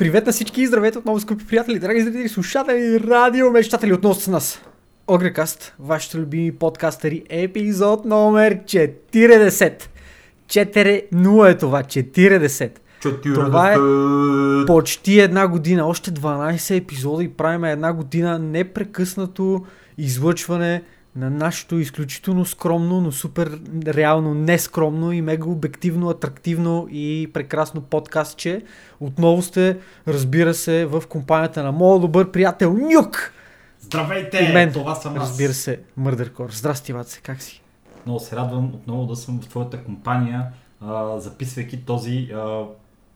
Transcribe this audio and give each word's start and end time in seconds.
Привет 0.00 0.26
на 0.26 0.32
всички 0.32 0.62
и 0.62 0.66
здравейте 0.66 0.98
отново, 0.98 1.20
скъпи 1.20 1.46
приятели, 1.46 1.78
драги 1.78 2.00
зрители, 2.00 2.28
слушатели, 2.28 3.00
радио, 3.00 3.50
мечтатели 3.50 3.92
отново 3.92 4.14
с 4.14 4.28
нас. 4.28 4.62
Огрекаст, 5.06 5.74
вашите 5.78 6.18
любими 6.18 6.52
подкастери, 6.52 7.24
епизод 7.28 8.04
номер 8.04 8.58
40. 8.64 9.82
4-0 10.46 11.50
е 11.50 11.58
това, 11.58 11.82
40. 11.82 12.70
Това 13.34 13.72
е 13.72 13.76
почти 14.66 15.20
една 15.20 15.48
година, 15.48 15.86
още 15.86 16.10
12 16.10 16.76
епизода 16.76 17.24
и 17.24 17.28
правим 17.28 17.64
една 17.64 17.92
година 17.92 18.38
непрекъснато 18.38 19.64
излъчване 19.98 20.82
на 21.16 21.30
нашето 21.30 21.78
изключително 21.78 22.44
скромно, 22.44 23.00
но 23.00 23.12
супер 23.12 23.60
реално 23.86 24.34
нескромно 24.34 25.12
и 25.12 25.22
мега 25.22 25.48
обективно, 25.48 26.08
атрактивно 26.10 26.88
и 26.90 27.30
прекрасно 27.32 27.80
подкастче. 27.80 28.62
Отново 29.00 29.42
сте, 29.42 29.78
разбира 30.08 30.54
се, 30.54 30.86
в 30.86 31.02
компанията 31.08 31.62
на 31.62 31.72
моят 31.72 32.02
добър 32.02 32.30
приятел 32.30 32.72
Нюк! 32.72 33.32
Здравейте! 33.80 34.38
И 34.50 34.52
мен, 34.52 34.72
Това 34.72 34.94
съм 34.94 35.16
аз. 35.16 35.28
разбира 35.28 35.52
се, 35.52 35.80
Мърдъркор. 35.96 36.50
Здрасти, 36.50 36.92
Ваце, 36.92 37.20
как 37.20 37.42
си? 37.42 37.62
Много 38.06 38.20
се 38.20 38.36
радвам 38.36 38.64
отново 38.74 39.06
да 39.06 39.16
съм 39.16 39.40
в 39.40 39.48
твоята 39.48 39.84
компания, 39.84 40.46
а, 40.80 41.18
записвайки 41.20 41.84
този 41.84 42.28
а, 42.34 42.62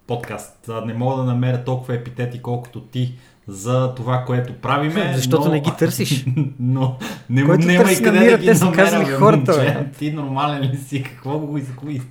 подкаст. 0.06 0.68
А, 0.68 0.84
не 0.84 0.94
мога 0.94 1.16
да 1.16 1.24
намеря 1.24 1.64
толкова 1.64 1.94
епитети, 1.94 2.42
колкото 2.42 2.80
ти 2.80 3.14
за 3.48 3.94
това, 3.94 4.24
което 4.26 4.52
правиме. 4.52 5.12
Защото 5.16 5.44
но... 5.44 5.52
не 5.52 5.60
ги 5.60 5.70
търсиш. 5.78 6.24
но 6.60 6.96
не, 7.30 7.44
Който 7.44 7.66
няма 7.66 7.92
и 7.92 7.96
къде 7.96 8.10
намира, 8.18 8.38
да 8.38 8.54
ги 8.54 8.64
намеря, 8.64 9.04
бе, 9.06 9.12
хората, 9.12 9.52
бе. 9.52 9.86
Ти 9.98 10.12
нормален 10.12 10.62
ли 10.62 10.76
си? 10.76 11.02
Какво 11.02 11.38
го 11.38 11.58
изкои? 11.58 12.02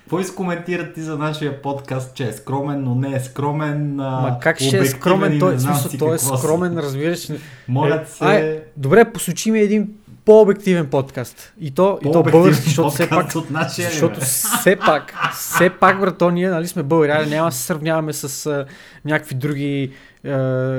Какво 0.00 0.20
изкоментират 0.20 0.94
ти 0.94 1.00
за 1.00 1.18
нашия 1.18 1.62
подкаст, 1.62 2.14
че 2.14 2.28
е 2.28 2.32
скромен, 2.32 2.84
но 2.84 2.94
не 2.94 3.14
е 3.16 3.20
скромен? 3.20 3.94
Ма 3.94 4.36
как 4.40 4.60
ще 4.60 4.78
е 4.78 4.84
скромен? 4.84 5.38
Той, 5.38 5.58
смисъл, 5.60 5.90
той 5.98 6.14
е 6.14 6.18
скромен, 6.18 6.78
разбираш. 6.78 7.28
Моля 7.68 8.00
Е, 8.02 8.06
се... 8.06 8.24
ай, 8.24 8.62
добре, 8.76 9.12
посочи 9.12 9.50
ми 9.50 9.60
един 9.60 9.88
по-обективен 10.24 10.86
подкаст. 10.86 11.52
И 11.60 11.70
то, 11.70 11.98
и 12.04 12.12
то 12.12 12.22
български, 12.22 12.64
защото 12.64 12.90
все 12.90 13.08
пак, 13.08 13.34
от 13.34 13.50
нашия 13.50 13.90
защото 13.90 14.20
бе? 14.20 14.26
все 14.26 14.76
пак, 14.76 15.14
все 15.34 15.70
пак, 15.70 16.00
брато, 16.00 16.30
ние 16.30 16.48
нали 16.48 16.68
сме 16.68 16.82
българи, 16.82 17.30
няма 17.30 17.48
да 17.48 17.52
се 17.52 17.62
сравняваме 17.62 18.12
с 18.12 18.46
а, 18.46 18.64
някакви 19.04 19.34
други 19.34 19.90
а, 20.24 20.30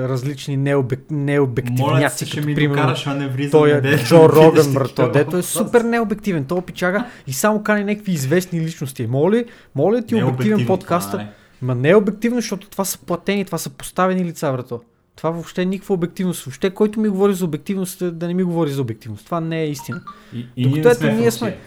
различни 0.10 0.58
необек, 0.58 1.00
необективняци, 1.12 2.30
като 2.30 2.48
ми 2.48 2.56
примерно 2.56 2.82
докараш, 2.82 3.08
а 3.08 3.50
той 3.52 3.72
е 3.72 3.98
Джо 3.98 4.30
Роган, 4.34 4.74
брато, 4.74 5.12
дето 5.12 5.38
е 5.38 5.42
супер 5.42 5.82
необективен. 5.82 6.46
Той 6.46 6.62
пичага 6.62 7.06
и 7.28 7.34
само 7.34 7.64
кани 7.64 7.84
някакви 7.84 8.12
известни 8.12 8.62
личности. 8.62 9.08
Моля, 9.08 9.44
моля 9.76 10.02
ти 10.02 10.20
е 10.20 10.24
обективен 10.24 10.66
подкаст. 10.66 11.14
не. 11.14 11.28
Ма 11.62 11.76
не 11.76 11.90
е 11.90 11.96
обективно, 11.96 12.38
защото 12.38 12.70
това 12.70 12.86
са 12.86 13.00
платени, 13.06 13.46
това 13.46 13.58
са 13.58 13.70
поставени 13.70 14.26
лица, 14.26 14.52
брато. 14.52 14.82
Това 15.16 15.30
въобще 15.30 15.62
е 15.62 15.66
никаква 15.66 15.94
обективност. 15.94 16.44
Въобще, 16.44 16.70
който 16.70 17.00
ми 17.00 17.08
говори 17.08 17.34
за 17.34 17.46
обективност, 17.46 18.02
е 18.02 18.12
да 18.12 18.28
не 18.28 18.34
ми 18.34 18.44
говори 18.44 18.72
за 18.72 18.82
обективност. 18.82 19.26
Това 19.26 19.40
не 19.40 19.62
е 19.62 19.68
истина. 19.68 20.02
И, 20.34 20.48
и 20.58 20.70
Докато 20.70 20.90
ето 20.90 21.16
ние 21.16 21.32
сме- 21.32 21.58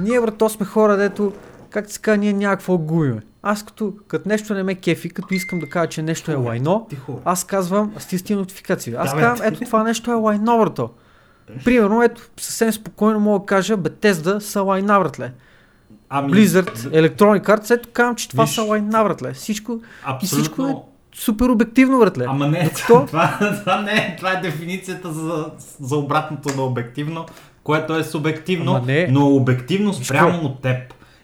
Ние, 0.00 0.20
брато, 0.20 0.48
сме 0.48 0.66
хора, 0.66 0.96
дето, 0.96 1.32
как 1.70 1.90
се 1.90 1.98
казва, 1.98 2.16
ние 2.16 2.32
някакво 2.32 2.78
губиме. 2.78 3.20
Аз 3.42 3.62
като, 3.62 3.92
като 4.08 4.28
нещо 4.28 4.54
не 4.54 4.62
ме 4.62 4.74
кефи, 4.74 5.08
като 5.10 5.34
искам 5.34 5.58
да 5.58 5.68
кажа, 5.68 5.88
че 5.88 6.02
нещо 6.02 6.30
е 6.30 6.36
лайно, 6.36 6.88
аз 7.24 7.44
казвам, 7.44 7.92
аз 7.96 8.08
ти 8.08 8.18
стига 8.18 8.38
нотификации. 8.38 8.94
Аз 8.94 9.14
Да, 9.14 9.20
казвам, 9.20 9.48
ето 9.48 9.60
това 9.60 9.82
нещо 9.82 10.10
е 10.10 10.14
лайно, 10.14 10.58
брато. 10.58 10.90
Примерно, 11.64 12.02
ето, 12.02 12.22
съвсем 12.36 12.72
спокойно 12.72 13.20
мога 13.20 13.38
да 13.38 13.46
кажа, 13.46 13.76
Bethesda 13.76 14.38
са 14.38 14.62
лайна, 14.62 15.00
братле. 15.00 15.32
Ами, 16.08 16.32
Blizzard, 16.32 16.74
Electronic 16.76 17.44
Arts, 17.48 17.70
ето 17.70 17.88
казвам, 17.92 18.16
че 18.16 18.28
това 18.28 18.44
Виж. 18.44 18.54
са 18.54 18.62
лайна, 18.62 19.04
братле. 19.04 19.32
Всичко 19.32 19.80
абсолютно... 20.04 20.38
всичко 20.38 20.62
е 20.62 20.74
супер 21.16 21.46
обективно, 21.46 21.98
братле. 21.98 22.24
Ама 22.28 22.46
не, 22.46 22.64
Докато- 22.64 23.04
това, 23.06 23.38
това 23.60 23.80
не 23.80 24.14
това 24.16 24.32
е 24.32 24.36
дефиницията 24.36 25.12
за, 25.12 25.46
за 25.80 25.96
обратното 25.96 26.56
на 26.56 26.62
обективно, 26.62 27.26
което 27.62 27.94
е 27.94 28.04
субективно, 28.04 28.70
Ама 28.70 28.86
не. 28.86 29.08
но 29.10 29.26
обективно 29.26 29.92
спрямо 29.94 30.38
от 30.40 30.62
теб. 30.62 30.76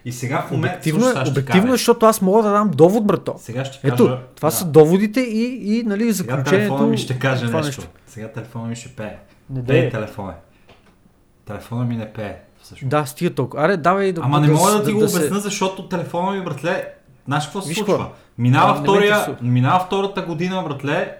И 0.05 0.11
сега 0.11 0.41
в 0.41 0.51
момента... 0.51 0.73
Обективно, 0.73 1.05
е, 1.05 1.09
сега 1.09 1.29
обективно 1.29 1.69
е, 1.69 1.71
защото 1.71 2.05
аз 2.05 2.21
мога 2.21 2.43
да 2.43 2.51
дам 2.51 2.69
довод, 2.69 3.07
брато. 3.07 3.35
Сега 3.37 3.65
ще 3.65 3.81
кажа... 3.81 3.93
Ето, 3.93 4.17
това 4.35 4.47
да. 4.47 4.51
са 4.51 4.65
доводите 4.65 5.19
и, 5.21 5.43
и 5.69 5.83
нали, 5.83 6.03
Сега 6.03 6.13
заключението. 6.13 6.49
телефона 6.49 6.87
ми 6.87 6.97
ще 6.97 7.19
каже 7.19 7.45
това 7.45 7.61
нещо. 7.61 7.87
Сега 8.07 8.27
телефона 8.27 8.67
ми 8.67 8.75
ще 8.75 8.89
пее. 8.89 9.15
Не 9.49 9.65
Пее 9.65 9.89
телефона. 9.89 10.33
Телефона 11.45 11.85
ми 11.85 11.95
не 11.95 12.05
пее. 12.07 12.35
Всъщност. 12.61 12.89
Да, 12.89 13.05
стига 13.05 13.29
толкова. 13.31 13.63
Аре, 13.65 13.77
давай 13.77 14.11
да 14.11 14.21
Ама 14.23 14.39
не 14.39 14.47
мога 14.47 14.71
да 14.71 14.83
ти 14.83 14.91
го 14.91 15.07
се- 15.07 15.17
обясня, 15.17 15.39
защото 15.39 15.83
телефона 15.83 16.31
ми, 16.31 16.43
братле, 16.43 16.85
знаеш 17.25 17.43
какво 17.43 17.61
се 17.61 17.73
случва? 17.73 18.07
Минава, 18.37 18.73
Да, 18.73 18.81
втория, 18.81 19.37
минава 19.41 19.79
втората 19.79 20.21
година, 20.21 20.63
братле, 20.67 21.15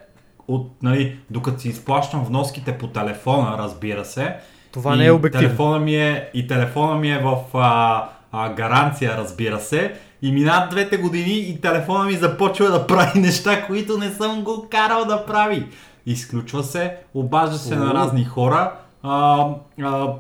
от, 0.47 0.71
нали, 0.83 1.19
докато 1.29 1.59
си 1.59 1.69
изплащам 1.69 2.25
вноските 2.25 2.77
по 2.77 2.87
телефона, 2.87 3.55
разбира 3.57 4.05
се. 4.05 4.35
Това 4.71 4.95
и 4.95 4.97
не 4.97 5.05
е 5.05 5.11
обективно. 5.11 5.47
Телефона 5.47 5.79
ми 5.79 5.95
е, 5.95 6.29
и 6.33 6.47
телефона 6.47 6.95
ми 6.95 7.11
е 7.11 7.19
в 7.19 7.37
а, 7.53 8.09
а, 8.31 8.53
гаранция, 8.53 9.17
разбира 9.17 9.59
се. 9.59 9.93
И 10.21 10.31
минават 10.31 10.69
двете 10.69 10.97
години 10.97 11.37
и 11.39 11.61
телефона 11.61 12.05
ми 12.05 12.13
започва 12.13 12.71
да 12.71 12.87
прави 12.87 13.19
неща, 13.19 13.65
които 13.65 13.97
не 13.97 14.09
съм 14.09 14.43
го 14.43 14.67
карал 14.71 15.05
да 15.05 15.25
прави. 15.25 15.67
Изключва 16.05 16.63
се, 16.63 16.95
обажда 17.13 17.57
се 17.57 17.75
на 17.75 17.91
О. 17.91 17.93
разни 17.93 18.25
хора. 18.25 18.71
А, 19.03 19.47
а, 19.81 20.13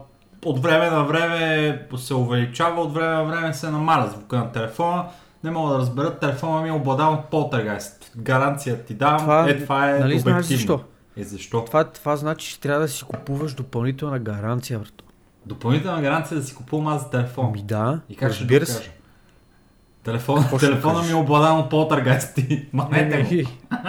от 0.45 0.59
време 0.59 0.89
на 0.89 1.03
време 1.03 1.81
се 1.97 2.13
увеличава, 2.13 2.81
от 2.81 2.93
време 2.93 3.13
на 3.13 3.23
време 3.23 3.53
се 3.53 3.69
намаля 3.69 4.07
звука 4.07 4.37
на 4.37 4.51
телефона. 4.51 5.05
Не 5.43 5.51
мога 5.51 5.73
да 5.73 5.79
разбера, 5.79 6.15
телефона 6.15 6.61
ми 6.61 6.69
е 6.69 6.71
обладан 6.71 7.13
от 7.13 7.25
полтергайст. 7.25 8.11
Гаранция 8.17 8.83
ти 8.83 8.93
давам, 8.93 9.19
Това- 9.19 9.49
е 9.49 9.59
това 9.59 9.89
е 9.89 9.99
нали 9.99 10.19
знаеш 10.19 10.45
защо? 10.45 10.79
Е 11.17 11.23
защо? 11.23 11.65
Това, 11.65 11.83
това 11.83 12.15
значи, 12.15 12.49
че 12.49 12.59
трябва 12.59 12.81
да 12.81 12.87
си 12.87 13.03
купуваш 13.03 13.53
допълнителна 13.53 14.19
гаранция, 14.19 14.79
брато. 14.79 15.03
Допълнителна 15.45 16.01
гаранция 16.01 16.37
да 16.37 16.43
си 16.43 16.55
купувам 16.55 16.87
аз 16.87 17.01
за 17.01 17.09
телефон. 17.09 17.51
Ми 17.51 17.61
да, 17.63 17.99
И 18.09 18.15
как 18.15 18.33
ще 18.33 18.43
докажа? 18.43 18.65
се. 18.65 18.91
Телефон, 20.03 20.45
телефона 20.59 21.01
ми 21.01 21.11
е 21.11 21.15
обладан 21.15 21.59
от 21.59 21.69
полтергайсти. 21.69 22.67
Манете 22.73 23.43
го. 23.45 23.49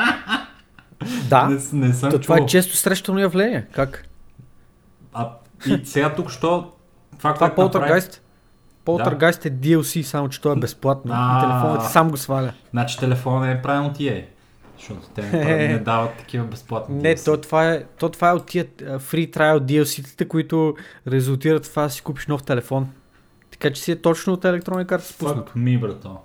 Да, 1.28 1.48
Не, 1.48 1.60
не 1.72 1.94
съм 1.94 2.10
то 2.10 2.18
това 2.18 2.36
е 2.38 2.46
често 2.46 2.76
срещано 2.76 3.18
явление. 3.18 3.66
Как? 3.72 4.08
А, 5.12 5.30
и 5.66 5.80
сега 5.84 6.14
тук, 6.14 6.30
що 6.30 6.72
това, 7.18 7.34
Това 7.34 7.54
което 7.54 7.78
Полтергайст 8.84 9.46
е 9.46 9.50
DLC, 9.50 10.02
само 10.02 10.28
че 10.28 10.40
той 10.40 10.52
е 10.52 10.56
безплатно. 10.56 11.12
А. 11.14 11.38
И 11.38 11.40
телефонът 11.40 11.86
ти 11.86 11.92
сам 11.92 12.10
го 12.10 12.16
сваля. 12.16 12.52
Значи 12.70 12.98
телефона 12.98 13.46
не 13.46 13.52
е 13.52 13.62
правилно 13.62 13.88
от 13.88 13.98
EA. 13.98 14.24
Защото 14.78 15.08
те 15.14 15.22
не, 15.22 15.68
не 15.68 15.78
дават 15.78 16.16
такива 16.18 16.44
безплатни 16.46 16.96
Не, 17.02 17.16
DLC. 17.16 17.24
то 17.24 17.40
това, 17.40 17.70
е, 17.70 17.84
то 17.98 18.08
това 18.08 18.28
е 18.28 18.32
от 18.32 18.46
тия 18.46 18.64
free 18.66 19.36
trial 19.36 19.60
DLC-тата, 19.60 20.28
които 20.28 20.76
резултират 21.08 21.66
в 21.66 21.70
това 21.70 21.82
да 21.82 21.90
си 21.90 22.02
купиш 22.02 22.26
нов 22.26 22.42
телефон. 22.42 22.88
Така 23.50 23.70
че 23.70 23.82
си 23.82 23.92
е 23.92 23.96
точно 23.96 24.32
от 24.32 24.42
Electronic 24.42 24.86
Arts 24.86 25.00
спуснато. 25.00 25.52
Fuck 25.52 25.56
ми, 25.56 25.78
брато. 25.78 26.18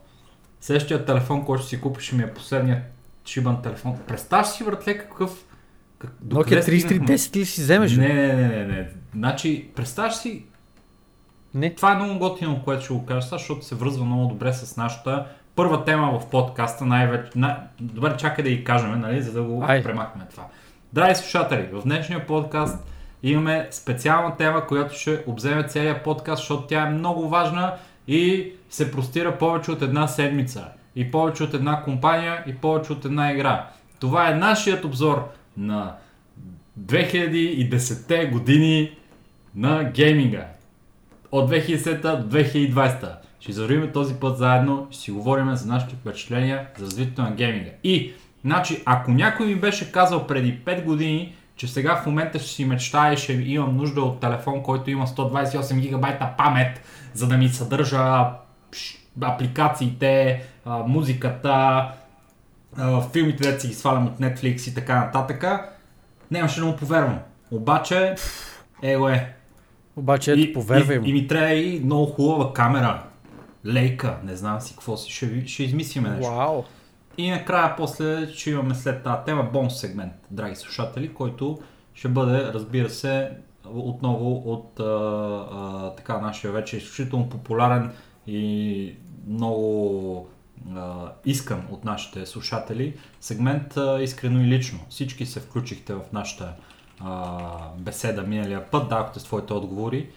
Следващия 0.61 1.05
телефон, 1.05 1.45
който 1.45 1.63
си 1.63 1.81
купиш, 1.81 2.11
ми 2.11 2.23
е 2.23 2.33
последният 2.33 2.79
шибан 3.25 3.61
телефон. 3.61 3.97
Представяш 4.07 4.47
си, 4.47 4.63
братле, 4.63 4.97
какъв... 4.97 5.45
Как, 5.99 6.11
Nokia 6.27 6.61
стигнахме? 6.61 7.07
3310 7.07 7.35
ли 7.35 7.45
си 7.45 7.61
вземеш? 7.61 7.97
Не, 7.97 8.13
не, 8.13 8.33
не, 8.33 8.47
не, 8.47 8.65
не. 8.65 8.89
Значи, 9.13 9.69
представяш 9.75 10.15
си, 10.15 10.45
Не. 11.53 11.75
това 11.75 11.91
е 11.91 11.95
много 11.95 12.19
готино, 12.19 12.61
което 12.63 12.83
ще 12.83 12.93
го 12.93 13.05
кажа 13.05 13.27
защото 13.27 13.65
се 13.65 13.75
връзва 13.75 14.05
много 14.05 14.27
добре 14.27 14.53
с 14.53 14.77
нашата 14.77 15.25
първа 15.55 15.85
тема 15.85 16.19
в 16.19 16.29
подкаста, 16.29 16.85
най-вече... 16.85 17.31
Най... 17.35 17.55
Добре, 17.79 18.17
чакай 18.17 18.43
да 18.43 18.49
ги 18.49 18.63
кажем, 18.63 18.99
нали, 18.99 19.21
за 19.21 19.33
да 19.33 19.43
го 19.43 19.63
Ай. 19.67 19.83
премахнем 19.83 20.25
това. 20.31 20.43
Драги 20.93 21.15
слушатели, 21.15 21.67
в 21.71 21.81
днешния 21.83 22.27
подкаст 22.27 22.85
имаме 23.23 23.67
специална 23.71 24.37
тема, 24.37 24.67
която 24.67 24.95
ще 24.95 25.23
обземе 25.27 25.63
целият 25.63 26.03
подкаст, 26.03 26.39
защото 26.39 26.67
тя 26.67 26.81
е 26.81 26.89
много 26.89 27.29
важна 27.29 27.73
и 28.07 28.51
се 28.69 28.91
простира 28.91 29.37
повече 29.37 29.71
от 29.71 29.81
една 29.81 30.07
седмица. 30.07 30.65
И 30.95 31.11
повече 31.11 31.43
от 31.43 31.53
една 31.53 31.81
компания, 31.83 32.43
и 32.47 32.55
повече 32.55 32.93
от 32.93 33.05
една 33.05 33.31
игра. 33.31 33.67
Това 33.99 34.29
е 34.29 34.35
нашият 34.35 34.85
обзор 34.85 35.29
на 35.57 35.95
2010-те 36.81 38.25
години 38.25 38.91
на 39.55 39.83
гейминга. 39.83 40.45
От 41.31 41.51
2010 41.51 42.17
до 42.17 42.37
2020. 42.37 43.15
Ще 43.39 43.51
извървим 43.51 43.91
този 43.91 44.13
път 44.13 44.37
заедно, 44.37 44.87
ще 44.91 45.01
си 45.01 45.11
говорим 45.11 45.55
за 45.55 45.67
нашите 45.67 45.95
впечатления 45.95 46.67
за 46.77 46.85
развитието 46.85 47.21
на 47.21 47.31
гейминга. 47.31 47.71
И, 47.83 48.13
значи, 48.45 48.83
ако 48.85 49.11
някой 49.11 49.45
ми 49.45 49.55
беше 49.55 49.91
казал 49.91 50.27
преди 50.27 50.59
5 50.65 50.83
години, 50.83 51.35
че 51.55 51.67
сега 51.67 51.95
в 51.95 52.05
момента 52.05 52.39
ще 52.39 52.47
си 52.47 52.65
мечтая 52.65 53.17
ще 53.17 53.33
имам 53.33 53.77
нужда 53.77 54.01
от 54.01 54.19
телефон, 54.19 54.63
който 54.63 54.89
има 54.89 55.07
128 55.07 55.79
гигабайта 55.79 56.29
памет, 56.37 56.81
за 57.13 57.27
да 57.27 57.37
ми 57.37 57.49
съдържа 57.49 58.25
апликациите, 59.21 60.41
музиката, 60.65 61.87
филмите, 63.11 63.51
да 63.51 63.59
си 63.59 63.67
ги 63.67 63.73
свалям 63.73 64.07
от 64.07 64.19
Netflix 64.19 64.71
и 64.71 64.73
така 64.73 64.95
нататък, 64.95 65.45
нямаше 66.31 66.59
да 66.59 66.65
му 66.65 66.75
повярвам. 66.75 67.19
Обаче, 67.51 68.15
его 68.83 69.09
е, 69.09 69.33
Обаче, 69.99 70.31
ето, 70.31 70.53
повярвай 70.53 70.95
и, 70.95 70.99
му. 70.99 71.05
и 71.05 71.13
ми 71.13 71.27
трябва 71.27 71.53
и 71.53 71.81
много 71.85 72.05
хубава 72.05 72.53
камера. 72.53 73.03
Лейка, 73.65 74.17
не 74.23 74.35
знам 74.35 74.61
си 74.61 74.73
какво 74.73 74.97
си. 74.97 75.11
Ще, 75.11 75.47
ще 75.47 75.63
измислиме 75.63 76.09
нещо. 76.09 76.31
Вау. 76.31 76.63
И 77.17 77.29
накрая 77.29 77.75
после 77.77 78.27
ще 78.33 78.51
имаме 78.51 78.75
след 78.75 79.03
тази 79.03 79.17
тема 79.25 79.49
бонус 79.53 79.79
сегмент, 79.79 80.13
драги 80.31 80.55
слушатели, 80.55 81.13
който 81.13 81.59
ще 81.93 82.07
бъде, 82.07 82.53
разбира 82.53 82.89
се, 82.89 83.31
отново 83.65 84.35
от 84.35 84.79
а, 84.79 84.83
а, 84.83 85.95
така 85.95 86.17
нашия 86.17 86.51
вече 86.51 86.77
изключително 86.77 87.29
популярен 87.29 87.91
и 88.27 88.95
много 89.27 90.27
а, 90.75 91.11
искан 91.25 91.63
от 91.71 91.85
нашите 91.85 92.25
слушатели 92.25 92.93
сегмент 93.21 93.77
а, 93.77 94.01
Искрено 94.01 94.41
и 94.41 94.47
лично. 94.47 94.79
Всички 94.89 95.25
се 95.25 95.39
включихте 95.39 95.93
в 95.93 96.01
нашата 96.13 96.53
а, 97.05 97.37
беседа 97.77 98.21
миналия 98.21 98.71
път, 98.71 98.89
дадохте 98.89 99.19
своите 99.19 99.53
отговори. 99.53 100.09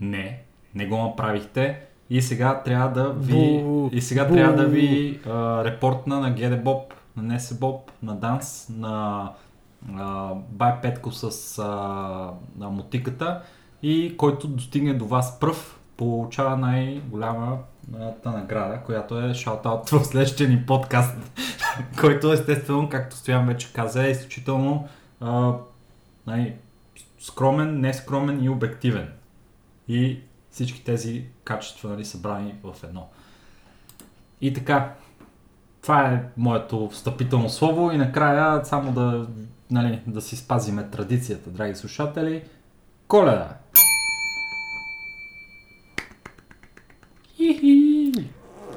Не, 0.00 0.38
не 0.74 0.86
го 0.86 0.96
направихте. 0.96 1.80
И 2.10 2.22
сега 2.22 2.62
трябва 2.64 2.88
да 2.88 3.12
ви, 3.12 3.62
Бу, 3.62 3.88
и 3.92 4.00
сега 4.00 4.24
бу. 4.24 4.34
трябва 4.34 4.56
да 4.56 4.66
ви 4.66 5.20
а, 5.26 5.64
репортна 5.64 6.20
на 6.20 6.34
Bob, 6.34 6.82
на 7.16 7.22
NS 7.22 7.38
Bob, 7.38 7.78
на 8.02 8.14
Данс, 8.14 8.68
на 8.68 9.30
а, 9.96 10.34
Бай 10.34 10.80
Петко 10.82 11.12
с 11.12 11.58
а, 11.58 11.64
на 12.58 12.70
мотиката 12.70 13.42
и 13.82 14.16
който 14.16 14.48
достигне 14.48 14.94
до 14.94 15.06
вас 15.06 15.40
пръв, 15.40 15.80
получава 15.96 16.56
най-голямата 16.56 18.30
награда, 18.30 18.80
която 18.86 19.20
е 19.20 19.34
шаутаут 19.34 19.90
в 19.90 20.04
следващия 20.04 20.48
ни 20.48 20.66
подкаст, 20.66 21.16
който 22.00 22.32
естествено, 22.32 22.88
както 22.88 23.16
Стоян 23.16 23.46
вече 23.46 23.72
каза, 23.72 24.06
е 24.06 24.10
изключително 24.10 24.88
а, 25.20 25.52
най- 26.26 26.56
скромен, 27.18 27.80
нескромен 27.80 28.44
и 28.44 28.48
обективен. 28.48 29.08
И 29.88 30.20
всички 30.50 30.84
тези 30.84 31.24
качества 31.44 31.90
нали, 31.90 32.04
събрани 32.04 32.54
в 32.62 32.84
едно. 32.84 33.08
И 34.40 34.54
така, 34.54 34.94
това 35.82 36.08
е 36.08 36.22
моето 36.36 36.88
встъпително 36.88 37.48
слово 37.48 37.92
и 37.92 37.96
накрая 37.96 38.64
само 38.64 38.92
да, 38.92 39.26
нали, 39.70 40.00
да 40.06 40.20
си 40.20 40.36
спазиме 40.36 40.90
традицията, 40.90 41.50
драги 41.50 41.74
слушатели. 41.74 42.44
Коледа! 43.08 43.56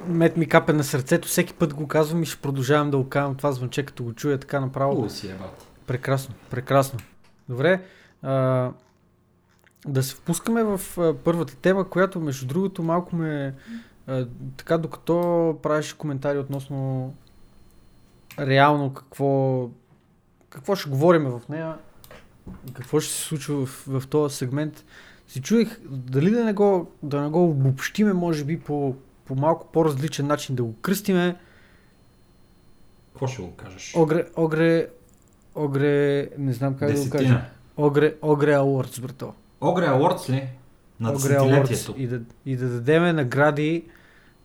Мет 0.08 0.38
ми 0.38 0.48
капе 0.48 0.74
на 0.74 0.84
сърцето, 0.84 1.28
всеки 1.28 1.54
път 1.54 1.74
го 1.74 1.88
казвам 1.88 2.24
и 2.24 2.26
ще 2.26 2.42
продължавам 2.42 2.92
да 2.92 2.98
го 2.98 3.10
казвам 3.10 3.36
това 3.36 3.52
звънче, 3.52 3.84
като 3.84 4.04
го 4.04 4.14
чуя 4.14 4.38
така 4.38 4.60
направо. 4.60 4.92
Хубаво 4.92 5.10
си 5.10 5.28
е. 5.28 5.36
Прекрасно, 5.88 6.36
прекрасно. 6.50 7.00
Добре, 7.50 7.82
а, 8.22 8.72
да 9.88 10.04
се 10.04 10.16
впускаме 10.16 10.64
в 10.64 10.82
а, 10.98 11.14
първата 11.24 11.56
тема, 11.56 11.90
която 11.90 12.20
между 12.20 12.48
другото 12.48 12.84
малко 12.84 13.16
ме... 13.16 13.54
А, 14.08 14.28
така 14.58 14.78
докато 14.78 15.60
правеше 15.64 15.98
коментари 15.98 16.38
относно 16.38 17.14
реално 18.40 18.94
какво, 18.94 19.70
какво 20.50 20.76
ще 20.76 20.90
говорим 20.90 21.24
в 21.24 21.42
нея, 21.50 21.76
какво 22.74 23.00
ще 23.00 23.14
се 23.14 23.22
случва 23.22 23.66
в, 23.66 23.84
в 23.88 24.08
този 24.08 24.36
сегмент, 24.36 24.86
си 25.28 25.42
чуех 25.42 25.80
дали 25.90 26.30
да 26.32 26.46
не 26.46 26.54
го, 26.54 26.92
да 27.04 27.22
не 27.22 27.30
го 27.30 27.50
обобщиме, 27.50 28.14
може 28.14 28.44
би 28.44 28.60
по, 28.60 28.96
по 29.26 29.36
малко 29.36 29.68
по-различен 29.72 30.28
начин, 30.28 30.56
да 30.56 30.64
го 30.64 30.76
кръстиме. 30.82 31.36
Какво 33.12 33.28
ще 33.28 33.42
го 33.42 33.56
кажеш? 33.56 33.94
Огре, 33.96 34.28
огре, 34.36 34.88
огре, 35.58 36.30
не 36.38 36.54
знам 36.54 36.78
как 36.78 36.94
да 36.94 37.04
го 37.04 37.10
кажа. 37.10 37.24
Десетина. 37.24 37.46
Огре, 37.78 38.16
Огре 38.22 38.56
Awards, 38.56 39.02
брато. 39.02 39.34
Огре 39.62 39.86
Awards 39.86 40.30
ли? 40.30 40.50
На 41.00 41.10
Огре 41.10 41.18
десетилетието. 41.20 41.94
И 41.98 42.08
да, 42.08 42.22
и 42.46 42.56
да 42.56 42.70
дадеме 42.70 43.14
награди 43.14 43.84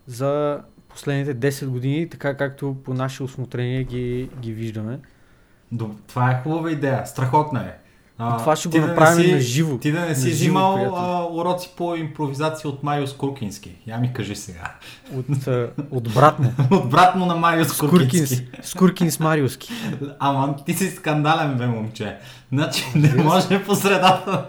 за 0.06 0.60
последните 0.88 1.52
10 1.52 1.66
години, 1.66 2.08
така 2.08 2.36
както 2.36 2.76
по 2.84 2.94
наше 2.94 3.22
осмотрение 3.22 3.84
ги, 3.84 4.30
ги 4.40 4.52
виждаме. 4.52 4.98
Това 6.06 6.30
е 6.30 6.42
хубава 6.42 6.70
идея, 6.70 7.06
страхотна 7.06 7.60
е. 7.60 7.81
А, 8.24 8.38
това 8.38 8.56
ще 8.56 8.68
го 8.68 8.72
да 8.72 8.86
направим 8.86 9.24
си- 9.24 9.32
на 9.32 9.40
живо. 9.40 9.78
Ти 9.78 9.92
да 9.92 10.00
не 10.00 10.14
си 10.14 10.30
взимал 10.30 10.74
приятел. 10.74 10.96
а, 10.96 11.26
уроци 11.32 11.70
по 11.76 11.94
импровизация 11.96 12.70
от 12.70 12.82
Мариус 12.82 13.12
Куркински. 13.12 13.70
Я 13.86 13.98
ми 13.98 14.12
кажи 14.12 14.36
сега. 14.36 14.72
От, 15.14 15.46
а, 15.46 15.68
от 15.90 16.14
брат 16.14 16.38
му. 16.38 16.52
от 16.72 16.88
брат 16.90 17.14
му 17.14 17.26
на 17.26 17.34
Мариус 17.36 17.68
Скуркинс, 17.68 18.02
Куркински. 18.02 18.46
Скуркинс 18.62 19.20
Мариуски. 19.20 19.72
Ама 20.18 20.56
ти 20.56 20.74
си 20.74 20.90
скандален, 20.90 21.54
бе, 21.54 21.66
момче. 21.66 22.16
Значи 22.52 22.84
не 22.94 23.14
може 23.14 23.64
по 23.64 23.74
средата 23.74 24.44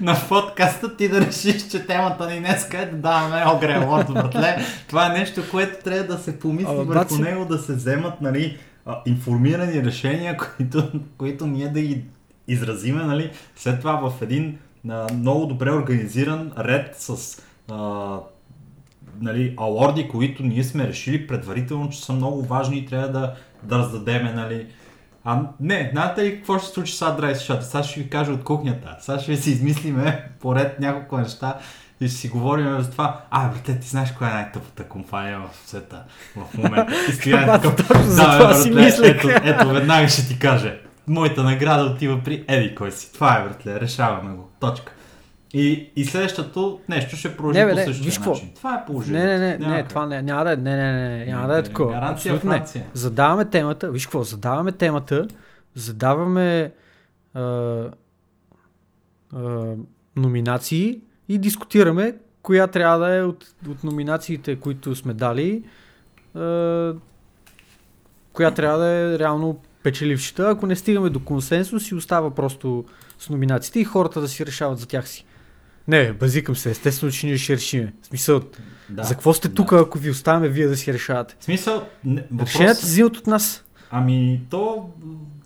на 0.00 0.16
подкаста 0.28 0.96
ти 0.96 1.08
да 1.08 1.20
решиш, 1.20 1.62
че 1.62 1.86
темата 1.86 2.30
ни 2.30 2.38
днеска 2.38 2.78
е 2.78 2.86
да 2.86 2.96
даваме 2.98 3.44
огре 3.46 3.78
лорд, 3.78 4.06
братле. 4.08 4.56
Това 4.88 5.06
е 5.06 5.18
нещо, 5.18 5.42
което 5.50 5.84
трябва 5.84 6.04
да 6.06 6.18
се 6.18 6.38
помисли 6.38 6.70
Ама, 6.70 6.84
върху 6.84 7.04
баци- 7.04 7.20
него, 7.20 7.44
да 7.44 7.58
се 7.58 7.72
вземат, 7.74 8.20
нали, 8.20 8.58
а, 8.86 8.98
информирани 9.06 9.84
решения, 9.84 10.36
които, 10.56 10.84
които 11.18 11.46
ние 11.46 11.68
да 11.68 11.80
ги 11.80 12.04
изразиме, 12.48 13.04
нали, 13.04 13.30
след 13.56 13.78
това 13.78 14.10
в 14.10 14.22
един 14.22 14.58
а, 14.88 15.06
много 15.14 15.46
добре 15.46 15.70
организиран 15.70 16.52
ред 16.58 16.96
с 16.98 17.42
а, 17.70 18.18
нали, 19.20 19.54
алорди, 19.56 20.08
които 20.08 20.42
ние 20.42 20.64
сме 20.64 20.88
решили 20.88 21.26
предварително, 21.26 21.90
че 21.90 22.04
са 22.04 22.12
много 22.12 22.42
важни 22.42 22.78
и 22.78 22.86
трябва 22.86 23.08
да, 23.08 23.34
да 23.62 23.78
раздадеме, 23.78 24.32
нали. 24.32 24.66
А 25.24 25.42
не, 25.60 25.90
знаете 25.92 26.24
ли 26.24 26.36
какво 26.36 26.58
ще 26.58 26.68
случи 26.68 26.92
сега, 26.92 27.10
драги 27.10 27.34
слушатели? 27.34 27.64
Сега 27.64 27.82
ще 27.82 28.00
ви 28.00 28.10
кажа 28.10 28.32
от 28.32 28.44
кухнята. 28.44 28.96
Сега 29.00 29.18
ще 29.18 29.36
си 29.36 29.50
измислиме 29.50 30.28
поред 30.40 30.80
няколко 30.80 31.18
неща 31.18 31.58
и 32.00 32.08
ще 32.08 32.16
си 32.16 32.28
говорим 32.28 32.80
за 32.80 32.90
това. 32.90 33.20
А, 33.30 33.48
брате, 33.48 33.78
ти 33.80 33.88
знаеш 33.88 34.12
коя 34.12 34.30
е 34.30 34.34
най-тъпата 34.34 34.84
компания 34.84 35.40
в 35.40 35.68
света 35.68 36.02
в 36.36 36.58
момента? 36.58 36.94
И 37.08 37.12
стоя 37.12 37.46
Бате, 37.46 37.74
такъв, 37.76 38.04
за 38.04 38.22
бе, 38.22 38.38
това 38.38 38.54
си 38.54 38.70
мислех. 38.70 39.16
Ето, 39.16 39.28
ето, 39.28 39.68
веднага 39.68 40.08
ще 40.08 40.28
ти 40.28 40.38
кажа. 40.38 40.76
Моята 41.08 41.42
награда 41.42 41.84
отива 41.84 42.20
при 42.24 42.44
Еди 42.48 42.74
кой 42.74 42.92
си. 42.92 43.12
Това 43.12 43.38
е, 43.38 43.44
братле, 43.44 43.80
решаваме 43.80 44.36
го. 44.36 44.50
Точка. 44.60 44.92
И, 45.54 45.90
и 45.96 46.04
следващото 46.04 46.80
нещо 46.88 47.16
ще 47.16 47.36
продължи 47.36 47.58
Не, 47.58 47.66
бе, 47.66 47.70
по 47.70 47.76
не, 47.76 47.84
същия 47.84 48.04
виж 48.04 48.18
начин. 48.18 48.50
Това 48.54 48.74
е 48.74 48.84
положението. 48.86 49.26
Не, 49.26 49.38
не, 49.38 49.38
не, 49.38 49.58
Няма 49.58 49.74
не, 49.74 49.84
това 49.84 50.06
не, 50.06 50.22
няма 50.22 50.44
да 50.44 50.52
е, 50.52 50.56
не, 50.56 50.76
не, 50.76 50.92
не, 50.92 51.26
няма 51.26 51.42
Не, 51.42 51.48
да 51.48 51.54
е 51.54 51.56
не, 51.56 51.62
такова. 51.62 51.92
гаранция 51.92 52.40
не. 52.44 52.64
Задаваме 52.94 53.44
темата, 53.44 53.90
виж 53.90 54.06
какво, 54.06 54.22
задаваме 54.22 54.72
темата, 54.72 55.26
задаваме 55.74 56.72
а, 57.34 57.40
а, 57.40 57.90
номинации 60.16 61.00
и 61.28 61.38
дискутираме 61.38 62.14
коя 62.42 62.66
трябва 62.66 62.98
да 62.98 63.16
е 63.16 63.22
от, 63.22 63.46
от 63.68 63.84
номинациите, 63.84 64.56
които 64.56 64.94
сме 64.94 65.14
дали, 65.14 65.64
а, 66.34 66.92
коя 68.32 68.50
трябва 68.50 68.78
да 68.78 68.86
е 68.86 69.18
реално 69.18 69.60
печелившата. 69.86 70.48
Ако 70.50 70.66
не 70.66 70.76
стигаме 70.76 71.10
до 71.10 71.20
консенсус 71.20 71.90
и 71.90 71.94
остава 71.94 72.34
просто 72.34 72.84
с 73.18 73.30
номинациите 73.30 73.80
и 73.80 73.84
хората 73.84 74.20
да 74.20 74.28
си 74.28 74.46
решават 74.46 74.78
за 74.78 74.86
тях 74.86 75.08
си. 75.08 75.24
Не, 75.88 76.12
базикам 76.12 76.56
се, 76.56 76.70
естествено, 76.70 77.12
че 77.12 77.26
ние 77.26 77.38
ще 77.38 77.52
решиме. 77.56 77.92
В 78.02 78.06
смисъл, 78.06 78.40
Да, 78.90 79.02
за 79.02 79.14
какво 79.14 79.34
сте 79.34 79.48
да. 79.48 79.54
тук, 79.54 79.72
ако 79.72 79.98
ви 79.98 80.10
оставяме 80.10 80.48
вие 80.48 80.66
да 80.66 80.76
си 80.76 80.92
решавате? 80.92 81.36
В 81.40 81.44
смисъл, 81.44 81.86
не, 82.04 82.24
въпрос... 82.30 82.48
Решенията 82.48 82.80
се 82.80 82.86
взимат 82.86 83.16
от 83.16 83.26
нас. 83.26 83.64
Ами 83.90 84.40
то 84.50 84.90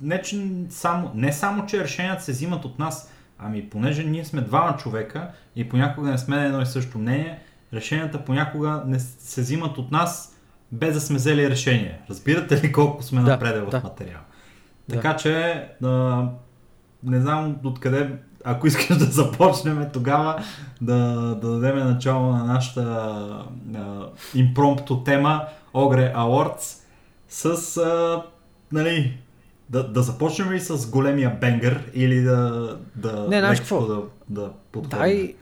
не, 0.00 0.23
че 0.23 0.47
само, 0.70 1.11
не 1.14 1.32
само, 1.32 1.66
че 1.66 1.85
решенията 1.85 2.23
се 2.23 2.32
взимат 2.32 2.64
от 2.64 2.78
нас, 2.78 3.11
ами 3.38 3.70
понеже 3.70 4.04
ние 4.04 4.25
сме 4.25 4.40
двама 4.40 4.76
човека 4.76 5.28
и 5.56 5.68
понякога 5.68 6.11
не 6.11 6.18
сме 6.18 6.37
на 6.37 6.44
едно 6.44 6.61
и 6.62 6.66
също 6.66 6.99
мнение, 6.99 7.38
решенията 7.73 8.25
понякога 8.25 8.82
не 8.87 9.00
се 9.00 9.40
взимат 9.40 9.78
от 9.78 9.90
нас 9.90 10.37
без 10.73 10.94
да 10.94 11.00
сме 11.00 11.16
взели 11.16 11.50
решение. 11.50 12.00
Разбирате 12.11 12.62
ли 12.62 12.73
колко 12.73 13.02
сме 13.02 13.23
Да, 13.23 13.30
напреде 13.30 13.61
в 13.61 13.70
да. 13.70 13.80
материал? 13.80 14.20
Да. 14.20 14.29
Така 14.90 15.16
че, 15.16 15.64
а, 15.85 16.25
не 17.02 17.20
знам 17.20 17.56
откъде, 17.64 18.11
ако 18.44 18.66
искаш 18.66 18.87
да 18.99 19.04
започнем 19.04 19.87
тогава, 19.92 20.42
да, 20.80 20.97
да 21.40 21.50
дадем 21.50 21.78
начало 21.78 22.32
на 22.32 22.44
нашата 22.44 22.82
а, 23.76 24.06
импромпто 24.35 25.04
тема 25.04 25.44
Огре 25.75 26.12
Awards 26.16 26.80
с, 27.28 27.76
а, 27.76 28.23
нали, 28.73 29.18
да, 29.70 29.88
да 29.88 30.02
започнем 30.02 30.52
и 30.52 30.61
с 30.61 30.90
големия 30.90 31.37
бенгър 31.40 31.90
или 31.94 32.20
да, 32.20 32.76
да 32.97 33.26
Не, 33.28 33.38
знаеш 33.38 33.61
какво? 33.61 33.80
да, 33.80 34.02
да 34.28 34.50
подходим. 34.73 34.99
Дай, 34.99 35.35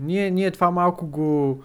ние, 0.00 0.30
ние 0.30 0.50
това 0.50 0.70
малко 0.70 1.06
го, 1.06 1.62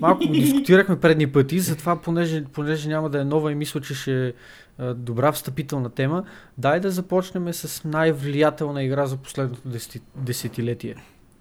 малко 0.00 0.26
го 0.26 0.32
дискутирахме 0.32 1.00
предни 1.00 1.32
пъти, 1.32 1.58
затова 1.60 2.00
понеже, 2.00 2.44
понеже 2.44 2.88
няма 2.88 3.10
да 3.10 3.20
е 3.20 3.24
нова 3.24 3.52
и 3.52 3.54
мисля, 3.54 3.80
че 3.80 3.94
ще 3.94 4.34
добра 4.78 5.32
встъпителна 5.32 5.90
тема, 5.90 6.24
дай 6.58 6.80
да 6.80 6.90
започнем 6.90 7.52
с 7.52 7.84
най-влиятелна 7.84 8.82
игра 8.82 9.06
за 9.06 9.16
последното 9.16 9.68
десети, 9.68 10.00
десетилетие. 10.16 10.96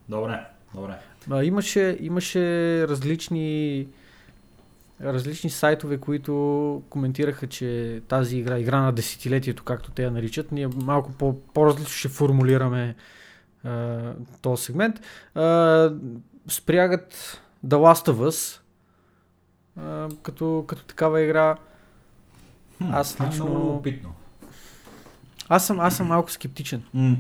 Добре, 0.10 0.40
добре. 0.76 0.98
Имаше, 1.44 1.98
имаше 2.00 2.42
различни 2.88 3.88
различни 5.04 5.50
сайтове, 5.50 5.98
които 5.98 6.84
коментираха, 6.90 7.48
че 7.48 8.02
тази 8.08 8.38
игра, 8.38 8.60
игра 8.60 8.82
на 8.82 8.92
десетилетието, 8.92 9.64
както 9.64 9.92
те 9.92 10.04
я 10.04 10.12
наричат, 10.12 10.52
ние 10.52 10.68
малко 10.68 11.12
по, 11.12 11.42
по-различно 11.54 11.94
ще 11.94 12.08
формулираме 12.08 12.96
а, 13.64 14.00
този 14.42 14.64
сегмент. 14.64 15.02
А, 15.36 15.94
спрягат 16.48 17.42
The 17.66 17.76
Last 17.76 18.12
of 18.12 18.30
Us 18.30 18.62
а, 19.78 20.10
като, 20.24 20.66
като 20.68 20.84
такава 20.84 21.22
игра. 21.22 21.58
Аз 22.92 23.20
е 23.20 23.24
лично- 23.24 23.46
много 23.46 23.60
любопитно. 23.60 24.10
Аз 25.50 25.68
съм, 25.68 25.80
аз 25.80 25.98
съм 25.98 26.08
малко 26.08 26.32
скептичен 26.32 26.84
М, 26.94 27.16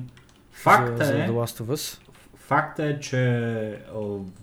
Факта 0.52 0.98
за, 0.98 1.12
за 1.12 1.24
е, 1.24 1.28
The 1.28 1.32
Last 1.32 1.64
of 1.64 1.76
Us. 1.76 2.00
Факта 2.36 2.86
е, 2.86 3.00
че 3.00 3.82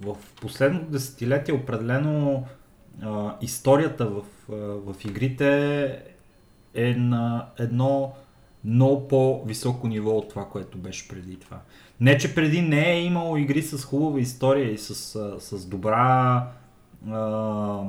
в 0.01 0.17
последното 0.41 0.85
десетилетие 0.87 1.55
определено 1.55 2.45
а, 3.03 3.35
историята 3.41 4.07
в, 4.07 4.23
а, 4.51 4.55
в 4.55 5.05
игрите 5.05 6.03
е 6.75 6.95
на 6.95 7.47
едно 7.59 8.13
много 8.65 9.09
по-високо 9.09 9.89
ниво 9.89 10.11
от 10.11 10.29
това, 10.29 10.45
което 10.45 10.79
беше 10.79 11.09
преди 11.09 11.37
това. 11.37 11.59
Не, 12.01 12.19
че 12.19 12.35
преди 12.35 12.63
не 12.63 12.91
е 12.91 13.03
имало 13.03 13.37
игри 13.37 13.63
с 13.63 13.85
хубава 13.85 14.21
история 14.21 14.73
и 14.73 14.79
с, 14.79 14.95
с 15.41 15.67
добра 15.67 16.47
а, 17.11 17.81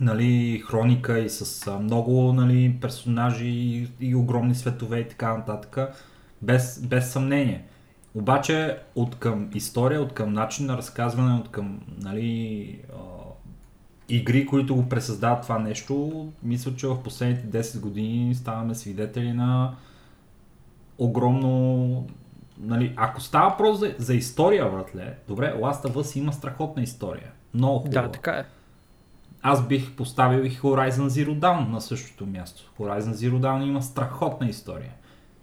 нали, 0.00 0.62
хроника 0.66 1.18
и 1.18 1.30
с 1.30 1.78
много 1.80 2.32
нали, 2.32 2.78
персонажи 2.80 3.48
и, 3.48 3.88
и 4.00 4.14
огромни 4.14 4.54
светове 4.54 4.98
и 4.98 5.08
така 5.08 5.36
нататък, 5.36 5.78
без, 6.42 6.86
без 6.86 7.12
съмнение. 7.12 7.64
Обаче 8.14 8.78
от 8.94 9.18
към 9.18 9.50
история, 9.54 10.02
от 10.02 10.12
към 10.12 10.32
начин 10.32 10.66
на 10.66 10.76
разказване, 10.76 11.34
от 11.34 11.48
към 11.48 11.80
нали, 11.98 12.78
а, 12.92 13.00
игри, 14.08 14.46
които 14.46 14.76
го 14.76 14.88
пресъздават 14.88 15.42
това 15.42 15.58
нещо, 15.58 16.26
мисля, 16.42 16.76
че 16.76 16.86
в 16.86 17.02
последните 17.02 17.62
10 17.62 17.80
години 17.80 18.34
ставаме 18.34 18.74
свидетели 18.74 19.32
на 19.32 19.74
огромно... 20.98 22.06
Нали, 22.58 22.94
ако 22.96 23.20
става 23.20 23.50
въпрос 23.50 23.78
за, 23.78 23.94
за 23.98 24.14
история, 24.14 24.70
братле, 24.70 25.14
добре, 25.28 25.54
Last 25.56 25.88
of 25.88 25.92
Us 25.92 26.18
има 26.18 26.32
страхотна 26.32 26.82
история. 26.82 27.30
Много 27.54 27.78
хубава. 27.78 28.02
Да, 28.02 28.12
така 28.12 28.30
е. 28.30 28.44
Аз 29.42 29.66
бих 29.68 29.92
поставил 29.92 30.44
и 30.44 30.50
Horizon 30.50 31.08
Zero 31.08 31.38
Dawn 31.38 31.68
на 31.68 31.80
същото 31.80 32.26
място. 32.26 32.72
Horizon 32.78 33.12
Zero 33.12 33.40
Dawn 33.40 33.64
има 33.64 33.82
страхотна 33.82 34.48
история. 34.48 34.92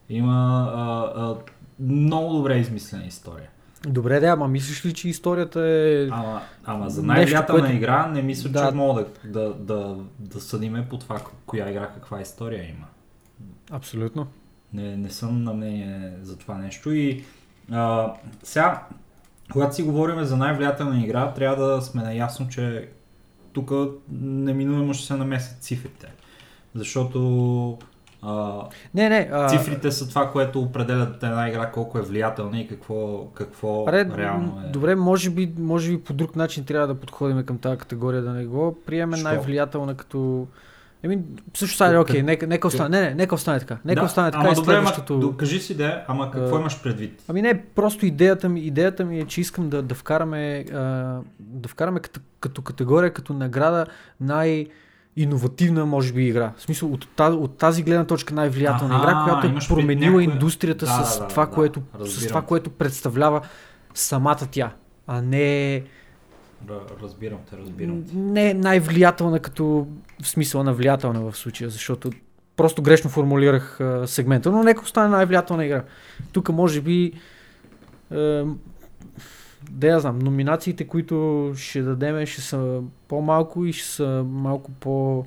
Има 0.09 0.69
а, 0.75 1.21
а, 1.21 1.35
много 1.79 2.33
добре 2.33 2.57
измислена 2.57 3.05
история. 3.05 3.49
Добре, 3.87 4.19
да, 4.19 4.27
ама 4.27 4.47
мислиш 4.47 4.85
ли, 4.85 4.93
че 4.93 5.09
историята 5.09 5.61
е... 5.61 6.07
Ама, 6.11 6.41
ама 6.65 6.89
за 6.89 7.03
най-влиятелна 7.03 7.61
което- 7.61 7.75
игра 7.75 8.07
не 8.07 8.21
мисля, 8.21 8.49
Да. 8.49 8.69
че 8.69 8.75
мога 8.75 9.05
да, 9.23 9.39
да, 9.39 9.53
да, 9.53 9.95
да 10.19 10.41
съдиме 10.41 10.89
по 10.89 10.97
това 10.97 11.19
коя 11.45 11.69
игра 11.69 11.87
каква 11.87 12.21
история 12.21 12.69
има. 12.69 12.85
Абсолютно. 13.71 14.27
Не, 14.73 14.97
не 14.97 15.09
съм 15.09 15.43
на 15.43 15.53
мнение 15.53 16.11
за 16.21 16.37
това 16.37 16.57
нещо. 16.57 16.91
И 16.91 17.23
а, 17.71 18.13
сега, 18.43 18.83
когато 19.51 19.75
си 19.75 19.83
говорим 19.83 20.23
за 20.23 20.37
най-влиятелна 20.37 21.03
игра, 21.03 21.33
трябва 21.33 21.65
да 21.65 21.81
сме 21.81 22.03
наясно, 22.03 22.47
че 22.49 22.89
тук 23.57 23.71
неминуемо 24.21 24.93
ще 24.93 25.05
се 25.07 25.15
намесят 25.15 25.61
цифрите. 25.61 26.07
Защото 26.75 27.77
а, 28.21 28.61
Не, 28.93 29.09
не. 29.09 29.29
А, 29.31 29.49
цифрите 29.49 29.91
са 29.91 30.09
това, 30.09 30.31
което 30.31 30.61
определят 30.61 31.23
една 31.23 31.49
игра 31.49 31.71
колко 31.71 31.99
е 31.99 32.01
влиятелна 32.01 32.59
и 32.59 32.67
какво, 32.67 33.25
какво 33.33 33.85
Аре, 33.87 34.09
реално 34.17 34.61
е. 34.65 34.69
Добре, 34.69 34.95
може 34.95 35.29
би, 35.29 35.53
може 35.57 35.91
би 35.91 36.03
по 36.03 36.13
друг 36.13 36.35
начин 36.35 36.65
трябва 36.65 36.87
да 36.87 36.95
подходим 36.95 37.43
към 37.43 37.57
тази 37.57 37.77
категория, 37.77 38.21
да 38.21 38.31
не 38.31 38.45
го 38.45 38.77
приеме 38.85 39.17
Що? 39.17 39.27
най-влиятелна 39.27 39.95
като... 39.95 40.47
Еми, 41.03 41.19
също 41.53 41.77
сега, 41.77 41.99
окей, 41.99 42.23
нека, 42.23 42.47
нека 42.47 42.67
остане, 42.67 42.89
не, 42.91 43.09
не, 43.09 43.15
нека 43.15 43.35
остане 43.35 43.59
така. 43.59 43.77
Нека 43.85 44.01
да, 44.01 44.05
остане 44.05 44.31
така 44.31 44.41
ама 44.41 44.51
и 44.51 44.55
добре, 44.55 44.65
следващото... 44.65 45.13
ама, 45.13 45.21
до- 45.21 45.37
кажи 45.37 45.59
си 45.59 45.77
де, 45.77 46.03
ама 46.07 46.31
какво 46.31 46.55
А, 46.55 46.59
имаш 46.59 46.81
предвид? 46.83 47.23
Ами 47.27 47.41
не, 47.41 47.63
просто 47.65 48.05
идеята 48.05 48.49
ми, 48.49 48.59
идеята 48.59 49.05
ми 49.05 49.19
е, 49.19 49.25
че 49.25 49.41
искам 49.41 49.69
да, 49.69 49.81
да 49.81 49.95
вкараме, 49.95 50.65
а, 50.73 50.77
да 51.39 51.69
вкараме 51.69 51.99
като, 51.99 52.19
като 52.39 52.61
категория, 52.61 53.13
като 53.13 53.33
награда 53.33 53.85
най- 54.21 54.67
иновативна, 55.15 55.85
може 55.85 56.13
би, 56.13 56.23
игра. 56.23 56.51
В 56.57 56.61
смисъл, 56.61 56.93
от, 56.93 57.07
та- 57.15 57.27
от 57.27 57.57
тази 57.57 57.83
гледна 57.83 58.05
точка 58.05 58.33
най-влиятелна 58.33 58.95
Аха, 58.95 59.03
игра, 59.03 59.23
която 59.23 59.47
е 59.47 59.67
променила 59.69 60.11
някоя- 60.11 60.23
индустрията 60.25 60.85
Да, 60.85 60.91
с, 61.03 61.19
да, 61.19 61.27
това, 61.27 61.45
да, 61.45 61.51
което, 61.51 61.81
с 62.01 62.27
това, 62.27 62.41
което 62.41 62.69
представлява 62.69 63.41
самата 63.93 64.47
тя, 64.51 64.71
а 65.07 65.21
не, 65.21 65.83
Разбирам 67.01 67.39
те, 67.49 67.57
разбирам 67.57 68.03
те. 68.03 68.15
не 68.15 68.53
най-влиятелна 68.53 69.39
като 69.39 69.87
в 70.21 70.27
смисъла 70.27 70.63
на 70.63 70.73
влиятелна 70.73 71.21
в 71.21 71.37
случая, 71.37 71.69
защото 71.69 72.11
просто 72.55 72.81
грешно 72.81 73.09
формулирах 73.09 73.81
а, 73.81 74.07
сегмента, 74.07 74.51
но 74.51 74.63
нека 74.63 74.81
остане 74.81 75.09
най-влиятелна 75.09 75.65
игра. 75.65 75.83
Тук 76.31 76.49
може 76.49 76.81
би 76.81 77.13
е, 78.11 78.43
да 79.71 79.87
я 79.87 79.99
знам, 79.99 80.19
номинациите, 80.19 80.87
които 80.87 81.51
ще 81.57 81.81
дадеме, 81.81 82.25
ще 82.25 82.41
са 82.41 82.81
по-малко 83.07 83.65
и 83.65 83.73
ще 83.73 83.87
са 83.87 84.25
малко 84.27 84.71
по 84.71 85.25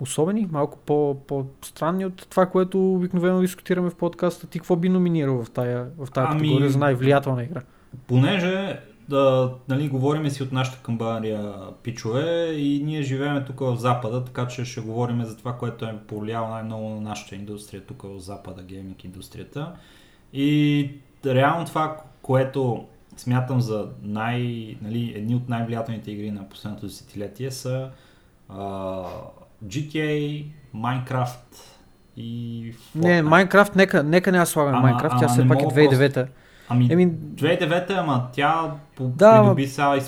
особени, 0.00 0.48
малко 0.52 0.78
по, 0.78 1.16
по-странни 1.26 2.06
от 2.06 2.26
това, 2.30 2.46
което 2.46 2.94
обикновено 2.94 3.40
дискутираме 3.40 3.90
в 3.90 3.94
подкаста. 3.94 4.46
Ти 4.46 4.58
какво 4.58 4.76
би 4.76 4.88
номинирал 4.88 5.44
в 5.44 5.50
тая, 5.50 5.86
в 5.98 6.10
тая 6.10 6.26
Ами- 6.30 6.40
категория 6.40 6.70
за 6.70 6.78
най-влиятелна 6.78 7.44
игра? 7.44 7.60
Понеже 8.06 8.80
да, 9.08 9.52
нали, 9.68 9.88
говорим 9.88 10.30
си 10.30 10.42
от 10.42 10.52
нашата 10.52 10.82
камбария 10.82 11.54
пичове 11.82 12.52
и 12.52 12.82
ние 12.84 13.02
живеем 13.02 13.44
тук 13.46 13.60
в 13.60 13.76
Запада, 13.76 14.24
така 14.24 14.46
че 14.46 14.64
ще 14.64 14.80
говорим 14.80 15.24
за 15.24 15.36
това, 15.36 15.52
което 15.52 15.84
е 15.84 15.98
повлияло 16.06 16.48
най-много 16.48 16.88
на 16.88 17.00
нашата 17.00 17.34
индустрия 17.34 17.82
тук 17.82 18.02
в 18.02 18.18
Запада, 18.18 18.62
гейминг 18.62 19.04
индустрията. 19.04 19.72
И 20.32 20.90
реално 21.26 21.66
това, 21.66 21.96
което 22.22 22.86
смятам 23.16 23.60
за 23.60 23.88
най, 24.02 24.40
нали, 24.82 25.12
едни 25.16 25.34
от 25.34 25.48
най-влиятелните 25.48 26.10
игри 26.10 26.30
на 26.30 26.48
последното 26.48 26.86
десетилетие 26.86 27.50
са 27.50 27.90
а, 28.48 28.62
GTA, 29.64 30.46
Minecraft 30.74 31.56
и 32.16 32.62
Не, 32.94 33.08
Fortnite. 33.08 33.22
Майнкрафт, 33.22 33.76
нека, 33.76 34.02
нека 34.02 34.32
не 34.32 34.46
слагаме 34.46 34.78
Ама- 34.78 34.88
Майнкрафт, 34.88 35.16
тя 35.20 35.28
все 35.28 35.42
не 35.42 35.48
пак 35.48 35.60
е 35.60 35.62
мога 35.62 35.74
2009-та. 35.74 36.26
Ами, 36.68 36.88
Еми, 36.90 37.10
2009 37.10 37.90
ама 37.90 38.28
тя 38.32 38.74
Да, 39.00 39.40
придоби 39.40 39.66
сега 39.66 39.98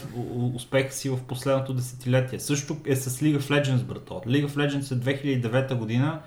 успеха 0.55 0.93
си 0.93 1.11
в 1.11 1.19
последното 1.29 1.75
десетилетие. 1.75 2.41
Също 2.41 2.77
е 2.87 2.97
с 2.97 3.21
League 3.21 3.39
of 3.39 3.51
Legends, 3.51 3.83
брато. 3.83 4.15
League 4.15 4.47
of 4.47 4.51
Legends 4.51 5.11
е 5.11 5.19
2009 5.43 5.75
година, 5.75 6.21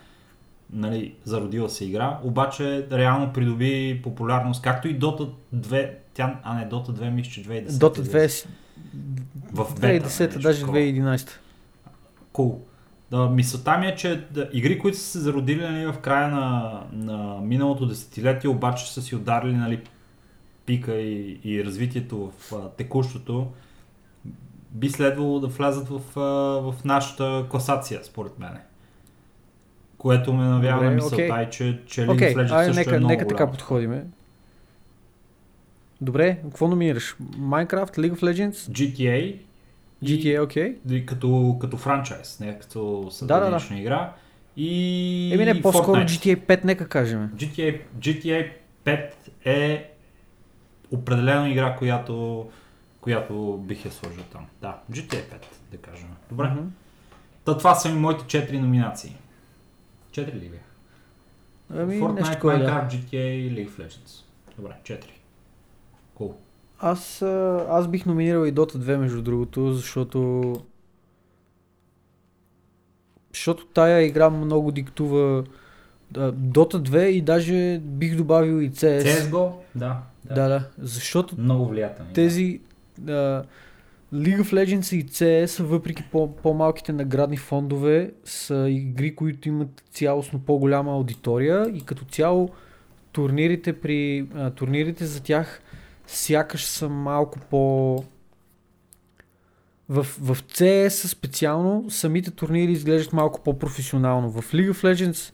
нали, 0.74 1.14
зародила 1.24 1.70
се 1.70 1.86
игра, 1.86 2.20
обаче 2.24 2.88
реално 2.92 3.34
придоби 3.34 4.00
популярност, 4.04 4.62
както 4.62 4.88
и 4.88 5.00
Dota 5.00 5.30
2, 5.56 5.90
тя, 6.14 6.40
а 6.44 6.56
не, 6.56 6.70
Dota 6.70 6.90
2 6.90 7.10
мисля, 7.10 7.32
че 7.32 7.44
2010. 7.44 7.68
Dota 7.70 8.02
2 8.02 8.46
е 8.46 8.48
в 9.54 9.80
бета, 9.82 10.10
2010-та, 10.10 10.24
нещо 10.24 10.40
даже 10.40 10.60
такова. 10.60 10.78
2011. 10.78 11.30
Cool. 12.34 12.56
Да, 13.12 13.30
мисълта 13.30 13.78
ми 13.78 13.88
е, 13.88 13.96
че 13.96 14.28
да, 14.32 14.50
игри, 14.54 14.80
които 14.80 14.98
са 14.98 15.04
се 15.04 15.20
зародили 15.20 15.62
нали, 15.62 15.86
в 15.86 16.00
края 16.00 16.28
на, 16.28 16.80
на 16.92 17.42
миналото 17.42 17.86
десетилетие, 17.86 18.50
обаче 18.50 18.94
са 18.94 19.02
си 19.02 19.16
ударили 19.16 19.56
нали, 19.56 19.80
пика 20.72 20.96
и, 20.96 21.40
и 21.44 21.66
развитието 21.66 22.32
в 22.40 22.54
а, 22.54 22.70
текущото, 22.70 23.48
би 24.72 24.90
следвало 24.90 25.40
да 25.40 25.48
влязат 25.48 25.88
в, 25.90 26.20
а, 26.20 26.22
в 26.72 26.76
нашата 26.86 27.46
класация, 27.50 28.00
според 28.04 28.40
мен. 28.40 28.58
Което 29.98 30.34
ме 30.34 30.44
навява 30.44 30.84
на 30.84 30.92
мисълта 30.92 31.16
окей. 31.16 31.44
и 31.44 31.48
че, 31.52 31.80
че 31.86 32.02
League 32.02 32.14
Окей, 32.14 32.34
of 32.34 32.38
Legends 32.38 32.66
също 32.66 32.80
нека, 32.80 32.96
е 32.96 33.00
много 33.00 33.12
нека 33.12 33.28
така 33.28 33.36
голямо. 33.38 33.52
подходиме. 33.52 34.06
Добре, 36.02 36.38
какво 36.44 36.68
номинираш? 36.68 37.16
Minecraft, 37.40 37.98
League 37.98 38.14
of 38.16 38.22
Legends, 38.22 38.52
GTA 38.52 39.36
GTA, 40.04 40.44
окей. 40.44 40.76
и, 40.90 41.06
като, 41.06 41.58
като 41.62 41.78
франчайз, 41.78 42.40
не 42.40 42.60
като 42.60 43.10
Да, 43.22 43.40
да, 43.40 43.40
да. 43.40 43.46
съдадична 43.46 43.80
игра. 43.80 44.14
И 44.58 45.32
Еми 45.34 45.46
не, 45.46 45.62
по-скоро 45.62 46.02
Fortnite. 46.02 46.36
GTA 46.36 46.46
5, 46.62 46.66
нека 46.66 46.88
кажем. 46.88 47.30
GTA, 47.36 47.82
GTA 48.00 48.50
5 48.86 49.10
е 49.46 49.91
определена 50.92 51.50
игра, 51.50 51.76
която, 51.76 52.46
която 53.02 53.58
бих 53.58 53.86
я 53.86 53.92
сложил 53.92 54.24
там. 54.32 54.46
Да, 54.62 54.80
GTA 54.92 55.24
5, 55.24 55.46
да 55.72 55.78
кажем. 55.78 56.08
Добре. 56.30 56.50
Мгм. 56.50 56.68
Та, 57.46 57.58
това 57.58 57.76
са 57.76 57.90
ми 57.90 58.00
моите 58.00 58.24
4 58.24 58.60
номинации. 58.60 59.16
4 60.12 60.34
ли 60.34 60.50
бях? 60.50 60.62
Ами, 61.76 62.00
Fortnite, 62.00 62.34
такова, 62.34 62.58
да. 62.58 62.66
Minecraft, 62.66 62.90
GTA 62.90 63.16
и 63.16 63.52
League 63.56 63.70
of 63.70 63.88
Legends. 63.88 64.24
Добре, 64.58 64.76
4. 64.84 65.04
Cool. 66.20 66.34
Аз, 66.80 67.22
аз 67.70 67.88
бих 67.88 68.06
номинирал 68.06 68.46
и 68.46 68.54
Dota 68.54 68.76
2, 68.76 68.98
между 68.98 69.22
другото, 69.22 69.74
защото... 69.74 70.54
Защото 73.34 73.66
тая 73.66 74.06
игра 74.06 74.30
много 74.30 74.72
диктува 74.72 75.44
Dota 76.14 76.90
2 76.90 77.06
и 77.06 77.22
даже 77.22 77.80
бих 77.80 78.16
добавил 78.16 78.62
и 78.62 78.72
CS. 78.72 79.04
CSGO? 79.04 79.52
Да. 79.76 80.02
Да, 80.26 80.48
да. 80.48 80.64
Защото 80.78 81.36
Много 81.38 81.66
влиятелни. 81.66 82.14
тези 82.14 82.60
а, 83.08 83.44
League 84.14 84.42
of 84.42 84.54
Legends 84.54 84.96
и 84.96 85.06
CS, 85.06 85.64
въпреки 85.64 86.04
по- 86.12 86.36
по-малките 86.36 86.94
наградни 86.94 87.38
фондове, 87.38 88.12
са 88.26 88.68
игри, 88.70 89.16
които 89.16 89.48
имат 89.50 89.84
цялостно 89.92 90.40
по-голяма 90.40 90.92
аудитория 90.92 91.72
и 91.74 91.82
като 91.82 92.06
цяло 92.06 92.50
турнирите, 93.12 93.74
при, 93.74 94.28
а, 94.36 94.52
турнирите 94.52 95.06
за 95.06 95.24
тях 95.24 95.62
сякаш 96.08 96.66
са 96.66 96.90
малко 96.90 97.40
по 97.50 97.96
в, 99.90 100.04
в 100.04 100.44
CS 100.44 101.08
специално 101.08 101.86
самите 101.90 102.32
турнири 102.32 102.72
изглеждат 102.72 103.14
малко 103.14 103.42
по-професионално. 103.44 104.30
В 104.32 104.52
League 104.52 104.72
of 104.72 104.94
Legends, 104.94 105.34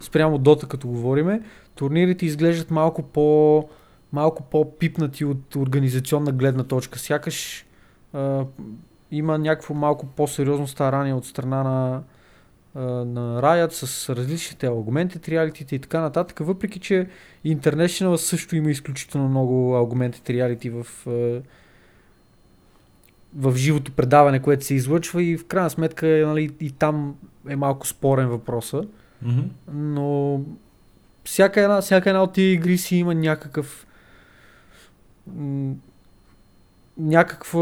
спрямо 0.00 0.38
Dota 0.38 0.66
като 0.66 0.88
говориме, 0.88 1.42
турнирите 1.74 2.26
изглеждат 2.26 2.70
малко 2.70 3.02
по 3.02 3.68
малко 4.12 4.42
по-пипнати 4.42 5.24
от 5.24 5.56
организационна 5.56 6.32
гледна 6.32 6.64
точка. 6.64 6.98
Сякаш 6.98 7.66
а, 8.12 8.44
има 9.10 9.38
някакво 9.38 9.74
малко 9.74 10.06
по-сериозно 10.06 10.66
старание 10.66 11.14
от 11.14 11.26
страна 11.26 11.62
на, 11.62 12.02
а, 12.74 12.80
на 13.04 13.42
Riot 13.42 13.70
с 13.70 14.16
различните 14.16 14.66
аргументи, 14.66 15.30
реалитите 15.30 15.74
и 15.74 15.78
така 15.78 16.00
нататък, 16.00 16.38
въпреки 16.38 16.80
че 16.80 17.08
International 17.46 18.16
също 18.16 18.56
има 18.56 18.70
изключително 18.70 19.28
много 19.28 19.76
аргументи, 19.76 20.34
реалити 20.34 20.70
в, 20.70 20.86
а, 21.06 21.42
в 23.34 23.56
живото 23.56 23.92
предаване, 23.92 24.42
което 24.42 24.64
се 24.64 24.74
излъчва 24.74 25.22
и 25.22 25.36
в 25.36 25.46
крайна 25.46 25.70
сметка 25.70 26.06
нали, 26.06 26.50
и 26.60 26.70
там 26.70 27.16
е 27.48 27.56
малко 27.56 27.86
спорен 27.86 28.28
въпроса. 28.28 28.82
Mm-hmm. 29.24 29.48
Но 29.72 30.40
всяка 31.24 31.60
една, 31.60 31.80
всяка 31.80 32.10
една 32.10 32.22
от 32.22 32.32
тия 32.32 32.52
игри 32.52 32.78
си 32.78 32.96
има 32.96 33.14
някакъв 33.14 33.86
някаква 36.98 37.60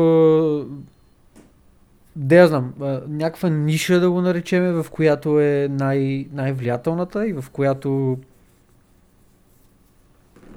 да 2.16 2.36
я 2.36 2.48
знам, 2.48 2.74
някаква 3.08 3.48
ниша 3.48 4.00
да 4.00 4.10
го 4.10 4.20
наречеме, 4.20 4.72
в 4.72 4.86
която 4.90 5.40
е 5.40 5.68
най- 5.70 6.26
най-влиятелната 6.32 7.28
и 7.28 7.32
в 7.32 7.44
която 7.52 8.18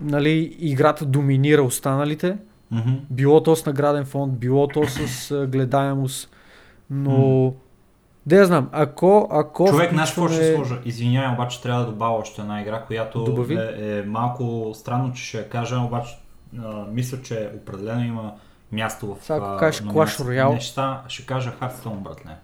нали, 0.01 0.55
играта 0.59 1.05
доминира 1.05 1.63
останалите. 1.63 2.37
Mm-hmm. 2.73 2.99
Било 3.09 3.43
то 3.43 3.55
с 3.55 3.65
награден 3.65 4.05
фонд, 4.05 4.33
било 4.33 4.67
то 4.67 4.83
с 4.87 5.47
гледаемост, 5.47 6.35
но 6.89 7.53
да 8.29 8.35
я 8.35 8.45
знам, 8.45 8.69
ако, 8.71 9.27
ако 9.31 9.67
Човек, 9.67 9.91
знаеш 9.91 10.09
какво 10.09 10.27
ще 10.27 10.55
сложа? 10.55 10.79
Извинявай, 10.85 11.33
обаче 11.33 11.61
трябва 11.61 11.85
да 11.85 11.91
добавя 11.91 12.17
още 12.17 12.41
една 12.41 12.61
игра, 12.61 12.81
която 12.81 13.23
Добави. 13.23 13.55
е, 13.55 13.99
е 13.99 14.03
малко 14.03 14.71
странно, 14.73 15.13
че 15.13 15.23
ще 15.23 15.37
я 15.37 15.49
кажа, 15.49 15.79
обаче 15.79 16.17
а, 16.59 16.85
мисля, 16.91 17.21
че 17.21 17.51
определено 17.55 18.05
има 18.05 18.33
място 18.71 19.15
в 19.15 19.23
Сега, 19.25 19.37
ако 19.37 19.57
кажеш. 19.57 19.81
Clash 19.81 20.23
Royale. 20.23 20.53
Неща, 20.53 21.03
ще 21.07 21.25
кажа 21.25 21.53
Hearthstone, 21.61 21.97
братле. 21.97 22.35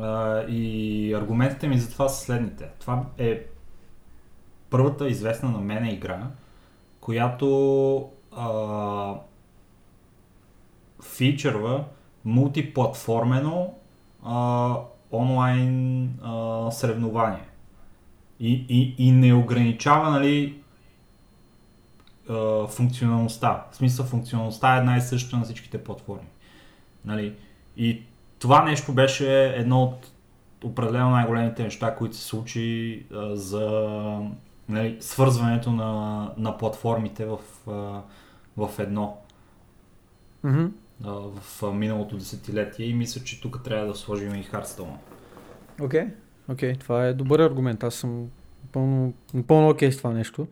А, 0.00 0.40
и 0.48 1.14
аргументите 1.14 1.68
ми 1.68 1.78
за 1.78 1.90
това 1.90 2.08
са 2.08 2.24
следните. 2.24 2.68
Това 2.80 3.02
е 3.18 3.42
първата 4.70 5.08
известна 5.08 5.48
на 5.50 5.58
мен 5.58 5.86
игра, 5.86 6.20
която 7.00 8.08
а, 8.36 9.14
фичърва 11.02 11.84
мултиплатформено 12.24 13.74
а, 14.24 14.76
онлайн 15.12 16.04
а, 16.22 16.70
съревнование. 16.70 17.44
И, 18.40 18.66
и, 18.68 18.94
и 18.98 19.12
не 19.12 19.34
ограничава 19.34 20.10
нали, 20.10 20.58
а, 22.30 22.66
функционалността. 22.66 23.64
В 23.72 23.76
смисъл 23.76 24.06
функционалността 24.06 24.74
е 24.74 24.78
една 24.78 24.96
и 24.96 25.00
съща 25.00 25.36
на 25.36 25.44
всичките 25.44 25.84
платформи. 25.84 26.28
Нали? 27.04 27.34
И 27.76 28.02
това 28.38 28.64
нещо 28.64 28.92
беше 28.92 29.46
едно 29.46 29.82
от 29.82 30.10
определено 30.64 31.10
най-големите 31.10 31.62
неща, 31.62 31.94
които 31.94 32.16
се 32.16 32.24
случи 32.24 33.02
а, 33.14 33.36
за 33.36 33.90
нали, 34.68 34.96
свързването 35.00 35.72
на, 35.72 36.30
на 36.36 36.58
платформите 36.58 37.24
в, 37.24 37.38
а, 37.68 38.02
в 38.56 38.78
едно 38.78 39.16
Мгм. 40.44 40.66
А, 41.04 41.12
в 41.12 41.72
миналото 41.72 42.16
десетилетие 42.16 42.86
и 42.86 42.94
мисля, 42.94 43.20
че 43.24 43.40
тук 43.40 43.64
трябва 43.64 43.86
да 43.86 43.94
сложим 43.94 44.34
и 44.34 44.44
Hearthstone. 44.44 44.96
Окей, 45.80 46.06
окей, 46.48 46.74
това 46.74 47.06
е 47.06 47.12
добър 47.12 47.40
аргумент. 47.40 47.84
Аз 47.84 47.94
съм 47.94 48.28
напълно, 48.64 49.12
напълно 49.34 49.68
окей 49.68 49.92
с 49.92 49.96
това 49.96 50.12
нещо. 50.12 50.46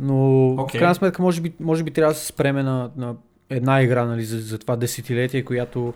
Но 0.00 0.48
Окей. 0.50 0.78
в 0.78 0.80
крайна 0.80 0.94
сметка 0.94 1.22
може 1.22 1.40
би, 1.40 1.52
може 1.60 1.84
би 1.84 1.90
трябва 1.90 2.12
да 2.12 2.18
се 2.18 2.26
спреме 2.26 2.62
на, 2.62 2.90
на 2.96 3.14
една 3.50 3.82
игра 3.82 4.04
нали, 4.04 4.24
за, 4.24 4.40
за 4.40 4.58
това 4.58 4.76
десетилетие, 4.76 5.44
която 5.44 5.94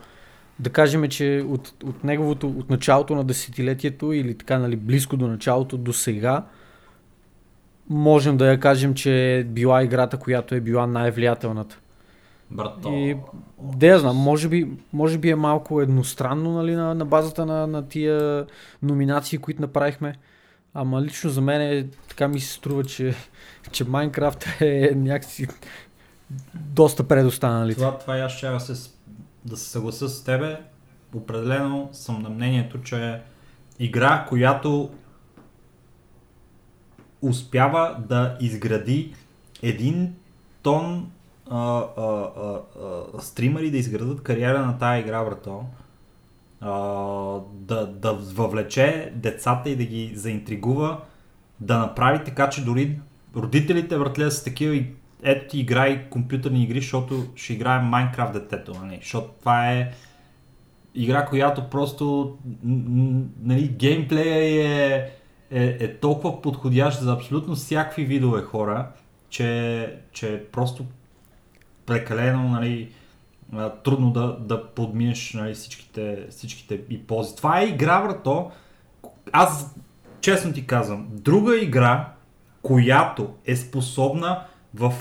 да 0.59 0.71
кажем, 0.71 1.09
че 1.09 1.45
от, 1.49 1.73
от 1.85 2.05
неговото, 2.05 2.49
от 2.49 2.71
началото 2.71 3.15
на 3.15 3.25
десетилетието 3.25 4.13
или 4.13 4.39
така 4.39 4.59
нали, 4.59 4.77
близко 4.77 5.17
до 5.17 5.29
началото 5.29 5.77
до 5.77 5.93
сега, 5.93 6.45
можем 7.91 8.37
да 8.37 8.51
я 8.51 8.61
кажем, 8.61 8.95
че 8.95 9.39
е 9.39 9.45
била 9.45 9.83
играта, 9.83 10.17
която 10.17 10.55
е 10.55 10.61
била 10.61 10.87
най-влиятелната. 10.87 11.79
Брато. 12.53 12.89
И 12.89 13.17
да 13.59 13.87
я 13.87 13.99
знам, 13.99 14.17
може 14.17 14.49
би, 14.49 14.71
може 14.93 15.19
би 15.19 15.31
е 15.31 15.37
малко 15.37 15.81
едностранно 15.81 16.53
нали, 16.53 16.75
на, 16.75 16.95
на 16.95 17.05
базата 17.05 17.47
на, 17.47 17.67
на 17.67 17.89
тия 17.89 18.47
номинации, 18.83 19.39
които 19.39 19.61
направихме. 19.61 20.15
Ама 20.75 21.03
лично 21.03 21.31
за 21.31 21.41
мен 21.41 21.61
е, 21.61 21.87
така 22.09 22.29
ми 22.29 22.41
се 22.41 22.53
струва, 22.53 22.85
че, 22.85 23.15
че 23.73 23.85
Майнкрафт 23.85 24.47
е 24.61 24.93
някакси 24.97 25.47
доста 26.55 27.09
предостаналите. 27.09 27.81
Това, 27.81 27.99
това 27.99 28.19
и 28.19 28.21
аз 28.21 28.33
ще 28.33 28.49
да 28.49 28.61
се, 28.61 28.91
да 29.45 29.57
се 29.57 29.69
съглася 29.69 30.09
с 30.09 30.25
тебе. 30.25 30.61
Определено 31.15 31.89
съм 31.93 32.23
на 32.23 32.29
мнението, 32.29 32.83
че 32.83 33.21
игра, 33.79 34.27
която 34.29 34.91
успява 37.23 37.97
да 38.09 38.37
изгради 38.41 39.15
един 39.63 40.15
тон 40.63 41.11
а, 41.51 41.85
а, 41.97 42.31
а, 43.17 43.21
стримери 43.21 43.71
да 43.71 43.77
изградат 43.77 44.23
кариера 44.23 44.67
на 44.67 44.79
тая 44.79 45.01
игра, 45.01 45.25
брато. 45.25 45.65
А, 46.61 46.73
да, 47.53 47.87
да 47.87 48.13
въвлече 48.13 49.13
децата 49.15 49.71
и 49.71 49.77
да 49.77 49.85
ги 49.85 50.13
заинтригува, 50.15 51.01
да 51.61 51.79
направи 51.79 52.25
така, 52.25 52.51
че 52.51 52.65
дори 52.65 53.01
родителите 53.37 53.97
въртле 53.97 54.31
с 54.31 54.45
такива 54.45 54.77
и 54.77 54.93
ето 55.23 55.51
ти 55.51 55.61
играй 55.61 56.09
компютърни 56.11 56.63
игри, 56.63 56.81
защото 56.81 57.25
ще 57.35 57.53
играе 57.53 57.83
Майнкрафт 57.83 58.33
детето, 58.33 58.75
нали? 58.83 58.99
Защото 59.03 59.29
това 59.41 59.73
е 59.73 59.93
игра, 60.95 61.27
която 61.27 61.71
просто 61.71 62.37
нали, 63.43 63.69
геймплея 63.69 64.37
е, 64.95 65.11
е, 65.51 65.77
е 65.81 65.97
толкова 65.97 66.43
подходящ 66.43 67.01
за 67.01 67.13
абсолютно 67.13 67.55
всякакви 67.55 68.05
видове 68.05 68.43
хора, 68.43 68.89
че, 69.29 69.97
че 70.13 70.45
просто 70.53 70.85
прекалено 71.87 72.49
нали, 72.49 72.93
трудно 73.85 74.11
да, 74.11 74.37
да 74.41 74.67
подминеш 74.67 75.33
нали, 75.33 75.55
всичките, 75.55 76.27
всичките 76.31 76.81
и 76.91 77.07
ползи. 77.07 77.37
Това 77.37 77.61
е 77.61 77.67
игра, 77.67 78.03
брато. 78.03 78.51
Аз 79.33 79.75
честно 80.21 80.53
ти 80.53 80.67
казвам, 80.67 81.09
друга 81.11 81.57
игра, 81.57 82.09
която 82.63 83.35
е 83.47 83.57
способна 83.57 84.45
в 84.75 84.93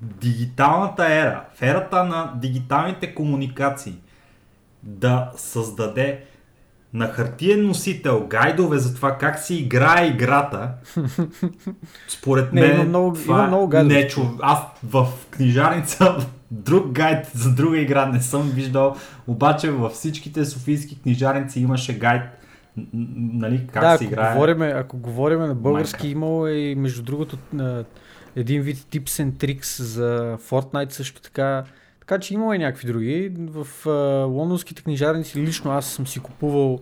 дигиталната 0.00 1.14
ера, 1.14 1.44
в 1.54 1.62
ерата 1.62 2.04
на 2.04 2.32
дигиталните 2.36 3.14
комуникации, 3.14 3.94
да 4.82 5.32
създаде 5.36 6.24
на 6.92 7.08
хартиен 7.08 7.66
носител 7.66 8.26
гайдове 8.28 8.78
за 8.78 8.94
това 8.94 9.18
как 9.18 9.38
се 9.38 9.54
играе 9.54 10.06
играта, 10.06 10.70
според 12.08 12.52
Не, 12.52 12.60
мен 12.60 12.74
има 12.74 12.84
много- 12.84 13.14
това 13.14 13.34
има 13.34 13.46
много 13.46 13.68
гайдове. 13.68 13.94
не 13.94 14.08
чу... 14.08 14.20
Аз 14.40 14.58
в 14.84 15.06
книжарница 15.30 16.16
друг 16.50 16.88
гайд 16.88 17.26
за 17.26 17.50
друга 17.52 17.78
игра 17.78 18.06
не 18.06 18.20
съм 18.20 18.42
виждал, 18.44 18.96
обаче 19.26 19.70
във 19.70 19.92
всичките 19.92 20.44
софийски 20.44 21.00
книжарници 21.00 21.60
имаше 21.60 21.98
гайд 21.98 22.22
нали, 22.92 23.66
как 23.66 23.82
да, 23.82 23.90
се 23.90 23.94
ако 23.94 24.04
играе. 24.04 24.32
говориме, 24.32 24.66
ако 24.68 24.96
говориме 24.96 25.46
на 25.46 25.54
български, 25.54 26.02
Minecraft. 26.02 26.12
имало 26.12 26.46
е 26.46 26.52
и 26.52 26.74
между 26.74 27.02
другото 27.02 27.38
един 28.36 28.62
вид 28.62 28.78
tips 28.78 29.08
and 29.24 29.32
tricks 29.32 29.82
за 29.82 30.38
Fortnite 30.40 30.90
също 30.90 31.22
така. 31.22 31.64
Така 32.10 32.20
че 32.20 32.34
имало 32.34 32.52
и 32.52 32.58
някакви 32.58 32.86
други. 32.86 33.32
В 33.38 33.88
а, 33.88 34.24
лондонските 34.24 34.82
книжарници 34.82 35.40
лично 35.40 35.70
аз 35.70 35.86
съм 35.86 36.06
си 36.06 36.20
купувал 36.20 36.80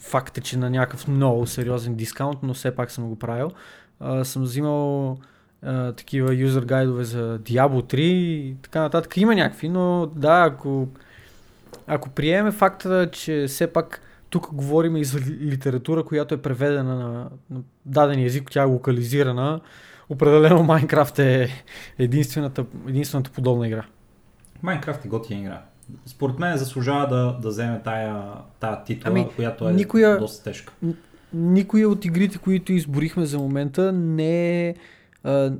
факт 0.00 0.38
е, 0.38 0.40
че 0.40 0.58
на 0.58 0.70
някакъв 0.70 1.08
много 1.08 1.46
сериозен 1.46 1.94
дискаунт, 1.94 2.38
но 2.42 2.54
все 2.54 2.74
пак 2.74 2.90
съм 2.90 3.08
го 3.08 3.18
правил. 3.18 3.50
А, 4.00 4.24
съм 4.24 4.42
взимал 4.42 5.16
а, 5.62 5.92
такива 5.92 6.34
юзер 6.34 6.62
гайдове 6.62 7.04
за 7.04 7.38
Diablo 7.38 7.94
3 7.94 7.96
и 7.96 8.56
така 8.62 8.80
нататък. 8.80 9.16
Има 9.16 9.34
някакви, 9.34 9.68
но 9.68 10.06
да, 10.06 10.44
ако, 10.52 10.88
ако 11.86 12.10
приеме 12.10 12.50
факта, 12.50 13.08
че 13.12 13.44
все 13.48 13.66
пак 13.66 14.00
тук 14.30 14.54
говорим 14.54 14.96
и 14.96 15.04
за 15.04 15.18
ли- 15.18 15.38
литература, 15.40 16.04
която 16.04 16.34
е 16.34 16.42
преведена 16.42 16.94
на, 16.94 17.30
на 17.50 17.60
даден 17.86 18.24
език, 18.24 18.50
тя 18.50 18.62
е 18.62 18.66
локализирана. 18.66 19.60
Определено 20.08 20.62
Майнкрафт 20.62 21.18
е 21.18 21.64
единствената, 21.98 22.64
единствената 22.88 23.30
подобна 23.30 23.68
игра. 23.68 23.84
Майнкрафт 24.62 25.04
е 25.04 25.08
готина 25.08 25.40
игра. 25.40 25.62
Според 26.06 26.38
мен 26.38 26.56
заслужава 26.56 27.08
да, 27.08 27.38
да 27.42 27.48
вземе 27.48 27.80
тая, 27.84 28.22
тая 28.60 28.84
титла, 28.84 29.10
Ами, 29.10 29.28
която 29.36 29.68
е 29.68 29.72
никоя- 29.72 30.18
доста 30.18 30.44
тежка. 30.44 30.72
Никоя 31.32 31.88
от 31.88 32.04
игрите, 32.04 32.38
които 32.38 32.72
изборихме 32.72 33.26
за 33.26 33.38
момента, 33.38 33.92
не, 33.92 34.68
е, 34.68 34.74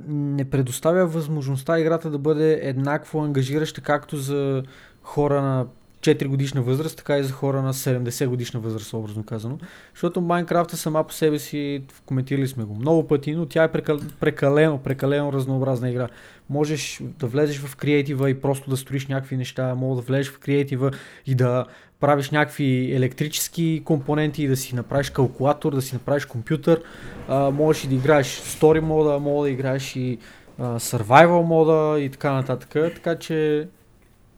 не 0.07 0.49
предоставя 0.49 1.05
възможността 1.05 1.79
играта 1.79 2.09
да 2.09 2.17
бъде 2.17 2.59
еднакво 2.63 3.21
ангажираща 3.21 3.81
както 3.81 4.17
за 4.17 4.63
хора 5.03 5.41
на 5.41 5.65
4 6.01 6.27
годишна 6.27 6.61
възраст, 6.61 6.97
така 6.97 7.17
и 7.17 7.23
за 7.23 7.33
хора 7.33 7.61
на 7.61 7.73
70 7.73 8.27
годишна 8.27 8.59
възраст, 8.59 8.93
образно 8.93 9.23
казано. 9.23 9.57
Защото 9.93 10.21
Майнкрафт 10.21 10.73
е 10.73 10.75
сама 10.75 11.03
по 11.03 11.13
себе 11.13 11.39
си, 11.39 11.83
коментирали 12.05 12.47
сме 12.47 12.63
го 12.63 12.75
много 12.75 13.07
пъти, 13.07 13.35
но 13.35 13.45
тя 13.45 13.63
е 13.63 13.71
прекал, 13.71 13.99
прекалено, 14.19 14.77
прекалено 14.77 15.33
разнообразна 15.33 15.89
игра. 15.89 16.07
Можеш 16.49 17.01
да 17.19 17.27
влезеш 17.27 17.59
в 17.59 17.75
креатива 17.75 18.29
и 18.29 18.41
просто 18.41 18.69
да 18.69 18.77
строиш 18.77 19.07
някакви 19.07 19.37
неща, 19.37 19.75
мога 19.75 19.95
да 19.95 20.01
влезеш 20.01 20.31
в 20.31 20.39
креатива 20.39 20.91
и 21.25 21.35
да 21.35 21.65
правиш 21.99 22.29
някакви 22.29 22.95
електрически 22.95 23.81
компоненти 23.85 24.47
да 24.47 24.57
си 24.57 24.75
направиш 24.75 25.09
калкулатор, 25.09 25.75
да 25.75 25.81
си 25.81 25.95
направиш 25.95 26.25
компютър. 26.25 26.81
А, 27.27 27.51
можеш 27.51 27.83
и 27.83 27.87
да 27.87 27.95
играеш 27.95 28.27
story 28.27 28.79
мода, 28.79 29.19
мога 29.19 29.43
да 29.43 29.49
играеш 29.49 29.95
и 29.95 30.17
а, 30.59 30.79
survival 30.79 31.41
мода 31.41 31.99
и 31.99 32.09
така 32.09 32.31
нататък. 32.31 32.69
Така 32.95 33.15
че 33.15 33.67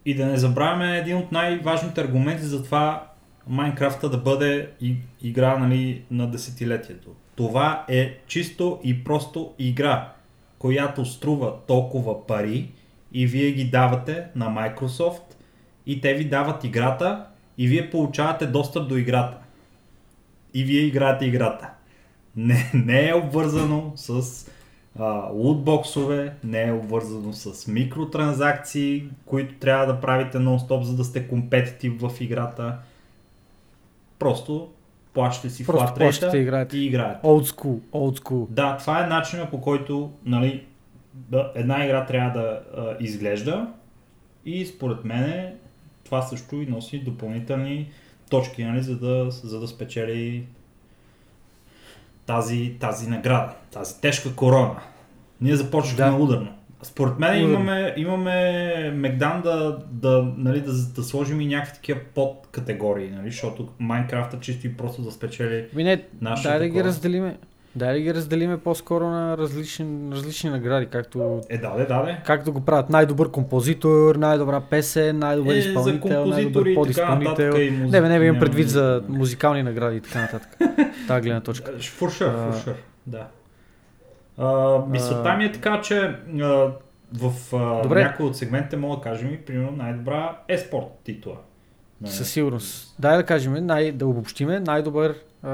И 0.06 0.16
да 0.16 0.26
не 0.26 0.38
забравяме 0.38 0.98
един 0.98 1.18
от 1.18 1.32
най-важните 1.32 2.02
аргументи 2.02 2.44
за 2.44 2.64
това 2.64 3.08
Майнкрафта 3.48 4.10
да 4.10 4.18
бъде 4.18 4.70
игра 5.22 5.58
нали, 5.58 6.04
на 6.12 6.32
десетилетието. 6.32 7.10
Това 7.36 7.86
е 7.90 8.18
чисто 8.28 8.80
и 8.84 9.04
просто 9.04 9.54
игра, 9.60 10.14
която 10.60 11.06
струва 11.06 11.54
толкова 11.68 12.28
пари 12.28 12.72
и 13.14 13.28
вие 13.28 13.52
ги 13.52 13.64
давате 13.64 14.26
на 14.36 14.46
Microsoft 14.46 15.36
и 15.86 16.02
те 16.02 16.14
ви 16.14 16.26
дават 16.26 16.64
играта 16.64 17.26
и 17.58 17.68
вие 17.68 17.90
получавате 17.90 18.46
достъп 18.46 18.90
до 18.90 18.98
играта. 18.98 19.38
И 20.54 20.64
вие 20.64 20.82
играете 20.82 21.26
играта. 21.26 21.70
Не, 22.36 22.72
не 22.74 23.10
е 23.10 23.14
обвързано 23.14 23.94
с 23.96 24.46
лутбоксове, 25.34 26.34
не 26.44 26.64
е 26.64 26.72
обвързано 26.72 27.34
с 27.34 27.68
микротранзакции, 27.68 29.04
които 29.26 29.56
трябва 29.56 29.86
да 29.86 30.02
правите 30.02 30.38
нон-стоп, 30.38 30.82
за 30.82 30.96
да 30.96 31.04
сте 31.04 31.28
компетитив 31.28 32.02
в 32.02 32.12
играта. 32.22 32.78
Просто 34.20 34.70
плащате 35.14 35.50
си 35.50 35.66
Просто 35.66 35.88
флат 35.88 35.98
плащате 35.98 36.26
рейта 36.26 36.38
и 36.38 36.42
играете. 36.42 36.78
и 36.78 36.86
играете. 36.86 37.28
old 37.28 37.56
school, 37.56 37.80
old 37.94 38.20
school. 38.24 38.48
Да, 38.50 38.78
това 38.78 39.04
е 39.04 39.08
начинът 39.08 39.50
по 39.50 39.62
който 39.62 40.12
нали, 40.26 40.64
да, 41.14 41.52
една 41.56 41.86
игра 41.86 42.06
трябва 42.06 42.40
да 42.40 42.62
а, 42.78 42.96
изглежда 43.00 43.68
и 44.46 44.66
според 44.66 45.06
мен 45.06 45.54
това 46.04 46.22
също 46.22 46.56
и 46.56 46.66
носи 46.66 47.00
допълнителни 47.00 47.92
точки, 48.30 48.64
нали, 48.64 48.82
за, 48.82 49.00
да, 49.00 49.32
за 49.32 49.60
да 49.60 49.68
спечели 49.68 50.46
тази, 52.26 52.76
тази 52.80 53.10
награда, 53.10 53.54
тази 53.74 54.02
тежка 54.02 54.36
корона. 54.36 54.76
Ние 55.42 55.56
започнахме 55.56 56.06
Да. 56.06 56.12
да. 56.12 56.24
ударно. 56.24 56.54
Според 56.84 57.20
мен 57.20 57.30
Ударно. 57.30 57.54
имаме, 57.54 57.94
имаме 57.98 58.92
Мегдан 58.96 59.42
да, 59.42 59.78
да, 59.92 60.34
нали, 60.38 60.62
да, 60.62 60.74
да 60.74 61.04
сложим 61.04 61.42
и 61.42 61.48
някакви 61.48 61.74
такива 61.74 62.00
подкатегории, 62.16 63.10
нали, 63.10 63.32
защото 63.32 63.68
Майнкрафта 63.80 64.40
чисто 64.40 64.68
и 64.68 64.78
просто 64.78 65.02
да 65.02 65.12
спечели 65.12 65.66
Ми 65.76 65.84
не, 65.84 66.04
Наше 66.22 66.48
дай 66.48 66.60
да 66.60 66.68
ги 66.68 66.84
разделиме. 66.84 67.38
Да 67.76 68.00
ги 68.00 68.14
разделиме 68.14 68.58
по-скоро 68.58 69.06
на 69.06 69.38
различни, 69.38 69.86
различни 70.12 70.50
награди, 70.50 70.86
както, 70.86 71.42
Е, 71.50 71.58
даде, 71.58 71.86
даде. 71.86 72.18
както 72.26 72.54
го 72.54 72.62
правят. 72.62 72.90
Най-добър 72.90 73.32
композитор, 73.32 74.16
най-добра 74.16 74.62
песен, 74.62 75.20
най-добър 75.20 75.54
Е, 75.54 75.58
изпълнител, 75.58 76.26
най-добър 76.26 76.64
така 76.64 76.76
подизпълнител. 76.76 77.52
музик- 77.52 77.92
Не, 77.92 78.02
бе, 78.02 78.10
не, 78.10 78.20
бе, 78.20 78.26
имам 78.26 78.40
предвид 78.40 78.70
за 78.70 79.04
музикални 79.10 79.64
награди 79.64 79.98
и 79.98 80.02
така 80.02 80.22
нататък. 80.22 80.58
Та 81.08 81.22
гледна 81.22 81.42
точка. 81.42 81.72
For 81.72 82.06
sure, 82.06 82.36
for 82.36 82.54
sure, 82.54 82.76
да. 83.08 83.28
А, 84.38 84.80
мисълта 84.88 85.34
ми 85.34 85.46
е 85.46 85.52
така, 85.52 85.82
че 85.82 85.98
а, 86.34 86.72
в 87.14 87.32
а, 87.54 87.82
Добре. 87.84 88.04
някои 88.04 88.26
от 88.26 88.38
сегментите 88.38 88.78
мога 88.78 88.96
да 88.96 89.02
кажем 89.04 89.30
и 89.30 89.38
примерно 89.38 89.72
най-добра 89.74 90.38
еспорт 90.48 90.86
титла. 91.04 91.34
Със 92.06 92.30
сигурност. 92.30 92.96
Дай 93.00 93.18
да 93.18 93.24
кажем, 93.24 93.54
най- 93.56 93.92
да 93.92 94.08
обобщиме, 94.08 94.60
най-добър, 94.60 95.16
а, 95.44 95.50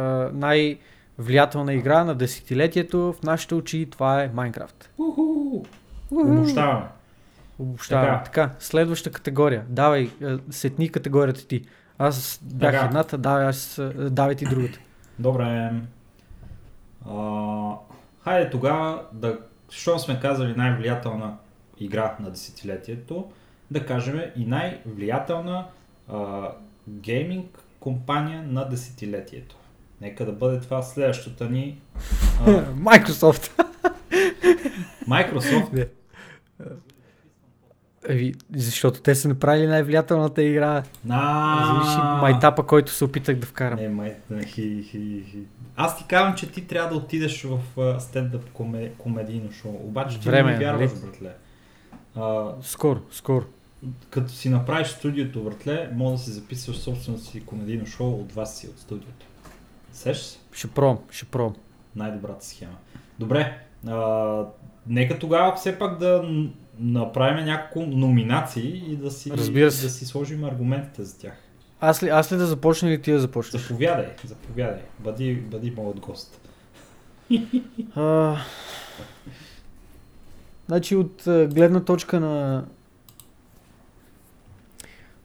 най-влиятелна 1.18 1.74
игра 1.74 2.04
на 2.04 2.16
десетилетието 2.16 3.14
в 3.14 3.24
нашите 3.24 3.56
очи, 3.56 3.88
това 3.92 4.24
е 4.24 4.32
Майнкрафт. 4.34 4.90
Обобщаваме. 6.12 6.86
Обобщаваме. 7.60 8.08
Така. 8.08 8.24
Така. 8.24 8.52
следваща 8.60 9.12
категория. 9.12 9.66
Давай, 9.70 10.12
а, 10.24 10.40
сетни 10.50 10.90
категорията 10.90 11.48
ти. 11.48 11.66
Аз 11.98 12.40
бях 12.44 12.72
Така. 12.74 12.86
едната, 12.86 13.18
давай, 13.18 13.46
аз, 13.46 13.80
а, 13.80 14.10
давай 14.10 14.36
ти 14.36 14.46
другата. 14.46 14.80
Добре. 15.20 15.72
А, 17.10 17.74
хайде 18.24 18.50
тогава, 18.50 19.04
да, 19.14 19.40
що 19.70 20.00
сме 20.00 20.20
казали 20.20 20.54
най-влиятелна 20.58 21.38
игра 21.80 22.16
на 22.20 22.30
десетилетието, 22.30 23.32
да 23.72 23.86
кажем 23.86 24.22
и 24.36 24.46
най-влиятелна 24.46 25.66
а, 26.10 26.52
гейминг 26.90 27.60
компания 27.80 28.44
на 28.44 28.70
десетилетието. 28.70 29.56
Нека 30.02 30.26
да 30.26 30.32
бъде 30.32 30.60
това 30.60 30.82
следващата 30.82 31.50
ни 31.50 31.78
а, 32.46 32.46
Microsoft. 32.76 33.64
Microsoft. 35.10 35.74
Не. 35.74 35.86
Еми, 38.10 38.34
защото 38.56 39.02
те 39.02 39.16
са 39.16 39.28
направили 39.28 39.68
най-влиятелната 39.68 40.44
игра. 40.44 40.84
Завиши 41.06 41.98
На... 41.98 42.18
майтапа, 42.22 42.66
който 42.66 42.92
се 42.92 43.06
опитах 43.06 43.36
да 43.36 43.46
вкарам. 43.48 43.80
Не, 43.80 43.90
май... 43.90 44.16
Хи, 44.46 44.84
хи, 44.84 45.24
хи. 45.32 45.40
Аз 45.76 45.98
ти 45.98 46.04
казвам, 46.08 46.36
че 46.36 46.52
ти 46.52 46.68
трябва 46.68 46.90
да 46.90 46.96
отидеш 46.96 47.44
в 47.44 47.60
стендъп 48.00 48.50
коме... 48.54 48.92
комедийно 48.98 49.52
шоу. 49.52 49.72
Обаче 49.84 50.20
ти 50.20 50.30
Време 50.30 50.52
не 50.52 50.58
вярваш, 50.58 50.92
нали? 50.92 51.02
братле. 51.02 51.30
А, 52.16 52.52
Скоро, 52.62 53.00
скоро. 53.12 53.46
като 54.10 54.32
си 54.32 54.50
направиш 54.50 54.88
студиото, 54.88 55.44
братле, 55.44 55.90
може 55.94 56.16
да 56.18 56.24
си 56.24 56.32
записваш 56.32 56.78
собственото 56.78 57.24
си 57.24 57.46
комедийно 57.46 57.86
шоу 57.86 58.14
от 58.22 58.32
вас 58.32 58.58
си, 58.58 58.68
от 58.68 58.80
студиото. 58.80 59.26
Сеш 59.98 60.18
се? 60.18 60.40
Ще 60.52 60.68
пробвам, 60.68 61.00
ще 61.12 61.26
пробвам. 61.26 61.56
Най-добрата 61.96 62.46
схема. 62.46 62.78
Добре, 63.20 63.60
а, 63.88 64.46
нека 64.88 65.20
тогава 65.20 65.56
все 65.56 65.80
пак 65.80 65.98
да 65.98 66.30
направим 66.80 67.46
няколко 67.46 67.90
номинации 67.90 68.84
и 68.92 68.96
да 68.96 69.12
си, 69.12 69.32
Разбира 69.32 69.72
се. 69.72 69.86
да 69.86 69.90
си 69.90 70.06
сложим 70.06 70.44
аргументите 70.44 71.04
за 71.04 71.18
тях. 71.18 71.34
Аз 71.80 72.04
ли, 72.04 72.10
аз 72.10 72.32
ли 72.32 72.38
да 72.38 72.46
започна 72.46 72.90
или 72.90 73.02
ти 73.02 73.12
да 73.12 73.20
започнеш? 73.20 73.62
Заповядай, 73.62 74.08
заповядай. 74.26 74.82
Бъди, 75.00 75.36
бъди 75.36 75.72
моят 75.72 76.00
гост. 76.00 76.50
А, 77.96 78.38
значи 80.68 80.96
от 80.96 81.22
гледна 81.26 81.80
точка 81.80 82.20
на 82.20 82.66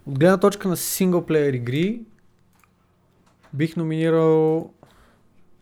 от 0.07 0.19
гледна 0.19 0.37
точка 0.37 0.69
на 0.69 0.77
синглплеер 0.77 1.53
игри 1.53 2.01
бих 3.55 3.77
номинирал 3.77 4.71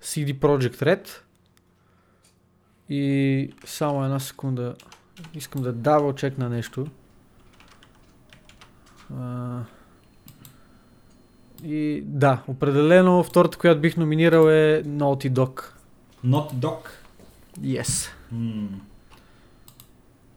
CD 0.02 0.38
Projekt 0.38 0.82
Red 0.82 1.08
и 2.88 3.52
само 3.64 4.04
една 4.04 4.20
секунда 4.20 4.74
искам 5.34 5.62
да 5.62 5.72
дабл 5.72 6.12
чек 6.12 6.38
на 6.38 6.48
нещо. 6.48 6.86
А, 9.14 9.60
и 11.64 12.02
да, 12.04 12.42
определено 12.48 13.22
втората, 13.22 13.58
която 13.58 13.80
бих 13.80 13.96
номинирал 13.96 14.48
е 14.48 14.82
Naughty 14.86 15.30
Dog. 15.30 15.62
Not 16.24 16.52
Dog. 16.54 16.88
Yes. 17.60 18.10
М. 18.32 18.80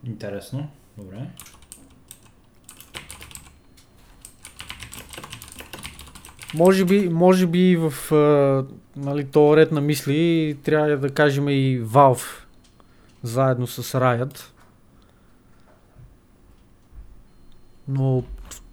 Интересно. 0.03 0.69
Добре. 0.97 1.29
Може 6.53 6.85
би, 6.85 7.09
може 7.09 7.47
би 7.47 7.75
в 7.75 8.11
а, 8.11 8.65
нали, 8.95 9.25
този 9.25 9.57
ред 9.57 9.71
на 9.71 9.81
мисли 9.81 10.57
трябва 10.63 10.97
да 10.97 11.09
кажем 11.09 11.49
и 11.49 11.81
Valve 11.81 12.43
заедно 13.23 13.67
с 13.67 13.99
Riot. 13.99 14.39
Но 17.87 18.23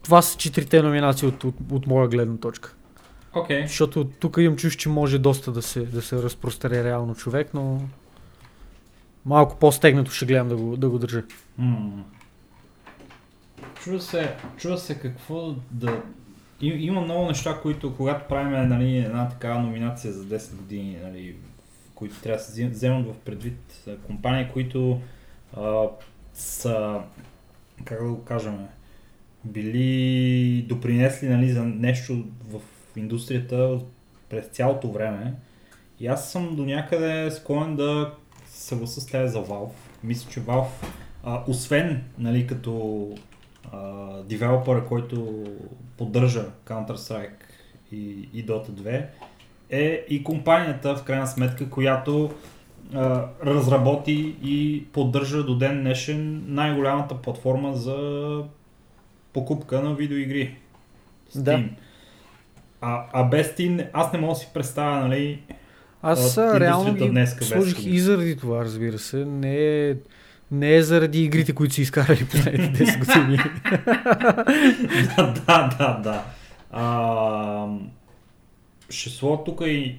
това 0.02 0.22
са 0.22 0.38
четирите 0.38 0.82
номинации 0.82 1.28
от, 1.28 1.44
от, 1.44 1.54
от 1.70 1.86
моя 1.86 2.08
гледна 2.08 2.36
точка. 2.36 2.74
Окей. 3.34 3.66
Защото 3.66 4.04
тук 4.04 4.36
имам 4.40 4.56
чуш, 4.56 4.76
че 4.76 4.88
може 4.88 5.18
доста 5.18 5.52
да 5.52 5.62
се, 5.62 5.80
да 5.80 6.02
се 6.02 6.22
разпростре 6.22 6.84
реално 6.84 7.14
човек, 7.14 7.50
но 7.54 7.82
малко 9.26 9.56
по-стегнато 9.56 10.10
ще 10.10 10.26
гледам 10.26 10.48
да 10.48 10.56
го, 10.56 10.76
да 10.76 10.88
го 10.88 10.98
държа. 10.98 11.22
М. 11.58 12.04
Чува 13.82 14.00
се, 14.00 14.36
чува 14.56 14.78
се 14.78 14.98
какво 14.98 15.54
да... 15.70 16.02
И, 16.60 16.68
има 16.68 17.00
много 17.00 17.26
неща, 17.26 17.58
които 17.62 17.96
когато 17.96 18.28
правим 18.28 18.68
нали, 18.68 18.98
една 18.98 19.28
такава 19.28 19.60
номинация 19.60 20.12
за 20.12 20.24
10 20.24 20.56
години, 20.56 20.96
нали, 21.02 21.36
които 21.94 22.20
трябва 22.20 22.36
да 22.38 22.44
се 22.44 22.52
взем- 22.52 22.70
вземат 22.70 23.06
в 23.06 23.18
предвид 23.24 23.88
компании, 24.06 24.48
които 24.52 25.00
а, 25.56 25.84
са, 26.34 27.00
как 27.84 28.02
да 28.02 28.08
го 28.08 28.24
кажем, 28.24 28.58
били 29.44 30.66
допринесли 30.68 31.28
нали, 31.28 31.52
за 31.52 31.64
нещо 31.64 32.24
в 32.50 32.60
индустрията 32.96 33.78
през 34.28 34.46
цялото 34.46 34.92
време. 34.92 35.34
И 36.00 36.06
аз 36.06 36.32
съм 36.32 36.56
до 36.56 36.64
някъде 36.64 37.30
склонен 37.30 37.76
да 37.76 38.14
съгласа 38.46 39.00
с 39.00 39.06
тези 39.06 39.32
за 39.32 39.38
Valve. 39.38 39.72
Мисля, 40.04 40.30
че 40.30 40.40
Valve, 40.40 40.68
а, 41.24 41.42
освен 41.46 42.02
нали, 42.18 42.46
като 42.46 43.08
девелопера, 44.24 44.86
който 44.86 45.44
поддържа 46.00 46.44
Counter-Strike 46.66 47.42
и, 47.92 48.28
и 48.34 48.46
Dota 48.46 48.70
2, 48.70 49.04
е 49.70 50.06
и 50.08 50.24
компанията, 50.24 50.96
в 50.96 51.02
крайна 51.02 51.26
сметка, 51.26 51.70
която 51.70 52.30
а, 52.94 53.26
разработи 53.44 54.36
и 54.42 54.84
поддържа 54.92 55.44
до 55.44 55.58
ден 55.58 55.80
днешен 55.80 56.44
най-голямата 56.46 57.14
платформа 57.14 57.74
за 57.74 58.42
покупка 59.32 59.80
на 59.82 59.94
видеоигри. 59.94 60.56
Steam. 61.36 61.42
Да. 61.42 61.64
А, 62.80 63.06
а 63.12 63.24
без 63.24 63.48
Steam 63.48 63.88
аз 63.92 64.12
не 64.12 64.18
мога 64.18 64.32
да 64.32 64.38
си 64.40 64.48
представя, 64.54 65.00
нали, 65.00 65.42
Аз 66.02 66.38
реално 66.38 66.94
ги 66.94 67.26
сложих 67.26 67.78
Steam. 67.78 67.88
и 67.88 68.00
заради 68.00 68.36
това, 68.36 68.64
разбира 68.64 68.98
се. 68.98 69.24
Не 69.24 69.56
е, 69.56 69.94
не 70.50 70.74
е 70.74 70.82
заради 70.82 71.24
игрите, 71.24 71.52
които 71.52 71.74
си 71.74 71.82
изкарали 71.82 72.26
последните 72.26 72.84
10 72.84 72.98
години. 73.18 73.38
да, 75.16 75.32
да, 75.46 75.68
да, 75.78 76.00
да. 76.02 76.24
А, 76.70 77.66
ще 78.90 79.10
слова 79.10 79.44
тук 79.44 79.60
и... 79.64 79.98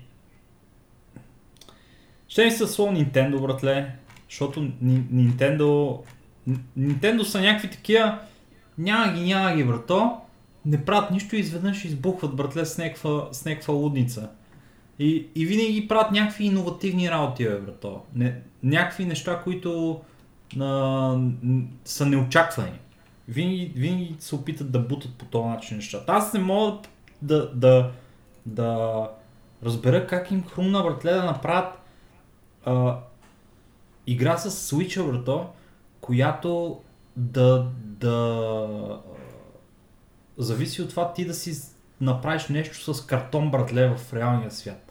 Ще 2.27 2.45
ми 2.45 2.51
се 2.51 2.67
слова 2.67 2.93
Nintendo, 2.93 3.41
братле, 3.41 3.95
защото 4.29 4.71
Nintendo... 4.83 5.99
Nintendo 6.79 7.21
са 7.21 7.41
някакви 7.41 7.69
такива... 7.69 8.19
Няма 8.77 9.13
ги, 9.13 9.25
няма 9.25 9.55
ги, 9.55 9.63
брато. 9.63 10.17
Не 10.65 10.85
правят 10.85 11.11
нищо 11.11 11.35
и 11.35 11.39
изведнъж 11.39 11.85
избухват, 11.85 12.35
братле, 12.35 12.65
с 12.65 12.77
някаква, 12.77 13.27
с 13.31 13.45
някаква 13.45 13.73
лудница. 13.73 14.29
И, 14.99 15.27
и 15.35 15.45
винаги 15.45 15.87
правят 15.87 16.11
някакви 16.11 16.45
иновативни 16.45 17.11
работи, 17.11 17.43
бе, 17.43 17.59
брато. 17.59 18.01
Не, 18.15 18.35
някакви 18.63 19.05
неща, 19.05 19.41
които 19.43 20.01
а, 20.59 21.19
са 21.85 22.05
неочаквани. 22.05 22.79
Винаги, 23.27 23.71
винаги 23.75 24.15
се 24.19 24.35
опитат 24.35 24.71
да 24.71 24.79
бутат 24.79 25.15
по 25.15 25.25
този 25.25 25.47
начин 25.47 25.77
нещата. 25.77 26.11
Аз 26.11 26.33
не 26.33 26.39
мога 26.39 26.77
да, 27.21 27.51
да, 27.53 27.91
да 28.45 29.09
разбера 29.65 30.07
как 30.07 30.31
им 30.31 30.43
хрумна, 30.43 30.83
братле, 30.83 31.13
да 31.13 31.23
направят 31.23 31.73
а, 32.65 32.97
игра 34.07 34.37
с 34.37 34.71
Switch, 34.71 35.11
брато, 35.11 35.49
която 36.01 36.81
да, 37.15 37.67
да 37.75 38.99
зависи 40.37 40.81
от 40.81 40.89
това 40.89 41.13
ти 41.13 41.25
да 41.25 41.33
си 41.33 41.53
направиш 42.01 42.47
нещо 42.47 42.93
с 42.93 43.05
картон, 43.05 43.51
братле, 43.51 43.95
в 43.97 44.13
реалния 44.13 44.51
свят. 44.51 44.90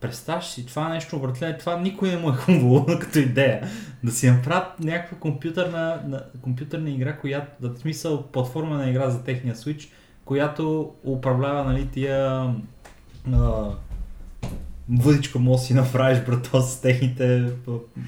Представяш 0.00 0.46
си 0.46 0.66
това 0.66 0.88
нещо, 0.88 1.18
братле, 1.18 1.58
това 1.58 1.76
никой 1.80 2.08
не 2.08 2.16
му 2.16 2.30
е 2.30 2.32
хубаво 2.32 2.86
като 3.00 3.18
идея. 3.18 3.68
Да 4.04 4.12
си 4.12 4.30
направят 4.30 4.80
някаква 4.80 5.18
компютърна, 5.18 6.02
на, 6.06 6.24
компютърна 6.42 6.90
игра, 6.90 7.16
която, 7.16 7.68
да 7.68 7.78
смисъл 7.78 8.22
платформа 8.22 8.76
на 8.76 8.90
игра 8.90 9.10
за 9.10 9.24
техния 9.24 9.54
Switch, 9.54 9.88
която 10.24 10.92
управлява, 11.04 11.64
нали, 11.64 11.88
тия 11.88 12.46
а, 13.32 13.70
въдичка 14.90 15.38
може 15.38 15.62
си 15.62 15.74
направиш, 15.74 16.24
брато, 16.24 16.60
с 16.60 16.80
техните 16.80 17.52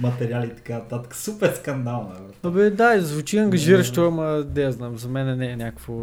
материали 0.01 0.47
и 0.47 0.57
така 0.57 0.75
нататък. 0.75 1.15
Супер 1.15 1.53
скандално, 1.53 2.09
е, 2.09 2.21
брат. 2.21 2.45
Абе, 2.45 2.71
да, 2.71 3.01
звучи 3.01 3.39
ангажиращо, 3.39 4.07
ама 4.07 4.27
да 4.27 4.63
я 4.63 4.73
знам, 4.73 4.99
за 4.99 5.09
мен 5.09 5.39
не 5.39 5.51
е 5.51 5.57
някакво... 5.57 5.95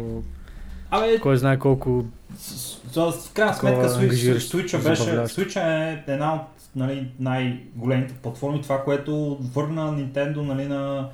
Абе, 0.90 1.20
Кой 1.20 1.36
знае 1.36 1.58
колко... 1.58 2.04
С- 2.36 2.80
В 2.94 3.32
крайна 3.34 3.54
сметка 3.54 3.88
Switch, 3.88 4.88
беше. 4.88 5.02
Switch 5.04 5.56
е 5.56 6.04
една 6.12 6.34
от 6.34 6.40
нали, 6.76 7.10
най-големите 7.20 8.14
платформи, 8.14 8.62
това, 8.62 8.84
което 8.84 9.38
върна 9.40 9.92
Nintendo 9.92 10.36
нали, 10.36 10.66
на, 10.66 11.08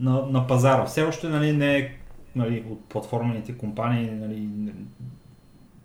на, 0.00 0.22
на 0.26 0.46
пазара. 0.46 0.84
Все 0.86 1.02
още 1.02 1.28
нали, 1.28 1.52
не 1.52 1.76
е 1.76 1.92
нали, 2.36 2.64
от 2.70 2.84
платформените 2.88 3.58
компании 3.58 4.10
нали, 4.10 4.48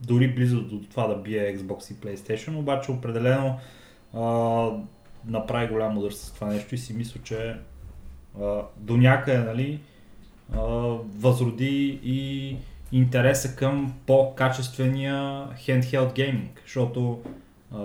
дори 0.01 0.35
близо 0.35 0.61
до 0.61 0.79
това 0.91 1.07
да 1.07 1.15
бие 1.15 1.57
Xbox 1.57 1.91
и 1.91 1.95
PlayStation, 1.95 2.59
обаче 2.59 2.91
определено 2.91 3.59
а, 4.13 4.21
направи 5.27 5.67
голям 5.67 5.97
удар 5.97 6.11
с 6.11 6.31
това 6.31 6.47
нещо 6.47 6.75
и 6.75 6.77
си 6.77 6.93
мисля, 6.93 7.19
че 7.23 7.55
а, 8.41 8.61
до 8.77 8.97
някъде 8.97 9.37
нали, 9.37 9.79
а, 10.53 10.61
възроди 11.17 11.99
и 12.03 12.55
интереса 12.91 13.55
към 13.55 13.93
по-качествения 14.05 15.15
handheld 15.67 16.13
гейминг, 16.13 16.61
защото 16.65 17.21
а, 17.73 17.77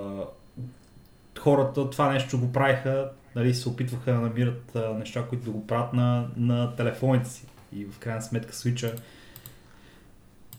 хората 1.39 1.91
това 1.91 2.13
нещо 2.13 2.41
го 2.41 2.53
правиха, 2.53 3.11
нали, 3.37 3.55
се 3.55 3.69
опитваха 3.69 4.13
да 4.13 4.21
намират 4.21 4.77
а, 4.77 4.95
неща, 4.99 5.27
които 5.29 5.45
да 5.45 5.51
го 5.51 5.67
правят 5.67 5.93
на, 5.93 6.29
на 6.37 6.77
телефоните 6.77 7.29
си. 7.31 7.47
И 7.73 7.85
в 7.85 7.99
крайна 7.99 8.23
сметка 8.23 8.53
Switch 8.53 9.01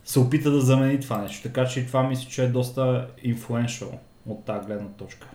се 0.06 0.20
опита 0.20 0.52
да 0.52 0.62
замени 0.62 1.00
това 1.00 1.18
нещо. 1.18 1.44
Така 1.44 1.66
че 1.66 1.86
това 1.86 2.04
мисля, 2.04 2.30
че 2.30 2.44
е 2.44 2.48
доста 2.48 3.08
influential 3.26 3.98
от 4.26 4.46
тази 4.46 4.68
гледна 4.68 4.88
точка. 4.88 5.28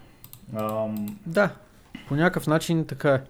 Ам, 0.56 1.18
Да, 1.26 1.50
по 2.08 2.16
някакъв 2.16 2.46
начин 2.46 2.86
така 2.86 3.14
е. 3.14 3.20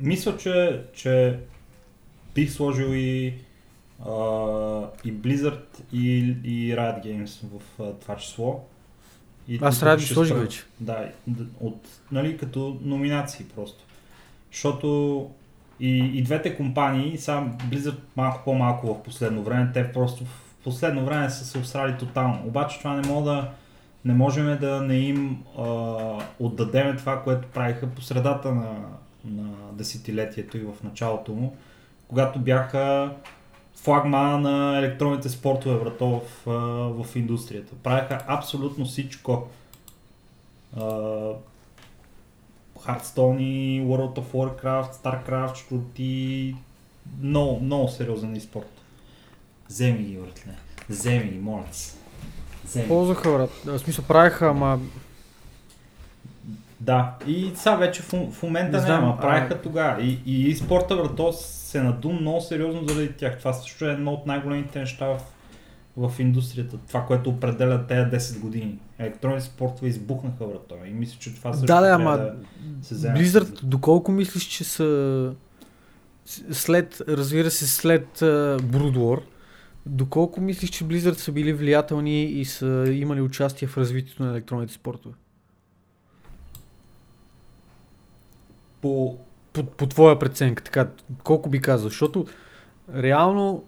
Мисля, 0.00 0.36
че, 0.36 0.84
че 0.94 1.38
бих 2.34 2.52
сложил 2.52 2.86
и, 2.86 3.34
а, 4.00 4.10
и 5.04 5.12
Blizzard 5.12 5.64
и, 5.92 6.18
и 6.44 6.74
Riot 6.76 7.04
Games 7.04 7.40
в 7.42 7.82
а, 7.82 7.92
това 7.92 8.16
число. 8.16 8.64
И 9.48 9.58
Аз 9.62 9.80
да 9.80 9.98
ще 9.98 10.14
сложих 10.14 10.36
вече. 10.36 10.64
Да, 10.80 11.08
от, 11.60 11.88
нали, 12.12 12.36
като 12.36 12.78
номинации 12.82 13.46
просто. 13.56 13.84
Защото 14.52 15.30
и, 15.80 15.98
и 15.98 16.22
двете 16.22 16.56
компании, 16.56 17.18
сам 17.18 17.58
Blizzard 17.58 17.98
малко 18.16 18.44
по-малко 18.44 18.94
в 18.94 19.02
последно 19.02 19.42
време, 19.42 19.70
те 19.74 19.92
просто 19.92 20.24
в 20.24 20.44
последно 20.64 21.04
време 21.04 21.30
са 21.30 21.44
се 21.44 21.58
усрали 21.58 21.98
тотално. 21.98 22.42
Обаче 22.46 22.78
това 22.78 22.96
не 22.96 23.08
мога 23.08 23.30
да, 23.30 23.50
не 24.04 24.14
можем 24.14 24.58
да 24.60 24.80
не 24.80 24.96
им 24.96 25.42
а, 25.58 25.64
отдадеме 26.40 26.96
това, 26.96 27.22
което 27.22 27.48
правиха 27.48 27.86
по 27.86 28.02
средата 28.02 28.54
на, 28.54 28.74
на 29.24 29.52
десетилетието 29.72 30.58
и 30.58 30.60
в 30.60 30.74
началото 30.84 31.32
му, 31.32 31.56
когато 32.08 32.38
бяха 32.38 33.14
флагмана 33.74 34.38
на 34.38 34.78
електронните 34.78 35.28
спортове 35.28 35.76
врато 35.76 36.22
в, 36.46 37.06
индустрията. 37.16 37.74
Правиха 37.82 38.24
абсолютно 38.26 38.84
всичко. 38.84 39.48
И 43.38 43.82
World 43.84 44.18
of 44.18 44.32
Warcraft, 44.32 44.94
StarCraft, 44.94 45.56
шкурти, 45.56 46.56
много, 47.20 47.60
много 47.60 47.88
сериозен 47.88 48.40
спорт. 48.40 48.80
Вземи 49.68 50.02
ги, 50.04 50.16
братле. 50.16 50.52
Вземи 50.88 51.30
ги, 51.30 51.38
моля 51.38 51.64
се. 51.72 52.88
Ползваха, 52.88 53.32
брат. 53.32 53.50
В 53.64 53.78
смисъл 53.78 54.04
правиха, 54.04 54.46
ама 54.46 54.80
Да, 56.84 57.14
и 57.26 57.50
сега 57.54 57.76
вече 57.76 58.02
в, 58.02 58.30
в 58.30 58.42
момента 58.42 58.80
Не 58.80 58.88
няма, 58.88 59.18
правиха 59.20 59.54
а- 59.54 59.62
тогава. 59.62 60.02
И, 60.02 60.18
и, 60.26 60.48
и 60.48 60.54
спорта, 60.54 60.96
брато, 60.96 61.32
се 61.32 61.82
наду 61.82 62.12
много 62.12 62.40
сериозно 62.40 62.88
заради 62.88 63.12
тях. 63.12 63.38
Това 63.38 63.52
също 63.52 63.84
е 63.84 63.92
едно 63.92 64.12
от 64.12 64.26
най-големите 64.26 64.78
неща 64.78 65.06
в, 65.06 65.20
в 65.96 66.20
индустрията. 66.20 66.76
Това, 66.88 67.06
което 67.06 67.30
определя 67.30 67.86
тези 67.86 68.10
10 68.10 68.40
години. 68.40 68.78
Електронни 68.98 69.40
спортове 69.40 69.88
избухнаха, 69.88 70.46
брато. 70.46 70.74
И 70.86 70.90
мисля, 70.90 71.16
че 71.20 71.34
това 71.34 71.52
също 71.52 71.66
Да, 71.66 71.80
да, 71.80 71.88
ама 71.88 72.16
да 72.16 72.34
се 72.82 72.94
вземе. 72.94 73.18
Blizzard, 73.18 73.64
доколко 73.64 74.12
мислиш, 74.12 74.42
че 74.42 74.64
са 74.64 75.32
след, 76.50 77.02
разбира 77.08 77.50
се, 77.50 77.66
след 77.66 78.18
uh, 78.18 78.60
Brood 78.60 78.96
War, 78.96 79.20
доколко 79.86 80.40
мислиш, 80.40 80.70
че 80.70 80.84
Blizzard 80.84 81.18
са 81.18 81.32
били 81.32 81.52
влиятелни 81.52 82.24
и 82.24 82.44
са 82.44 82.84
имали 82.92 83.20
участие 83.20 83.68
в 83.68 83.78
развитието 83.78 84.22
на 84.22 84.30
електронните 84.30 84.72
спортове? 84.72 85.14
По, 88.84 89.16
По, 89.52 89.62
по 89.64 89.86
твоя 89.86 90.18
преценка, 90.18 90.62
така, 90.62 90.88
колко 91.22 91.48
би 91.50 91.60
казал? 91.60 91.88
Защото 91.88 92.26
реално 92.96 93.64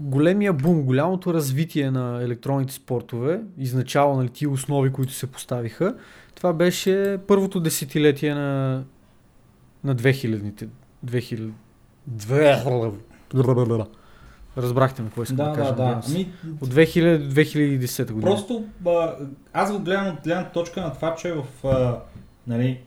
големия 0.00 0.52
бум, 0.52 0.82
голямото 0.82 1.34
развитие 1.34 1.90
на 1.90 2.22
електронните 2.22 2.72
спортове, 2.72 3.40
изначало 3.58 4.16
нали, 4.16 4.28
тия 4.28 4.50
основи, 4.50 4.92
които 4.92 5.12
се 5.12 5.26
поставиха, 5.26 5.94
това 6.34 6.52
беше 6.52 7.18
първото 7.26 7.60
десетилетие 7.60 8.34
на, 8.34 8.82
на 9.84 9.96
2000-те. 9.96 10.68
2000... 11.06 11.50
Две- 12.10 12.62
Разбрахте 14.56 15.02
ме, 15.02 15.08
какво 15.08 15.22
искам 15.22 15.36
да, 15.36 15.48
да, 15.48 15.54
кажа. 15.54 15.70
да, 15.74 15.84
да. 15.84 16.00
Ами, 16.08 16.32
От 16.60 16.74
2000 16.74 17.18
до 17.18 17.34
2010 17.34 18.12
година. 18.12 18.30
Просто 18.30 18.64
а, 18.86 19.14
аз 19.52 19.72
го 19.72 19.78
гледам 19.78 20.06
от 20.06 20.14
гледна 20.24 20.44
точка 20.50 20.80
на 20.80 20.92
това, 20.92 21.14
че 21.14 21.32
в 21.32 21.44
а, 21.64 21.98
нали, 22.46 22.80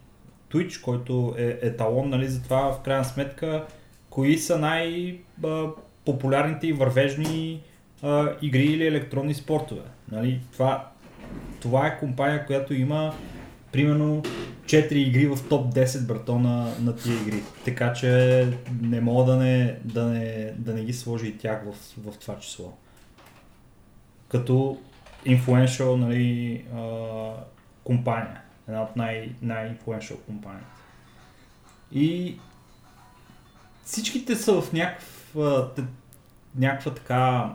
Twitch, 0.53 0.81
който 0.81 1.35
е 1.37 1.59
еталон 1.61 2.09
нали, 2.09 2.27
за 2.27 2.43
това 2.43 2.71
в 2.71 2.81
крайна 2.81 3.05
сметка, 3.05 3.65
кои 4.09 4.37
са 4.37 4.59
най-популярните 4.59 6.67
и 6.67 6.73
вървежни 6.73 7.61
а, 8.03 8.29
игри 8.41 8.65
или 8.65 8.87
електронни 8.87 9.33
спортове. 9.33 9.81
Нали, 10.11 10.41
това, 10.53 10.91
това 11.61 11.87
е 11.87 11.99
компания, 11.99 12.45
която 12.45 12.73
има 12.73 13.13
примерно 13.71 14.23
4 14.65 14.91
игри 14.91 15.27
в 15.27 15.39
топ 15.49 15.73
10 15.73 16.07
брато 16.07 16.39
на, 16.39 16.73
на 16.81 16.95
тия 16.95 17.15
игри. 17.15 17.43
Така 17.65 17.93
че 17.93 18.47
не 18.81 19.01
мога 19.01 19.31
да 19.31 19.37
не, 19.37 19.77
да 19.83 20.05
не, 20.05 20.53
да 20.57 20.73
не 20.73 20.83
ги 20.83 20.93
сложи 20.93 21.27
и 21.27 21.37
тях 21.37 21.61
в, 21.65 21.73
в 21.97 22.19
това 22.19 22.39
число. 22.39 22.73
Като 24.27 24.77
influential 25.25 25.95
нали, 25.95 26.63
а, 26.75 26.79
компания. 27.83 28.41
Една 28.67 28.81
от 28.81 28.95
най- 28.95 29.31
най-influential 29.41 30.19
компаниите. 30.25 30.67
И 31.91 32.37
всичките 33.83 34.35
са 34.35 34.61
в 34.61 34.73
някаква, 34.73 35.71
някаква 36.55 36.93
така 36.93 37.53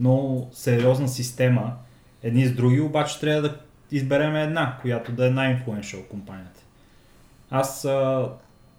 много 0.00 0.50
сериозна 0.52 1.08
система, 1.08 1.76
едни 2.22 2.46
с 2.46 2.54
други, 2.54 2.80
обаче 2.80 3.20
трябва 3.20 3.42
да 3.42 3.60
изберем 3.90 4.36
една, 4.36 4.78
която 4.80 5.12
да 5.12 5.26
е 5.26 5.30
най-influential 5.30 6.08
компанията. 6.08 6.60
Аз, 7.50 7.84
а, 7.84 8.28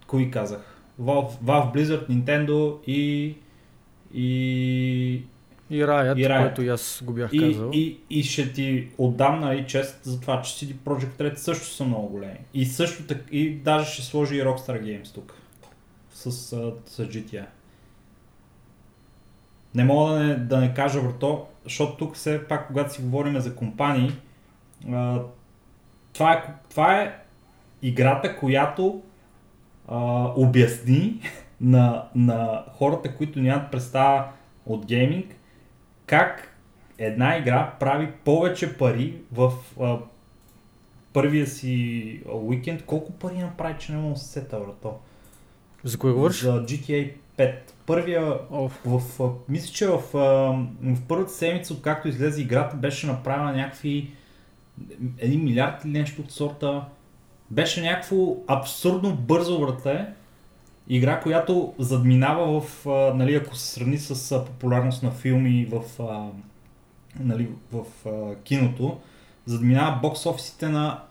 кои 0.06 0.30
казах? 0.30 0.76
Valve, 1.00 1.38
Valve, 1.44 1.74
Blizzard, 1.74 2.08
Nintendo 2.08 2.78
и, 2.86 3.34
и 4.14 5.22
И 5.70 5.82
Riot, 5.84 6.18
И 6.18 6.24
Riot. 6.24 6.42
който 6.42 6.62
и 6.62 6.68
аз 6.68 7.02
го 7.04 7.12
бях 7.12 7.30
и, 7.32 7.38
казал. 7.38 7.70
и, 7.72 7.98
и 8.10 8.22
ще 8.22 8.52
ти 8.52 8.88
отдам 8.98 9.40
нали, 9.40 9.66
чест 9.66 10.04
за 10.04 10.20
това, 10.20 10.42
че 10.42 10.66
CD 10.66 10.74
Projekt 10.74 11.20
Red 11.20 11.34
също 11.34 11.66
са 11.66 11.84
много 11.84 12.08
големи. 12.08 12.38
И 12.54 12.66
също 12.66 13.06
така, 13.06 13.24
и 13.30 13.50
даже 13.54 13.92
ще 13.92 14.02
сложи 14.02 14.36
и 14.36 14.42
Rockstar 14.42 14.82
Games 14.82 15.14
тук. 15.14 15.34
С, 16.12 16.26
а, 16.26 16.72
с 16.86 17.04
GTA. 17.04 17.44
Не 19.74 19.84
мога 19.84 20.12
да 20.12 20.18
не, 20.18 20.34
да 20.34 20.60
не 20.60 20.74
кажа 20.74 21.00
врато, 21.00 21.46
защото 21.64 21.96
тук 21.96 22.14
все 22.14 22.48
пак, 22.48 22.66
когато 22.66 22.92
си 22.92 23.02
говорим 23.02 23.40
за 23.40 23.54
компании, 23.56 24.12
а, 24.92 25.20
това, 26.12 26.32
е, 26.32 26.54
това 26.70 27.00
е 27.00 27.16
играта, 27.82 28.36
която 28.36 29.02
а, 29.88 29.96
обясни 30.36 31.20
на, 31.60 32.04
на 32.14 32.64
хората, 32.72 33.14
които 33.14 33.40
нямат 33.40 33.70
представа 33.70 34.24
от 34.66 34.86
гейминг, 34.86 35.36
как 36.10 36.56
една 36.98 37.36
игра 37.36 37.74
прави 37.80 38.12
повече 38.24 38.76
пари 38.78 39.14
в 39.32 39.52
а, 39.80 39.98
първия 41.12 41.46
си 41.46 42.22
уикенд. 42.32 42.84
Колко 42.86 43.12
пари 43.12 43.38
направи, 43.38 43.74
че 43.78 43.92
не 43.92 43.98
мога 43.98 44.14
да 44.14 44.20
се 44.20 44.28
сета, 44.28 44.60
брато? 44.60 44.94
За 45.84 45.98
кое 45.98 46.12
говориш? 46.12 46.42
За 46.42 46.62
GTA 46.62 47.12
5. 47.38 47.54
Първия, 47.86 48.38
Оф. 48.50 48.80
в, 48.84 49.22
а, 49.22 49.28
мисля, 49.48 49.72
че 49.72 49.86
в, 49.86 50.16
а, 50.16 50.18
в 50.94 51.02
първата 51.08 51.32
седмица, 51.32 51.74
откакто 51.74 52.08
излезе 52.08 52.42
играта, 52.42 52.76
беше 52.76 53.06
направена 53.06 53.52
някакви 53.52 54.10
1 54.92 55.42
милиард 55.42 55.84
или 55.84 55.92
нещо 55.92 56.22
от 56.22 56.32
сорта. 56.32 56.84
Беше 57.50 57.82
някакво 57.82 58.36
абсурдно 58.46 59.14
бързо 59.16 59.60
врате. 59.60 60.06
Игра, 60.92 61.20
която 61.20 61.74
задминава 61.78 62.60
в, 62.60 62.86
а, 62.86 63.14
нали, 63.14 63.34
ако 63.34 63.56
се 63.56 63.66
сравни 63.66 63.98
с 63.98 64.32
а, 64.32 64.44
популярност 64.44 65.02
на 65.02 65.10
филми 65.10 65.68
в, 65.70 66.02
а, 66.02 66.26
нали, 67.20 67.48
в 67.72 67.84
а, 68.08 68.34
киното, 68.42 69.00
задминава 69.46 69.98
бокс 70.02 70.26
офисите 70.26 70.68
на 70.68 71.02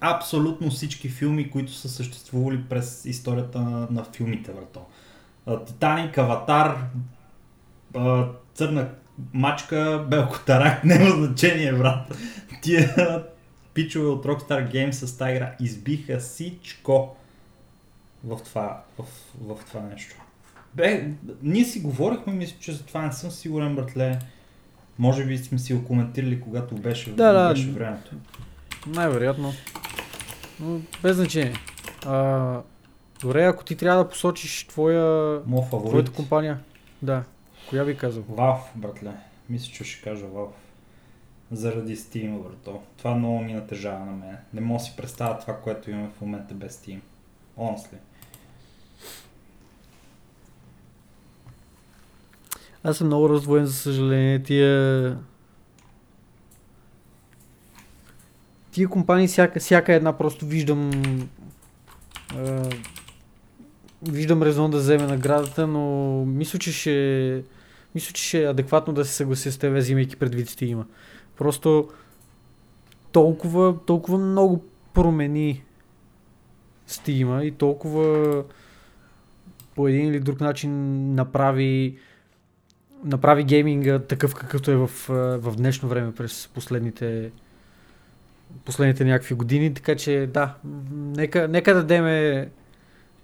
абсолютно 0.00 0.70
всички 0.70 1.08
филми, 1.08 1.50
които 1.50 1.72
са 1.72 1.88
съществували 1.88 2.64
през 2.68 3.04
историята 3.04 3.60
на, 3.60 3.86
на 3.90 4.04
филмите, 4.04 4.52
брато. 4.52 4.80
А, 5.46 5.64
Титаник, 5.64 6.18
Аватар, 6.18 6.78
а, 7.96 8.28
Църна 8.54 8.88
мачка, 9.32 10.06
Белкотарак, 10.10 10.84
няма 10.84 11.10
значение, 11.10 11.72
брат. 11.72 12.16
Тия 12.62 13.24
пичове 13.74 14.06
от 14.06 14.24
Rockstar 14.24 14.72
Games 14.72 14.90
с 14.90 15.18
тази 15.18 15.32
игра 15.32 15.54
избиха 15.60 16.18
всичко 16.18 17.16
в 18.26 18.38
това, 18.44 18.82
в, 18.98 19.04
в 19.40 19.64
това 19.66 19.80
нещо. 19.80 20.16
Бе, 20.74 21.08
ние 21.42 21.64
си 21.64 21.80
говорихме, 21.80 22.32
мисля, 22.32 22.56
че 22.60 22.72
за 22.72 22.84
това 22.84 23.02
не 23.02 23.12
съм 23.12 23.30
сигурен, 23.30 23.76
братле. 23.76 24.18
Може 24.98 25.24
би 25.24 25.38
сме 25.38 25.58
си 25.58 25.74
го 25.74 25.84
коментирали, 25.84 26.40
когато 26.40 26.74
беше, 26.74 27.10
Да, 27.12 27.32
да. 27.32 27.48
беше 27.48 27.70
времето. 27.70 28.10
Най-вероятно. 28.86 29.52
Но 30.60 30.80
без 31.02 31.16
значение. 31.16 31.54
А, 32.06 32.60
добре, 33.20 33.44
ако 33.44 33.64
ти 33.64 33.76
трябва 33.76 34.04
да 34.04 34.10
посочиш 34.10 34.66
твоя, 34.66 35.42
твоята 35.68 36.12
компания, 36.12 36.60
да, 37.02 37.24
коя 37.70 37.84
би 37.84 37.96
казал? 37.96 38.22
Valve, 38.22 38.60
братле. 38.76 39.12
Мисля, 39.50 39.72
че 39.72 39.84
ще 39.84 40.02
кажа 40.02 40.24
Valve. 40.26 40.50
Заради 41.52 41.96
Steam, 41.96 42.42
брато. 42.42 42.80
Това 42.98 43.14
много 43.14 43.38
ми 43.38 43.52
натежава 43.52 44.04
на 44.06 44.12
мен. 44.12 44.36
Не 44.54 44.60
мога 44.60 44.78
да 44.78 44.84
си 44.84 44.92
представя 44.96 45.38
това, 45.38 45.56
което 45.60 45.90
имаме 45.90 46.10
в 46.16 46.20
момента 46.20 46.54
без 46.54 46.76
Steam. 46.76 47.00
Honestly. 47.58 47.96
Аз 52.86 52.96
съм 52.96 53.06
много 53.06 53.28
раздвоен, 53.28 53.66
за 53.66 53.72
съжаление. 53.72 54.42
Тия... 54.42 55.18
Тия 58.70 58.88
компании, 58.88 59.26
всяка, 59.26 59.60
всяка 59.60 59.94
една 59.94 60.12
просто 60.18 60.46
виждам... 60.46 60.90
А, 62.34 62.62
виждам 64.02 64.42
резон 64.42 64.70
да 64.70 64.76
вземе 64.76 65.06
наградата, 65.06 65.66
но 65.66 66.24
мисля, 66.24 66.58
че 66.58 66.72
ще... 66.72 67.44
Мисля, 67.94 68.12
че 68.12 68.22
ще 68.24 68.42
е 68.42 68.48
адекватно 68.48 68.92
да 68.92 69.04
се 69.04 69.12
съглася 69.12 69.52
с 69.52 69.58
тебе, 69.58 69.78
взимайки 69.78 70.16
предвид 70.16 70.48
Steam. 70.48 70.84
Просто 71.38 71.88
толкова, 73.12 73.78
толкова 73.86 74.18
много 74.18 74.64
промени 74.94 75.64
Steam 76.88 77.42
и 77.42 77.52
толкова 77.52 78.44
по 79.74 79.88
един 79.88 80.08
или 80.08 80.20
друг 80.20 80.40
начин 80.40 80.70
направи 81.14 81.98
направи 83.04 83.44
гейминга 83.44 83.98
такъв 83.98 84.34
какъвто 84.34 84.70
е 84.70 84.76
в, 84.76 84.90
в 85.38 85.56
днешно 85.56 85.88
време 85.88 86.14
през 86.14 86.48
последните 86.54 87.30
последните 88.64 89.04
някакви 89.04 89.34
години, 89.34 89.74
така 89.74 89.96
че 89.96 90.28
да, 90.34 90.54
нека, 90.94 91.48
нека 91.48 91.74
да 91.74 91.80
дадеме 91.80 92.48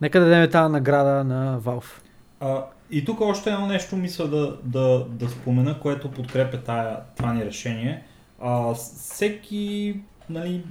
нека 0.00 0.20
да 0.20 0.24
дадеме 0.24 0.50
тази 0.50 0.72
награда 0.72 1.24
на 1.24 1.60
Valve. 1.60 2.00
А, 2.40 2.64
и 2.90 3.04
тук 3.04 3.20
още 3.20 3.50
едно 3.50 3.66
нещо 3.66 3.96
мисля 3.96 4.28
да, 4.28 4.58
да, 4.62 5.06
да 5.08 5.28
спомена, 5.28 5.80
което 5.80 6.10
подкрепя 6.10 6.62
тая, 6.62 7.00
това 7.16 7.32
ни 7.32 7.44
решение. 7.44 8.02
А, 8.40 8.74
всеки, 8.74 10.00
нали, 10.30 10.64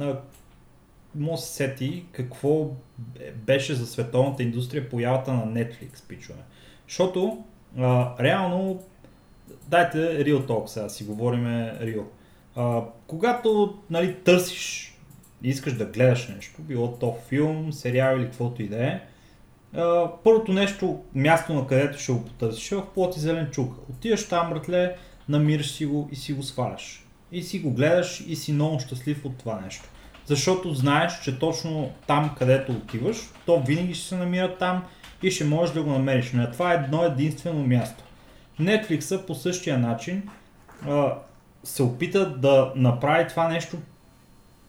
а, 0.00 0.16
може 1.14 1.42
сети 1.42 2.04
какво 2.12 2.64
бе- 2.98 3.32
беше 3.32 3.74
за 3.74 3.86
световната 3.86 4.42
индустрия 4.42 4.90
появата 4.90 5.32
на 5.32 5.46
Netflix, 5.46 6.08
пичове. 6.08 6.38
Защото, 6.88 7.44
а, 7.78 8.14
реално, 8.20 8.82
дайте 9.68 9.98
Real 9.98 10.46
Talk 10.46 10.66
сега, 10.66 10.88
си 10.88 11.04
говориме 11.04 11.78
Real. 11.82 12.04
А, 12.56 12.82
когато, 13.06 13.78
нали, 13.90 14.14
търсиш 14.14 14.94
и 15.42 15.48
искаш 15.48 15.72
да 15.72 15.84
гледаш 15.84 16.28
нещо, 16.28 16.62
било 16.62 16.92
то 16.92 17.16
филм, 17.28 17.72
сериал 17.72 18.16
или 18.16 18.24
каквото 18.24 18.62
и 18.62 18.68
да 18.68 18.84
е, 18.84 19.00
първото 20.24 20.52
нещо, 20.52 21.00
място 21.14 21.54
на 21.54 21.66
където 21.66 21.98
ще 21.98 22.12
го 22.12 22.24
потърсиш 22.24 22.72
е 22.72 22.76
в 22.76 22.86
плод 22.94 23.16
и 23.16 23.20
зелен 23.20 23.48
чук. 23.50 23.74
Отиваш 23.90 24.28
там, 24.28 24.50
братле, 24.50 24.96
намираш 25.28 25.72
си 25.72 25.86
го 25.86 26.08
и 26.12 26.16
си 26.16 26.32
го 26.32 26.42
сваляш. 26.42 27.06
И 27.32 27.42
си 27.42 27.58
го 27.58 27.70
гледаш 27.70 28.24
и 28.26 28.36
си 28.36 28.52
много 28.52 28.80
щастлив 28.80 29.24
от 29.24 29.38
това 29.38 29.60
нещо. 29.60 29.88
Защото 30.26 30.74
знаеш, 30.74 31.20
че 31.22 31.38
точно 31.38 31.90
там, 32.06 32.34
където 32.38 32.72
отиваш, 32.72 33.16
то 33.46 33.62
винаги 33.66 33.94
ще 33.94 34.08
се 34.08 34.16
намира 34.16 34.56
там 34.58 34.84
и 35.22 35.30
ще 35.30 35.44
можеш 35.44 35.74
да 35.74 35.82
го 35.82 35.90
намериш. 35.90 36.30
Но 36.34 36.50
това 36.50 36.72
е 36.72 36.76
едно 36.76 37.04
единствено 37.04 37.66
място. 37.66 38.04
Netflix 38.60 39.26
по 39.26 39.34
същия 39.34 39.78
начин 39.78 40.28
а, 40.88 41.14
се 41.64 41.82
опита 41.82 42.30
да 42.30 42.72
направи 42.76 43.28
това 43.28 43.48
нещо 43.48 43.76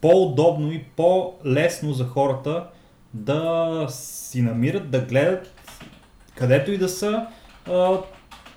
по-удобно 0.02 0.72
и 0.72 0.84
по-лесно 0.84 1.94
за 1.94 2.06
хората 2.06 2.68
да 3.14 3.88
си 3.90 4.42
намират, 4.42 4.92
да 4.92 5.00
гледат 5.00 5.54
където 6.36 6.72
и 6.72 6.78
да 6.78 6.90
са 6.90 7.28
а, 7.68 7.98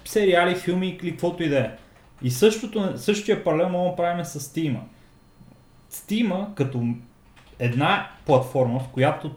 сериали, 0.05 0.55
филми 0.55 0.99
или 1.03 1.11
каквото 1.11 1.43
и 1.43 1.49
да 1.49 1.59
е. 1.59 1.71
И 2.23 2.31
същото, 2.31 2.93
същия 2.97 3.45
паралел 3.45 3.69
мога 3.69 3.91
да 3.91 3.97
правим 3.97 4.25
с 4.25 4.41
Steam. 4.41 4.79
Steam 5.93 6.55
като 6.55 6.83
една 7.59 8.11
платформа, 8.27 8.81
в 8.81 8.89
която 8.89 9.31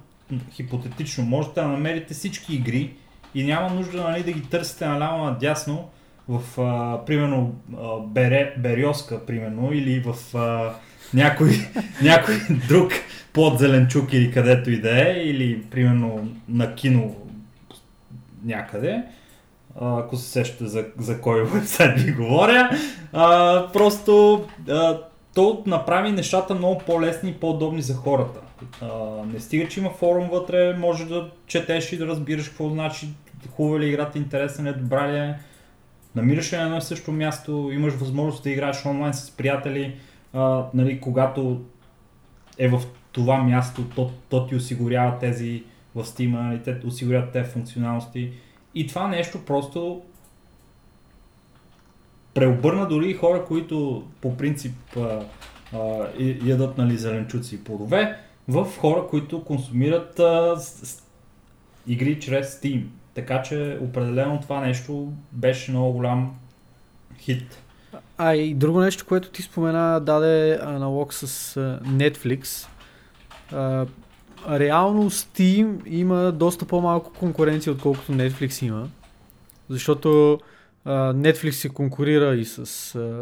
хипотетично 0.52 1.24
можете 1.24 1.62
да 1.62 1.68
намерите 1.68 2.14
всички 2.14 2.56
игри 2.56 2.94
и 3.36 3.44
няма 3.44 3.70
нужда 3.70 4.04
нали, 4.04 4.24
да 4.24 4.32
ги 4.32 4.42
търсите 4.42 4.88
наляво 4.88 5.26
надясно 5.26 5.90
в, 6.28 6.62
а, 6.62 7.06
примерно, 7.06 7.56
а, 7.78 8.00
Бере, 8.00 8.56
Бериоска, 8.58 9.26
примерно, 9.26 9.74
или 9.74 10.00
в 10.00 10.38
а, 10.38 10.74
някой, 11.14 11.50
някой 12.02 12.36
друг 12.68 12.92
под 13.34 13.60
Зеленчук 13.60 14.14
или 14.14 14.32
където 14.32 14.72
и 14.72 14.82
да 14.82 15.10
е, 15.10 15.14
или 15.14 15.62
примерно 15.62 16.28
на 16.50 16.76
кино 16.76 17.16
някъде, 18.46 19.04
а, 19.82 20.00
ако 20.00 20.16
се 20.16 20.30
сещате 20.30 20.66
за, 20.66 20.86
за 20.98 21.22
кой 21.22 21.44
вебсайт 21.44 22.00
ви 22.00 22.12
говоря, 22.12 22.70
а, 23.14 23.68
просто 23.74 24.44
а, 24.70 24.98
то 25.34 25.64
направи 25.66 26.12
нещата 26.12 26.56
много 26.56 26.82
по-лесни 26.86 27.30
и 27.30 27.34
по-удобни 27.34 27.82
за 27.82 27.94
хората. 27.94 28.40
Не 29.26 29.40
стига, 29.40 29.68
че 29.68 29.80
има 29.80 29.90
форум 29.90 30.30
вътре, 30.30 30.78
може 30.78 31.06
да 31.06 31.32
четеш 31.48 31.94
и 31.94 31.98
да 31.98 32.08
разбираш 32.08 32.50
какво 32.50 32.70
значи, 32.70 33.10
хубава 33.56 33.80
ли 33.80 33.86
е 33.86 33.90
играта, 33.90 34.18
интересна 34.18 34.64
ли 34.64 34.70
е, 34.70 34.74
добра 34.74 35.12
ли 35.12 35.18
е. 35.18 35.40
Намираш 36.16 36.52
я 36.52 36.60
на 36.60 36.66
едно 36.66 36.78
и 36.78 36.82
също 36.82 37.12
място, 37.12 37.70
имаш 37.74 37.94
възможност 37.94 38.44
да 38.44 38.50
играеш 38.50 38.86
онлайн 38.86 39.14
с 39.14 39.32
приятели, 39.32 39.96
а, 40.34 40.66
нали, 40.74 41.00
когато 41.00 41.62
е 42.58 42.68
в 42.68 42.82
това 43.12 43.44
място, 43.44 43.84
то, 43.96 44.12
то 44.30 44.48
ти 44.48 44.56
осигурява 44.56 45.20
тези 45.20 45.64
в 45.96 46.04
Steam, 46.04 46.32
нали, 46.32 46.64
те 46.64 46.88
осигуряват 46.88 47.32
тези 47.32 47.50
функционалности. 47.50 48.32
И 48.76 48.88
това 48.88 49.08
нещо 49.08 49.46
просто 49.46 50.02
преобърна 52.34 52.88
дори 52.88 53.14
хора, 53.14 53.46
които 53.46 54.08
по 54.22 54.38
принцип 54.38 54.76
а, 54.98 55.26
а, 55.74 56.08
ядат 56.46 56.78
нали, 56.78 56.98
зеленчуци 56.98 57.56
и 57.56 57.64
плодове, 57.64 58.18
в 58.52 58.68
хора, 58.80 59.08
които 59.10 59.44
консумират 59.44 60.20
а, 60.20 60.56
с, 60.60 60.86
с, 60.86 61.04
игри 61.88 62.20
чрез 62.20 62.60
Steam. 62.60 62.84
Така 63.14 63.42
че 63.42 63.78
определено 63.82 64.40
това 64.42 64.60
нещо 64.60 65.12
беше 65.32 65.72
много 65.72 65.94
голям 65.94 66.36
хит. 67.20 67.62
А 68.18 68.36
и 68.36 68.54
друго 68.54 68.80
нещо, 68.80 69.06
което 69.06 69.30
ти 69.30 69.42
спомена, 69.42 70.00
даде 70.00 70.60
аналог 70.62 71.14
с 71.14 71.56
Netflix. 71.86 72.68
А, 73.52 73.86
реално 74.50 75.10
Steam 75.10 75.78
има 75.86 76.32
доста 76.32 76.66
по-малко 76.66 77.14
конкуренция, 77.14 77.74
отколкото 77.74 78.12
Netflix 78.12 78.66
има. 78.66 78.88
Защото 79.70 80.40
Netflix 80.88 81.52
се 81.52 81.70
конкурира 81.70 82.36
и 82.36 82.46
с, 82.46 82.60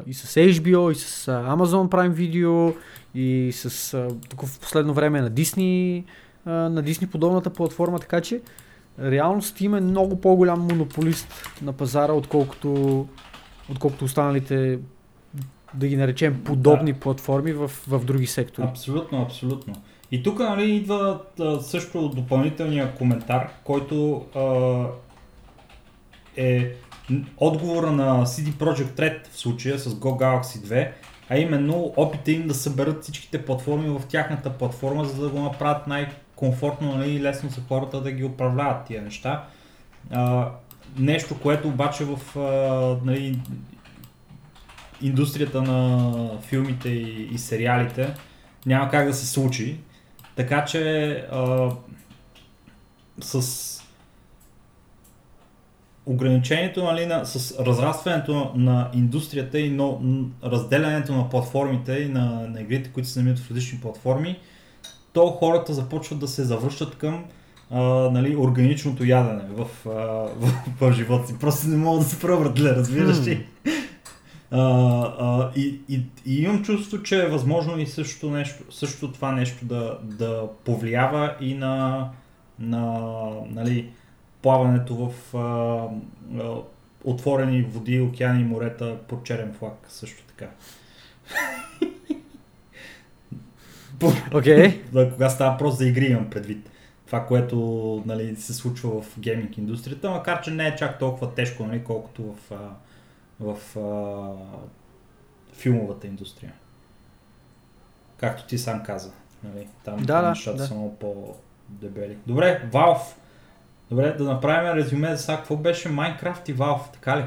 и 0.07 0.13
с 0.13 0.35
HBO, 0.35 0.91
и 0.91 0.95
с 0.95 1.25
Amazon 1.25 1.89
Prime 1.89 2.13
Video, 2.13 2.75
и 3.15 3.51
с 3.53 3.93
а, 3.93 4.07
тук 4.29 4.45
в 4.45 4.59
последно 4.59 4.93
време 4.93 5.21
на 5.21 5.31
Disney, 5.31 6.03
а, 6.45 6.51
на 6.51 6.83
Disney 6.83 7.07
подобната 7.07 7.49
платформа, 7.49 7.99
така 7.99 8.21
че 8.21 8.41
реално 9.01 9.41
Steam 9.41 9.77
е 9.77 9.81
много 9.81 10.21
по-голям 10.21 10.61
монополист 10.61 11.27
на 11.61 11.73
пазара, 11.73 12.13
отколкото, 12.13 13.07
отколкото 13.71 14.05
останалите 14.05 14.79
да 15.73 15.87
ги 15.87 15.97
наречем 15.97 16.41
подобни 16.43 16.93
да. 16.93 16.99
платформи 16.99 17.51
в, 17.53 17.71
в 17.87 18.05
други 18.05 18.27
сектори. 18.27 18.67
Абсолютно, 18.67 19.21
абсолютно. 19.21 19.73
И 20.11 20.23
тук 20.23 20.39
нали, 20.39 20.75
идва 20.75 21.21
а, 21.39 21.59
също 21.59 22.09
допълнителния 22.09 22.95
коментар, 22.95 23.49
който 23.63 24.25
а, 24.35 24.85
е 26.37 26.71
отговора 27.37 27.91
на 27.91 28.25
CD 28.25 28.53
Projekt 28.53 28.99
Red 28.99 29.27
в 29.31 29.39
случая 29.39 29.79
с 29.79 29.89
Go 29.89 30.21
Galaxy 30.21 30.57
2, 30.57 30.91
а 31.29 31.37
именно 31.37 31.93
опита 31.97 32.31
им 32.31 32.47
да 32.47 32.53
съберат 32.53 33.03
всичките 33.03 33.45
платформи 33.45 33.89
в 33.89 34.01
тяхната 34.07 34.49
платформа, 34.49 35.05
за 35.05 35.21
да 35.21 35.29
го 35.29 35.41
направят 35.41 35.87
най-комфортно 35.87 36.95
нали, 36.95 37.11
и 37.11 37.21
лесно 37.21 37.49
за 37.49 37.61
хората 37.67 38.01
да 38.01 38.11
ги 38.11 38.23
управляват 38.23 38.85
тия 38.85 39.01
неща. 39.01 39.45
А, 40.11 40.51
нещо, 40.97 41.39
което 41.39 41.67
обаче 41.67 42.05
в 42.05 42.39
а, 42.39 43.05
нали, 43.05 43.39
индустрията 45.01 45.61
на 45.61 46.41
филмите 46.41 46.89
и, 46.89 47.29
и 47.33 47.37
сериалите 47.37 48.13
няма 48.65 48.89
как 48.89 49.07
да 49.07 49.13
се 49.13 49.27
случи. 49.27 49.77
Така 50.35 50.65
че 50.65 51.11
а, 51.31 51.71
с 53.21 53.78
ограничението 56.09 56.83
нали, 56.83 57.05
на, 57.05 57.25
с 57.25 57.59
разрастването 57.59 58.51
на 58.55 58.89
индустрията 58.93 59.59
и 59.59 59.69
но, 59.69 60.01
разделянето 60.43 61.13
на 61.13 61.29
платформите 61.29 61.93
и 61.93 62.09
на, 62.09 62.47
на 62.49 62.61
игрите, 62.61 62.89
които 62.89 63.09
се 63.09 63.19
намират 63.19 63.39
в 63.39 63.49
различни 63.49 63.79
платформи, 63.79 64.39
то 65.13 65.27
хората 65.27 65.73
започват 65.73 66.19
да 66.19 66.27
се 66.27 66.43
завръщат 66.43 66.95
към 66.95 67.25
а, 67.71 67.81
нали, 68.09 68.35
органичното 68.35 69.05
ядене 69.05 69.43
в, 69.51 69.67
а, 69.85 69.89
в, 69.89 70.53
в, 70.79 70.91
в 70.91 70.93
живота 70.93 71.27
си. 71.27 71.39
Просто 71.39 71.67
не 71.67 71.77
могат 71.77 72.03
да 72.03 72.09
се 72.09 72.19
преврат, 72.19 72.59
разбираш 72.59 73.27
ли? 73.27 73.45
А, 74.51 74.61
а, 75.19 75.51
и, 75.55 75.79
и, 75.89 76.01
и 76.25 76.41
имам 76.41 76.63
чувство, 76.63 77.03
че 77.03 77.23
е 77.23 77.29
възможно 77.29 77.79
и 77.79 77.87
също, 77.87 78.29
нещо, 78.29 78.63
също 78.69 79.11
това 79.11 79.31
нещо 79.31 79.65
да, 79.65 79.97
да 80.03 80.43
повлиява 80.65 81.35
и 81.41 81.53
на, 81.53 82.05
на 82.59 83.09
нали, 83.49 83.89
плаването 84.41 84.95
в 84.95 85.37
а, 85.37 85.87
а, 86.43 86.55
отворени 87.03 87.61
води, 87.61 87.99
океани 87.99 88.41
и 88.41 88.45
морета 88.45 88.97
под 89.07 89.23
черен 89.23 89.53
флаг 89.53 89.85
също 89.89 90.23
така. 90.23 90.49
Okay. 93.99 94.83
да, 94.91 95.11
кога 95.11 95.29
става 95.29 95.57
просто 95.57 95.77
за 95.77 95.89
игри 95.89 96.05
имам 96.05 96.29
предвид. 96.29 96.69
Това, 97.05 97.25
което 97.25 97.57
нали, 98.05 98.35
се 98.35 98.53
случва 98.53 99.01
в 99.01 99.19
гейминг 99.19 99.57
индустрията, 99.57 100.09
макар 100.09 100.41
че 100.41 100.51
не 100.51 100.67
е 100.67 100.75
чак 100.75 100.99
толкова 100.99 101.33
тежко, 101.33 101.65
нали, 101.65 101.83
колкото 101.83 102.23
в, 102.23 102.57
в 103.39 103.77
а, 103.77 104.31
филмовата 105.53 106.07
индустрия. 106.07 106.53
Както 108.17 108.47
ти 108.47 108.57
сам 108.57 108.83
каза. 108.83 109.11
Нали, 109.43 109.67
там 109.83 110.03
да, 110.03 110.29
нещата 110.29 110.57
да. 110.57 110.67
са 110.67 110.73
много 110.73 110.95
по-дебели. 110.95 112.17
Добре, 112.27 112.69
Valve 112.73 113.18
Добре, 113.89 114.15
да 114.17 114.23
направим 114.23 114.73
резюме 114.73 115.15
за 115.15 115.17
сега. 115.17 115.37
Какво 115.37 115.55
беше 115.55 115.89
Minecraft 115.89 116.49
и 116.49 116.55
Valve, 116.55 116.93
така 116.93 117.17
ли? 117.17 117.23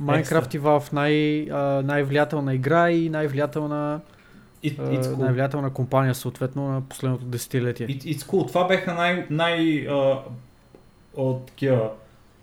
Minecraft 0.00 0.56
и 0.56 0.60
Valve 0.60 0.92
най, 0.92 1.42
а, 1.50 1.82
най-влиятелна 1.82 2.54
игра 2.54 2.90
и 2.90 3.08
най-влиятелна, 3.08 4.00
It, 4.64 4.78
it's 4.78 5.02
cool. 5.02 5.18
най-влиятелна 5.18 5.70
компания 5.70 6.14
съответно 6.14 6.68
на 6.68 6.80
последното 6.80 7.24
десетилетие. 7.24 7.86
It, 7.86 8.02
it's 8.02 8.20
cool. 8.20 8.48
Това 8.48 8.66
беха 8.66 8.94
най, 8.94 9.26
най 9.30 9.86
а, 9.88 10.18
от 11.14 11.46
такива 11.46 11.90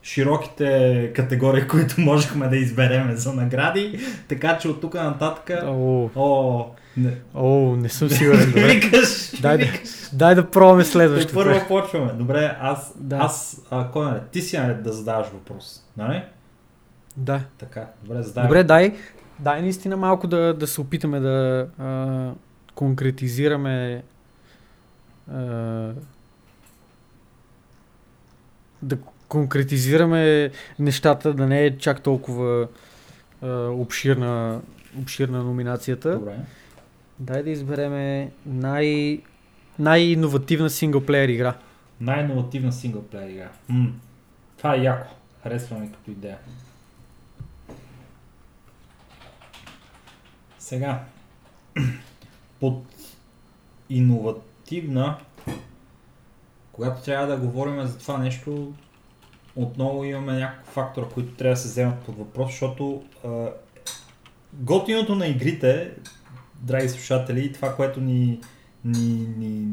широките 0.03 1.11
категории, 1.15 1.67
които 1.67 2.01
можехме 2.01 2.47
да 2.47 2.57
избереме 2.57 3.15
за 3.15 3.33
награди. 3.33 3.99
Така 4.27 4.57
че 4.57 4.67
от 4.67 4.81
тук 4.81 4.93
нататък... 4.93 5.63
О, 5.63 6.09
О, 6.15 6.65
не. 6.99 7.17
о, 7.33 7.75
не 7.75 7.89
съм 7.89 8.09
сигурен. 8.09 8.45
Добре. 8.45 8.67
Викаш, 8.73 9.31
Дай 9.41 9.57
да, 9.57 9.65
викаш. 9.65 9.89
дай 10.13 10.35
да 10.35 10.51
пробваме 10.51 10.83
следващото. 10.83 11.33
първо 11.33 11.67
почваме. 11.67 12.13
Добре, 12.13 12.57
аз, 12.61 12.93
Да. 12.95 13.17
аз 13.17 13.61
а, 13.71 13.91
кой 13.91 14.09
е? 14.11 14.19
Ти 14.31 14.41
си 14.41 14.57
наред 14.57 14.83
да 14.83 14.93
задаваш 14.93 15.27
въпрос, 15.27 15.83
нали? 15.97 16.23
Да. 17.17 17.41
Така, 17.57 17.85
добре, 18.03 18.23
задавай. 18.23 18.47
Добре, 18.47 18.63
дай, 18.63 18.93
дай 19.39 19.61
наистина 19.61 19.97
малко 19.97 20.27
да, 20.27 20.53
да 20.53 20.67
се 20.67 20.81
опитаме 20.81 21.19
да 21.19 21.67
а, 21.79 22.31
конкретизираме 22.75 24.03
а, 25.33 25.41
да 28.81 28.97
конкретизираме 29.27 30.51
нещата, 30.79 31.33
да 31.33 31.47
не 31.47 31.65
е 31.65 31.77
чак 31.77 32.01
толкова 32.01 32.67
а, 33.41 33.47
обширна, 33.67 34.61
обширна 35.01 35.43
номинацията. 35.43 36.13
Добре. 36.13 36.35
Дай 37.19 37.43
да 37.43 37.49
избереме 37.49 38.31
най, 38.45 39.19
най-инновативна 39.79 40.69
синглплеер 40.69 41.29
игра. 41.29 41.57
Най-инновативна 42.01 42.71
синглплеер 42.71 43.29
игра. 43.29 43.49
М. 43.69 43.91
Това 44.57 44.75
е 44.75 44.81
яко. 44.81 45.15
Харесва 45.43 45.79
ми 45.79 45.91
като 45.91 46.11
идея. 46.11 46.37
Сега, 50.59 51.03
под 52.59 52.83
иновативна, 53.89 55.17
когато 56.71 57.03
трябва 57.03 57.27
да 57.27 57.37
говорим 57.37 57.85
за 57.85 57.97
това 57.97 58.17
нещо, 58.17 58.73
отново 59.55 60.03
имаме 60.03 60.39
някакъв 60.39 60.73
фактор, 60.73 61.13
които 61.13 61.33
трябва 61.33 61.53
да 61.53 61.61
се 61.61 61.67
вземат 61.67 61.99
под 61.99 62.17
въпрос, 62.17 62.51
защото 62.51 63.03
а, 63.25 63.47
готиното 64.53 65.15
на 65.15 65.27
игрите, 65.27 65.93
драги 66.61 66.89
слушатели, 66.89 67.53
това, 67.53 67.75
което 67.75 68.01
ни, 68.01 68.39
ни, 68.85 69.27
ни, 69.37 69.67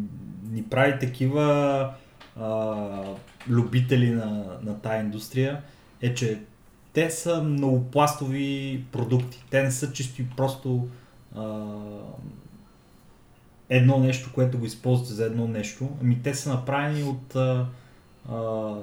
ни 0.51 0.63
прави 0.63 0.99
такива 0.99 1.95
а, 2.41 3.03
любители 3.49 4.11
на, 4.11 4.45
на 4.63 4.81
тая 4.81 5.01
индустрия, 5.01 5.63
е, 6.03 6.15
че 6.15 6.41
те 6.93 7.11
са 7.11 7.43
многопластови 7.43 8.85
продукти. 8.93 9.45
Те 9.51 9.63
не 9.63 9.71
са 9.71 9.93
чисто 9.93 10.23
и 10.23 10.27
просто 10.37 10.89
а, 11.37 11.65
едно 13.69 13.99
нещо, 13.99 14.31
което 14.35 14.59
го 14.59 14.67
използвате 14.67 15.13
за 15.13 15.25
едно 15.25 15.49
нещо. 15.49 15.89
Ами 16.03 16.23
те 16.23 16.35
са 16.35 16.51
направени 16.51 17.03
от 17.03 17.37
а, 17.37 17.67
а, 18.29 18.75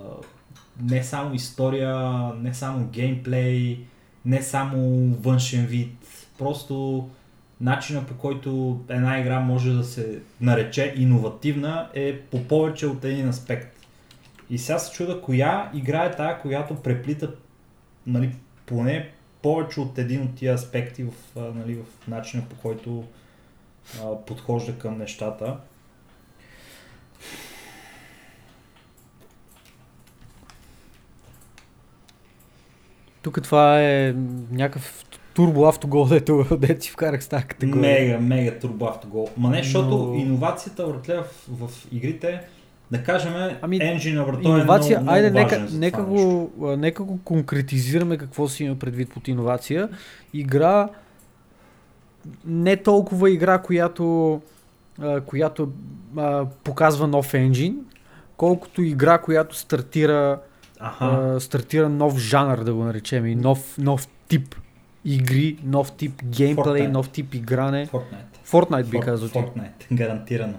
не 0.81 1.03
само 1.03 1.35
история, 1.35 1.97
не 2.33 2.53
само 2.53 2.87
геймплей, 2.87 3.85
не 4.25 4.41
само 4.41 4.79
външен 5.15 5.65
вид. 5.65 5.97
Просто 6.37 7.09
начина 7.63 8.05
по 8.05 8.13
който 8.13 8.81
една 8.89 9.19
игра 9.19 9.39
може 9.39 9.73
да 9.73 9.83
се 9.83 10.21
нарече 10.41 10.93
иновативна 10.97 11.89
е 11.93 12.19
по 12.19 12.47
повече 12.47 12.87
от 12.87 13.05
един 13.05 13.29
аспект. 13.29 13.79
И 14.49 14.57
сега 14.57 14.79
се 14.79 14.91
чуда 14.91 15.21
коя 15.21 15.71
игра 15.73 16.03
е 16.03 16.15
тая, 16.15 16.41
която 16.41 16.75
преплита 16.75 17.35
нали, 18.07 18.35
поне 18.65 19.09
повече 19.41 19.79
от 19.79 19.97
един 19.97 20.21
от 20.21 20.35
тия 20.35 20.53
аспекти 20.53 21.03
в, 21.03 21.11
нали, 21.35 21.75
в 21.75 22.07
начина 22.07 22.43
по 22.49 22.55
който 22.55 23.03
а, 24.03 24.25
подхожда 24.25 24.77
към 24.77 24.97
нещата. 24.97 25.57
Тук 33.21 33.43
това 33.43 33.81
е 33.81 34.13
някакъв 34.51 35.05
турбо 35.35 35.65
автогол, 35.65 36.05
дето, 36.05 36.45
дето 36.57 36.83
си 36.83 36.91
вкарах 36.91 37.23
с 37.23 37.27
тази 37.27 37.45
категория. 37.45 38.19
Мега, 38.19 38.19
мега 38.19 38.59
турбо 38.59 38.85
автогол. 38.85 39.29
Ма 39.37 39.49
не, 39.49 39.63
защото 39.63 39.97
Но- 39.97 40.13
иновацията 40.13 40.85
въртля 40.85 41.23
в, 41.49 41.67
в 41.67 41.87
игрите, 41.91 42.41
да 42.91 43.03
кажем, 43.03 43.33
Ами, 43.61 43.79
енджина 43.81 44.23
върто 44.23 44.47
е 44.47 44.51
Иновация, 44.51 44.99
много, 44.99 45.03
много 45.03 45.15
айде, 45.15 45.29
важен 45.29 45.61
нека, 45.63 45.73
нека, 45.77 46.01
нещо. 46.03 46.49
го, 46.57 46.75
нека 46.75 47.03
го 47.03 47.19
конкретизираме 47.23 48.17
какво 48.17 48.47
си 48.47 48.63
има 48.63 48.75
предвид 48.75 49.13
под 49.13 49.27
иновация. 49.27 49.89
Игра, 50.33 50.89
не 52.45 52.77
толкова 52.77 53.31
игра, 53.31 53.57
която, 53.57 54.41
която 55.25 55.69
а, 56.17 56.45
показва 56.63 57.07
нов 57.07 57.33
енджин, 57.33 57.77
колкото 58.37 58.81
игра, 58.81 59.17
която 59.17 59.57
стартира, 59.57 60.39
Аха, 60.79 61.05
а, 61.05 61.39
стартира 61.39 61.89
нов 61.89 62.17
жанр, 62.17 62.57
да 62.57 62.73
го 62.73 62.83
наречем, 62.83 63.25
и 63.25 63.35
нов, 63.35 63.77
нов 63.77 64.07
тип 64.27 64.55
игри, 65.05 65.57
нов 65.63 65.91
тип 65.91 66.23
геймплей, 66.25 66.65
Fortnite. 66.81 66.87
нов 66.87 67.09
тип 67.09 67.33
игране. 67.33 67.87
Fortnite. 67.87 68.47
Fortnite 68.47 68.83
би 68.83 68.99
казал 68.99 69.29
ти. 69.29 69.33
Fortnite, 69.35 69.69
гарантирано. 69.93 70.53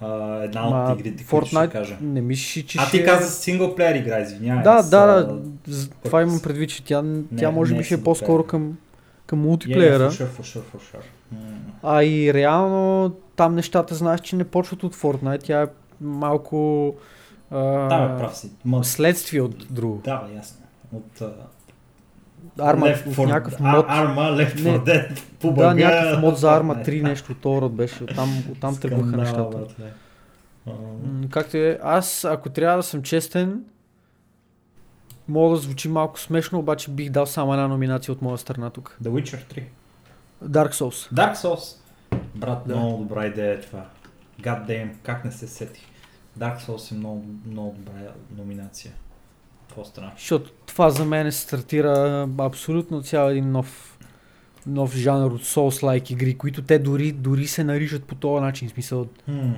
А, 0.00 0.08
една 0.36 0.62
Ма, 0.62 0.68
от 0.84 1.00
игрите, 1.00 1.24
които 1.24 1.46
ще 1.46 1.56
Fortnite 1.56 1.70
кажа. 1.70 1.96
не 2.00 2.20
мислиш, 2.20 2.64
че 2.64 2.78
А 2.78 2.82
ще... 2.82 2.98
ти 2.98 3.04
каза 3.04 3.30
синглплеер 3.30 3.94
игра, 3.94 4.20
извинявай. 4.20 4.62
Да, 4.64 4.82
с, 4.82 4.90
да, 4.90 5.06
да. 5.06 5.38
з- 5.66 5.90
Това 6.04 6.22
имам 6.22 6.40
предвид, 6.40 6.70
че 6.70 6.84
тя, 6.84 7.02
тя 7.38 7.48
Не, 7.48 7.48
може 7.48 7.72
не 7.72 7.78
би 7.78 7.82
е 7.82 7.84
ще 7.84 7.94
е 7.94 8.02
по-скоро 8.02 8.44
към, 8.44 8.78
към 9.26 9.38
Yeah, 9.38 9.42
мултиплеера. 9.42 10.10
for 10.10 10.22
sure, 10.22 10.40
for 10.40 10.42
sure, 10.42 10.62
for 10.74 10.96
sure. 10.96 11.02
М. 11.32 11.38
А 11.82 12.02
и 12.02 12.34
реално 12.34 13.10
там 13.36 13.54
нещата 13.54 13.94
знаеш, 13.94 14.20
че 14.20 14.36
не 14.36 14.44
почват 14.44 14.82
от 14.82 14.96
Fortnite. 14.96 15.42
Тя 15.42 15.62
е 15.62 15.66
малко 16.00 16.94
а, 17.50 17.58
Да, 17.88 18.08
бе, 18.08 18.18
прав 18.18 18.36
си. 18.36 18.50
Ма, 18.64 18.84
следствие 18.84 19.40
от 19.40 19.66
друго. 19.70 20.00
да, 20.04 20.22
ясно. 20.36 20.56
От 20.92 21.22
Арма, 22.58 22.86
Left 22.86 23.10
в 23.12 23.16
4 23.16 23.26
някакъв 23.26 23.60
а, 23.60 23.76
мод. 23.76 23.86
Арма, 23.88 24.20
Left 24.20 24.54
4 24.56 24.62
Не, 24.64 24.78
Dead, 24.78 25.20
по 25.40 25.52
Да, 25.52 25.74
някакъв 25.74 26.20
мод 26.20 26.38
за 26.38 26.52
Арма 26.56 26.74
Fortnite. 26.74 26.88
3, 26.88 27.02
нещо 27.08 27.32
от 27.32 27.44
род 27.62 27.74
беше. 27.74 28.04
Оттам, 28.04 28.44
оттам 28.52 28.76
тръгваха 28.76 29.16
нещата. 29.16 29.58
Както 31.30 31.56
е, 31.56 31.78
аз 31.82 32.24
ако 32.24 32.50
трябва 32.50 32.76
да 32.76 32.82
съм 32.82 33.02
честен, 33.02 33.64
мога 35.28 35.54
да 35.56 35.62
звучи 35.62 35.88
малко 35.88 36.20
смешно, 36.20 36.58
обаче 36.58 36.90
бих 36.90 37.10
дал 37.10 37.26
само 37.26 37.52
една 37.52 37.68
номинация 37.68 38.12
от 38.12 38.22
моя 38.22 38.38
страна 38.38 38.70
тук. 38.70 38.96
The 39.02 39.08
Witcher 39.08 39.54
3. 39.54 39.62
Dark 40.44 40.72
Souls. 40.72 41.14
Dark 41.14 41.34
Souls. 41.34 41.76
Брат, 42.34 42.58
Да. 42.66 42.76
много 42.76 43.02
добра 43.02 43.26
идея 43.26 43.52
е 43.54 43.60
това. 43.60 43.84
God 44.40 44.66
damn, 44.68 44.90
как 45.02 45.24
не 45.24 45.32
се 45.32 45.46
сетих. 45.48 45.82
Dark 46.38 46.60
Souls 46.60 46.92
е 46.92 46.94
много, 46.94 47.24
много 47.46 47.74
добра 47.78 47.92
номинация. 48.38 48.92
Какво 49.72 49.84
страна? 49.84 50.12
Защото 50.16 50.50
това 50.66 50.90
за 50.90 51.04
мен 51.04 51.32
стартира 51.32 52.28
абсолютно 52.38 53.02
цял 53.02 53.28
един 53.28 53.52
нов, 53.52 53.98
нов 54.66 54.94
жанр 54.94 55.30
от 55.30 55.42
Souls-like 55.42 56.10
игри, 56.10 56.38
които 56.38 56.62
те 56.62 56.78
дори, 56.78 57.12
дори 57.12 57.46
се 57.46 57.64
наричат 57.64 58.04
по 58.04 58.14
този 58.14 58.42
начин. 58.42 58.68
В 58.68 58.72
Смисъл, 58.72 59.06
Хм. 59.24 59.50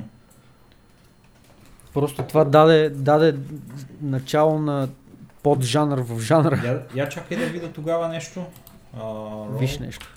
просто 1.95 2.23
това 2.23 2.45
даде, 2.45 2.91
даде 2.91 3.35
начало 4.01 4.59
на 4.59 4.89
поджанър 5.43 6.01
в 6.01 6.21
жанра. 6.21 6.61
Я, 6.65 7.03
я 7.03 7.09
чакай 7.09 7.37
да 7.37 7.47
видя 7.47 7.73
тогава 7.73 8.09
нещо. 8.09 8.45
А, 8.95 9.01
Roll- 9.01 9.59
Виж 9.59 9.79
нещо. 9.79 10.15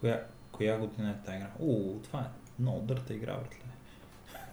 Коя, 0.00 0.20
коя 0.52 0.78
година 0.78 1.10
е 1.10 1.26
тази 1.26 1.36
игра? 1.36 1.48
О, 1.62 1.74
това 2.04 2.20
е 2.20 2.24
много 2.58 2.80
дърта 2.80 3.14
игра, 3.14 3.32
братле. 3.32 3.58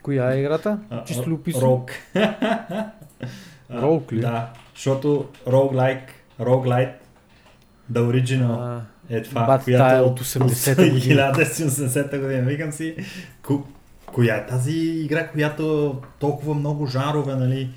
Коя 0.06 0.34
е 0.34 0.40
играта? 0.40 0.80
Чисто 1.06 1.30
любопитно. 1.30 1.62
Рок. 1.62 1.92
Рок 3.82 4.12
ли? 4.12 4.20
Да, 4.20 4.54
защото 4.76 5.30
Roguelike, 5.48 6.10
Roguelite, 6.40 6.94
The 7.92 8.00
Original 8.00 8.58
А, 8.60 8.82
е 9.10 9.24
това, 9.24 9.46
която 9.46 9.66
тая 9.66 10.04
от 10.04 10.20
80-та 10.20 10.90
година. 10.90 11.34
1980 11.36 12.22
година. 12.22 12.42
Викам 12.42 12.72
си, 12.72 12.96
ко, 13.42 13.68
коя 14.06 14.36
е 14.36 14.46
тази 14.46 14.78
игра, 14.80 15.28
която 15.28 15.96
толкова 16.20 16.54
много 16.54 16.88
жанрове, 16.88 17.36
нали, 17.36 17.70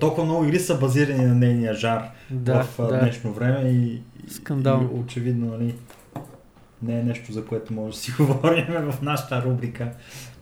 толкова 0.00 0.24
много 0.24 0.44
игри 0.44 0.58
са 0.58 0.78
базирани 0.78 1.24
на 1.24 1.34
нейния 1.34 1.74
жар 1.74 2.10
да, 2.30 2.62
в 2.62 2.76
да. 2.78 2.98
днешно 3.00 3.32
време 3.32 3.68
и, 3.70 4.02
Скандално. 4.28 4.90
и 4.94 5.00
очевидно, 5.00 5.46
нали, 5.46 5.74
не 6.82 6.98
е 7.00 7.02
нещо, 7.02 7.32
за 7.32 7.44
което 7.44 7.72
може 7.72 7.96
да 7.96 8.00
си 8.00 8.12
говорим 8.18 8.66
в 8.66 9.02
нашата 9.02 9.42
рубрика 9.42 9.92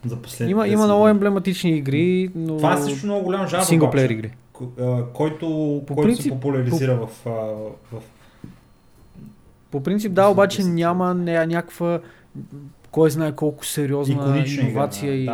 за 0.05 0.15
последните 0.17 0.51
Има, 0.51 0.67
има 0.67 0.81
10 0.81 0.85
много 0.85 1.07
емблематични 1.07 1.71
игри, 1.71 2.29
но 2.35 2.57
Това 2.57 2.73
е 2.73 2.77
също 2.79 3.05
много 3.05 3.23
голям 3.23 3.47
жанр, 3.47 3.63
синглплеер 3.63 4.09
игри. 4.09 4.31
който, 5.13 5.47
По 5.87 5.95
който 5.95 6.01
принцип- 6.03 6.23
се 6.23 6.29
популяризира 6.29 6.95
в, 6.97 7.09
а, 7.25 7.29
в 7.91 8.01
По 9.71 9.83
принцип 9.83 10.13
да, 10.13 10.27
обаче 10.27 10.63
няма 10.63 11.15
ня- 11.15 11.45
някаква 11.45 11.99
кой 12.91 13.09
знае 13.09 13.31
колко 13.31 13.65
сериозна 13.65 14.13
игра, 14.39 14.61
иновация 14.61 15.15
и... 15.15 15.29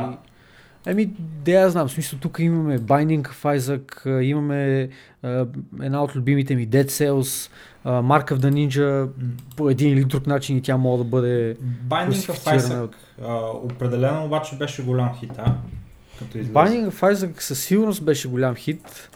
Еми, 0.85 1.05
да 1.19 1.51
я 1.51 1.69
знам, 1.69 1.87
в 1.87 1.91
смисъл 1.91 2.19
тук 2.19 2.37
имаме 2.39 2.79
Binding 2.79 3.21
of 3.23 3.57
Isaac, 3.57 3.89
имаме 4.21 4.89
а, 5.23 5.45
една 5.81 6.03
от 6.03 6.15
любимите 6.15 6.55
ми 6.55 6.67
Dead 6.67 6.85
Cells, 6.85 7.51
а, 7.83 7.91
Mark 7.91 8.31
of 8.31 8.37
the 8.37 8.51
Ninja, 8.51 9.01
м, 9.01 9.09
по 9.55 9.69
един 9.69 9.93
или 9.93 10.05
друг 10.05 10.27
начин 10.27 10.57
и 10.57 10.61
тя 10.61 10.77
може 10.77 11.03
да 11.03 11.09
бъде... 11.09 11.57
Binding 11.87 12.33
of 12.33 12.57
Isaac 12.57 12.93
определено 13.63 14.25
обаче 14.25 14.55
беше 14.55 14.83
голям 14.83 15.15
хит, 15.19 15.31
а? 15.37 15.55
Като 16.19 16.37
излезе. 16.37 16.53
Binding 16.53 16.89
of 16.89 17.13
Isaac 17.13 17.41
със 17.41 17.63
сигурност 17.63 18.05
беше 18.05 18.27
голям 18.27 18.55
хит 18.55 19.09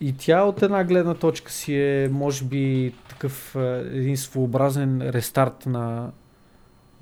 и 0.00 0.16
тя 0.16 0.42
от 0.42 0.62
една 0.62 0.84
гледна 0.84 1.14
точка 1.14 1.52
си 1.52 1.74
е, 1.74 2.08
може 2.12 2.44
би, 2.44 2.94
такъв 3.08 3.56
един 3.92 4.16
своеобразен 4.16 5.02
рестарт 5.02 5.66
на, 5.66 6.10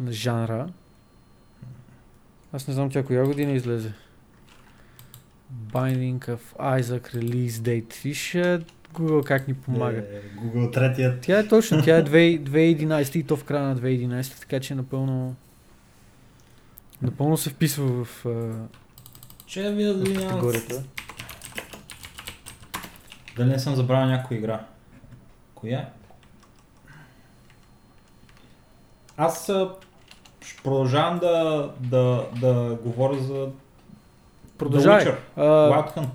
на 0.00 0.12
жанра. 0.12 0.68
Аз 2.52 2.68
не 2.68 2.74
знам 2.74 2.90
тя 2.90 3.02
коя 3.02 3.24
година 3.24 3.52
излезе. 3.52 3.92
Binding 5.72 6.18
of 6.18 6.40
Isaac 6.58 7.14
Release 7.14 7.48
Date. 7.48 8.02
Виж 8.04 8.36
Google 8.94 9.24
как 9.24 9.48
ни 9.48 9.54
помага. 9.54 9.98
Е, 9.98 10.38
Google 10.40 10.72
третият. 10.72 11.20
Тя 11.20 11.38
е 11.38 11.48
точно, 11.48 11.82
тя 11.82 11.96
е 11.96 12.04
2 12.04 12.40
2011 12.42 13.16
и 13.16 13.22
то 13.22 13.36
в 13.36 13.44
края 13.44 13.62
на 13.64 13.76
2011, 13.76 14.40
така 14.40 14.60
че 14.60 14.74
напълно 14.74 15.34
напълно 17.02 17.36
се 17.36 17.50
вписва 17.50 18.04
в, 18.04 18.26
Че 19.46 19.62
да 19.62 19.72
видя 19.72 19.94
дали 19.94 20.14
в 20.14 20.18
няма... 20.18 20.28
категорията. 20.28 20.82
Дали 23.36 23.48
не 23.48 23.58
съм 23.58 23.74
забравил 23.74 24.08
някоя 24.08 24.38
игра. 24.38 24.66
Коя? 25.54 25.88
Аз 29.16 29.48
а, 29.48 29.70
ще 30.40 30.62
продължавам 30.62 31.18
да, 31.18 31.68
да, 31.80 32.26
да 32.40 32.78
говоря 32.84 33.18
за 33.18 33.48
Продължавай. 34.58 35.04
The 35.04 35.08
Witcher, 35.08 35.16
А, 35.36 35.42
Wild 35.42 35.96
Hunt. 35.96 36.08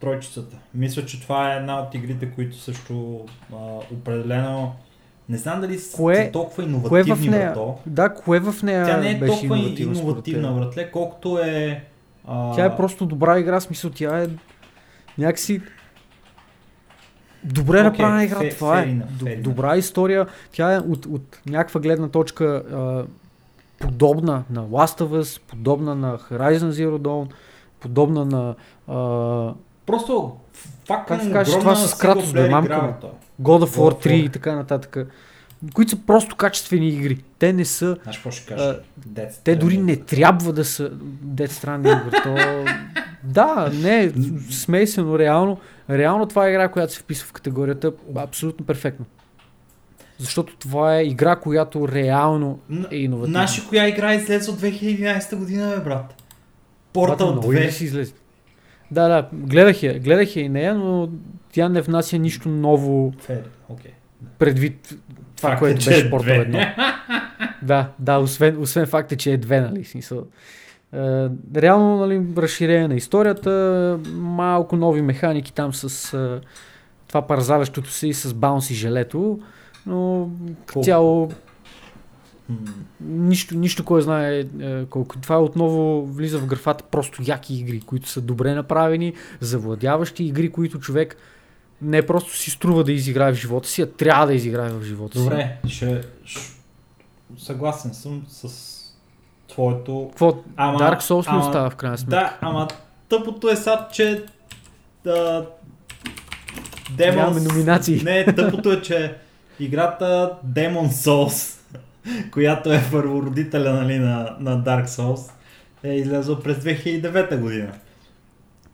Тройчицата. 0.00 0.56
Мисля, 0.74 1.04
че 1.04 1.20
това 1.20 1.52
е 1.52 1.56
една 1.56 1.80
от 1.80 1.94
игрите, 1.94 2.30
които 2.30 2.56
също 2.56 3.24
а, 3.52 3.56
определено 3.92 4.72
не 5.28 5.36
знам 5.36 5.60
дали 5.60 5.78
са 5.78 5.96
Кое- 5.96 6.32
толкова 6.32 6.54
кое 6.82 7.02
в 7.02 7.06
иновативни 7.06 7.28
нея? 7.28 7.46
врато. 7.46 7.78
Да, 7.86 8.14
кое 8.14 8.40
в 8.40 8.62
нея 8.62 8.86
Тя 8.86 8.96
не 8.96 9.10
е 9.10 9.14
беше 9.14 9.28
толкова 9.28 9.58
иновативна, 9.58 10.48
теб? 10.48 10.56
братле, 10.56 10.90
колкото 10.90 11.38
е... 11.38 11.84
А... 12.26 12.54
Тя 12.54 12.64
е 12.64 12.76
просто 12.76 13.06
добра 13.06 13.38
игра, 13.38 13.60
смисъл 13.60 13.90
тя 13.90 14.22
е 14.22 14.28
някакси 15.18 15.62
добре 17.44 17.82
направена 17.82 18.24
игра, 18.24 18.36
fair- 18.36 18.58
това 18.58 18.80
е. 18.80 18.84
fair 18.84 18.88
enough, 18.88 19.06
fair 19.08 19.22
enough. 19.24 19.42
добра 19.42 19.76
история, 19.76 20.26
тя 20.52 20.74
е 20.74 20.78
от, 20.78 21.06
от 21.06 21.40
някаква 21.46 21.80
гледна 21.80 22.08
точка 22.08 22.44
а, 22.44 23.04
подобна 23.78 24.44
на 24.50 24.62
Last 24.62 25.00
of 25.00 25.20
Us, 25.22 25.40
подобна 25.40 25.94
на 25.94 26.18
Horizon 26.18 26.70
Zero 26.70 26.98
Dawn, 26.98 27.28
подобна 27.80 28.24
на 28.24 28.54
а, 28.88 29.54
Просто 29.88 30.36
факт 30.86 31.08
Как 31.08 31.22
се 31.22 31.30
казваш, 31.32 31.58
това 31.58 31.74
с 31.74 31.98
Кратос, 31.98 32.32
бе, 32.32 32.48
мамка. 32.48 32.94
God 33.42 33.66
of 33.66 33.76
War 33.76 34.06
3 34.06 34.12
и 34.12 34.28
така 34.28 34.56
нататък, 34.56 34.96
които 35.74 35.90
са 35.90 35.96
просто 36.06 36.36
качествени 36.36 36.88
игри. 36.88 37.24
Те 37.38 37.52
не 37.52 37.64
са 37.64 37.96
Знаеш 38.02 38.16
какво 38.16 38.30
ще 38.30 38.54
кажа? 38.54 38.80
Те 39.44 39.56
дори 39.56 39.78
не 39.78 39.96
трябва 39.96 40.52
да 40.52 40.64
са 40.64 40.90
Death 41.24 41.50
Stranding. 41.50 42.22
То... 42.22 42.64
да, 43.24 43.70
не, 43.74 44.12
смей 44.50 44.86
се, 44.86 45.00
но 45.00 45.18
реално, 45.18 45.58
реално 45.90 46.26
това 46.26 46.46
е 46.46 46.50
игра, 46.50 46.68
която 46.68 46.92
се 46.92 47.00
вписва 47.00 47.26
в 47.26 47.32
категорията 47.32 47.92
абсолютно 48.16 48.66
перфектно. 48.66 49.06
Защото 50.18 50.56
това 50.56 50.96
е 50.96 51.04
игра, 51.04 51.36
която 51.36 51.88
реално 51.88 52.58
е 52.90 52.96
иновативна. 52.96 53.44
Ли 53.44 53.68
коя 53.68 53.88
игра 53.88 54.14
излезе 54.14 54.50
от 54.50 54.60
2011 54.60 55.36
година, 55.36 55.74
бе, 55.76 55.84
брат? 55.84 56.14
Игри 57.44 57.68
2. 57.68 57.70
си 57.70 57.84
излезе. 57.84 58.12
Да, 58.90 59.08
да, 59.08 59.28
гледах 59.32 59.82
я, 59.82 59.98
гледах 59.98 60.36
я 60.36 60.42
и 60.42 60.48
нея, 60.48 60.74
но 60.74 61.08
тя 61.52 61.68
не 61.68 61.80
внася 61.80 62.18
нищо 62.18 62.48
ново. 62.48 63.12
Окей. 63.68 63.90
предвид 64.38 64.94
това, 65.36 65.48
Факт 65.50 65.56
е, 65.56 65.60
което 65.60 65.84
беше 65.84 66.06
е 66.06 66.10
Портал 66.10 66.34
две. 66.34 66.42
едно. 66.42 66.58
Да, 67.62 67.88
да, 67.98 68.18
освен, 68.18 68.62
освен 68.62 68.86
факта, 68.86 69.16
че 69.16 69.32
е 69.32 69.36
две, 69.36 69.60
нали, 69.60 69.84
смисъл. 69.84 70.18
Е, 70.92 71.28
реално, 71.56 71.96
нали, 71.96 72.22
разширение 72.36 72.88
на 72.88 72.94
историята, 72.94 73.98
малко 74.12 74.76
нови 74.76 75.02
механики 75.02 75.52
там 75.52 75.74
с 75.74 76.14
е, 76.14 76.46
това 77.08 77.26
парзалящото 77.26 77.90
се 77.90 78.08
и 78.08 78.14
с 78.14 78.34
баунс 78.34 78.70
и 78.70 78.74
желето, 78.74 79.38
но 79.86 80.30
цяло 80.82 81.30
нищо, 83.00 83.54
нищо 83.56 83.84
кой 83.84 84.02
знае 84.02 84.44
е, 84.60 84.84
колко. 84.84 85.18
Това 85.18 85.42
отново 85.42 86.06
влиза 86.06 86.38
в 86.38 86.46
графата 86.46 86.84
просто 86.90 87.22
яки 87.26 87.54
игри, 87.54 87.80
които 87.80 88.08
са 88.08 88.20
добре 88.20 88.54
направени, 88.54 89.12
завладяващи 89.40 90.24
игри, 90.24 90.52
които 90.52 90.80
човек 90.80 91.16
не 91.82 92.06
просто 92.06 92.36
си 92.36 92.50
струва 92.50 92.84
да 92.84 92.92
изиграе 92.92 93.32
в 93.32 93.36
живота 93.36 93.68
си, 93.68 93.82
а 93.82 93.86
трябва 93.86 94.26
да 94.26 94.34
изиграе 94.34 94.70
в 94.70 94.82
живота 94.82 95.18
си. 95.18 95.24
Добре, 95.24 95.56
ще. 95.66 96.00
Съгласен 97.38 97.94
съм 97.94 98.22
с 98.28 98.48
твоето... 99.48 100.06
Какво? 100.10 100.42
Ама- 100.56 100.78
Dark 100.78 101.00
Souls 101.00 101.24
ама- 101.28 101.40
остава 101.40 101.70
в 101.70 101.76
крайна 101.76 101.98
сметка. 101.98 102.16
Да, 102.16 102.36
ама 102.40 102.68
тъпото 103.08 103.48
е 103.48 103.56
sad, 103.56 103.90
че... 103.90 104.24
Да, 105.04 105.46
Demons... 106.96 107.16
Нямаме 107.16 107.40
номинации. 107.40 108.02
Не, 108.02 108.34
тъпото 108.34 108.72
е, 108.72 108.82
че 108.82 109.16
играта 109.60 110.32
Demon 110.46 110.88
Souls, 110.88 111.57
която 112.30 112.72
е 112.72 112.82
първородителя 112.92 113.72
нали, 113.72 113.98
на, 113.98 114.36
на 114.40 114.64
Dark 114.64 114.86
Souls, 114.86 115.30
е 115.82 115.94
излязла 115.94 116.42
през 116.42 116.56
2009 116.58 117.36
година. 117.36 117.72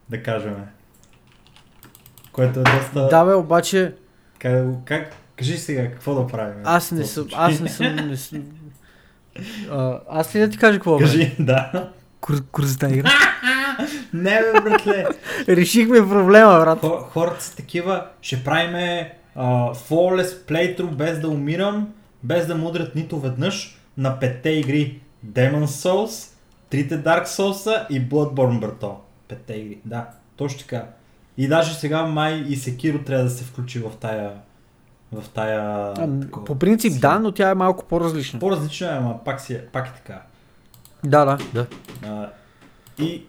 Да 0.08 0.22
кажем. 0.22 0.56
Което 2.32 2.60
е 2.60 2.62
доста... 2.62 3.08
Да, 3.08 3.24
бе, 3.24 3.34
обаче 3.34 3.94
Как, 4.38 4.66
как, 4.84 5.12
кажи 5.36 5.58
сега, 5.58 5.90
какво 5.90 6.14
да 6.14 6.26
правим? 6.26 6.54
аз 6.64 6.92
не 6.92 7.04
съм, 7.04 7.28
аз 7.34 7.60
не 7.60 7.68
съм, 7.68 7.96
не 7.96 8.16
съм 8.16 8.42
а, 9.70 10.00
аз 10.08 10.34
ли 10.34 10.40
да 10.40 10.50
ти 10.50 10.58
кажа 10.58 10.78
какво 10.78 10.98
бе? 10.98 11.04
Кажи, 11.04 11.34
да. 11.38 11.90
Кур, 12.20 12.34
курзата 12.52 12.90
игра. 12.94 13.10
Не 14.12 14.40
бе, 14.40 14.60
братле. 14.60 15.06
Решихме 15.48 16.08
проблема, 16.08 16.60
брат. 16.60 16.80
Хор, 16.80 16.98
хората 17.10 17.44
са 17.44 17.56
такива, 17.56 18.06
ще 18.22 18.44
правиме 18.44 19.14
а, 19.34 19.74
flawless 19.74 20.48
playthrough 20.48 20.94
без 20.94 21.20
да 21.20 21.28
умирам, 21.28 21.88
без 22.24 22.46
да 22.46 22.54
мудрят 22.54 22.94
нито 22.94 23.20
веднъж 23.20 23.78
на 23.96 24.20
петте 24.20 24.50
игри 24.50 25.00
Demon 25.26 25.64
Souls, 25.64 26.34
трите 26.70 27.02
Dark 27.02 27.24
Souls 27.24 27.90
и 27.90 28.08
Bloodborne, 28.08 28.60
брато. 28.60 28.96
Петте 29.28 29.54
игри, 29.54 29.78
да, 29.84 30.06
точно 30.36 30.60
така. 30.60 30.86
И 31.36 31.48
даже 31.48 31.74
сега 31.74 32.06
май 32.06 32.34
и 32.38 32.56
Sekiro 32.56 33.06
трябва 33.06 33.24
да 33.24 33.30
се 33.30 33.44
включи 33.44 33.78
в 33.78 33.90
тая 34.00 34.32
в 35.12 35.28
тая... 35.28 35.92
А, 35.98 36.20
такова. 36.20 36.44
По 36.44 36.58
принцип 36.58 36.92
си. 36.92 37.00
да, 37.00 37.18
но 37.18 37.32
тя 37.32 37.50
е 37.50 37.54
малко 37.54 37.84
по-различна. 37.84 38.40
По-различно 38.40 38.86
е, 38.86 38.90
ама 38.90 39.24
пак, 39.24 39.40
си, 39.40 39.54
е- 39.54 39.66
пак 39.66 39.86
е 39.86 39.92
така. 39.94 40.22
Да, 41.04 41.24
да, 41.24 41.38
да. 41.54 41.66
А, 42.06 42.30
и 42.98 43.26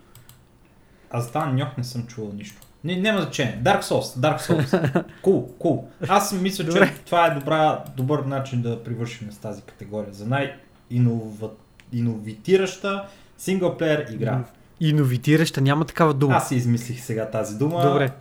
аз 1.11 1.31
за 1.33 1.45
ньох 1.45 1.77
не 1.77 1.83
съм 1.83 2.07
чувал 2.07 2.31
нищо. 2.33 2.61
Не, 2.86 2.95
няма 2.97 3.21
значение. 3.21 3.59
Dark 3.63 3.83
Souls, 3.83 4.19
Dark 4.19 4.39
Souls. 4.41 4.93
Cool, 5.23 5.45
cool. 5.63 5.81
Аз 6.07 6.33
мисля, 6.33 6.63
че 6.63 6.69
Добре. 6.69 6.93
това 7.05 7.27
е 7.27 7.29
добра, 7.29 7.83
добър 7.97 8.19
начин 8.19 8.61
да 8.61 8.83
привършим 8.83 9.31
с 9.31 9.38
тази 9.38 9.61
категория. 9.61 10.13
За 10.13 10.25
най-иновитираща 10.27 13.03
синглплеер 13.38 14.05
игра. 14.11 14.43
Иновитираща, 14.79 15.61
няма 15.61 15.86
такава 15.86 16.13
дума. 16.13 16.36
Аз 16.36 16.49
си 16.49 16.55
измислих 16.55 17.01
сега 17.01 17.29
тази 17.29 17.57
дума. 17.57 17.81
Добре. 17.81 18.11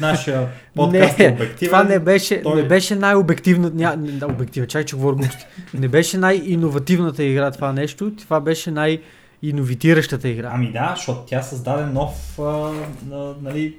Нашия 0.00 0.48
подкаст 0.74 1.20
е 1.20 1.28
не, 1.28 1.34
обективен. 1.34 1.68
това 1.68 1.84
не 1.84 1.98
беше, 1.98 2.42
Той- 2.42 2.62
не 2.62 2.68
беше 2.68 2.94
най-обективна, 2.94 3.70
ня, 3.74 3.96
да, 3.96 4.26
обектива, 4.26 4.66
чай, 4.66 4.84
че 4.84 4.96
говоря 4.96 5.16
глупости. 5.16 5.46
Не 5.74 5.88
беше 5.88 6.18
най-иновативната 6.18 7.24
игра 7.24 7.50
това 7.50 7.72
нещо, 7.72 8.12
това 8.16 8.40
беше 8.40 8.70
най-иновитиращата 8.70 10.28
игра. 10.28 10.50
Ами 10.54 10.72
да, 10.72 10.92
защото 10.96 11.20
тя 11.26 11.42
създаде 11.42 11.86
нов, 11.86 12.38
а, 12.38 12.42
на, 13.08 13.34
нали, 13.42 13.76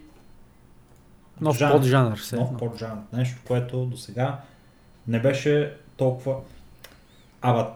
Нов 1.41 1.57
жанр. 1.57 1.71
поджанър. 1.71 2.17
Все. 2.19 2.35
нов 2.35 2.57
поджанр. 2.57 2.97
Нещо, 3.13 3.41
което 3.47 3.85
до 3.85 3.97
сега 3.97 4.39
не 5.07 5.19
беше 5.21 5.73
толкова... 5.97 6.35
Ама, 7.41 7.67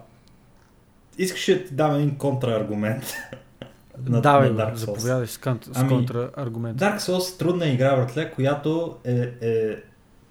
искаш 1.18 1.46
да 1.46 1.66
ти 1.66 1.74
дам 1.74 1.96
един 1.96 2.18
контрааргумент? 2.18 3.14
на- 4.06 4.22
Давай, 4.22 4.50
на 4.50 4.56
Dark 4.56 4.72
Souls? 4.72 4.76
заповядай 4.76 5.28
с, 5.28 5.38
кон- 5.38 5.66
с 5.66 5.80
Ами, 5.80 5.90
контрааргумент. 5.90 6.80
Dark 6.80 6.98
Souls 6.98 7.36
е 7.36 7.38
трудна 7.38 7.68
игра, 7.68 7.96
братле, 7.96 8.32
която 8.32 8.98
е, 9.06 9.30
е... 9.42 9.76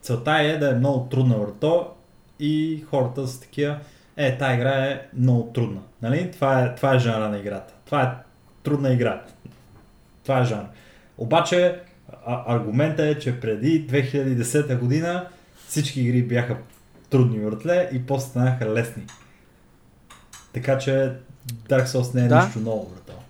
Целта 0.02 0.32
е 0.32 0.58
да 0.58 0.70
е 0.70 0.74
много 0.74 1.08
трудна, 1.08 1.38
брато, 1.38 1.90
и 2.38 2.84
хората 2.90 3.28
са 3.28 3.40
такива, 3.40 3.78
е, 4.16 4.38
тази 4.38 4.54
игра 4.54 4.84
е 4.84 5.06
много 5.14 5.52
трудна. 5.52 5.80
Нали? 6.02 6.30
Това 6.30 6.62
е, 6.64 6.74
това 6.74 6.94
е 6.94 6.98
жанра 6.98 7.28
на 7.28 7.38
играта. 7.38 7.74
Това 7.86 8.02
е 8.02 8.10
трудна 8.62 8.92
игра. 8.92 9.22
Това 10.22 10.40
е 10.40 10.44
жанр. 10.44 10.66
Обаче, 11.18 11.80
а, 12.26 12.54
аргумента 12.54 13.02
е, 13.04 13.14
че 13.14 13.40
преди 13.40 13.86
2010 13.86 14.78
година 14.78 15.26
всички 15.66 16.00
игри 16.00 16.22
бяха 16.22 16.56
трудни, 17.10 17.38
братле, 17.40 17.88
и 17.92 18.06
после 18.06 18.26
станаха 18.26 18.66
лесни. 18.66 19.02
Така 20.52 20.78
че 20.78 21.12
Dark 21.68 21.84
Souls 21.84 22.14
не 22.14 22.24
е 22.24 22.28
Да. 22.28 22.44
нищо 22.44 22.58
ново, 22.60 22.88
брато. 22.88 23.20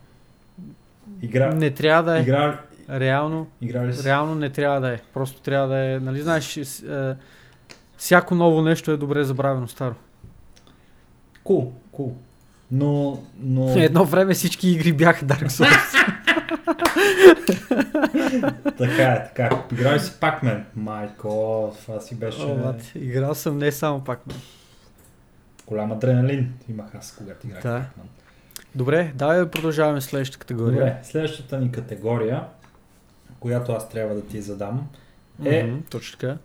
Игра, 1.23 1.55
Не 1.55 1.71
трябва 1.71 2.03
да 2.03 2.19
е. 2.19 2.23
игра, 2.23 2.61
Реално, 2.91 3.47
игра 3.61 3.93
си? 3.93 4.05
реално 4.05 4.35
не 4.35 4.51
трябва 4.51 4.81
да 4.81 4.93
е. 4.93 4.99
Просто 5.15 5.41
трябва 5.41 5.69
да 5.69 5.79
е, 5.79 5.99
нали 5.99 6.23
знаеш, 6.23 6.45
с- 6.45 6.83
е, 6.83 7.17
всяко 7.97 8.35
ново 8.35 8.63
нещо 8.63 8.91
е 8.91 8.97
добре 8.97 9.25
забравено 9.25 9.69
старо. 9.69 9.95
Кул, 11.45 11.73
кул. 11.93 12.17
Но, 12.71 13.23
но... 13.37 13.75
Едно 13.77 14.05
време 14.05 14.35
всички 14.35 14.71
игри 14.71 14.93
бяха 14.93 15.25
Dark 15.27 15.47
Souls. 15.47 15.97
така 18.79 19.03
е, 19.05 19.25
така. 19.27 19.65
Играли 19.73 20.01
си 20.01 20.13
Pac-Man. 20.13 20.63
Майко, 20.77 21.29
това 21.77 22.01
си 22.01 22.15
беше 22.15 22.43
О, 22.43 22.55
брат, 22.55 22.93
Играл 22.95 23.35
съм 23.35 23.59
не 23.59 23.73
само 23.73 24.05
пак. 24.05 24.21
голям 25.67 25.93
адреналин. 25.93 26.53
Имах 26.69 26.95
аз, 26.95 27.15
когато 27.19 27.47
играх 27.47 27.63
Да. 27.63 27.69
Pac-Man. 27.69 28.07
Добре, 28.75 29.13
давай 29.15 29.39
да 29.39 29.51
продължаваме 29.51 30.01
следващата 30.01 30.39
категория. 30.39 30.73
Добре, 30.73 30.99
следващата 31.03 31.59
ни 31.59 31.73
категория, 31.73 32.45
която 33.41 33.73
аз 33.73 33.89
трябва 33.89 34.15
да 34.15 34.23
ти 34.23 34.41
задам, 34.43 34.89
е 35.45 35.63
Мгм, 35.63 35.79
точно 35.91 36.19
така. 36.19 36.37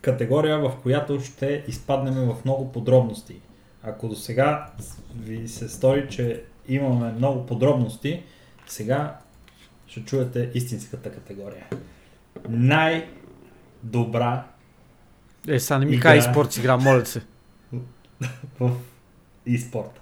категория, 0.00 0.58
в 0.58 0.72
която 0.82 1.20
ще 1.20 1.64
изпаднем 1.68 2.14
в 2.14 2.36
много 2.44 2.72
подробности. 2.72 3.36
Ако 3.82 4.08
до 4.08 4.14
сега 4.16 4.70
ви 5.16 5.48
се 5.48 5.68
стори, 5.68 6.08
че 6.10 6.42
имаме 6.68 7.12
много 7.12 7.46
подробности, 7.46 8.22
сега 8.66 9.16
ще 9.86 10.04
чуете 10.04 10.50
истинската 10.54 11.12
категория. 11.12 11.66
Най-добра 12.48 14.44
Е, 15.48 15.58
сега 15.60 15.78
не 15.78 15.86
ми 15.86 15.92
Игра. 15.92 16.02
кай 16.02 16.22
спорт 16.22 16.56
игра, 16.56 16.76
моля 16.76 17.06
се. 17.06 17.22
в 18.60 18.70
e-спорта. 19.48 20.00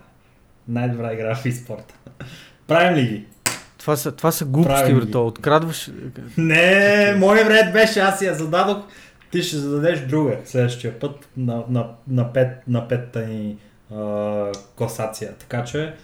Най-добра 0.69 1.13
игра 1.13 1.35
в 1.35 1.45
e-спорта. 1.45 1.93
Правим 2.67 2.95
ли 2.99 3.09
ги? 3.09 3.27
Това 3.79 3.97
са, 3.97 4.13
това 4.13 4.33
са 4.33 4.45
глупости, 4.45 4.95
брато. 4.95 5.27
Открадваш... 5.27 5.91
Не, 6.39 7.15
мой 7.19 7.45
ред 7.45 7.73
беше, 7.73 8.01
аз 8.01 8.23
я 8.23 8.35
зададох. 8.35 8.79
Ти 9.31 9.43
ще 9.43 9.57
зададеш 9.57 10.01
друга 10.01 10.37
следващия 10.45 10.99
път 10.99 11.29
на, 11.37 11.65
на, 11.69 11.89
на, 12.09 12.33
пет, 12.33 12.69
на 12.69 12.89
петта 12.89 13.27
ни 13.27 13.57
а, 13.95 14.53
класация. 14.77 15.35
Така 15.35 15.65
че 15.65 15.95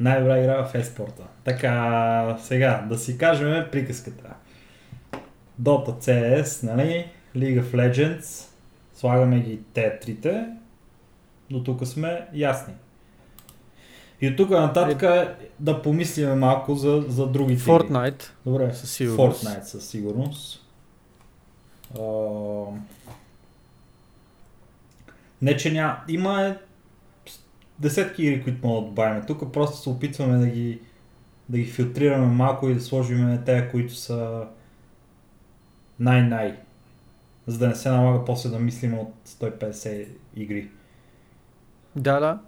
най-добра 0.00 0.38
игра 0.38 0.64
в 0.64 0.72
e-спорта. 0.72 1.22
Така, 1.44 2.36
сега 2.40 2.86
да 2.88 2.98
си 2.98 3.18
кажем 3.18 3.64
приказката. 3.72 4.34
Dota 5.62 6.00
CS, 6.00 6.62
нали? 6.62 7.08
League 7.36 7.62
of 7.62 7.74
Legends. 7.74 8.48
Слагаме 8.94 9.40
ги 9.40 9.60
те 9.72 9.98
трите. 9.98 10.46
До 11.50 11.62
тук 11.64 11.86
сме 11.86 12.28
ясни. 12.34 12.74
И 14.20 14.28
от 14.28 14.36
тук 14.36 14.50
нататък 14.50 15.00
да 15.60 15.82
помислиме 15.82 16.34
малко 16.34 16.74
за, 16.74 17.04
за 17.08 17.26
другите. 17.26 17.62
игри. 17.62 17.70
Fortnite. 17.72 18.22
Добре, 18.46 18.72
Със 18.72 18.90
сигурност. 18.90 19.44
Fortnite 19.44 19.62
със 19.62 19.86
сигурност. 19.88 20.66
А, 21.98 22.02
не, 25.42 25.56
че 25.56 25.72
няма. 25.72 25.96
Има 26.08 26.42
е 26.42 26.56
десетки 27.78 28.22
игри, 28.22 28.42
които 28.42 28.66
могат 28.66 28.84
да 28.84 28.88
добавим. 28.88 29.22
Тук 29.26 29.52
просто 29.52 29.76
се 29.76 29.88
опитваме 29.88 30.38
да 30.38 30.46
ги, 30.46 30.80
да 31.48 31.58
ги 31.58 31.64
филтрираме 31.64 32.26
малко 32.26 32.68
и 32.68 32.74
да 32.74 32.80
сложим 32.80 33.38
те, 33.46 33.68
които 33.70 33.94
са 33.94 34.46
най-най. 36.00 36.56
За 37.46 37.58
да 37.58 37.68
не 37.68 37.74
се 37.74 37.90
налага 37.90 38.24
после 38.24 38.48
да 38.48 38.58
мислим 38.58 38.98
от 38.98 39.14
150 39.26 40.08
игри. 40.36 40.68
Да, 41.96 42.20
да. 42.20 42.38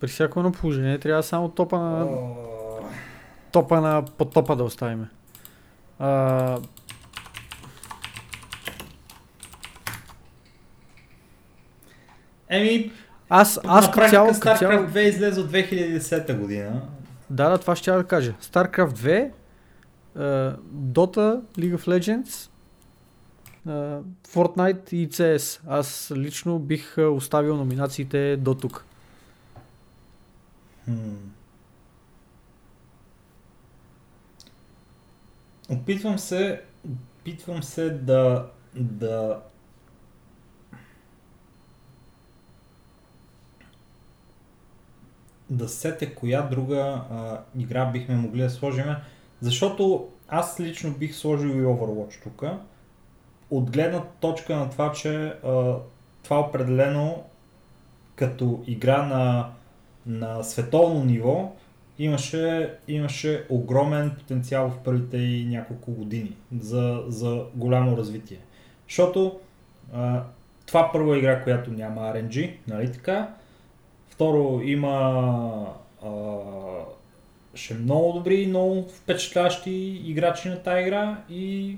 При 0.00 0.08
всяко 0.08 0.40
едно 0.40 0.52
положение 0.52 0.98
трябва 0.98 1.22
само 1.22 1.48
топа 1.48 1.78
на, 1.78 2.04
О, 2.04 2.36
топа 3.52 3.80
на 3.80 4.04
под 4.04 4.32
топа 4.32 4.56
да 4.56 4.64
оставим. 4.64 5.06
А, 5.98 6.58
Еми, 12.48 12.92
Аз, 13.30 13.60
аз 13.64 13.84
аз 13.84 13.90
като 13.90 14.08
цяло, 14.08 14.30
StarCraft 14.30 14.58
цяло, 14.58 14.86
2 14.86 14.98
излезе 14.98 15.40
от 15.40 15.50
2010 15.52 16.38
година. 16.38 16.82
да, 17.30 17.50
да, 17.50 17.58
това 17.58 17.76
ще 17.76 17.90
я 17.90 17.96
да 17.96 18.04
кажа. 18.04 18.34
StarCraft 18.42 18.92
2, 18.92 19.30
uh, 20.18 20.56
Dota, 20.72 21.40
League 21.58 21.76
of 21.76 21.86
Legends, 21.86 22.50
uh, 23.68 24.02
Fortnite 24.28 24.94
и 24.94 25.08
CS. 25.08 25.60
Аз 25.66 26.12
лично 26.16 26.58
бих 26.58 26.98
а, 26.98 27.02
оставил 27.02 27.56
номинациите 27.56 28.36
до 28.36 28.54
тук. 28.54 28.84
Хм. 30.84 30.92
Опитвам 35.68 36.18
се, 36.18 36.60
опитвам 37.20 37.62
се 37.62 37.90
да, 37.90 38.46
да 38.74 39.40
да 45.50 45.68
сете 45.68 46.14
коя 46.14 46.42
друга 46.42 46.76
а, 47.10 47.40
игра 47.58 47.86
бихме 47.86 48.16
могли 48.16 48.42
да 48.42 48.50
сложим, 48.50 48.84
защото 49.40 50.08
аз 50.28 50.60
лично 50.60 50.90
бих 50.90 51.14
сложил 51.14 51.48
и 51.48 51.64
Overwatch 51.64 52.22
тук. 52.22 52.44
От 53.50 53.70
гледна 53.70 54.02
точка 54.20 54.56
на 54.56 54.70
това, 54.70 54.92
че 54.92 55.26
а, 55.26 55.76
това 56.22 56.40
определено 56.40 57.24
като 58.16 58.62
игра 58.66 59.02
на, 59.02 59.50
на 60.06 60.42
световно 60.42 61.04
ниво 61.04 61.52
имаше, 61.98 62.74
имаше 62.88 63.46
огромен 63.48 64.10
потенциал 64.18 64.70
в 64.70 64.78
първите 64.84 65.16
и 65.16 65.46
няколко 65.46 65.92
години 65.92 66.36
за, 66.60 67.02
за 67.08 67.44
голямо 67.54 67.96
развитие. 67.96 68.38
Защото 68.88 69.40
а, 69.92 70.22
това 70.66 70.92
първа 70.92 71.18
игра, 71.18 71.42
която 71.42 71.70
няма 71.70 72.00
RNG, 72.00 72.56
нали 72.68 72.92
така? 72.92 73.34
Второ, 74.18 74.60
има 74.64 75.74
а, 76.04 76.10
ще 77.54 77.74
много 77.74 78.12
добри, 78.12 78.46
много 78.46 78.88
впечатляващи 78.88 80.02
играчи 80.04 80.48
на 80.48 80.62
тази 80.62 80.82
игра 80.82 81.22
и 81.30 81.76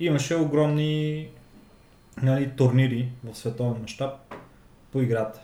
имаше 0.00 0.36
огромни 0.36 1.28
нали, 2.22 2.50
турнири 2.56 3.08
в 3.24 3.34
световен 3.34 3.82
мащаб 3.82 4.14
по 4.92 5.00
играта. 5.00 5.40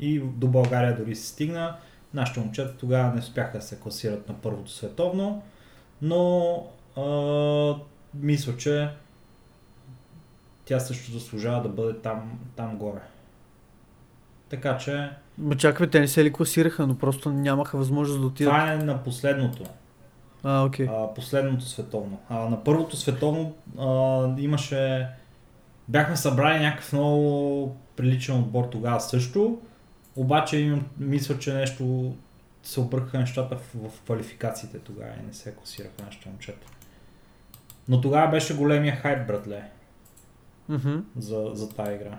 И 0.00 0.18
до 0.20 0.48
България 0.48 0.96
дори 0.96 1.16
се 1.16 1.26
стигна. 1.26 1.76
Нашите 2.14 2.40
момчета 2.40 2.76
тогава 2.76 3.12
не 3.12 3.20
успяха 3.20 3.58
да 3.58 3.64
се 3.64 3.80
класират 3.80 4.28
на 4.28 4.34
първото 4.34 4.70
световно, 4.70 5.42
но 6.02 6.56
а, 6.96 7.74
мисля, 8.14 8.56
че 8.56 8.88
тя 10.64 10.80
също 10.80 11.12
заслужава 11.12 11.62
да 11.62 11.68
бъде 11.68 11.98
там, 11.98 12.38
там 12.56 12.76
горе. 12.76 13.00
Така 14.48 14.78
че 14.78 15.10
Ма 15.38 15.56
чакай, 15.56 15.90
те 15.90 16.00
не 16.00 16.08
се 16.08 16.24
ли 16.24 16.32
класираха, 16.32 16.86
но 16.86 16.98
просто 16.98 17.30
нямаха 17.30 17.78
възможност 17.78 18.20
да 18.20 18.26
отидат. 18.26 18.52
това 18.52 18.72
е 18.72 18.76
на 18.76 19.02
последното. 19.02 19.64
А, 20.44 20.64
окей. 20.64 20.86
а, 20.90 21.14
последното 21.14 21.64
световно. 21.64 22.20
А, 22.28 22.38
на 22.38 22.64
първото 22.64 22.96
световно 22.96 23.54
а, 23.78 24.40
имаше... 24.40 25.08
Бяхме 25.88 26.16
събрали 26.16 26.62
някакъв 26.62 26.92
много 26.92 27.76
приличен 27.96 28.34
отбор 28.38 28.64
тогава 28.64 29.00
също, 29.00 29.58
обаче 30.16 30.58
имам, 30.58 30.86
мисля, 30.98 31.38
че 31.38 31.54
нещо 31.54 32.14
се 32.62 32.80
объркаха 32.80 33.18
нещата 33.18 33.56
в, 33.56 33.88
в 33.88 34.00
квалификациите 34.02 34.78
тогава 34.78 35.10
и 35.22 35.26
не 35.26 35.32
се 35.32 35.54
класираха 35.54 36.02
нашите 36.04 36.28
момчета. 36.28 36.66
Но 37.88 38.00
тогава 38.00 38.30
беше 38.30 38.56
големия 38.56 38.96
хайп, 38.96 39.26
братле, 39.26 39.70
Мгм. 40.68 40.96
за, 41.18 41.50
за 41.52 41.68
тази 41.70 41.92
игра. 41.94 42.18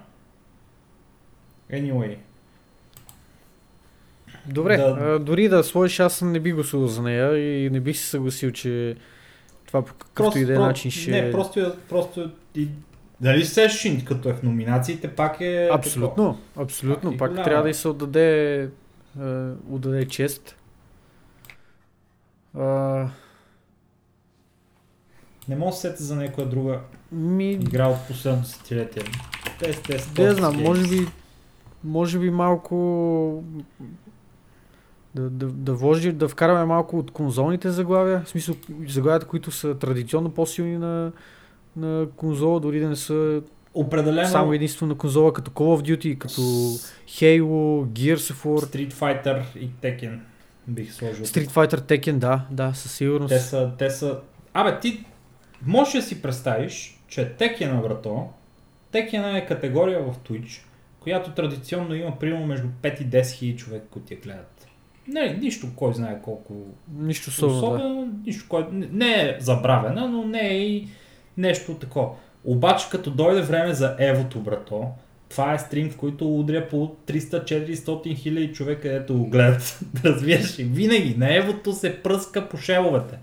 Anyway, 1.71 2.17
Добре, 4.47 4.77
Да. 4.77 4.83
а, 4.83 5.19
дори 5.19 5.49
да 5.49 5.63
сложиш, 5.63 5.99
аз 5.99 6.21
не 6.21 6.39
би 6.39 6.51
гласувал 6.51 6.87
за 6.87 7.01
нея 7.01 7.37
и 7.37 7.69
не 7.69 7.79
бих 7.79 7.97
се 7.97 8.05
съгласил, 8.05 8.51
че 8.51 8.95
това 9.65 9.81
по 9.81 9.93
какъвто 9.93 10.39
и 10.39 10.45
да 10.45 10.55
е 10.55 10.59
начин 10.59 10.91
ще... 10.91 11.11
Не, 11.11 11.31
просто, 11.31 11.59
е- 11.59 11.73
просто 11.89 12.31
и, 12.55 12.67
дали 13.21 13.45
се 13.45 13.69
шин, 13.69 14.05
като 14.05 14.29
е 14.29 14.33
в 14.33 14.43
номинациите, 14.43 15.07
пак 15.07 15.41
е... 15.41 15.69
Абсолютно, 15.71 16.39
абсолютно. 16.55 17.09
Пак 17.09 17.15
е 17.15 17.17
Пак 17.17 17.29
голяма. 17.29 17.43
трябва 17.43 17.63
да 17.63 17.69
й 17.69 17.73
се 17.73 17.87
отдаде, 17.87 18.59
е, 18.61 18.67
отдаде 19.69 20.07
чест. 20.07 20.55
А, 22.57 22.63
Не 25.47 25.55
мога 25.55 25.71
да 25.71 25.75
се 25.75 25.81
сетя 25.81 26.03
за 26.03 26.15
някоя 26.15 26.47
друга 26.47 26.79
ми, 27.11 27.51
игра 27.51 27.87
от 27.87 28.07
последното 28.07 28.47
десетилетие. 28.47 29.03
Те, 29.59 29.71
те 29.71 29.93
не 29.93 29.99
Topps 29.99 30.31
знам, 30.31 30.55
може 30.55 30.89
би, 30.89 31.07
може 31.83 32.19
би 32.19 32.29
малко 32.29 33.43
да, 35.15 35.29
да, 35.29 35.45
да, 35.45 35.73
вложи, 35.73 36.11
да 36.11 36.27
вкараме 36.27 36.65
малко 36.65 36.99
от 36.99 37.11
конзолните 37.11 37.69
заглавия, 37.69 38.21
в 38.25 38.29
смисъл 38.29 38.55
заглавията, 38.87 39.27
които 39.27 39.51
са 39.51 39.75
традиционно 39.75 40.29
по-силни 40.29 40.77
на, 40.77 41.11
на 41.75 42.07
конзола, 42.15 42.59
дори 42.59 42.79
да 42.79 42.89
не 42.89 42.95
са 42.95 43.41
Определено 43.73 44.27
само 44.27 44.53
единствено 44.53 44.89
на 44.89 44.97
конзола, 44.97 45.33
като 45.33 45.51
Call 45.51 45.81
of 45.81 45.97
Duty, 45.97 46.17
като 46.17 46.41
Halo, 47.07 47.85
Gears 47.85 48.15
of 48.15 48.45
War, 48.45 48.75
Street 48.75 48.93
Fighter 48.93 49.43
и 49.55 49.69
Tekken 49.69 50.19
бих 50.67 50.93
сложил. 50.93 51.25
Street 51.25 51.49
Fighter, 51.49 51.79
Tekken, 51.79 52.13
да, 52.13 52.45
да, 52.51 52.73
със 52.73 52.91
сигурност. 52.91 53.29
Те 53.29 53.39
са, 53.39 53.71
те 53.77 53.89
са... 53.89 54.19
Абе, 54.53 54.79
ти 54.79 55.05
можеш 55.65 55.93
да 55.93 56.01
си 56.01 56.21
представиш, 56.21 56.99
че 57.07 57.35
Tekken, 57.39 57.81
брато, 57.81 58.27
Tekken 58.93 59.37
е 59.37 59.45
категория 59.45 60.03
в 60.03 60.15
Twitch, 60.29 60.61
която 60.99 61.31
традиционно 61.31 61.95
има 61.95 62.19
примерно 62.19 62.45
между 62.45 62.67
5 62.81 63.01
и 63.01 63.05
10 63.07 63.31
хиляди 63.31 63.57
човек, 63.57 63.83
които 63.91 64.13
я 64.13 64.19
гледат. 64.19 64.67
Не, 65.07 65.37
нищо 65.41 65.67
кой 65.75 65.93
знае 65.93 66.21
колко 66.21 66.53
Нищо 66.97 67.29
особено, 67.29 67.59
да. 67.61 67.67
Особено, 67.67 68.13
нищо, 68.25 68.45
кое, 68.49 68.65
не- 68.71 68.89
не 68.91 69.13
е 69.13 69.37
забравена, 69.39 70.07
но 70.07 70.23
не 70.23 70.47
е 70.47 70.57
и 70.57 70.87
нещо 71.37 71.73
такова. 71.73 72.09
Обаче 72.45 72.87
като 72.91 73.11
дойде 73.11 73.41
време 73.41 73.73
за 73.73 73.95
Евото, 73.99 74.39
брато, 74.39 74.85
това 75.29 75.53
е 75.53 75.59
стрим, 75.59 75.89
в 75.89 75.97
който 75.97 76.39
удря 76.39 76.67
по 76.69 76.95
300-400 77.07 78.15
хиляди 78.15 78.53
човека, 78.53 78.81
където 78.81 79.17
го 79.17 79.29
гледат. 79.29 79.79
Разбираш 80.05 80.59
ли? 80.59 80.63
Винаги 80.63 81.15
на 81.17 81.35
Евото 81.35 81.73
се 81.73 82.03
пръска 82.03 82.49
по 82.49 82.57
шеловете. 82.57 83.17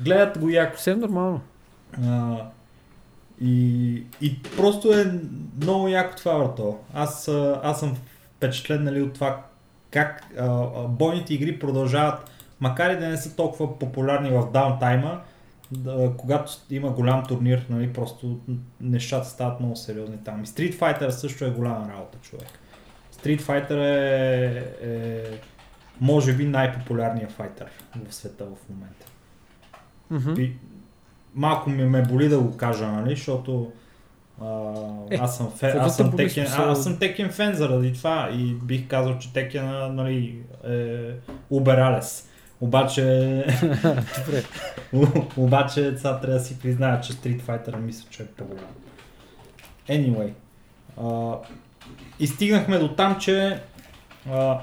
Гледат 0.00 0.38
го 0.38 0.48
яко. 0.48 0.76
Съвсем 0.76 1.00
нормално. 1.00 1.40
А, 2.06 2.36
и, 3.40 4.02
и 4.20 4.42
просто 4.42 4.92
е 4.92 5.20
много 5.62 5.88
яко 5.88 6.16
това, 6.16 6.38
брато. 6.38 6.78
Аз, 6.94 7.28
аз 7.62 7.80
съм 7.80 7.96
впечатлен 8.36 8.84
нали, 8.84 9.02
от 9.02 9.12
това 9.12 9.42
как 9.90 10.24
а, 10.38 10.48
бойните 10.88 11.34
игри 11.34 11.58
продължават, 11.58 12.30
макар 12.60 12.90
и 12.90 12.98
да 12.98 13.08
не 13.08 13.16
са 13.16 13.36
толкова 13.36 13.78
популярни 13.78 14.30
в 14.30 14.50
даунтайма, 14.52 15.20
да, 15.70 16.12
когато 16.16 16.52
има 16.70 16.90
голям 16.90 17.24
турнир, 17.24 17.66
нали, 17.70 17.92
просто 17.92 18.40
нещата 18.80 19.28
стават 19.28 19.60
много 19.60 19.76
сериозни 19.76 20.16
там. 20.24 20.42
И 20.42 20.46
Street 20.46 20.74
Fighter 20.74 21.08
също 21.08 21.44
е 21.44 21.50
голяма 21.50 21.88
работа, 21.92 22.18
човек. 22.22 22.48
Street 23.16 23.40
Fighter 23.40 23.70
е, 23.70 24.64
е 24.82 25.24
може 26.00 26.32
би 26.32 26.44
най-популярният 26.44 27.32
файтър 27.32 27.66
в 28.08 28.14
света 28.14 28.44
в 28.44 28.68
момента. 28.70 29.06
И 30.40 30.52
малко 31.34 31.70
ми 31.70 31.84
ме 31.84 32.02
боли 32.02 32.28
да 32.28 32.38
го 32.38 32.56
кажа, 32.56 32.86
нали, 32.86 33.16
защото 33.16 33.72
а, 34.42 34.72
Е, 35.10 35.16
аз 35.20 35.36
съм, 35.36 35.50
фен, 35.50 35.80
аз, 35.80 35.96
съм 35.96 36.10
текен, 36.10 36.46
смисъл? 36.46 36.70
аз 36.70 36.82
съм 36.82 36.98
текен 36.98 37.30
фен 37.30 37.54
заради 37.54 37.92
това 37.92 38.28
и 38.32 38.54
бих 38.54 38.88
казал, 38.88 39.18
че 39.18 39.32
текен 39.32 39.94
нали, 39.94 40.38
е 40.68 41.10
убералес. 41.50 42.28
Обаче, 42.60 43.44
обаче 45.36 45.94
сега 45.96 46.20
трябва 46.20 46.38
да 46.38 46.40
си 46.40 46.58
призная, 46.58 47.00
че 47.00 47.12
Street 47.12 47.42
Fighter 47.42 47.76
мисля, 47.76 48.06
че 48.10 48.22
е 48.22 48.26
по-голям. 48.26 48.64
Anyway. 49.88 50.32
А, 51.00 51.38
и 52.20 52.26
стигнахме 52.26 52.78
до 52.78 52.88
там, 52.88 53.18
че 53.20 53.60
а, 54.30 54.58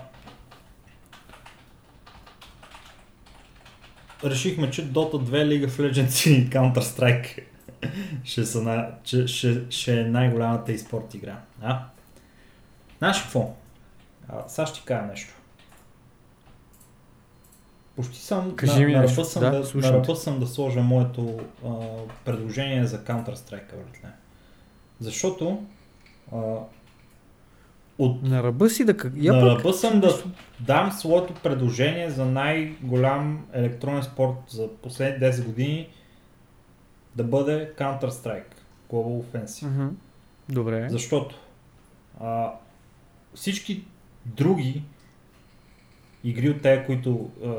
решихме, 4.24 4.72
че 4.72 4.92
Dota 4.92 5.14
2, 5.14 5.30
League 5.30 5.68
of 5.68 5.92
Legends 5.92 6.30
и 6.30 6.50
Counter-Strike 6.50 7.44
ще, 8.24 8.46
са 8.46 8.62
на, 8.62 8.90
че, 9.04 9.28
ще, 9.28 9.62
ще 9.70 10.02
е 10.02 10.04
най-голямата 10.04 10.72
e-спорт 10.72 11.16
игра. 11.16 11.38
А? 11.62 11.86
Знаеш 12.98 13.22
какво? 13.22 13.54
А, 14.30 14.48
сега 14.48 14.66
ще 14.66 14.80
ти 14.80 14.86
кажа 14.86 15.08
нещо. 15.08 15.34
Почти 17.96 18.20
съм 18.20 18.56
Кажи 18.56 18.82
на, 18.82 18.88
ми 18.88 18.94
на, 18.94 19.08
съм 19.10 19.42
Да, 19.42 19.52
да, 19.52 19.92
на 19.92 20.16
съм 20.16 20.40
да 20.40 20.48
сложа 20.48 20.82
моето 20.82 21.40
а, 21.66 21.70
предложение 22.26 22.86
за 22.86 23.04
Counter-Strike, 23.04 23.76
братле. 23.76 24.10
Защото 25.00 25.64
а, 26.36 26.38
от 28.02 28.24
На 28.24 28.44
ръба 28.44 28.70
си 28.70 28.86
да... 28.86 28.96
Я 29.16 29.34
на 29.34 29.40
пък... 29.40 29.60
ръба 29.60 29.74
съм 29.74 30.00
да 30.00 30.24
дам 30.60 30.92
своето 30.92 31.34
предложение 31.34 32.10
за 32.10 32.26
най-голям 32.26 33.46
електронен 33.54 34.04
спорт 34.04 34.38
за 34.48 34.68
последните 34.68 35.32
10 35.32 35.46
години 35.46 35.90
да 37.16 37.24
бъде 37.24 37.74
Counter-Strike 37.78 38.54
Global 38.92 39.24
Offensive. 39.24 39.68
Мгм. 39.68 39.88
Добре. 40.50 40.88
Защото 40.90 41.36
а, 42.20 42.52
всички 43.36 43.84
други 44.26 44.84
игри 46.24 46.50
от 46.50 46.62
тези, 46.62 46.86
които 46.86 47.30
а, 47.46 47.54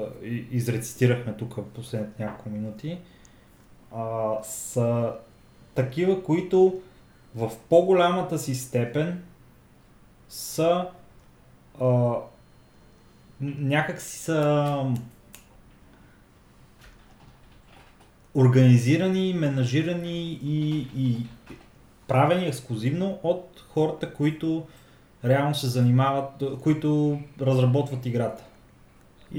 изрецитирахме 0.50 1.32
тук 1.32 1.54
в 1.54 1.64
последните 1.64 2.24
няколко 2.24 2.50
минути, 2.50 2.98
а, 3.94 4.32
са 4.42 5.12
такива, 5.74 6.24
които 6.24 6.80
в 7.34 7.50
по-голямата 7.68 8.38
си 8.38 8.54
степен 8.54 9.22
са 10.32 10.86
а, 11.80 12.14
някак 13.40 14.00
си 14.00 14.18
са 14.18 14.84
организирани, 18.34 19.34
менажирани 19.34 20.40
и, 20.42 20.86
и 20.96 21.26
правени 22.08 22.46
ексклюзивно 22.46 23.18
от 23.22 23.64
хората, 23.68 24.14
които 24.14 24.66
реално 25.24 25.54
се 25.54 25.66
занимават, 25.66 26.42
които 26.62 27.20
разработват 27.40 28.06
играта. 28.06 28.44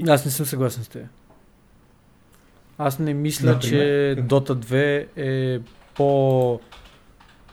Аз 0.08 0.24
не 0.24 0.30
съм 0.30 0.46
съгласен 0.46 0.84
с 0.84 0.88
теб. 0.88 1.06
Аз 2.78 2.98
не 2.98 3.14
мисля, 3.14 3.50
Например? 3.50 4.16
че? 4.16 4.22
Dota 4.22 4.54
2 4.54 5.06
е 5.16 5.60
по 5.94 6.60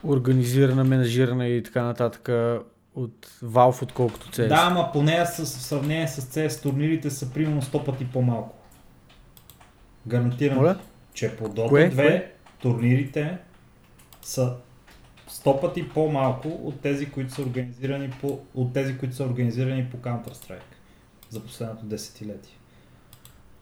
организирана, 0.04 0.84
менажирана 0.84 1.48
и 1.48 1.64
така 1.64 1.84
нататък 1.84 2.30
от 3.04 3.28
Valve, 3.44 3.84
отколкото 3.84 4.28
CS. 4.28 4.48
Да, 4.48 4.68
ама 4.72 4.90
поне 4.94 5.26
с, 5.26 5.46
в 5.46 5.48
сравнение 5.48 6.08
с 6.08 6.22
CS 6.22 6.64
турнирите 6.64 7.10
са 7.10 7.34
примерно 7.34 7.62
100 7.62 7.86
пъти 7.86 8.08
по-малко. 8.08 8.56
Гарантирам, 10.08 10.58
Моля? 10.58 10.80
че 11.14 11.38
по 11.38 11.50
Dota 11.50 11.70
Кое? 11.70 11.92
2 11.92 11.96
Кое? 11.96 12.32
турнирите 12.62 13.38
са 14.22 14.56
100 15.30 15.62
пъти 15.62 15.90
по-малко 15.90 16.48
от 16.48 16.80
тези, 16.80 17.12
които 17.12 17.34
са 17.34 17.42
организирани 17.42 18.12
по, 18.22 18.40
от 18.54 18.74
тези, 18.74 18.98
които 18.98 19.16
са 19.16 19.24
организирани 19.24 19.90
по 19.92 19.98
Counter-Strike 19.98 20.74
за 21.30 21.44
последното 21.44 21.86
десетилетие. 21.86 22.58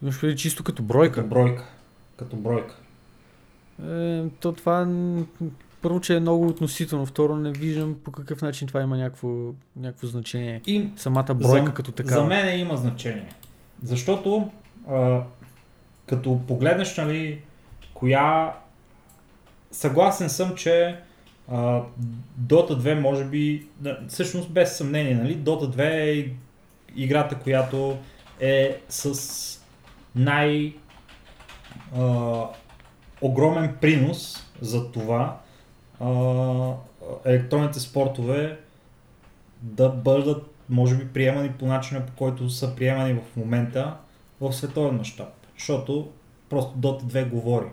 Имаш 0.02 0.20
преди 0.20 0.36
чисто 0.36 0.64
като 0.64 0.82
бройка. 0.82 1.14
Като 1.14 1.28
бройка. 1.28 1.64
Като 2.16 2.36
бройка. 2.36 2.76
Е, 3.88 4.24
то 4.40 4.52
това 4.52 4.86
първо, 5.82 6.00
че 6.00 6.16
е 6.16 6.20
много 6.20 6.46
относително, 6.46 7.06
второ 7.06 7.36
не 7.36 7.52
виждам 7.52 7.96
по 8.04 8.12
какъв 8.12 8.42
начин 8.42 8.68
това 8.68 8.80
има 8.80 8.96
някакво, 8.96 9.28
някакво 9.76 10.06
значение. 10.06 10.60
И 10.66 10.88
Самата 10.96 11.34
бройка 11.34 11.66
за, 11.66 11.74
като 11.74 11.90
За 11.90 11.94
такава. 11.94 12.26
мен 12.26 12.60
има 12.60 12.76
значение. 12.76 13.28
Защото 13.82 14.50
а, 14.90 15.22
като 16.06 16.40
погледнеш, 16.48 16.96
нали, 16.96 17.40
коя... 17.94 18.54
Съгласен 19.72 20.30
съм, 20.30 20.54
че 20.54 20.96
а, 21.50 21.82
Dota 22.46 22.70
2 22.70 23.00
може 23.00 23.24
би, 23.24 23.66
да, 23.78 23.98
всъщност 24.08 24.50
без 24.50 24.76
съмнение, 24.76 25.14
нали, 25.14 25.38
Dota 25.38 25.76
2 25.76 25.80
е 25.80 26.32
играта, 26.96 27.38
която 27.38 27.98
е 28.40 28.80
с 28.88 29.60
най 30.14 30.74
а, 31.96 32.44
огромен 33.20 33.76
принос 33.80 34.46
за 34.60 34.92
това 34.92 35.40
а, 36.00 36.72
електронните 37.24 37.80
спортове 37.80 38.58
да 39.62 39.88
бъдат, 39.88 40.54
може 40.68 40.96
би, 40.96 41.08
приемани 41.08 41.52
по 41.52 41.66
начина, 41.66 42.06
по 42.06 42.12
който 42.12 42.50
са 42.50 42.76
приемани 42.76 43.14
в 43.14 43.36
момента 43.36 43.96
в 44.40 44.52
световен 44.52 44.96
мащаб. 44.96 45.28
Защото 45.58 46.10
просто 46.48 46.78
Dota 46.78 47.02
2 47.02 47.28
говори. 47.28 47.66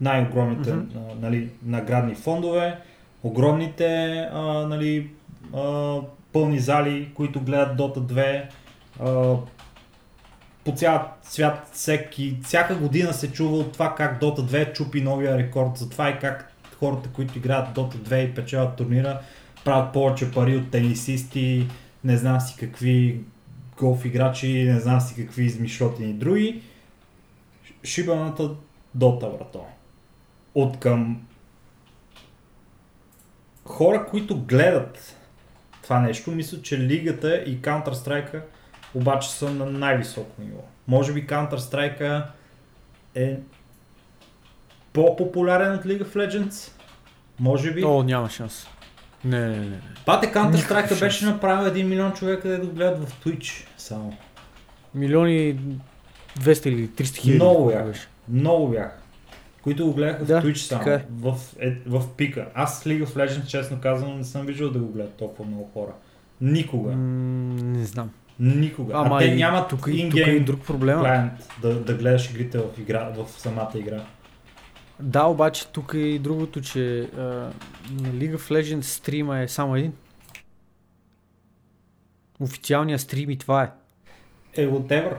Най-огромните 0.00 0.70
а, 0.70 0.78
нали, 1.20 1.50
наградни 1.64 2.14
фондове, 2.14 2.78
огромните 3.22 4.16
а, 4.32 4.42
нали, 4.42 5.10
а, 5.54 5.96
пълни 6.32 6.58
зали, 6.58 7.10
които 7.14 7.40
гледат 7.40 7.78
Dota 7.78 7.98
2, 7.98 8.48
а, 9.00 9.36
по 10.64 10.72
цял 10.72 11.10
свят 11.22 11.68
всеки, 11.72 12.38
всяка 12.42 12.76
година 12.76 13.12
се 13.12 13.32
чува 13.32 13.56
от 13.56 13.72
това 13.72 13.94
как 13.94 14.20
Dota 14.20 14.40
2 14.40 14.72
чупи 14.72 15.00
новия 15.00 15.38
рекорд 15.38 15.76
за 15.76 15.90
това 15.90 16.10
и 16.10 16.18
как 16.18 16.49
хората, 16.80 17.08
които 17.08 17.38
играят 17.38 17.76
Dota 17.76 17.96
2 17.96 18.30
и 18.30 18.34
печелят 18.34 18.76
турнира, 18.76 19.20
правят 19.64 19.92
повече 19.92 20.32
пари 20.32 20.56
от 20.56 20.70
тенисисти, 20.70 21.68
не 22.04 22.16
знам 22.16 22.40
си 22.40 22.56
какви 22.60 23.20
голф 23.78 24.04
играчи, 24.04 24.64
не 24.64 24.80
знам 24.80 25.00
си 25.00 25.14
какви 25.14 25.44
измишлотини 25.44 26.12
други. 26.12 26.62
Шибаната 27.84 28.50
Дота, 28.94 29.26
брато. 29.26 29.64
От 30.54 30.78
към 30.78 31.22
хора, 33.64 34.06
които 34.06 34.40
гледат 34.40 35.16
това 35.82 36.00
нещо, 36.00 36.30
мисля, 36.30 36.62
че 36.62 36.78
лигата 36.78 37.36
и 37.36 37.62
Counter-Strike 37.62 38.42
обаче 38.94 39.30
са 39.30 39.50
на 39.50 39.66
най-високо 39.66 40.42
ниво. 40.42 40.62
Може 40.88 41.12
би 41.12 41.26
Counter-Strike 41.26 42.24
е 43.14 43.38
по-популярен 44.92 45.74
от 45.74 45.84
League 45.84 46.04
of 46.04 46.14
Legends. 46.16 46.70
Може 47.40 47.72
би. 47.72 47.84
О, 47.84 48.02
няма 48.02 48.30
шанс. 48.30 48.66
Не, 49.24 49.48
не, 49.48 49.56
не. 49.56 49.80
Пате 50.06 50.32
Counter-Strike 50.32 51.00
беше 51.00 51.24
направил 51.24 51.72
1 51.72 51.82
милион 51.82 52.12
човека 52.12 52.48
да 52.48 52.58
го 52.58 52.66
гледат 52.72 53.08
в 53.08 53.24
Twitch 53.24 53.66
само. 53.78 54.16
Милиони 54.94 55.58
200 56.40 56.66
или 56.66 56.88
300 56.88 57.16
хиляди. 57.16 57.38
Много 57.38 57.66
бяха. 57.68 57.84
беше. 57.84 58.08
Много 58.28 58.68
бяха. 58.68 58.92
Които 59.62 59.86
го 59.86 59.92
гледаха 59.94 60.24
Да, 60.24 60.40
в 60.40 60.44
Twitch 60.44 60.54
само. 60.56 60.78
така 60.84 60.94
е. 60.94 61.04
В, 61.18 61.38
е, 61.60 61.76
в 61.86 62.02
пика. 62.16 62.46
Аз 62.54 62.84
League 62.84 63.06
of 63.06 63.16
Legends, 63.16 63.46
честно 63.46 63.80
казвам, 63.80 64.18
не 64.18 64.24
съм 64.24 64.46
виждал 64.46 64.70
да 64.70 64.78
го 64.78 64.92
гледат 64.92 65.14
толкова 65.14 65.48
много 65.50 65.70
хора. 65.74 65.92
Никога. 66.40 66.92
М, 66.92 66.98
не 67.62 67.84
знам. 67.84 68.10
Никога. 68.40 68.92
Ама 68.96 69.16
а 69.16 69.18
те 69.18 69.34
нямат 69.34 69.68
тук, 69.68 69.78
тук 69.78 69.88
е 69.88 69.90
и 69.90 70.00
ингейм 70.00 70.44
друг 70.44 70.66
проблем. 70.66 71.00
да, 71.62 71.74
да 71.74 71.94
гледаш 71.94 72.30
игрите 72.30 72.58
в, 72.58 72.64
игра, 72.78 73.08
в 73.16 73.40
самата 73.40 73.70
игра. 73.74 74.02
Да, 75.02 75.24
обаче 75.24 75.66
тук 75.66 75.94
е 75.94 75.98
и 75.98 76.18
другото, 76.18 76.60
че 76.60 77.00
а, 77.00 77.20
на 77.90 78.08
League 78.08 78.36
of 78.36 78.50
Legends 78.50 78.82
стрима 78.82 79.38
е 79.38 79.48
само 79.48 79.76
един. 79.76 79.92
Официалният 82.40 83.00
стрим 83.00 83.30
и 83.30 83.38
това 83.38 83.62
е. 83.62 83.70
Е, 84.62 84.68
whatever. 84.68 85.14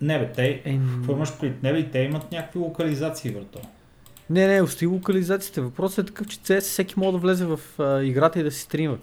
Не 0.00 0.18
бе, 0.18 0.32
те... 0.32 0.62
е 0.64 0.78
Какво 0.94 1.12
имаш 1.12 1.38
предвид? 1.38 1.62
Не 1.62 1.72
бе, 1.72 1.90
те 1.90 1.98
имат 1.98 2.32
някакви 2.32 2.58
локализации, 2.58 3.30
брато. 3.30 3.58
не, 4.30 4.46
не, 4.46 4.62
остави 4.62 4.86
локализациите. 4.86 5.60
Въпросът 5.60 5.98
е 5.98 6.06
такъв, 6.06 6.26
че 6.26 6.38
CS 6.38 6.60
всеки 6.60 6.94
може 6.96 7.12
да 7.12 7.18
влезе 7.18 7.44
в 7.46 7.60
а, 7.78 8.02
играта 8.02 8.40
и 8.40 8.42
да 8.42 8.50
си 8.50 8.60
стрима. 8.60 8.98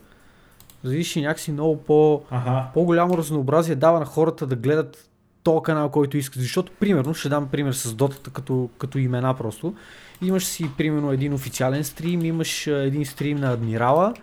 Зависи 0.83 1.21
някакси 1.21 1.51
много 1.51 1.83
по, 1.83 2.23
Ага. 2.31 2.67
по-голямо 2.73 3.17
разнообразие 3.17 3.75
дава 3.75 3.99
на 3.99 4.05
хората 4.05 4.47
да 4.47 4.55
гледат 4.55 5.09
то 5.43 5.61
канал, 5.61 5.89
който 5.89 6.17
искат. 6.17 6.41
Защото, 6.41 6.71
примерно, 6.79 7.13
ще 7.13 7.29
дам 7.29 7.47
пример 7.47 7.73
с 7.73 7.93
дотата 7.93 8.29
като, 8.29 8.69
като 8.77 8.97
имена 8.97 9.33
просто. 9.33 9.73
Имаш 10.21 10.45
си, 10.45 10.69
примерно, 10.77 11.11
един 11.11 11.33
официален 11.33 11.83
стрим, 11.83 12.25
имаш 12.25 12.67
един 12.67 13.05
стрим 13.05 13.37
на 13.37 13.51
Адмирала, 13.51 14.13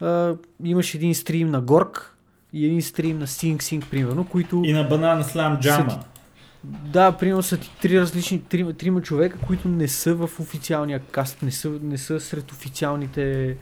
а, 0.00 0.34
имаш 0.64 0.94
един 0.94 1.14
стрим 1.14 1.50
на 1.50 1.60
Горк 1.60 2.16
и 2.52 2.66
един 2.66 2.82
стрим 2.82 3.18
на 3.18 3.26
Sing 3.26 3.56
Sing, 3.56 3.90
примерно, 3.90 4.24
които... 4.24 4.62
И 4.64 4.72
на 4.72 4.90
Banana 4.90 5.22
Slam 5.22 5.60
Jama. 5.60 5.90
Са 5.90 5.98
Да, 6.64 7.12
примерно 7.12 7.42
са 7.42 7.56
ти 7.56 7.70
три 7.82 8.00
различни, 8.00 8.42
трима, 8.42 8.72
трима 8.72 9.02
човека, 9.02 9.38
които 9.46 9.68
не 9.68 9.88
са 9.88 10.14
в 10.14 10.40
официалния 10.40 11.00
каст, 11.00 11.42
не 11.42 11.50
са, 11.50 11.70
не 11.82 11.98
са 11.98 12.20
сред 12.20 12.52
официалните 12.52 13.56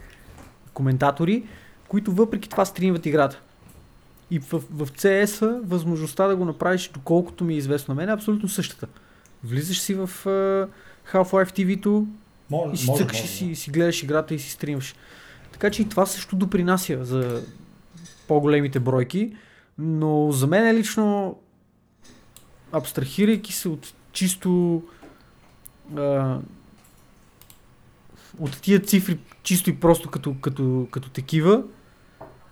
коментатори, 0.74 1.43
които 1.88 2.12
въпреки 2.12 2.49
това 2.49 2.64
стримват 2.64 3.07
играта. 3.07 3.41
И 4.30 4.38
в, 4.38 4.52
в 4.70 4.86
CS 4.86 5.60
възможността 5.64 6.26
да 6.26 6.36
го 6.36 6.44
направиш, 6.44 6.90
доколкото 6.94 7.44
ми 7.44 7.54
е 7.54 7.56
известно 7.56 7.94
на 7.94 8.00
мен, 8.00 8.08
е 8.08 8.12
абсолютно 8.12 8.48
същата. 8.48 8.86
Влизаш 9.44 9.80
си 9.80 9.94
в 9.94 10.10
uh, 10.24 10.68
Half-Life 11.12 11.50
TV-то 11.50 12.06
Може, 12.50 12.74
и 12.74 12.76
си 12.76 12.86
може, 12.86 13.02
цъкаш 13.02 13.18
и 13.18 13.22
може, 13.22 13.32
си, 13.32 13.54
си 13.54 13.70
гледаш 13.70 14.02
играта 14.02 14.34
и 14.34 14.38
си 14.38 14.50
стримваш. 14.50 14.94
Така 15.52 15.70
че 15.70 15.82
и 15.82 15.88
това 15.88 16.06
също 16.06 16.36
допринася 16.36 17.04
за 17.04 17.42
по-големите 18.28 18.80
бройки, 18.80 19.36
но 19.78 20.32
за 20.32 20.46
мен 20.46 20.76
лично, 20.76 21.38
абстрахирайки 22.72 23.52
се 23.52 23.68
от 23.68 23.94
чисто 24.12 24.82
а, 25.96 26.38
от 28.38 28.60
тия 28.60 28.80
цифри, 28.80 29.18
чисто 29.42 29.70
и 29.70 29.76
просто 29.76 30.10
като, 30.10 30.34
като, 30.40 30.86
като 30.90 31.10
такива, 31.10 31.62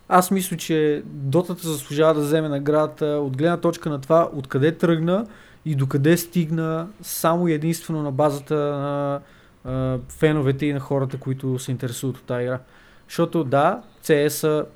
аз 0.09 0.31
мисля, 0.31 0.57
че 0.57 1.03
Дотата 1.07 1.69
заслужава 1.69 2.15
да 2.15 2.21
вземе 2.21 2.49
наградата 2.49 3.07
от 3.07 3.37
гледна 3.37 3.57
точка 3.57 3.91
на 3.91 4.01
това 4.01 4.31
откъде 4.35 4.73
тръгна 4.73 5.27
и 5.65 5.75
докъде 5.75 6.17
стигна 6.17 6.89
само 7.03 7.49
единствено 7.49 8.03
на 8.03 8.13
базата 8.13 8.55
на 8.55 9.21
а, 9.65 9.99
феновете 10.09 10.67
и 10.67 10.73
на 10.73 10.81
хората, 10.81 11.19
които 11.19 11.59
се 11.59 11.71
интересуват 11.71 12.17
от 12.17 12.23
тази 12.23 12.43
игра. 12.43 12.61
Защото 13.09 13.45
да, 13.45 13.83
CS 14.05 14.67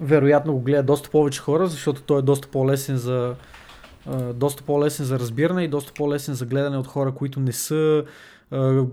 вероятно 0.00 0.52
го 0.52 0.60
гледа 0.60 0.82
доста 0.82 1.10
повече 1.10 1.40
хора, 1.40 1.66
защото 1.66 2.02
той 2.02 2.18
е 2.18 2.22
доста 2.22 2.48
по-лесен 2.48 2.96
за 2.96 3.34
а, 4.06 4.32
доста 4.32 4.62
по-лесен 4.62 5.06
за 5.06 5.18
разбиране 5.18 5.64
и 5.64 5.68
доста 5.68 5.92
по-лесен 5.92 6.34
за 6.34 6.46
гледане 6.46 6.78
от 6.78 6.86
хора, 6.86 7.12
които 7.12 7.40
не 7.40 7.52
са 7.52 8.04
а, 8.50 8.84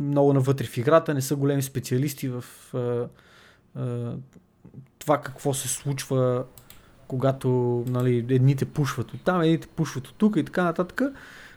много 0.00 0.32
навътре 0.32 0.66
в 0.66 0.76
играта, 0.76 1.14
не 1.14 1.20
са 1.20 1.36
големи 1.36 1.62
специалисти 1.62 2.28
в 2.28 2.44
това 4.98 5.18
какво 5.18 5.54
се 5.54 5.68
случва, 5.68 6.44
когато 7.08 7.48
нали, 7.88 8.26
едните 8.28 8.64
пушват 8.64 9.14
от 9.14 9.20
там, 9.20 9.40
едните 9.40 9.66
пушват 9.66 10.08
от 10.08 10.14
тук 10.18 10.36
и 10.36 10.44
така 10.44 10.64
нататък. 10.64 11.02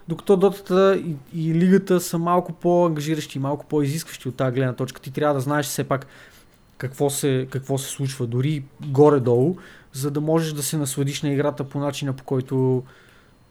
Докато 0.07 0.37
дотата 0.37 0.97
и, 0.97 1.15
и 1.33 1.53
лигата 1.53 1.99
са 1.99 2.17
малко 2.17 2.53
по-ангажиращи, 2.53 3.39
малко 3.39 3.65
по-изискващи 3.65 4.29
от 4.29 4.35
тази 4.35 4.55
гледна 4.55 4.73
точка. 4.73 5.01
Ти 5.01 5.11
трябва 5.11 5.33
да 5.33 5.39
знаеш 5.41 5.65
все 5.65 5.83
пак 5.83 6.07
какво 6.77 7.09
се, 7.09 7.47
какво 7.49 7.77
се 7.77 7.89
случва, 7.89 8.27
дори 8.27 8.63
горе-долу, 8.85 9.57
за 9.93 10.11
да 10.11 10.21
можеш 10.21 10.53
да 10.53 10.63
се 10.63 10.77
насладиш 10.77 11.21
на 11.21 11.29
играта 11.29 11.63
по 11.63 11.79
начина 11.79 12.13
по 12.13 12.23
който 12.23 12.83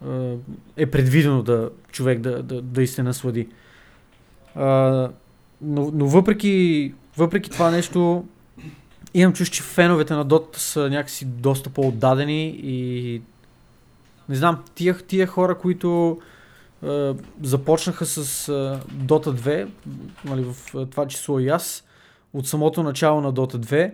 е, 0.08 0.36
е 0.76 0.86
предвидено 0.86 1.42
да 1.42 1.70
човек 1.92 2.20
да, 2.20 2.42
да, 2.42 2.62
да 2.62 2.82
и 2.82 2.86
се 2.86 3.02
наслади. 3.02 3.48
А, 4.54 5.10
но, 5.62 5.90
но 5.94 6.06
въпреки, 6.06 6.94
въпреки 7.16 7.50
това 7.50 7.70
нещо, 7.70 8.24
имам 9.20 9.32
чуш, 9.32 9.48
че 9.48 9.62
феновете 9.62 10.14
на 10.14 10.26
Dota 10.26 10.56
са 10.56 10.90
някакси 10.90 11.24
доста 11.24 11.70
по-отдадени 11.70 12.46
и 12.62 13.22
не 14.28 14.36
знам, 14.36 14.64
тия, 14.74 14.98
тия 14.98 15.26
хора, 15.26 15.58
които 15.58 16.20
е, 16.86 17.12
започнаха 17.42 18.06
с 18.06 18.48
е, 18.48 18.52
Dota 18.94 19.30
2, 19.30 19.68
нали, 20.24 20.44
в 20.44 20.86
това 20.86 21.06
число 21.06 21.38
и 21.38 21.48
аз, 21.48 21.84
от 22.32 22.46
самото 22.48 22.82
начало 22.82 23.20
на 23.20 23.32
Dota 23.32 23.56
2, 23.56 23.92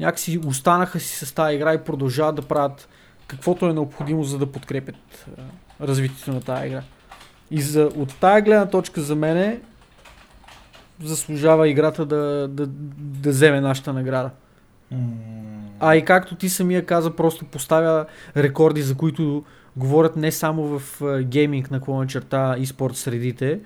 някакси 0.00 0.40
останаха 0.46 1.00
си 1.00 1.26
с 1.26 1.34
тази 1.34 1.54
игра 1.54 1.74
и 1.74 1.84
продължават 1.84 2.36
да 2.36 2.42
правят 2.42 2.88
каквото 3.26 3.66
е 3.66 3.72
необходимо, 3.72 4.24
за 4.24 4.38
да 4.38 4.46
подкрепят 4.46 4.96
е, 5.28 5.42
развитието 5.86 6.32
на 6.32 6.40
тази 6.40 6.66
игра. 6.66 6.82
И 7.50 7.62
за, 7.62 7.90
от 7.96 8.14
тази 8.20 8.42
гледна 8.42 8.66
точка 8.66 9.00
за 9.00 9.16
мене 9.16 9.60
заслужава 11.02 11.68
играта 11.68 12.06
да, 12.06 12.48
да, 12.48 12.66
да 12.96 13.30
вземе 13.30 13.60
нашата 13.60 13.92
награда. 13.92 14.30
А 15.80 15.96
и 15.96 16.04
както 16.04 16.34
ти 16.34 16.48
самия 16.48 16.86
каза, 16.86 17.16
просто 17.16 17.44
поставя 17.44 18.06
рекорди, 18.36 18.82
за 18.82 18.96
които 18.96 19.44
говорят 19.76 20.16
не 20.16 20.32
само 20.32 20.78
в 20.78 21.00
гейминг 21.22 21.70
на 21.70 21.80
клона 21.80 22.06
черта 22.06 22.56
и 22.58 22.66
спорт 22.66 22.96
средите, 22.96 23.60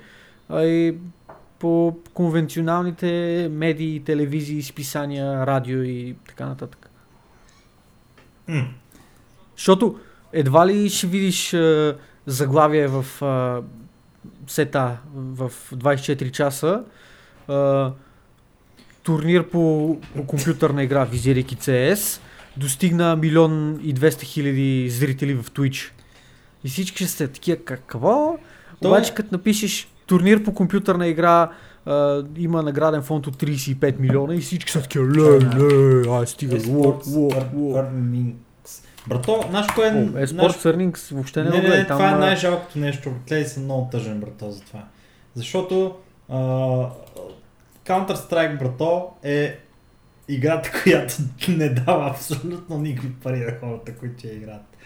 а 0.48 0.64
и 0.64 0.98
по 1.58 1.96
конвенционалните 2.14 3.48
медии, 3.52 4.00
телевизии, 4.00 4.62
списания, 4.62 5.46
радио 5.46 5.82
и 5.82 6.16
така 6.28 6.46
нататък. 6.46 6.90
Mm. 8.48 8.66
Защото 9.56 9.98
едва 10.32 10.66
ли 10.66 10.90
ще 10.90 11.06
видиш 11.06 11.54
а, 11.54 11.96
заглавие 12.26 12.88
в 12.88 13.22
а, 13.22 13.62
сета 14.46 14.98
в 15.14 15.52
24 15.74 16.30
часа 16.30 16.84
а, 17.48 17.92
турнир 19.08 19.48
по, 19.48 19.96
компютърна 20.26 20.82
игра, 20.82 21.04
визирайки 21.04 21.56
CS, 21.56 22.20
достигна 22.56 23.16
милион 23.16 23.80
и 23.82 23.94
200 23.94 24.22
хиляди 24.22 24.90
зрители 24.90 25.34
в 25.34 25.44
Twitch. 25.44 25.90
И 26.64 26.68
всички 26.68 26.96
ще 26.96 27.12
сте 27.12 27.28
такива, 27.28 27.56
какво? 27.64 28.36
То- 28.82 28.88
Обаче 28.88 29.14
като 29.14 29.28
напишеш 29.32 29.88
турнир 30.06 30.44
по 30.44 30.54
компютърна 30.54 31.06
игра, 31.06 31.50
а, 31.86 32.24
има 32.36 32.62
награден 32.62 33.02
фонд 33.02 33.26
от 33.26 33.36
35 33.36 33.98
милиона 33.98 34.34
и 34.34 34.40
всички 34.40 34.72
са 34.72 34.82
такива, 34.82 35.04
ле, 35.06 35.40
ле, 35.40 36.10
ай 36.10 36.26
стига, 36.26 36.54
ло, 36.54 36.60
Esports 36.60 37.16
ло, 37.16 37.30
Ear- 37.30 37.54
ло. 37.54 37.74
Earnings. 37.74 38.34
Брато, 39.08 39.44
знаеш 39.50 39.66
кое 39.74 39.86
е... 39.86 39.92
Esports 40.26 40.74
Earnings 40.74 41.14
въобще 41.14 41.42
не, 41.42 41.50
Не, 41.50 41.60
го 41.60 41.68
не, 41.68 41.76
не, 41.76 41.86
това 41.86 42.08
е 42.10 42.14
най-жалкото 42.14 42.78
нещо. 42.78 43.12
Гледай 43.28 43.44
съм 43.44 43.64
много 43.64 43.88
тъжен, 43.92 44.20
брато, 44.20 44.50
за 44.50 44.60
това. 44.60 44.84
Защото 45.34 45.94
а, 46.28 46.38
Counter-Strike, 47.88 48.58
брато, 48.58 49.10
е 49.22 49.58
играта, 50.28 50.70
която 50.82 51.14
не 51.48 51.68
дава 51.68 52.10
абсолютно 52.10 52.78
никакви 52.78 53.12
пари 53.14 53.38
на 53.38 53.58
хората, 53.60 53.94
които 53.94 54.26
я 54.26 54.34
играят. 54.34 54.76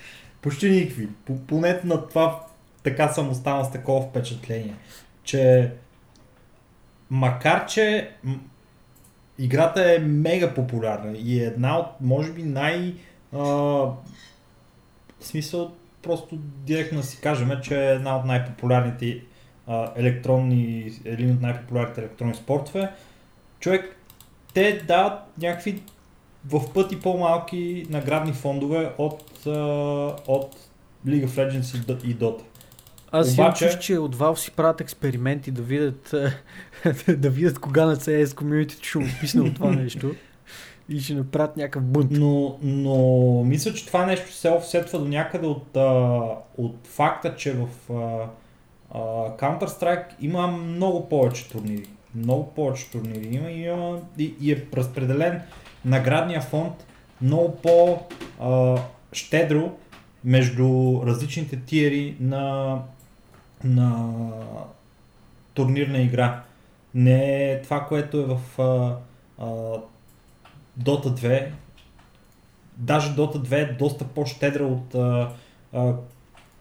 Почти 0.43 0.71
никакви. 0.71 1.09
По, 1.27 1.39
поне 1.39 1.81
на 1.85 2.09
това 2.09 2.41
така 2.83 3.09
съм 3.09 3.31
останал 3.31 3.65
с 3.65 3.71
такова 3.71 4.03
впечатление, 4.03 4.75
че 5.25 5.73
макар, 7.11 7.67
че 7.67 8.11
играта 9.39 9.95
е 9.95 9.99
мега 9.99 10.55
популярна 10.55 11.13
и 11.19 11.41
е 11.41 11.47
една 11.47 11.79
от, 11.79 11.87
може 12.01 12.33
би, 12.33 12.43
най... 12.43 12.95
А, 13.33 13.39
в 13.39 13.97
смисъл, 15.21 15.73
просто 16.03 16.37
директно 16.41 17.03
си 17.03 17.21
кажем, 17.21 17.51
че 17.63 17.81
е 17.81 17.93
една 17.93 18.17
от 18.17 18.25
най-популярните 18.25 19.21
а, 19.67 19.93
електронни, 19.97 20.93
един 21.05 21.31
от 21.31 21.41
най-популярните 21.41 22.01
електронни 22.01 22.35
спортове. 22.35 22.91
Човек, 23.61 23.97
те 24.55 24.83
дават 24.89 25.13
някакви 25.39 25.83
в 26.49 26.73
пъти 26.73 27.01
по-малки 27.01 27.87
наградни 27.91 28.33
фондове 28.33 28.93
от, 28.99 29.47
а, 29.47 29.51
от 30.27 30.57
League 31.07 31.27
of 31.27 31.29
Legends 31.29 32.05
и 32.05 32.17
Dota. 32.17 32.43
Аз 33.13 33.33
Обаче- 33.33 33.69
чуш, 33.69 33.79
че 33.79 33.99
от 33.99 34.17
Valve 34.17 34.35
си 34.39 34.51
правят 34.51 34.81
експерименти 34.81 35.51
да 35.51 35.63
видят, 35.63 36.15
да 37.19 37.31
видят 37.31 37.59
кога 37.59 37.85
на 37.85 37.97
CS 37.97 38.35
комьюнитито 38.35 38.85
ще 38.89 38.99
му 38.99 39.07
писне 39.21 39.41
от 39.41 39.55
това 39.55 39.71
нещо 39.77 40.15
и 40.89 41.01
ще 41.01 41.15
направят 41.15 41.57
някакъв 41.57 41.83
бунт. 41.83 42.11
Но, 42.11 42.59
но 42.63 42.97
мисля, 43.45 43.75
че 43.75 43.87
това 43.87 44.07
нещо 44.07 44.33
се 44.33 44.51
офсетва 44.51 44.99
до 44.99 45.09
някъде 45.09 45.47
от, 45.47 45.77
а, 45.77 46.21
от 46.59 46.77
факта, 46.87 47.37
че 47.37 47.53
в 47.53 47.93
а, 47.93 48.27
а, 48.95 48.99
Counter-Strike 49.37 50.07
има 50.21 50.47
много 50.47 51.09
повече 51.09 51.49
турнири. 51.49 51.89
Много 52.15 52.55
повече 52.55 52.91
турнири 52.91 53.35
има 53.35 53.51
и, 53.51 53.63
има, 53.63 54.01
и, 54.19 54.35
и 54.41 54.53
е 54.53 54.67
разпределен 54.77 55.43
наградния 55.85 56.41
фонд 56.41 56.87
много 57.23 57.57
по-щедро 58.43 59.73
между 60.25 61.01
различните 61.07 61.61
тиери 61.61 62.17
на, 62.21 62.79
на 63.65 64.15
турнирна 65.55 65.99
игра. 65.99 66.43
Не 66.95 67.53
е 67.53 67.63
това, 67.63 67.87
което 67.87 68.21
е 68.21 68.25
в 68.25 68.41
а, 68.59 68.97
а, 69.39 69.47
Dota 70.81 71.09
2, 71.09 71.49
даже 72.77 73.11
Dota 73.15 73.37
2 73.37 73.53
е 73.53 73.73
доста 73.73 74.05
по-щедра 74.05 74.65
от 74.65 74.95
а, 74.95 75.33
а, 75.73 75.95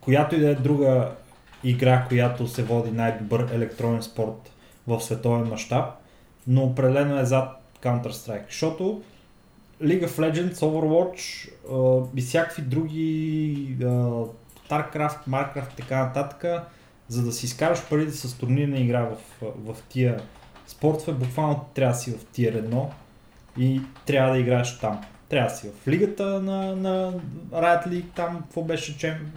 която 0.01 0.35
и 0.35 0.39
да 0.39 0.49
е 0.49 0.55
друга 0.55 1.11
игра, 1.63 2.05
която 2.07 2.47
се 2.47 2.63
води 2.63 2.91
най-добър 2.91 3.49
електронен 3.53 4.01
спорт 4.01 4.51
в 4.87 5.01
световен 5.01 5.47
мащаб, 5.47 5.85
но 6.47 6.63
определено 6.63 7.19
е 7.19 7.25
зад 7.25 7.61
Counter-Strike, 7.83 8.45
защото 8.49 9.01
League 9.81 10.07
of 10.07 10.31
Legends, 10.31 10.53
Overwatch 10.53 11.49
а, 11.71 12.07
и 12.15 12.21
всякакви 12.21 12.61
други 12.61 13.77
а, 13.81 13.85
StarCraft, 14.69 15.27
Minecraft 15.27 15.73
и 15.73 15.75
така 15.75 16.05
нататък, 16.05 16.63
за 17.07 17.23
да 17.23 17.31
си 17.31 17.45
изкараш 17.45 17.89
парите 17.89 18.11
с 18.11 18.37
турнирна 18.37 18.77
игра 18.77 19.01
в, 19.01 19.17
в 19.41 19.75
тия 19.89 20.21
спортове, 20.67 21.13
буквално 21.13 21.65
трябва 21.73 21.93
да 21.93 21.99
си 21.99 22.11
в 22.11 22.25
тир 22.25 22.63
1 22.63 22.85
и 23.57 23.81
трябва 24.05 24.31
да 24.31 24.39
играеш 24.39 24.79
там. 24.79 25.01
Трябва 25.29 25.49
да 25.49 25.55
си 25.55 25.69
в 25.83 25.87
лигата 25.87 26.25
на, 26.25 26.75
на 26.75 27.13
Riot 27.51 27.87
League, 27.87 28.15
там 28.15 28.41
какво 28.41 28.61
беше 28.61 28.97
чем... 28.97 29.31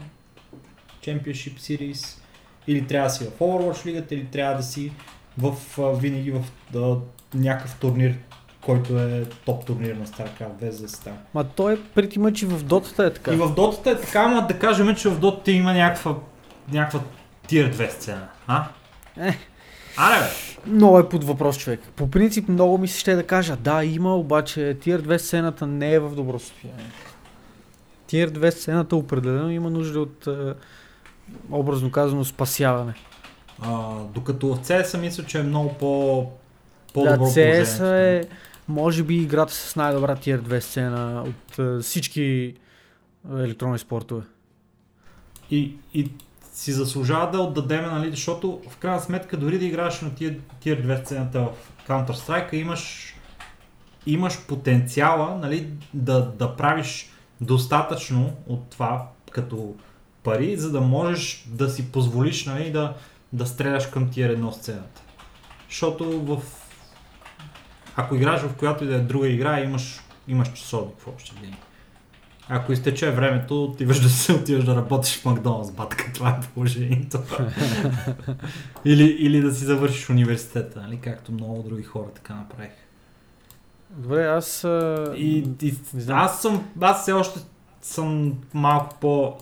Championship 1.05 1.59
Series, 1.59 2.19
или 2.67 2.87
трябва 2.87 3.09
да 3.09 3.15
си 3.15 3.25
в 3.25 3.39
Overwatch 3.39 3.87
лигата, 3.87 4.15
или 4.15 4.27
трябва 4.27 4.57
да 4.57 4.63
си 4.63 4.93
в, 5.39 5.55
винаги 6.01 6.31
в 6.31 6.43
а, 6.77 6.97
някакъв 7.35 7.77
турнир, 7.81 8.15
който 8.61 8.99
е 8.99 9.25
топ 9.45 9.67
турнир 9.67 9.95
на 9.95 10.07
StarCraft 10.07 10.63
2 10.63 10.71
за 10.71 10.83
да 10.83 10.89
стане. 10.89 11.17
Ма 11.35 11.45
той 11.45 11.75
е 11.75 11.79
преди 11.95 12.19
мъч 12.19 12.43
и 12.43 12.47
в 12.47 12.65
дотата 12.65 13.05
е 13.05 13.13
така. 13.13 13.33
И 13.33 13.37
в 13.37 13.55
Dota 13.55 13.87
е 13.87 14.01
така, 14.01 14.21
ама 14.21 14.47
да 14.47 14.59
кажем, 14.59 14.95
че 14.95 15.09
в 15.09 15.21
Dota 15.21 15.49
има 15.49 15.73
някаква, 15.73 16.15
някаква 16.73 17.01
тир 17.47 17.75
2 17.75 17.91
сцена. 17.91 18.29
А? 18.47 18.69
Е. 19.21 19.39
Аре 19.97 20.21
бе! 20.21 20.31
Много 20.67 20.99
е 20.99 21.09
под 21.09 21.25
въпрос 21.25 21.59
човек. 21.59 21.81
По 21.97 22.11
принцип 22.11 22.49
много 22.49 22.79
ми 22.79 22.89
се 22.89 22.99
ще 22.99 23.15
да 23.15 23.27
кажа, 23.27 23.57
да 23.57 23.85
има, 23.85 24.17
обаче 24.17 24.61
Tier 24.61 25.01
2 25.01 25.17
сцената 25.17 25.67
не 25.67 25.93
е 25.93 26.01
в 26.01 26.15
добро 26.15 26.39
състояние. 26.39 26.91
Tier 28.09 28.29
2 28.29 28.51
сцената 28.51 28.97
определено 28.97 29.51
има 29.51 29.71
нужда 29.71 30.01
от 30.01 30.27
е, 30.27 30.55
образно 31.51 31.91
казано 31.91 32.25
спасяване. 32.25 32.95
А, 33.61 33.95
докато 34.15 34.55
в 34.55 34.59
CS 34.59 34.99
мисля, 34.99 35.25
че 35.25 35.39
е 35.39 35.43
много 35.43 35.75
по... 35.75 36.23
Да, 36.87 36.93
по-добро 36.95 37.25
CS 37.25 37.79
положението. 37.79 37.85
е 37.85 38.29
може 38.69 39.03
би 39.03 39.17
играта 39.17 39.53
с 39.53 39.77
най-добра 39.77 40.17
Tier 40.17 40.41
2 40.41 40.61
сцена 40.61 41.25
от 41.27 41.59
е, 41.59 41.83
всички 41.83 42.23
е, 42.23 42.55
електронни 43.33 43.79
спортове. 43.79 44.23
И, 45.51 45.77
и 45.95 46.11
си 46.53 46.73
заслужава 46.73 47.31
да 47.31 47.41
отдадеме, 47.41 47.87
нали, 47.87 48.11
защото 48.11 48.61
в 48.71 48.77
крайна 48.77 49.01
сметка 49.01 49.37
дори 49.37 49.59
да 49.59 49.65
играеш 49.65 50.01
на 50.01 50.15
тия, 50.15 50.39
тия 50.61 50.83
две 50.83 50.97
сцената 50.97 51.41
в 51.41 51.89
Counter-Strike, 51.89 52.55
имаш, 52.55 53.15
имаш 54.07 54.47
потенциала 54.47 55.35
нали, 55.35 55.69
да, 55.95 56.21
да 56.21 56.57
правиш 56.57 57.11
достатъчно 57.41 58.33
от 58.47 58.71
това 58.71 59.09
като 59.31 59.75
пари, 60.25 60.57
за 60.57 60.73
да 60.73 60.81
можеш 60.81 61.45
да 61.47 61.69
си 61.69 61.93
позволиш 61.93 62.47
нали, 62.47 62.73
да, 62.73 62.95
да 63.33 63.47
стреляш 63.47 63.87
към 63.87 64.11
тия 64.11 64.29
едно 64.31 64.53
сцената. 64.53 65.03
Защото 65.69 66.21
в... 66.21 66.43
Ако 67.97 68.15
играш 68.15 68.41
в 68.41 68.55
която 68.55 68.85
и 68.85 68.87
да 68.87 68.95
е 68.95 68.99
друга 68.99 69.29
игра, 69.29 69.61
имаш 69.61 70.01
имаш 70.29 70.53
часовник 70.53 70.99
в 70.99 71.09
общи 71.09 71.33
линии. 71.43 71.59
Ако 72.49 72.73
изтече 72.73 73.11
времето, 73.11 73.65
отиваш 73.65 74.01
да 74.01 74.09
се 74.09 74.33
отиваш 74.33 74.65
да 74.65 74.77
работиш 74.77 75.21
в 75.21 75.25
Макдоналдс, 75.25 75.71
батка, 75.71 76.11
това 76.15 76.29
е 76.31 76.41
положението. 76.55 77.19
или, 78.85 79.05
или 79.05 79.41
да 79.41 79.55
си 79.55 79.65
завършиш 79.65 80.11
университета, 80.11 80.83
нали? 80.83 81.01
както 81.01 81.33
много 81.33 81.63
други 81.63 81.83
хора 81.83 82.07
така 82.15 82.35
направих. 82.35 82.73
Добре, 83.91 84.27
аз... 84.27 84.65
И, 85.17 85.49
и 85.63 85.75
аз 86.09 86.43
съм, 86.43 86.69
аз 86.81 87.03
все 87.03 87.13
още 87.13 87.41
съм 87.83 88.35
малко 88.55 88.97
по... 89.01 89.37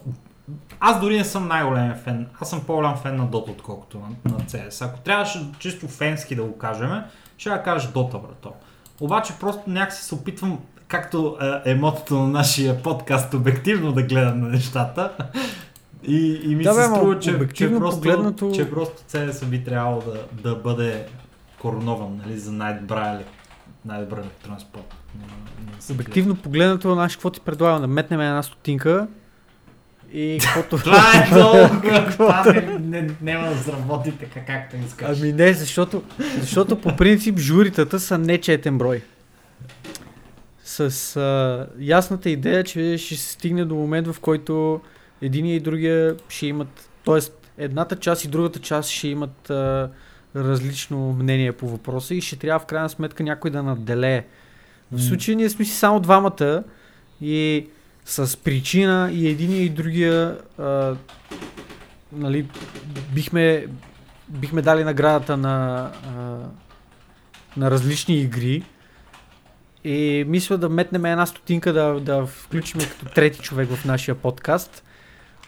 Аз 0.81 1.01
дори 1.01 1.17
не 1.17 1.25
съм 1.25 1.49
най-голям 1.49 1.95
фен. 1.95 2.27
Аз 2.41 2.51
съм 2.51 2.61
по-голям 2.61 2.97
фен 2.97 3.17
на 3.17 3.27
Dota, 3.27 3.51
отколкото 3.51 3.99
на, 3.99 4.07
на 4.33 4.41
CS. 4.41 4.85
Ако 4.85 5.01
трябваше 5.01 5.47
чисто 5.59 5.89
фенски 5.89 6.35
да 6.35 6.43
го 6.43 6.59
кажем, 6.59 6.91
ще 7.39 7.49
я 7.49 7.63
кажа 7.63 7.89
Dota, 7.89 8.23
брато. 8.23 8.53
Обаче 9.01 9.33
просто 9.41 9.63
някакси 9.67 10.03
се 10.03 10.15
опитвам, 10.15 10.59
както 10.89 11.37
е, 11.65 11.71
е 11.71 11.75
мотото 11.75 12.15
на 12.15 12.29
нашия 12.29 12.83
подкаст, 12.83 13.35
обективно 13.35 13.93
да 13.93 14.03
гледам 14.03 14.41
на 14.41 14.49
нещата. 14.49 15.13
И, 16.03 16.41
и 16.45 16.55
ми 16.55 16.65
Да, 16.65 16.75
се 16.75 16.83
струва, 16.85 17.19
че, 17.19 17.49
че, 17.49 17.75
просто, 17.75 18.01
погледнато- 18.01 18.53
че 18.55 18.71
просто 18.71 19.03
CS 19.03 19.45
би 19.47 19.65
трябвало 19.65 20.01
да, 20.03 20.27
да 20.43 20.57
бъде 20.57 21.07
коронован 21.61 22.21
нали, 22.27 22.39
за 22.39 22.53
най-добра, 22.53 23.11
еле- 23.11 23.25
най-добър 23.85 24.19
електронен 24.19 24.61
спорт. 24.61 24.95
Обективно 25.91 26.37
погледнато, 26.37 26.95
знаеш 26.95 27.17
какво 27.17 27.31
ти 27.31 27.41
предлагам? 27.41 27.81
Да 27.81 27.87
метнем 27.87 28.21
една 28.21 28.43
стотинка 28.43 29.07
и 30.13 30.39
каквото... 30.43 30.79
Това 30.79 31.13
е 31.15 31.35
много, 31.35 31.57
това 32.11 32.45
не, 32.81 33.11
няма 33.23 33.49
да 33.49 33.59
сработи 33.59 34.13
така 34.13 34.41
както 34.45 34.77
искаш. 34.87 35.19
Ами 35.21 35.33
не, 35.33 35.53
защото, 35.53 36.03
защото 36.41 36.81
по 36.81 36.97
принцип 36.97 37.39
журитата 37.39 38.01
са 38.01 38.19
нечетен 38.19 38.79
брой. 38.79 39.03
С 40.65 41.17
а, 41.17 41.67
ясната 41.81 42.31
идея, 42.31 42.65
че 42.65 42.99
ще 42.99 43.17
се 43.17 43.33
стигне 43.33 43.65
до 43.65 43.75
момент, 43.75 44.07
в 44.07 44.21
който 44.21 44.81
единия 45.23 45.57
и 45.57 45.61
другия 45.61 46.17
ще 46.29 46.47
имат, 46.47 46.89
т.е. 47.05 47.19
едната 47.65 47.97
част 47.97 48.25
и 48.25 48.29
другата 48.29 48.59
част 48.59 48.91
ще 48.91 49.09
имат 49.09 49.51
а, 49.51 49.91
различно 50.37 51.13
мнение 51.13 51.53
по 51.53 51.69
въпроса 51.69 52.15
и 52.15 52.21
ще 52.21 52.37
трябва 52.37 52.59
в 52.59 52.67
крайна 52.67 52.89
сметка 52.89 53.23
някой 53.23 53.51
да 53.51 53.63
наделее. 53.63 54.25
В 54.93 55.01
случая 55.01 55.37
ние 55.37 55.51
сме 55.51 55.65
си 55.65 55.73
само 55.73 56.01
двамата 56.01 56.63
и 57.21 57.67
с 58.05 58.37
причина 58.37 59.11
и 59.13 59.29
единия 59.29 59.63
и 59.63 59.69
другия 59.69 60.39
а, 60.59 60.97
нали, 62.13 62.47
бихме, 63.15 63.67
бихме 64.29 64.63
дали 64.63 64.85
наградата 64.85 65.37
на, 65.37 65.91
а, 66.07 66.21
на 67.57 67.71
различни 67.71 68.21
игри 68.21 68.63
и 69.85 70.25
мисля 70.29 70.59
да 70.59 70.69
метнем 70.69 71.05
една 71.05 71.27
стотинка 71.27 71.73
да, 71.73 72.01
да 72.01 72.27
включим 72.27 72.81
като 72.81 73.15
трети 73.15 73.41
човек 73.41 73.69
в 73.69 73.85
нашия 73.85 74.15
подкаст, 74.15 74.85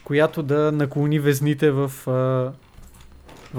която 0.03 0.43
да 0.43 0.71
наклони 0.71 1.19
везните 1.19 1.71
в, 1.71 1.91
а, 2.07 2.11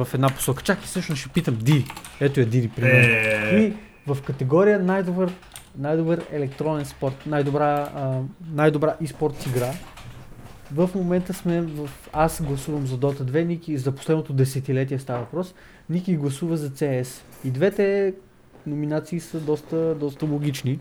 в 0.05 0.15
една 0.15 0.29
посока. 0.29 0.63
Чакай, 0.63 0.85
всъщност 0.85 1.21
ще 1.21 1.29
питам 1.31 1.57
Диди. 1.57 1.85
Ето 2.21 2.41
е 2.41 2.45
Диди, 2.45 2.69
примерно. 2.69 2.99
Е, 2.99 3.59
И 3.59 3.73
в 4.07 4.23
категория 4.23 4.79
най-добър, 4.79 5.33
най-добър 5.79 6.27
електронен 6.31 6.85
спорт, 6.85 7.27
най-добра, 7.27 7.91
а, 7.95 8.21
най-добра 8.53 8.97
e-спорт 9.03 9.47
игра. 9.49 9.73
В 10.73 10.91
момента 10.95 11.35
сме 11.35 11.61
в... 11.63 11.89
Аз 12.13 12.43
гласувам 12.43 12.87
за 12.87 12.99
Dota 12.99 13.23
2, 13.23 13.45
Ники 13.45 13.79
за 13.79 13.93
последното 13.93 14.33
десетилетие 14.33 14.99
става 14.99 15.21
въпрос. 15.21 15.55
Ники 15.91 16.17
гласува 16.17 16.57
за 16.57 16.71
CS. 16.71 17.23
И 17.45 17.51
двете 17.51 18.15
номинации 18.67 19.21
са 19.21 19.41
доста, 19.41 19.95
доста 19.95 20.27
логични. 20.27 20.81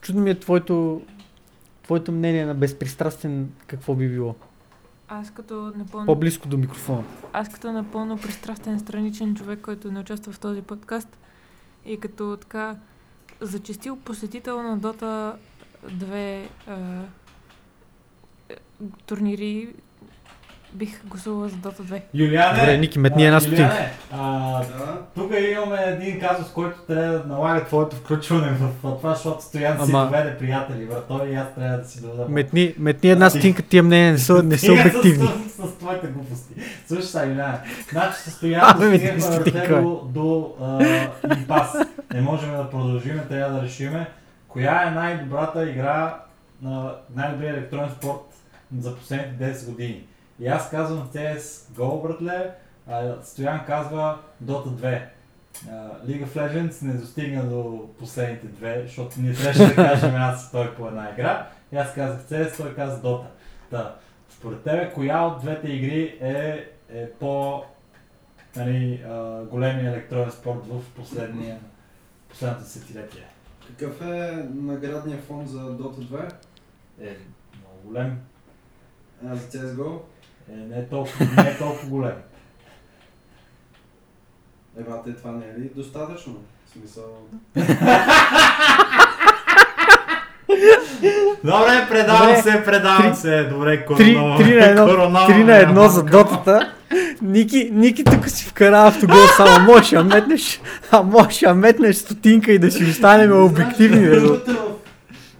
Чудно 0.00 0.22
ми 0.22 0.30
е 0.30 0.38
твоето, 0.38 1.02
твоето 1.82 2.12
мнение 2.12 2.46
на 2.46 2.54
безпристрастен 2.54 3.50
какво 3.66 3.94
би 3.94 4.08
било. 4.08 4.34
Аз 5.08 5.30
като 5.30 5.72
напълно, 5.76 6.06
По-близко 6.06 6.48
до 6.48 6.58
микрофона. 6.58 7.04
аз 7.32 7.48
като 7.48 7.72
напълно 7.72 8.18
пристрастен 8.18 8.80
страничен 8.80 9.34
човек, 9.34 9.60
който 9.60 9.92
не 9.92 10.00
участва 10.00 10.32
в 10.32 10.40
този 10.40 10.62
подкаст 10.62 11.18
и 11.86 12.00
като 12.00 12.36
така 12.40 12.76
зачестил 13.40 13.96
посетител 13.96 14.62
на 14.62 14.76
Дота 14.76 15.38
2 15.90 16.08
а, 16.16 16.46
е, 18.48 18.56
турнири, 19.06 19.74
бих 20.72 21.06
гласувала 21.06 21.48
за 21.48 21.56
Дота 21.56 21.82
2. 21.82 22.00
Юлиане, 22.14 22.58
Добре, 22.58 22.78
Ники, 22.78 22.98
метни 22.98 23.22
а, 23.22 23.26
една 23.26 23.40
Юлиане, 23.46 23.90
а, 24.12 24.18
Да. 24.58 24.98
тук 25.14 25.32
имаме 25.52 25.76
един 25.78 26.20
казус, 26.20 26.48
който 26.48 26.78
трябва 26.80 27.08
да 27.08 27.24
налага 27.26 27.64
твоето 27.64 27.96
включване 27.96 28.50
в 28.50 28.68
това, 28.82 29.14
защото 29.14 29.42
Стоян 29.42 29.76
си 29.76 29.90
Ама- 29.90 30.04
доведе 30.06 30.36
приятели, 30.38 30.86
брат. 30.86 31.04
Той 31.08 31.28
и 31.28 31.34
аз 31.34 31.54
трябва 31.54 31.78
да 31.78 31.84
си 31.84 32.00
доведа. 32.02 32.26
Метни, 32.28 32.74
метни 32.78 33.10
една 33.10 33.30
Ти- 33.30 33.38
стинка, 33.38 33.62
тия 33.62 33.82
мнения 33.82 34.12
не 34.12 34.18
са, 34.18 34.42
не 34.42 34.58
са 34.58 34.72
обективни. 34.72 35.28
С, 35.48 35.52
с, 35.52 35.68
с 35.68 35.74
твоите 35.74 36.06
глупости. 36.06 36.54
Слушай 36.86 37.04
сега, 37.04 37.24
Юлиане. 37.24 37.58
Значи 37.90 38.16
с 38.16 38.30
Стоян 38.30 38.62
достигнахме 38.72 39.20
стига. 39.40 39.80
до, 39.82 40.02
до 40.04 40.54
а, 40.62 40.84
импас. 41.30 41.72
Не 42.14 42.20
можем 42.20 42.50
да 42.50 42.70
продължим, 42.70 43.20
трябва 43.28 43.54
да 43.54 43.62
решиме 43.62 44.06
коя 44.48 44.82
е 44.82 44.90
най-добрата 44.90 45.70
игра 45.70 46.16
на 46.62 46.94
най-добрия 47.16 47.50
електронен 47.50 47.90
спорт 47.90 48.20
за 48.78 48.96
последните 48.96 49.44
10 49.44 49.66
години. 49.66 50.02
И 50.40 50.48
аз 50.48 50.70
казвам 50.70 51.08
CSGO, 51.08 52.02
братле, 52.02 52.54
а 52.88 53.14
Стоян 53.22 53.64
казва 53.66 54.18
Dota 54.44 54.68
2. 54.68 55.02
А, 55.68 55.72
League 56.06 56.26
of 56.26 56.36
Legends 56.36 56.82
не 56.82 56.92
достигна 56.92 57.44
до 57.44 57.88
последните 57.98 58.46
две, 58.46 58.82
защото 58.82 59.20
ние 59.20 59.34
трябваше 59.34 59.66
да 59.66 59.74
кажем 59.74 60.14
аз 60.14 60.50
той 60.50 60.74
по 60.74 60.86
една 60.86 61.10
игра. 61.10 61.48
И 61.72 61.76
аз 61.76 61.94
казах 61.94 62.20
CS, 62.20 62.56
той 62.56 62.74
каза 62.74 63.02
Dota. 63.02 63.26
Да. 63.70 63.96
Според 64.30 64.62
тебе, 64.62 64.92
коя 64.94 65.22
от 65.22 65.40
двете 65.40 65.68
игри 65.68 66.18
е, 66.20 66.66
е 66.92 67.10
по 67.10 67.62
нали, 68.56 69.04
а, 69.08 69.42
големия 69.44 69.92
електронен 69.92 70.30
спорт 70.30 70.66
в 70.66 70.80
последния, 70.96 71.58
последното 72.28 72.62
десетилетие? 72.62 73.26
Какъв 73.68 74.02
е 74.02 74.48
наградният 74.54 75.24
фонд 75.24 75.48
за 75.48 75.60
Dota 75.60 75.98
2? 75.98 76.32
Е 77.00 77.16
много 77.56 77.76
голем. 77.84 78.20
А 79.26 79.36
за 79.36 79.48
CSGO? 79.48 80.00
Е, 80.52 80.56
не, 80.68 80.76
е 80.76 80.86
толкова, 80.86 81.26
не 81.36 81.50
е 81.50 81.58
толкова 81.58 81.88
голем. 81.88 82.12
Еба, 84.80 85.02
те 85.04 85.12
това 85.12 85.30
не 85.30 85.44
е 85.46 85.60
ли 85.60 85.70
достатъчно? 85.76 86.32
В 86.66 86.70
смисъл... 86.72 87.04
Добре, 91.44 91.86
предавам 91.90 92.28
Добре, 92.28 92.42
се, 92.42 92.64
предавам 92.64 93.02
три- 93.02 93.16
се. 93.16 93.44
Добре, 93.44 93.76
Три, 93.76 93.86
коронава. 93.86 94.38
три 94.38 94.54
на 94.54 94.66
едно, 94.66 95.26
три 95.26 95.44
на 95.44 95.56
едно 95.56 95.88
за 95.88 96.02
дотата. 96.02 96.72
Ники, 97.22 97.70
Ники 97.72 98.04
тук 98.04 98.28
си 98.28 98.46
вкара 98.46 98.78
автогол, 98.78 99.26
само 99.36 99.64
можеш 99.64 99.90
да 99.90 100.04
метнеш, 100.04 100.60
а 100.90 101.02
можеш 101.02 101.38
да 101.40 101.54
метнеш 101.54 101.96
стотинка 101.96 102.52
и 102.52 102.58
да 102.58 102.70
си 102.70 102.84
останем 102.84 103.44
обективни. 103.44 104.06
Знаеш, 104.06 104.40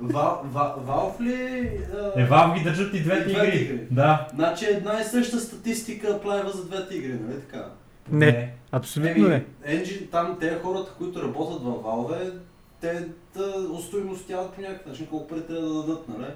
Ва- 0.00 0.40
Ва- 0.44 0.74
Valve 0.78 1.20
ли... 1.20 1.68
а, 2.16 2.20
Е, 2.20 2.24
вам 2.24 2.54
ги 2.54 2.64
държат 2.64 2.94
и 2.94 3.02
двете 3.02 3.24
Двете 3.24 3.46
игри. 3.46 3.58
игри. 3.58 3.86
Да. 3.90 4.28
Значи 4.34 4.64
една 4.64 5.00
и 5.00 5.04
съща 5.04 5.40
статистика 5.40 6.20
плайва 6.20 6.50
за 6.50 6.64
двете 6.64 6.94
игри, 6.94 7.12
нали 7.12 7.40
така? 7.40 7.66
Не. 8.10 8.54
Абсолютно 8.72 9.28
не. 9.28 9.44
Engine, 9.66 10.10
там 10.10 10.36
те 10.40 10.58
хората, 10.62 10.92
които 10.98 11.22
работят 11.22 11.62
в 11.62 11.66
Valve, 11.66 12.32
те 12.80 13.04
да 13.36 13.44
устойностяват 13.72 14.52
по 14.52 14.60
някакъв 14.60 14.86
начин, 14.86 15.06
колко 15.06 15.28
пари 15.28 15.42
трябва 15.42 15.62
да 15.62 15.74
дадат, 15.74 16.08
нали? 16.08 16.26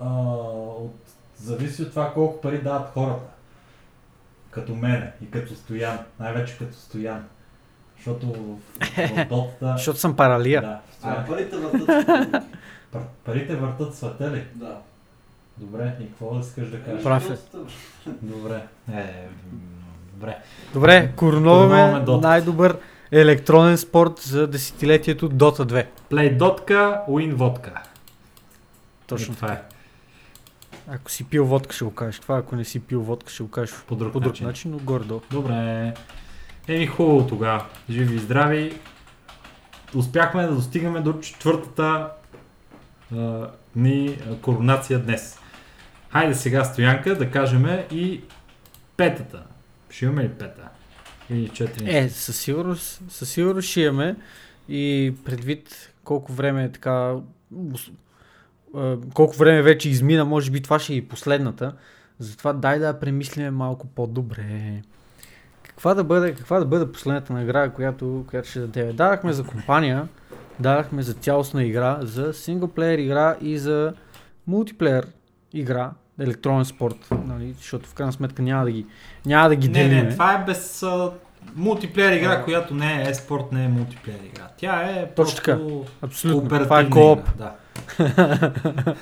А, 0.00 0.08
от, 0.76 0.96
зависи 1.36 1.82
от 1.82 1.90
това 1.90 2.12
колко 2.14 2.40
пари 2.40 2.58
дават 2.58 2.88
хората. 2.88 3.22
Като 4.50 4.74
мене 4.74 5.12
и 5.22 5.30
като 5.30 5.54
Стоян. 5.54 5.98
Най-вече 6.20 6.58
като 6.58 6.74
Стоян. 6.74 7.24
Защото 7.96 8.26
в, 8.26 8.34
в 8.34 9.26
дотата... 9.28 9.74
Защото 9.76 9.98
съм 9.98 10.16
паралия. 10.16 10.60
Да, 10.62 10.80
А 11.02 11.24
парите 11.26 11.56
въртат. 11.56 11.86
Пар- 12.92 13.06
Парите 13.24 13.56
въртат 13.56 13.94
света 13.94 14.30
ли? 14.30 14.44
да. 14.54 14.76
Добре, 15.58 15.96
и 16.00 16.06
какво 16.06 16.34
да 16.34 16.40
искаш 16.40 16.68
да 16.68 16.82
кажеш? 16.82 17.02
Прав 17.02 17.30
е. 17.30 17.36
Добре. 18.22 18.62
Е, 18.94 19.14
добре. 20.14 20.36
Добре, 20.74 21.12
Dota. 21.16 22.20
най-добър 22.20 22.78
електронен 23.12 23.78
спорт 23.78 24.18
за 24.18 24.46
десетилетието 24.46 25.30
Dota 25.30 25.64
2. 25.64 25.86
Play 26.10 26.36
дотка, 26.36 27.00
win 27.08 27.34
водка. 27.34 27.82
Точно 29.06 29.32
Е, 29.32 29.36
това 29.36 29.52
е. 29.52 29.62
Ако 30.88 31.10
си 31.10 31.24
пил 31.24 31.44
водка, 31.44 31.74
ще 31.74 31.84
го 31.84 31.90
кажеш 31.90 32.20
това. 32.20 32.38
Ако 32.38 32.56
не 32.56 32.64
си 32.64 32.80
пил 32.80 33.00
водка, 33.02 33.32
ще 33.32 33.42
го 33.42 33.50
кажеш 33.50 33.74
По 33.86 33.96
друг, 33.96 34.12
по 34.12 34.20
друг 34.20 34.32
начин. 34.32 34.46
начин, 34.46 34.70
но 34.70 34.78
горе-долу. 34.78 35.20
Добре. 35.30 35.94
Еми 36.68 36.86
хубаво 36.86 37.26
тогава. 37.26 37.64
Живи 37.90 38.14
и 38.14 38.18
здрави. 38.18 38.78
Успяхме 39.94 40.42
да 40.42 40.54
достигаме 40.54 41.00
до 41.00 41.12
четвъртата 41.12 42.10
а, 43.16 43.50
ни 43.76 44.18
коронация 44.42 44.98
днес. 44.98 45.38
Хайде 46.10 46.34
сега, 46.34 46.64
Стоянка, 46.64 47.18
да 47.18 47.30
кажем 47.30 47.66
и 47.90 48.20
петата. 48.96 49.42
Ще 49.90 50.04
имаме 50.04 50.22
ли 50.22 50.28
пета? 50.28 50.68
Или 51.30 51.48
четири? 51.48 51.96
Е, 51.96 52.08
със 52.08 52.36
сигурност, 52.36 53.02
със 53.08 53.30
сигурност 53.30 53.68
ще 53.68 53.80
имаме 53.80 54.16
и 54.68 55.14
предвид 55.24 55.92
колко 56.04 56.32
време 56.32 56.64
е 56.64 56.72
така... 56.72 57.14
колко 59.14 59.36
време 59.36 59.62
вече 59.62 59.88
измина, 59.88 60.24
може 60.24 60.50
би 60.50 60.62
това 60.62 60.78
ще 60.78 60.92
е 60.92 60.96
и 60.96 61.08
последната. 61.08 61.76
Затова 62.18 62.52
дай 62.52 62.78
да 62.78 63.00
премислиме 63.00 63.50
малко 63.50 63.86
по-добре. 63.86 64.82
Каква 65.80 65.94
да 65.94 66.04
бъде, 66.04 66.34
каква 66.34 66.58
да 66.58 66.64
бъде 66.64 66.92
последната 66.92 67.32
награда, 67.32 67.70
която, 67.70 68.24
която 68.30 68.48
ще 68.48 68.60
дадем? 68.60 68.96
Дадахме 68.96 69.32
за 69.32 69.44
компания, 69.44 70.08
дадахме 70.58 71.02
за 71.02 71.14
цялостна 71.14 71.64
игра, 71.64 71.98
за 72.00 72.32
синглплеер 72.32 72.98
игра 72.98 73.36
и 73.40 73.58
за 73.58 73.92
мултиплеер 74.46 75.06
игра, 75.52 75.90
електронен 76.20 76.64
спорт, 76.64 77.08
нали? 77.26 77.54
защото 77.58 77.88
в 77.88 77.94
крайна 77.94 78.12
сметка 78.12 78.42
няма 78.42 78.64
да 78.64 78.70
ги, 78.70 78.86
няма 79.26 79.48
да 79.48 79.56
ги 79.56 79.68
Не, 79.68 79.82
делиме. 79.82 80.02
не, 80.02 80.10
това 80.10 80.34
е 80.34 80.44
без 80.46 80.82
а, 80.82 81.10
мултиплеер 81.56 82.12
игра, 82.12 82.32
А. 82.32 82.44
която 82.44 82.74
не 82.74 83.02
е 83.08 83.14
спорт, 83.14 83.52
не 83.52 83.64
е 83.64 83.68
мултиплеер 83.68 84.20
игра. 84.26 84.48
Тя 84.56 84.82
е 84.82 85.10
Точно 85.16 85.36
така. 85.36 85.58
Абсолютно. 86.02 86.48
Това 86.48 86.80
е 86.80 86.90
кооп, 86.90 87.28
игра, 87.34 87.52
Да. 87.98 88.94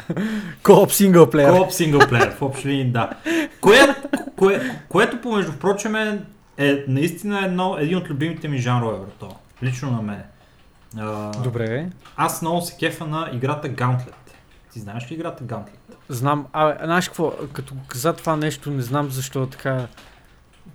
кооп 0.62 0.92
синглплеер. 0.92 1.50
Кооп 1.50 1.72
синглплеер, 1.72 2.30
в 2.30 2.42
общи 2.42 2.68
линии, 2.68 2.84
да. 2.84 3.10
Кое, 3.60 3.96
кое, 4.36 4.80
което, 4.88 5.20
помежду 5.20 5.52
впрочем, 5.52 5.94
е, 5.94 6.20
е 6.58 6.84
наистина 6.88 7.44
едно, 7.44 7.76
един 7.78 7.98
от 7.98 8.10
любимите 8.10 8.48
ми 8.48 8.58
жанрове, 8.58 8.98
брато. 8.98 9.36
Лично 9.62 9.90
на 9.90 10.02
мен. 10.02 10.22
А, 10.98 11.30
Добре, 11.42 11.88
Аз 12.16 12.42
много 12.42 12.60
се 12.60 12.76
кефа 12.76 13.06
на 13.06 13.30
играта 13.32 13.68
Gauntlet. 13.68 14.14
Ти 14.72 14.80
знаеш 14.80 15.10
ли 15.10 15.14
играта 15.14 15.44
Gauntlet? 15.44 15.94
знам. 16.08 16.46
А, 16.52 16.84
знаеш 16.84 17.08
какво, 17.08 17.32
като 17.52 17.74
каза 17.88 18.12
това 18.12 18.36
нещо, 18.36 18.70
не 18.70 18.82
знам 18.82 19.10
защо 19.10 19.46
така... 19.46 19.86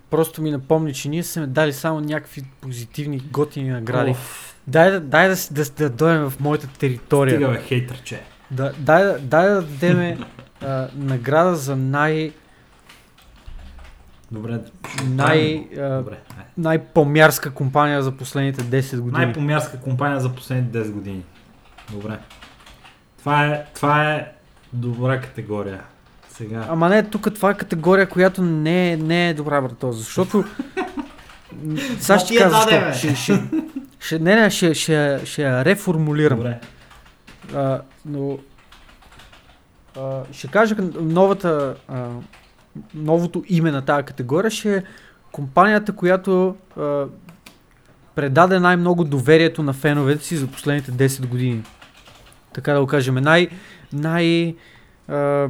Просто 0.09 0.41
ми 0.41 0.51
напомни, 0.51 0.93
че 0.93 1.09
ние 1.09 1.23
сме 1.23 1.47
дали 1.47 1.73
само 1.73 1.99
някакви 1.99 2.43
позитивни, 2.61 3.19
готини 3.19 3.69
награди. 3.69 4.11
Оф, 4.11 4.55
Дай, 4.67 4.91
да, 4.91 4.99
дай 4.99 5.29
да, 5.29 5.35
да, 5.51 5.63
да 5.69 5.89
дойдем 5.89 6.29
в 6.29 6.39
моята 6.39 6.67
територия. 6.67 7.35
Стига 7.35 7.51
бе, 7.51 7.61
хейтърче. 7.61 8.21
Да, 8.51 8.73
дай, 8.79 9.03
да- 9.03 9.19
дай 9.19 9.49
да 9.49 9.61
дадем 9.61 10.23
награда 10.95 11.55
за 11.55 11.75
най, 11.75 12.31
Добре. 14.33 14.59
най, 15.09 15.67
а, 15.77 15.97
Добре. 15.97 16.17
айде. 16.37 16.49
най-помярска 16.57 17.51
компания 17.51 18.03
за 18.03 18.11
последните 18.11 18.61
10 18.61 18.99
години. 18.99 19.25
Най-помярска 19.25 19.79
компания 19.79 20.19
за 20.19 20.29
последните 20.29 20.77
10 20.77 20.91
години. 20.91 21.23
Добре. 21.91 22.19
Това 23.19 23.45
е, 23.45 23.65
това 23.75 24.13
е 24.13 24.31
добра 24.73 25.21
категория. 25.21 25.83
Сега. 26.29 26.65
Ама 26.69 26.89
не, 26.89 27.03
тук 27.03 27.33
това 27.35 27.49
е 27.49 27.57
категория, 27.57 28.09
която 28.09 28.41
не 28.41 28.91
е, 28.91 28.97
не 28.97 29.29
е 29.29 29.33
добра, 29.33 29.61
брато, 29.61 29.91
защото... 29.91 30.43
Сега 31.99 32.19
ще 32.19 32.35
кажа 32.35 32.49
защо. 32.49 32.93
Ще, 32.97 33.15
ще, 33.15 33.43
ще, 33.99 34.19
не, 34.19 34.35
не, 34.35 34.49
ще, 34.49 34.73
ще, 34.73 35.21
ще 35.25 35.41
я 35.41 35.65
реформулирам. 35.65 36.37
Добре. 36.37 36.59
А, 37.55 37.81
но 38.05 38.37
а, 39.97 40.21
ще 40.31 40.47
кажа 40.47 40.75
новата, 41.01 41.75
а, 41.87 42.07
новото 42.95 43.43
име 43.47 43.71
на 43.71 43.81
тази 43.81 44.03
категория 44.03 44.51
ще 44.51 44.75
е 44.75 44.83
компанията, 45.31 45.91
която 45.91 46.55
а, 46.77 47.05
предаде 48.15 48.59
най-много 48.59 49.03
доверието 49.03 49.63
на 49.63 49.73
феновете 49.73 50.23
си 50.23 50.37
за 50.37 50.47
последните 50.47 50.91
10 50.91 51.27
години. 51.27 51.63
Така 52.53 52.73
да 52.73 52.79
го 52.81 52.87
кажем. 52.87 53.15
Най, 53.15 53.47
най 53.93 54.55
а, 55.07 55.47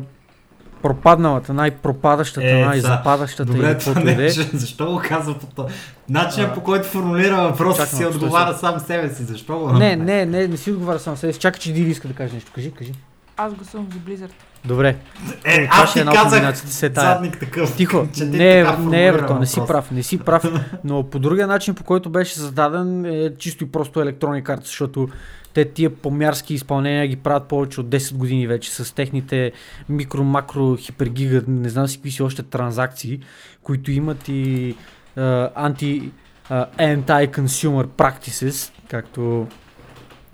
пропадналата, 0.82 1.54
най-пропадащата, 1.54 2.50
Е, 2.50 2.66
най-западащата 2.66 3.46
Добре, 3.46 3.78
това 3.78 3.94
каквото 3.94 4.10
е. 4.10 4.16
не, 4.16 4.30
защо 4.54 4.86
го 4.92 5.02
казва 5.08 5.40
по 5.40 5.46
този 5.46 5.74
Начинът 6.10 6.52
А, 6.52 6.54
по 6.54 6.62
който 6.62 6.88
формулира 6.88 7.42
въпроса 7.42 7.86
си 7.86 8.06
отговаря 8.06 8.54
сам 8.54 8.80
себе 8.80 9.10
си. 9.10 9.24
Защо 9.24 9.60
го 9.60 9.74
Не, 9.74 9.96
не, 9.96 10.26
не, 10.26 10.48
не 10.48 10.58
си 10.58 10.72
отговаря 10.72 11.00
само 11.00 11.18
себе 11.18 11.34
си. 11.34 11.40
Чакай, 11.40 11.60
че 11.60 11.74
Диди 11.74 11.92
иска 11.92 12.08
да 12.08 12.14
каже 12.14 12.34
нещо. 12.34 12.52
Кажи, 12.56 12.72
кажи. 12.72 12.94
Аз 13.38 13.54
гласувам 13.54 13.88
за 13.94 14.00
Blizzard. 14.00 14.32
Добре. 14.66 14.96
Е, 15.44 15.68
това 15.68 15.84
аз 15.84 15.90
ще 15.90 16.00
е 16.00 16.04
ти 16.04 16.10
казах 16.14 16.58
се 16.58 16.90
тая. 16.90 17.14
задник 17.14 17.40
такъв. 17.40 17.76
Тихо, 17.76 18.08
че 18.16 18.26
не, 18.26 18.32
така 18.32 18.70
не, 18.70 18.76
формулира 18.76 19.18
брато, 19.18 19.40
не 19.40 19.46
си 19.46 19.62
прав, 19.68 19.92
не 19.92 20.04
си 20.04 20.20
прав, 20.20 20.44
но 20.84 21.04
по 21.04 21.20
другия 21.20 21.48
начин, 21.48 21.76
по 21.76 21.84
който 21.84 22.10
беше 22.10 22.40
зададен, 22.40 23.06
е 23.06 23.36
чисто 23.38 23.64
и 23.64 23.72
просто 23.72 24.02
електронни 24.02 24.44
карти, 24.44 24.66
защото 24.66 25.08
те 25.54 25.66
тия 25.66 25.90
помярски 25.96 26.54
изпълнения 26.54 27.08
ги 27.08 27.16
правят 27.16 27.48
повече 27.48 27.82
от 27.82 27.88
10 27.88 28.16
години 28.16 28.48
вече 28.48 28.72
с 28.72 28.96
техните 28.96 29.52
микро, 29.90 30.24
макро, 30.24 30.78
хипергига, 30.78 31.44
не 31.48 31.70
знам 31.70 31.88
си 31.88 31.98
какви 31.98 32.12
си 32.12 32.24
още 32.24 32.44
транзакции, 32.44 33.20
които 33.64 33.92
имат 33.92 34.28
и 34.28 34.76
а, 35.16 35.50
анти 35.56 36.12
а, 36.50 36.66
anti-consumer 36.78 37.86
practices, 37.86 38.72
както, 38.88 39.48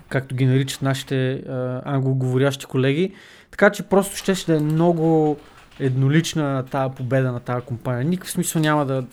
както 0.08 0.34
ги 0.34 0.46
наричат 0.46 0.82
нашите 0.82 1.32
а, 1.32 1.82
англоговорящи 1.84 2.66
колеги. 2.66 3.14
Така 3.60 3.72
че 3.72 3.82
просто 3.82 4.16
ще, 4.16 4.34
ще 4.34 4.56
е 4.56 4.60
много 4.60 5.36
еднолична 5.80 6.64
тази 6.64 6.94
победа 6.94 7.32
на 7.32 7.40
тази 7.40 7.64
компания. 7.66 8.04
Никакъв 8.04 8.30
смисъл 8.30 8.62
няма 8.62 8.86
да 8.86 9.04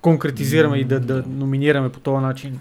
конкретизираме 0.00 0.76
и 0.76 0.84
да, 0.84 1.00
да 1.00 1.22
номинираме 1.28 1.88
по 1.88 2.00
този 2.00 2.22
начин 2.22 2.58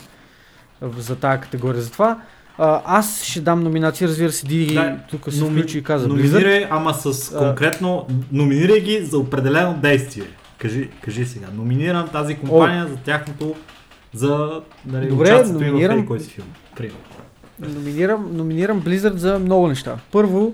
за 0.97 1.15
тази 1.15 1.41
категория. 1.41 1.81
Затова 1.81 2.21
а, 2.57 2.81
аз 2.85 3.23
ще 3.23 3.41
дам 3.41 3.59
номинация, 3.59 4.07
разбира 4.07 4.31
се, 4.31 4.45
Диди 4.47 4.73
Да, 4.73 4.97
тук 5.09 5.27
се 5.31 5.39
Номи- 5.39 5.59
включи 5.59 5.77
и 5.77 5.83
каза 5.83 6.05
Blizzard. 6.05 6.09
Номинирай, 6.09 6.67
ама 6.69 6.93
с 6.93 7.31
А. 7.31 7.37
конкретно, 7.37 8.07
номинирай 8.31 8.79
ги 8.81 8.99
за 9.01 9.17
определено 9.17 9.73
действие. 9.73 10.25
Кажи, 10.57 10.89
кажи 11.01 11.25
сега, 11.25 11.47
номинирам 11.53 12.07
тази 12.07 12.35
компания 12.35 12.87
за 12.87 12.95
тяхното, 12.95 13.55
за 14.13 14.61
нали, 14.85 15.07
Добре, 15.07 15.23
участието 15.23 15.63
им 15.63 15.69
в 15.69 15.73
номинирам- 15.73 16.05
кой 16.05 16.19
си 16.19 16.29
филм. 16.29 16.47
Примерно. 16.75 16.97
Номинирам, 17.59 18.37
номинирам 18.37 18.81
Blizzard 18.81 19.15
за 19.15 19.39
много 19.39 19.67
неща. 19.67 19.97
Първо, 20.11 20.53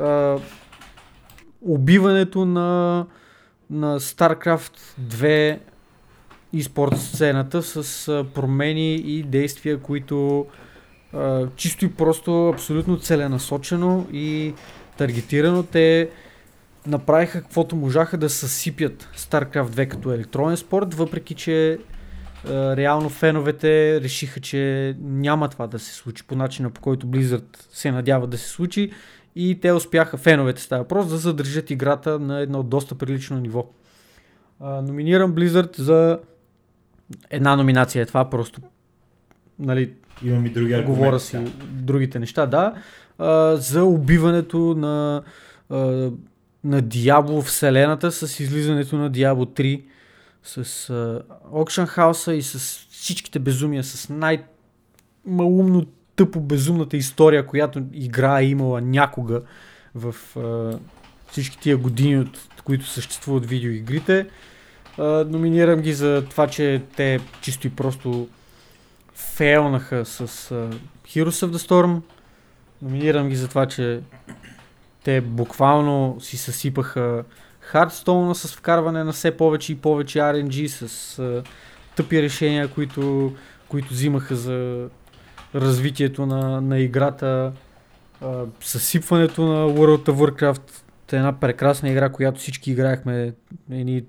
а, 0.00 0.36
убиването 1.62 2.44
на, 2.44 3.06
на 3.70 4.00
StarCraft 4.00 4.72
2 5.00 5.58
и 6.52 6.62
спорт 6.62 6.98
сцената 6.98 7.62
с 7.62 8.08
а, 8.08 8.24
промени 8.34 8.94
и 8.94 9.22
действия, 9.22 9.78
които 9.78 10.46
а, 11.12 11.46
чисто 11.56 11.84
и 11.84 11.92
просто 11.92 12.48
абсолютно 12.48 12.98
целенасочено 12.98 14.06
и 14.12 14.54
таргетирано 14.96 15.62
те 15.62 16.10
направиха 16.86 17.42
каквото 17.42 17.76
можаха 17.76 18.16
да 18.16 18.30
съсипят 18.30 19.08
StarCraft 19.16 19.68
2 19.68 19.88
като 19.88 20.12
електронен 20.12 20.56
спорт, 20.56 20.94
въпреки 20.94 21.34
че 21.34 21.78
реално 22.46 23.08
феновете 23.08 24.00
решиха, 24.00 24.40
че 24.40 24.94
няма 25.00 25.48
това 25.48 25.66
да 25.66 25.78
се 25.78 25.94
случи 25.94 26.24
по 26.26 26.36
начина 26.36 26.70
по 26.70 26.80
който 26.80 27.06
Blizzard 27.06 27.66
се 27.72 27.90
надява 27.90 28.26
да 28.26 28.38
се 28.38 28.48
случи 28.48 28.90
и 29.36 29.60
те 29.60 29.72
успяха, 29.72 30.16
феновете 30.16 30.62
става 30.62 30.82
въпрос, 30.82 31.08
да 31.08 31.16
задържат 31.16 31.70
играта 31.70 32.18
на 32.18 32.40
едно 32.40 32.62
доста 32.62 32.94
прилично 32.94 33.40
ниво. 33.40 33.66
А, 34.60 34.82
номинирам 34.82 35.34
Blizzard 35.34 35.78
за 35.78 36.18
една 37.30 37.56
номинация, 37.56 38.02
е 38.02 38.06
това 38.06 38.30
просто 38.30 38.60
нали, 39.58 39.92
Имам 40.24 40.46
и 40.46 40.50
други 40.50 40.72
аргументи. 40.72 40.98
говоря 40.98 41.20
си 41.20 41.38
другите 41.70 42.18
неща, 42.18 42.46
да, 42.46 42.74
а, 43.18 43.56
за 43.56 43.84
убиването 43.84 44.58
на, 44.58 45.22
а, 45.70 46.10
на 46.64 46.82
Диабло 46.82 47.42
вселената 47.42 48.12
с 48.12 48.40
излизането 48.40 48.96
на 48.96 49.10
Диабло 49.10 49.44
3, 49.44 49.82
с 50.48 50.90
а, 50.90 51.22
Auction 51.52 51.96
House 51.96 52.30
и 52.30 52.42
с 52.42 52.58
всичките 52.90 53.38
безумия, 53.38 53.84
с 53.84 54.08
най-малумно 54.08 55.86
тъпо 56.16 56.40
безумната 56.40 56.96
история, 56.96 57.46
която 57.46 57.82
игра 57.92 58.40
е 58.40 58.44
имала 58.44 58.80
някога 58.80 59.42
в 59.94 60.14
а, 60.36 60.78
всички 61.30 61.58
тия 61.58 61.76
години, 61.76 62.18
от 62.18 62.62
които 62.64 62.86
съществуват 62.86 63.46
видеоигрите. 63.46 64.26
А, 64.98 65.02
номинирам 65.28 65.80
ги 65.80 65.92
за 65.92 66.24
това, 66.30 66.46
че 66.46 66.82
те 66.96 67.20
чисто 67.40 67.66
и 67.66 67.70
просто 67.70 68.28
фейлнаха 69.14 70.04
с 70.04 70.26
uh, 70.26 70.78
Heroes 71.06 71.46
of 71.46 71.50
the 71.50 71.68
Storm. 71.68 72.00
Номинирам 72.82 73.28
ги 73.28 73.36
за 73.36 73.48
това, 73.48 73.66
че 73.66 74.00
те 75.04 75.20
буквално 75.20 76.16
си 76.20 76.36
съсипаха 76.36 77.24
Hearthstone 77.72 78.32
с 78.32 78.56
вкарване 78.56 79.04
на 79.04 79.12
все 79.12 79.36
повече 79.36 79.72
и 79.72 79.76
повече 79.76 80.18
RNG, 80.18 80.66
с 80.66 81.16
uh, 81.16 81.46
тъпи 81.96 82.22
решения, 82.22 82.68
които, 82.68 83.32
които 83.68 83.88
взимаха 83.88 84.36
за 84.36 84.88
развитието 85.54 86.26
на, 86.26 86.60
на 86.60 86.78
играта. 86.78 87.52
Uh, 88.22 88.46
съсипването 88.60 89.46
на 89.46 89.68
World 89.68 90.08
of 90.08 90.12
Warcraft, 90.12 90.82
е 91.12 91.16
една 91.16 91.40
прекрасна 91.40 91.88
игра, 91.90 92.08
която 92.08 92.40
всички 92.40 92.70
играехме 92.70 93.32
едни 93.70 94.04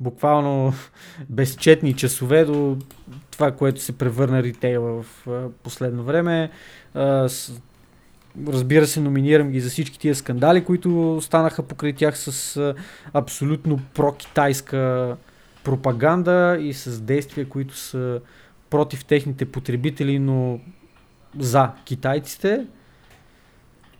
буквално 0.00 0.74
безчетни 1.28 1.94
часове 1.94 2.44
до 2.44 2.76
това, 3.30 3.52
което 3.52 3.80
се 3.80 3.98
превърна 3.98 4.42
ритейла 4.42 5.02
в 5.02 5.28
а, 5.28 5.48
последно 5.62 6.04
време. 6.04 6.50
А, 6.94 7.28
с, 7.28 7.62
разбира 8.48 8.86
се, 8.86 9.00
номинирам 9.00 9.50
ги 9.50 9.60
за 9.60 9.70
всички 9.70 9.98
тия 9.98 10.14
скандали, 10.14 10.64
които 10.64 11.18
станаха 11.22 11.62
покрай 11.62 11.92
тях 11.92 12.18
с 12.18 12.56
а, 12.56 12.74
абсолютно 13.12 13.80
про-китайска 13.94 15.16
пропаганда 15.64 16.58
и 16.60 16.74
с 16.74 17.00
действия, 17.00 17.48
които 17.48 17.76
са 17.76 18.20
против 18.70 19.04
техните 19.04 19.44
потребители, 19.44 20.18
но 20.18 20.60
за 21.38 21.70
китайците 21.84 22.66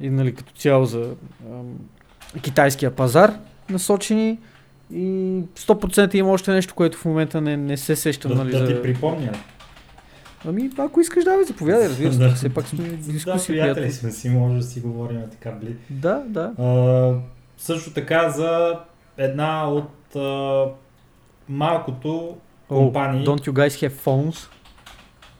и 0.00 0.10
нали, 0.10 0.34
като 0.34 0.52
цяло 0.52 0.84
за 0.84 1.14
ам, 1.50 1.78
китайския 2.42 2.90
пазар 2.90 3.34
насочени 3.70 4.38
и 4.92 5.06
100% 5.56 6.14
има 6.14 6.30
още 6.30 6.50
нещо, 6.50 6.74
което 6.74 6.98
в 6.98 7.04
момента 7.04 7.40
не, 7.40 7.56
не 7.56 7.76
се 7.76 7.96
сещам. 7.96 8.30
Да, 8.30 8.36
нали, 8.36 8.50
да 8.50 8.58
за... 8.58 8.66
ти 8.66 8.82
припомня. 8.82 9.32
Ами, 10.46 10.70
ако 10.78 11.00
искаш, 11.00 11.24
давай, 11.24 11.44
заповядай, 11.44 11.88
разбира 11.88 12.12
се. 12.12 12.18
Да. 12.28 12.34
Все 12.34 12.48
пак 12.48 12.66
сме 12.66 12.84
в 12.84 13.06
Да, 13.06 13.12
дискусия. 13.12 13.46
приятели 13.46 13.92
сме 13.92 14.10
си, 14.10 14.28
може 14.28 14.56
да 14.56 14.62
си 14.62 14.80
говорим 14.80 15.22
така 15.30 15.50
бли. 15.50 15.76
Да, 15.90 16.22
да. 16.26 16.52
А, 16.58 17.14
също 17.58 17.92
така 17.92 18.30
за 18.30 18.78
една 19.18 19.70
от 19.70 20.16
а, 20.16 20.64
малкото 21.48 22.36
компании, 22.68 23.26
Oh, 23.26 23.28
don't 23.28 23.48
you 23.48 23.52
guys 23.52 23.88
have 23.88 23.92
phones? 23.92 24.48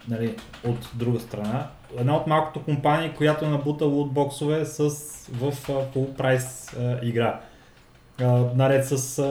нали, 0.09 0.37
от 0.65 0.89
друга 0.95 1.21
страна, 1.21 1.67
една 1.99 2.17
от 2.17 2.27
малкото 2.27 2.63
компании, 2.63 3.13
която 3.17 3.47
набута 3.49 3.85
лутбоксове 3.85 4.65
с, 4.65 4.79
в 5.33 5.53
full 5.69 6.15
прайс 6.15 6.77
игра. 7.03 7.41
А, 8.21 8.25
наред 8.55 8.87
с 8.87 9.19
а, 9.19 9.23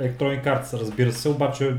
Electronic 0.00 0.44
Arts, 0.44 0.80
разбира 0.80 1.12
се, 1.12 1.28
обаче 1.28 1.74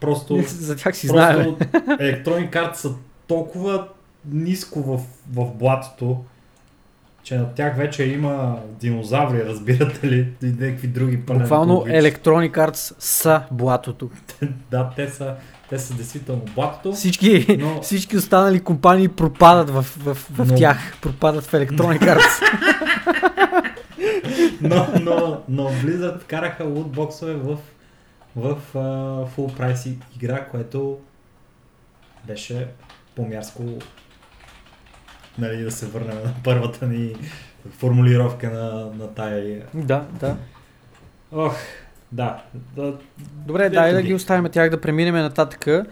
просто... 0.00 0.42
За 0.46 0.76
тях 0.76 0.96
си 0.96 1.06
знаем. 1.06 1.56
Electronic 1.74 2.50
Arts 2.50 2.74
са 2.74 2.90
толкова 3.26 3.88
ниско 4.32 4.82
в, 4.82 5.00
в 5.32 5.54
блатото, 5.54 6.24
че 7.22 7.38
на 7.38 7.54
тях 7.54 7.76
вече 7.76 8.04
има 8.04 8.58
динозаври, 8.80 9.44
разбирате 9.46 10.08
ли, 10.08 10.28
и 10.42 10.46
някакви 10.46 10.88
други 10.88 11.20
пълни. 11.20 11.40
Буквално 11.42 11.84
Electronic 11.86 12.50
Arts 12.52 12.94
са 12.98 13.42
блатото. 13.50 14.10
Да, 14.70 14.90
те 14.96 15.08
са, 15.08 15.34
те 15.68 15.78
са 15.78 15.94
действително 15.94 16.42
блатото, 16.54 16.92
Всички, 16.92 17.56
но 17.60 17.78
всички 17.82 18.16
останали 18.16 18.60
компании 18.60 19.08
пропадат 19.08 19.70
в, 19.70 19.82
в, 19.82 20.14
в 20.14 20.46
Но- 20.50 20.54
тях. 20.56 20.78
Пропадат 21.02 21.44
в 21.44 21.52
Electronic 21.52 22.00
Arts. 22.00 22.42
но, 24.60 24.86
но, 25.02 25.40
но 25.48 25.62
Blizzard 25.70 26.20
вкараха 26.20 26.64
лутбоксове 26.64 27.34
в, 27.34 27.56
в 28.36 28.58
full 29.36 29.58
price 29.58 29.88
и- 29.88 29.98
игра, 30.16 30.46
което 30.46 30.98
беше 32.26 32.68
по-мярско 33.16 33.62
нали, 35.38 35.62
да 35.62 35.70
се 35.70 35.86
върнем 35.86 36.16
на 36.24 36.34
първата 36.44 36.86
ни 36.86 37.14
формулировка 37.70 38.50
на, 38.50 38.90
на 38.98 39.14
тая. 39.14 39.66
да, 39.74 40.06
да. 40.20 40.36
Ох, 41.32 41.56
да. 42.12 42.42
да 42.76 42.98
Добре, 43.46 43.64
Ето 43.64 43.74
дай 43.74 43.92
да 43.92 44.02
ги 44.02 44.14
оставим 44.14 44.52
тях 44.52 44.70
да 44.70 44.80
преминем 44.80 45.14
нататък. 45.14 45.86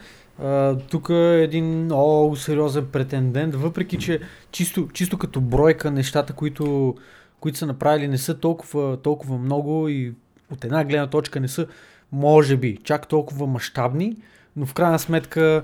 Тук 0.90 1.09
е 1.10 1.43
един 1.43 1.85
много 1.85 2.36
сериозен 2.36 2.86
претендент, 2.86 3.55
въпреки 3.55 3.98
че 3.98 4.20
чисто, 4.51 4.89
чисто 4.93 5.19
като 5.19 5.40
бройка 5.40 5.90
нещата, 5.90 6.32
които, 6.32 6.94
които 7.40 7.59
са 7.59 7.66
направили 7.66 8.09
не 8.09 8.19
са 8.19 8.39
толкова, 8.39 8.97
толкова 9.02 9.39
много 9.39 9.89
и 9.89 10.15
от 10.52 10.65
една 10.65 10.85
гледна 10.85 11.06
точка 11.06 11.40
не 11.40 11.48
са, 11.48 11.66
може 12.12 12.56
би, 12.56 12.78
чак 12.85 13.09
толкова 13.09 13.47
мащабни, 13.47 14.16
но 14.56 14.66
в 14.66 14.74
крайна 14.74 14.98
сметка 14.98 15.62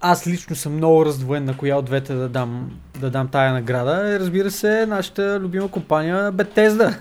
аз 0.00 0.26
лично 0.26 0.56
съм 0.56 0.74
много 0.74 1.06
раздвоен 1.06 1.44
на 1.44 1.56
коя 1.56 1.76
от 1.76 1.84
двете 1.84 2.14
да 2.14 2.28
дам, 2.28 2.70
да 3.00 3.10
дам 3.10 3.28
тая 3.28 3.52
награда. 3.52 4.20
Разбира 4.20 4.50
се, 4.50 4.86
нашата 4.86 5.40
любима 5.40 5.68
компания 5.70 6.32
Bethesda. 6.32 6.98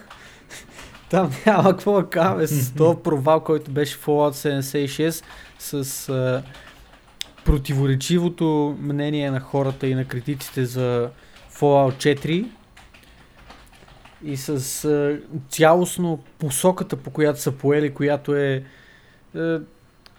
Там 1.09 1.31
няма 1.45 1.63
какво 1.63 2.01
да 2.01 2.09
кажем 2.09 2.47
с 2.47 2.73
този 2.73 2.97
провал, 3.03 3.39
който 3.39 3.71
беше 3.71 3.97
Fallout 3.97 4.63
76 4.63 5.23
с 5.59 6.09
а, 6.09 6.43
противоречивото 7.45 8.77
мнение 8.79 9.31
на 9.31 9.39
хората 9.39 9.87
и 9.87 9.95
на 9.95 10.05
критиците 10.05 10.65
за 10.65 11.09
Fallout 11.53 12.15
4 12.17 12.47
и 14.23 14.37
с 14.37 14.85
а, 14.85 15.19
цялостно 15.49 16.23
посоката, 16.39 16.97
по 16.97 17.09
която 17.09 17.41
са 17.41 17.51
поели, 17.51 17.93
която 17.93 18.35
е, 18.35 18.63
е 19.35 19.57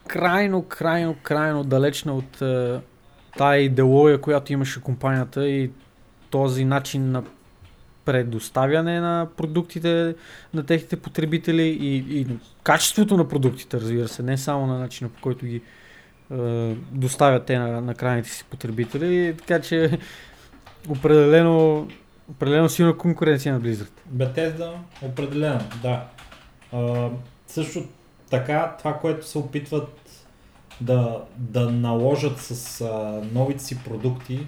крайно, 0.08 0.62
крайно, 0.62 1.16
крайно 1.22 1.64
далечна 1.64 2.14
от 2.14 2.42
е, 2.42 2.80
тая 3.36 3.62
идеология, 3.62 4.20
която 4.20 4.52
имаше 4.52 4.80
компанията 4.80 5.48
и 5.48 5.70
този 6.30 6.64
начин 6.64 7.10
на 7.10 7.22
предоставяне 8.04 9.00
на 9.00 9.28
продуктите 9.36 10.14
на 10.54 10.66
техните 10.66 10.96
потребители 10.96 11.62
и, 11.62 12.20
и 12.20 12.26
качеството 12.62 13.16
на 13.16 13.28
продуктите, 13.28 13.80
разбира 13.80 14.08
се, 14.08 14.22
не 14.22 14.38
само 14.38 14.66
на 14.66 14.78
начина 14.78 15.10
по 15.10 15.20
който 15.20 15.46
ги 15.46 15.62
е, 16.32 16.76
доставят 16.90 17.44
те 17.44 17.58
на, 17.58 17.80
на 17.80 17.94
крайните 17.94 18.28
си 18.28 18.44
потребители. 18.50 19.34
Така 19.38 19.60
че 19.60 19.98
определено, 20.88 21.88
определено 22.32 22.68
силна 22.68 22.96
конкуренция 22.96 23.54
на 23.54 23.60
Blizzard. 23.60 23.92
Bethesda, 24.14 24.72
определено, 25.02 25.60
да. 25.82 26.04
А, 26.72 27.08
също 27.46 27.84
така, 28.30 28.74
това, 28.78 28.98
което 28.98 29.26
се 29.26 29.38
опитват 29.38 29.98
да, 30.80 31.24
да 31.36 31.70
наложат 31.70 32.38
с 32.38 32.80
а, 32.80 33.20
новите 33.32 33.64
си 33.64 33.78
продукти, 33.84 34.46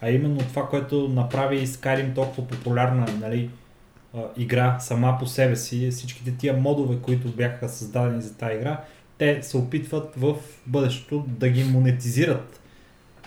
а 0.00 0.10
именно 0.10 0.38
това, 0.38 0.68
което 0.68 1.08
направи 1.08 1.66
Skyrim 1.66 2.14
толкова 2.14 2.48
популярна 2.48 3.06
нали, 3.20 3.50
а, 4.16 4.20
игра 4.36 4.78
сама 4.78 5.16
по 5.18 5.26
себе 5.26 5.56
си, 5.56 5.90
всичките 5.90 6.36
тия 6.36 6.56
модове, 6.56 6.96
които 7.02 7.28
бяха 7.28 7.68
създадени 7.68 8.22
за 8.22 8.36
тази 8.36 8.54
игра, 8.54 8.80
те 9.18 9.42
се 9.42 9.56
опитват 9.56 10.14
в 10.16 10.34
бъдещето 10.66 11.24
да 11.28 11.48
ги 11.48 11.64
монетизират, 11.64 12.60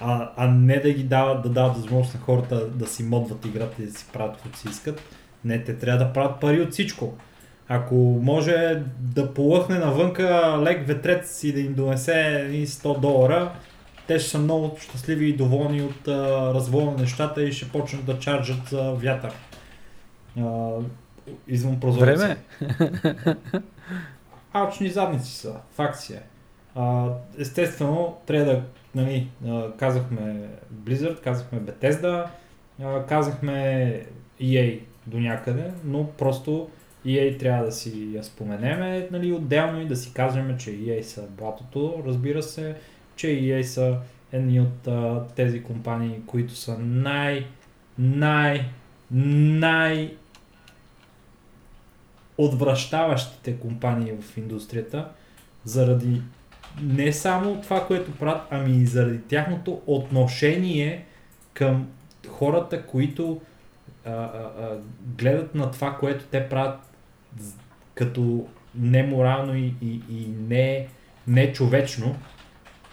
а, 0.02 0.32
а 0.38 0.48
не 0.48 0.80
да 0.80 0.92
ги 0.92 1.04
дават, 1.04 1.42
да 1.44 1.50
дават 1.50 1.76
възможност 1.76 2.14
на 2.14 2.20
хората 2.20 2.68
да 2.68 2.88
си 2.88 3.04
модват 3.04 3.46
играта 3.46 3.84
и 3.84 3.86
да 3.86 3.92
си 3.92 4.06
правят 4.14 4.34
каквото 4.36 4.60
си 4.60 4.68
искат. 4.70 5.02
Не, 5.46 5.64
те 5.64 5.78
трябва 5.78 6.06
да 6.06 6.14
правят 6.14 6.40
пари 6.40 6.62
от 6.62 6.72
всичко. 6.72 7.14
Ако 7.68 7.96
може 8.24 8.84
да 9.00 9.34
полъхне 9.34 9.80
навънка 9.80 10.58
лек 10.64 10.88
ветрец 10.88 11.44
и 11.44 11.54
да 11.54 11.60
им 11.60 11.74
донесе 11.74 12.22
едни 12.22 12.68
100 12.68 13.00
долара, 13.00 13.52
те 14.08 14.20
ще 14.20 14.30
са 14.30 14.40
много 14.40 14.78
щастливи 14.82 15.30
и 15.30 15.36
доволни 15.36 15.82
от 15.82 16.08
а, 16.08 16.54
развоя 16.54 16.86
на 16.86 16.98
нещата 16.98 17.44
и 17.44 17.54
ще 17.54 17.70
почнат 17.70 18.06
да 18.06 18.20
чарджат 18.20 18.68
за 18.70 18.92
вятър. 18.92 19.32
А, 20.40 20.70
извън 21.48 21.80
прозореца. 21.80 22.38
Време. 22.62 23.28
Алчни 24.54 24.90
задници 24.90 25.36
са, 25.36 25.54
факт 25.72 26.00
си 26.00 26.14
е. 26.14 26.22
А, 26.76 27.08
естествено, 27.38 28.18
трябва 28.26 28.46
да, 28.46 28.62
нали, 28.96 29.28
казахме 29.78 30.50
Blizzard, 30.74 31.22
казахме 31.22 31.62
Bethesda, 31.62 32.26
казахме 33.08 34.06
EA 34.42 34.80
до 35.08 35.20
някъде, 35.20 35.72
но 35.86 36.08
просто 36.12 36.70
EA 37.06 37.40
трябва 37.40 37.66
да 37.66 37.72
си 37.72 38.14
я 38.14 38.24
споменеме 38.24 39.08
нали, 39.12 39.34
отделно 39.34 39.82
и 39.82 39.86
да 39.86 39.96
си 39.96 40.14
кажем, 40.14 40.58
че 40.58 40.70
EA 40.72 41.02
са 41.02 41.28
блатото, 41.38 42.04
разбира 42.06 42.44
се, 42.44 42.76
че 43.16 43.28
EA 43.28 43.62
са 43.62 43.98
едни 44.32 44.60
от 44.60 44.88
тези 45.36 45.64
компании, 45.64 46.20
които 46.26 46.56
са 46.56 46.78
най, 46.80 47.46
най, 47.98 48.66
най 49.12 50.14
отвръщаващите 52.38 53.58
компании 53.58 54.14
в 54.22 54.38
индустрията, 54.38 55.10
заради 55.66 56.22
не 56.82 57.14
само 57.14 57.62
това, 57.62 57.88
което 57.88 58.12
правят, 58.12 58.42
ами 58.52 58.78
и 58.78 58.86
заради 58.86 59.22
тяхното 59.22 59.82
отношение 59.88 61.06
към 61.54 61.88
хората, 62.28 62.86
които 62.86 63.42
а, 64.06 64.12
а, 64.12 64.16
а, 64.16 64.78
гледат 65.18 65.56
на 65.56 65.72
това, 65.72 65.98
което 65.98 66.26
те 66.26 66.50
правят 66.50 66.80
като 67.96 68.48
неморално 68.76 69.56
и, 69.56 69.74
и, 69.82 70.02
и 70.10 70.28
не, 70.48 70.88
не 71.28 71.54
човечно, 71.54 72.16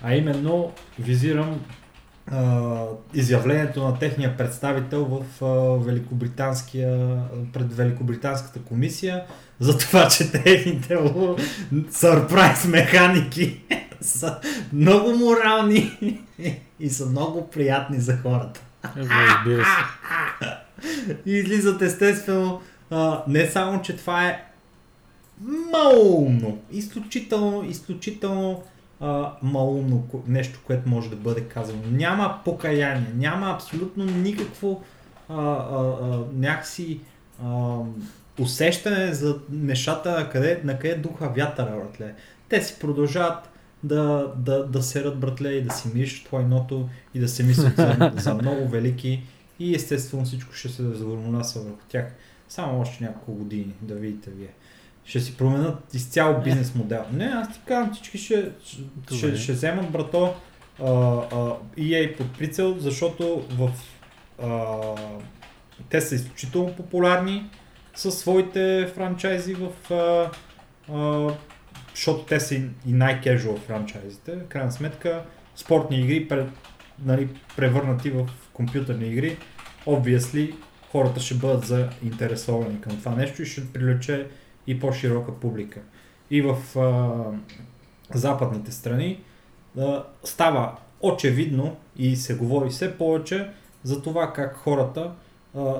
а 0.02 0.14
именно 0.14 0.72
визирам 0.98 1.60
изявлението 3.14 3.84
на 3.84 3.98
техния 3.98 4.36
представител 4.36 5.04
в 5.04 5.78
Великобританския, 5.84 7.18
пред 7.52 7.74
Великобританската 7.74 8.60
комисия 8.60 9.24
за 9.60 9.78
това, 9.78 10.08
че 10.08 10.32
техните 10.32 10.98
сърпрайз 11.90 12.64
механики 12.66 13.60
са 14.00 14.40
много 14.72 15.16
морални 15.16 15.98
и 16.80 16.90
са 16.90 17.06
много 17.06 17.50
приятни 17.50 18.00
за 18.00 18.16
хората. 18.16 18.60
Разбира 18.96 19.64
се. 19.64 20.48
И 21.26 21.32
излизат 21.32 21.82
естествено 21.82 22.60
не 23.28 23.46
само, 23.46 23.82
че 23.82 23.96
това 23.96 24.26
е 24.26 24.44
малумно, 25.72 26.58
изключително, 26.72 27.64
изключително 27.68 28.62
а, 29.00 29.32
малумно 29.42 30.08
нещо, 30.26 30.60
което 30.66 30.88
може 30.88 31.10
да 31.10 31.16
бъде 31.16 31.40
казано. 31.40 31.82
Няма 31.90 32.40
покаяние, 32.44 33.12
няма 33.14 33.50
абсолютно 33.50 34.04
никакво 34.04 34.82
а, 35.28 35.34
а, 35.34 35.96
а, 36.02 36.24
някакси 36.32 37.00
а, 37.44 37.78
усещане 38.40 39.14
за 39.14 39.38
нещата 39.50 40.10
на 40.10 40.30
къде, 40.30 40.60
на 40.64 40.78
къде 40.78 40.94
духа 40.94 41.28
вятъра, 41.28 41.76
братле. 41.76 42.14
Те 42.48 42.62
си 42.62 42.76
продължават 42.80 43.50
да, 43.82 44.32
да, 44.36 44.66
да 44.66 44.82
серат 44.82 45.20
братле 45.20 45.48
и 45.48 45.62
да 45.62 45.74
си 45.74 45.88
миришат 45.94 46.32
лайното 46.32 46.88
и 47.14 47.20
да 47.20 47.28
се 47.28 47.42
мислят 47.42 47.76
за, 47.76 48.12
за 48.16 48.34
много 48.34 48.68
велики 48.68 49.22
и 49.58 49.74
естествено 49.74 50.24
всичко 50.24 50.54
ще 50.54 50.68
се 50.68 50.82
завърнася 50.82 51.60
върху 51.60 51.82
тях. 51.88 52.14
Само 52.48 52.80
още 52.80 53.04
няколко 53.04 53.32
години, 53.32 53.74
да 53.82 53.94
видите 53.94 54.30
вие. 54.30 54.50
Ще 55.06 55.20
си 55.20 55.36
променят 55.36 55.94
изцяло 55.94 56.40
бизнес 56.40 56.74
модел. 56.74 57.04
Не, 57.12 57.24
аз 57.24 57.52
ти 57.52 57.60
казвам, 57.66 57.94
всички 57.94 58.18
ще, 58.18 58.50
ще, 58.64 58.82
Добре. 59.10 59.36
ще 59.36 59.52
вземат 59.52 59.90
брато 59.90 60.34
а, 60.80 60.84
а, 60.84 61.56
EA 61.78 62.16
под 62.16 62.38
прицел, 62.38 62.76
защото 62.78 63.46
в, 63.50 63.70
а, 64.42 64.76
те 65.88 66.00
са 66.00 66.14
изключително 66.14 66.76
популярни 66.76 67.50
със 67.94 68.18
своите 68.18 68.90
франчайзи 68.94 69.54
в 69.54 69.92
а, 69.92 70.30
а, 70.94 71.30
защото 71.94 72.24
те 72.24 72.40
са 72.40 72.54
и, 72.54 72.62
и 72.86 72.92
най-кежуал 72.92 73.56
франчайзите. 73.56 74.36
В 74.36 74.46
крайна 74.48 74.72
сметка, 74.72 75.22
спортни 75.56 76.00
игри, 76.00 76.28
пред, 76.28 76.48
нали, 77.04 77.28
превърнати 77.56 78.10
в 78.10 78.26
компютърни 78.52 79.06
игри, 79.06 79.36
obviously, 79.86 80.54
хората 80.92 81.20
ще 81.20 81.34
бъдат 81.34 81.66
заинтересовани 81.66 82.80
към 82.80 82.98
това 82.98 83.14
нещо 83.14 83.42
и 83.42 83.46
ще 83.46 83.72
привлече 83.72 84.26
и 84.66 84.80
по-широка 84.80 85.32
публика. 85.32 85.80
И 86.30 86.42
в 86.42 86.78
а, 86.78 88.18
западните 88.18 88.72
страни 88.72 89.20
а, 89.78 90.04
става 90.24 90.76
очевидно 91.00 91.76
и 91.96 92.16
се 92.16 92.36
говори 92.36 92.70
все 92.70 92.98
повече 92.98 93.50
за 93.82 94.02
това 94.02 94.32
как 94.32 94.56
хората 94.56 95.10
а, 95.56 95.74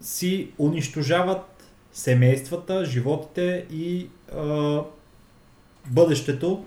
си 0.00 0.50
унищожават 0.58 1.72
семействата, 1.92 2.84
животите 2.84 3.66
и 3.70 4.08
а, 4.34 4.80
бъдещето 5.86 6.64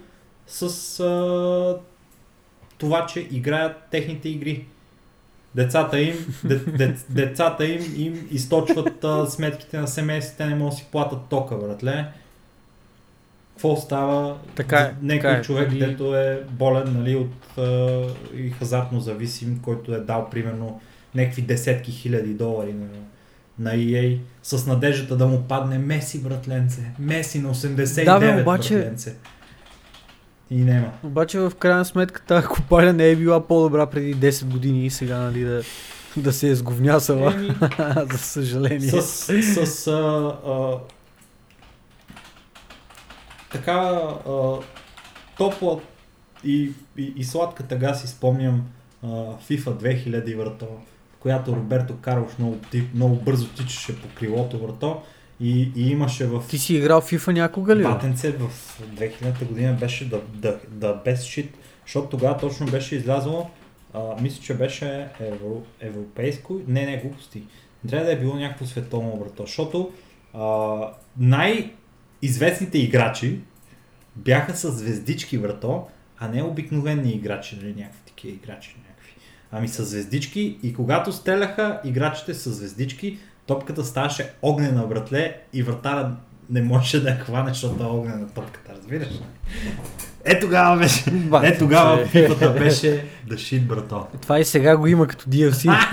с 0.48 1.00
а, 1.00 1.80
това, 2.78 3.06
че 3.06 3.20
играят 3.20 3.78
техните 3.92 4.30
игри. 4.30 4.68
Децата 5.56 6.00
им, 6.00 6.16
де, 6.44 6.56
де, 6.58 6.96
децата 7.10 7.66
им, 7.66 7.82
им 7.98 8.28
източват 8.32 9.04
а, 9.04 9.26
сметките 9.26 9.78
на 9.78 9.88
семейството, 9.88 10.38
те 10.38 10.46
не 10.46 10.56
могат 10.56 10.72
да 10.72 10.78
си 10.78 10.86
платят 10.92 11.20
тока, 11.30 11.56
братле. 11.58 12.06
Какво 13.54 13.76
става? 13.76 14.38
Така 14.56 14.78
е, 14.78 14.94
Някой 15.02 15.20
така 15.20 15.30
е. 15.30 15.42
човек, 15.42 15.70
Преди- 15.70 15.80
дето 15.80 16.16
е 16.16 16.44
болен 16.50 16.94
нали, 16.94 17.16
от 17.16 17.58
а, 17.58 18.02
и 18.36 18.50
хазартно 18.50 19.00
зависим, 19.00 19.60
който 19.62 19.94
е 19.94 20.00
дал 20.00 20.30
примерно 20.30 20.82
някакви 21.16 21.42
десетки 21.42 21.92
хиляди 21.92 22.34
долари 22.34 22.74
на, 22.74 22.86
на 23.60 23.76
EA 23.76 24.20
с 24.44 24.68
надеждата 24.68 25.18
да 25.18 25.28
му 25.28 25.42
падне 25.42 25.78
Меси, 25.78 26.20
братленце. 26.20 26.92
Меси 27.00 27.40
на 27.40 27.50
89, 27.50 28.06
Да, 28.06 28.20
бе, 28.20 28.42
обаче- 28.42 28.76
братленце. 28.76 29.16
И 30.50 30.64
няма. 30.64 30.92
Обаче 31.04 31.40
в 31.40 31.52
крайна 31.60 31.86
сметка 31.86 32.22
тази 32.22 32.48
копаля 32.48 32.94
не 32.94 33.10
е 33.10 33.16
била 33.16 33.48
по-добра 33.48 33.86
преди 33.86 34.16
10 34.16 34.46
години 34.46 34.86
и 34.86 34.90
сега 34.90 35.18
нали 35.18 35.44
да, 35.44 35.62
да 36.18 36.34
се 36.34 36.50
е 36.50 36.56
сговнясала, 36.56 37.34
Еми, 37.34 37.56
за 38.12 38.18
съжаление. 38.18 39.02
с, 39.02 39.66
с 39.66 39.88
а, 39.88 40.38
а, 40.48 40.78
така 43.52 43.72
а, 44.28 44.56
топла 45.38 45.80
и, 46.44 46.72
и, 46.98 47.14
и 47.16 47.24
сладка 47.24 47.64
тъга 47.64 47.94
си 47.94 48.08
спомням 48.08 48.64
а, 49.04 49.08
FIFA 49.08 50.08
2000 50.10 50.38
врато, 50.38 50.66
в 51.14 51.18
която 51.20 51.52
Роберто 51.56 51.96
Карлош 52.02 52.32
много, 52.40 52.58
много 52.94 53.16
бързо 53.16 53.48
тичаше 53.48 54.02
по 54.02 54.08
крилото 54.16 54.60
врато 54.60 55.02
и, 55.40 55.72
и 55.76 55.90
имаше 55.92 56.26
в 56.26 56.44
Ти 56.50 56.58
си 56.58 56.76
играл 56.76 57.02
FIFA 57.02 57.32
някога 57.32 57.76
ли? 57.76 57.84
Батенце 57.84 58.32
в 58.32 58.50
2000 58.82 59.48
година 59.48 59.74
беше 59.80 60.10
да, 60.10 60.22
да, 60.34 60.60
да 60.68 61.02
без 61.06 61.24
шит, 61.24 61.58
защото 61.86 62.10
тогава 62.10 62.38
точно 62.38 62.68
беше 62.68 62.96
излязло, 62.96 63.50
а, 63.94 64.00
мисля, 64.22 64.44
че 64.44 64.54
беше 64.54 65.08
евро, 65.20 65.64
европейско, 65.80 66.60
не, 66.68 66.86
не, 66.86 66.98
глупости. 66.98 67.44
Трябва 67.90 68.06
да 68.06 68.12
е 68.12 68.20
било 68.20 68.36
някакво 68.36 68.66
световно 68.66 69.18
брато, 69.18 69.44
защото 69.44 69.92
а, 70.34 70.78
най-известните 71.18 72.78
играчи 72.78 73.40
бяха 74.16 74.58
с 74.58 74.72
звездички 74.72 75.38
врато, 75.38 75.88
а 76.18 76.28
не 76.28 76.44
обикновени 76.44 77.12
играчи, 77.12 77.56
нали, 77.56 77.74
някакви 77.78 78.00
такива 78.06 78.34
играчи. 78.34 78.76
Някакви. 78.90 79.14
Ами 79.52 79.68
с 79.68 79.86
звездички 79.86 80.58
и 80.64 80.74
когато 80.74 81.12
стреляха 81.12 81.82
играчите 81.86 82.34
с 82.34 82.50
звездички, 82.50 83.18
топката 83.46 83.84
ставаше 83.84 84.34
огнена 84.42 84.88
братле 84.88 85.38
и 85.54 85.64
вратара 85.64 86.16
не 86.50 86.62
можеше 86.62 87.04
да 87.04 87.10
я 87.10 87.20
хване, 87.20 87.50
защото 87.50 87.84
е 87.84 87.88
огнена 87.88 88.28
топката, 88.28 88.74
разбираш 88.78 89.12
ли? 89.12 89.22
Е 90.26 90.40
тогава 90.40 90.78
беше, 90.78 91.04
е 91.44 91.58
тогава 91.58 92.06
фифата 92.06 92.50
беше 92.50 93.06
да 93.28 93.38
шит 93.38 93.68
брато. 93.68 94.08
Това 94.22 94.40
и 94.40 94.46
сега 94.46 94.78
го 94.78 94.88
има 94.88 95.08
като 95.08 95.30
DLC. 95.30 95.64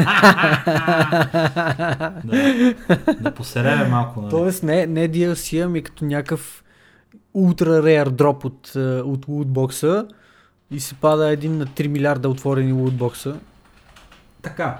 Да, 2.24 2.74
да 3.20 3.34
посереме 3.34 3.84
малко, 3.84 4.20
нали? 4.20 4.30
Тоест 4.30 4.62
не, 4.62 4.86
не 4.86 5.08
DLC, 5.08 5.64
ами 5.64 5.82
като 5.82 6.04
някакъв 6.04 6.64
ултра 7.34 7.82
рейр 7.82 8.06
дроп 8.06 8.44
от, 8.44 8.72
е, 8.76 8.78
от 8.80 9.28
лутбокса 9.28 10.06
и 10.70 10.80
се 10.80 10.94
пада 10.94 11.28
един 11.28 11.58
на 11.58 11.66
3 11.66 11.86
милиарда 11.86 12.28
отворени 12.28 12.72
лутбокса. 12.72 13.36
Така, 14.42 14.78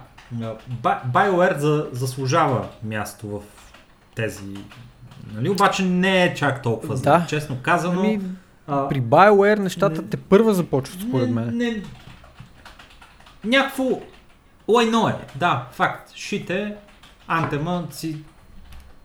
BioWare 1.12 1.58
за, 1.58 1.86
заслужава 1.92 2.68
място 2.82 3.28
в 3.28 3.40
тези... 4.14 4.44
Нали? 5.34 5.48
Обаче 5.48 5.84
не 5.84 6.24
е 6.24 6.34
чак 6.34 6.62
толкова. 6.62 6.96
Да. 6.96 7.26
Честно 7.28 7.56
казано... 7.62 8.00
Ами, 8.00 8.20
а, 8.66 8.88
при 8.88 9.02
BioWare 9.02 9.58
нещата 9.58 10.02
не- 10.02 10.08
те 10.08 10.16
първа 10.16 10.54
започват 10.54 11.00
според 11.00 11.28
не, 11.28 11.34
мен. 11.34 11.56
Не, 11.56 11.82
някакво 13.44 14.00
лайно 14.68 15.08
е, 15.08 15.14
да, 15.36 15.66
факт. 15.72 16.12
Шите, 16.14 16.74
Антема 17.26 17.86
си 17.90 18.16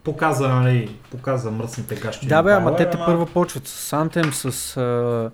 показа, 0.04 0.48
нали, 0.48 0.96
показа 1.12 1.52
мръсните 1.52 1.96
гащи. 1.96 2.28
Да 2.28 2.44
бе, 2.44 2.52
ама 2.52 2.76
те 2.76 2.90
те 2.90 2.98
първа 2.98 3.26
почват 3.26 3.68
с 3.68 3.92
Anthem, 3.92 4.32
с 4.32 4.78
а, 4.78 5.32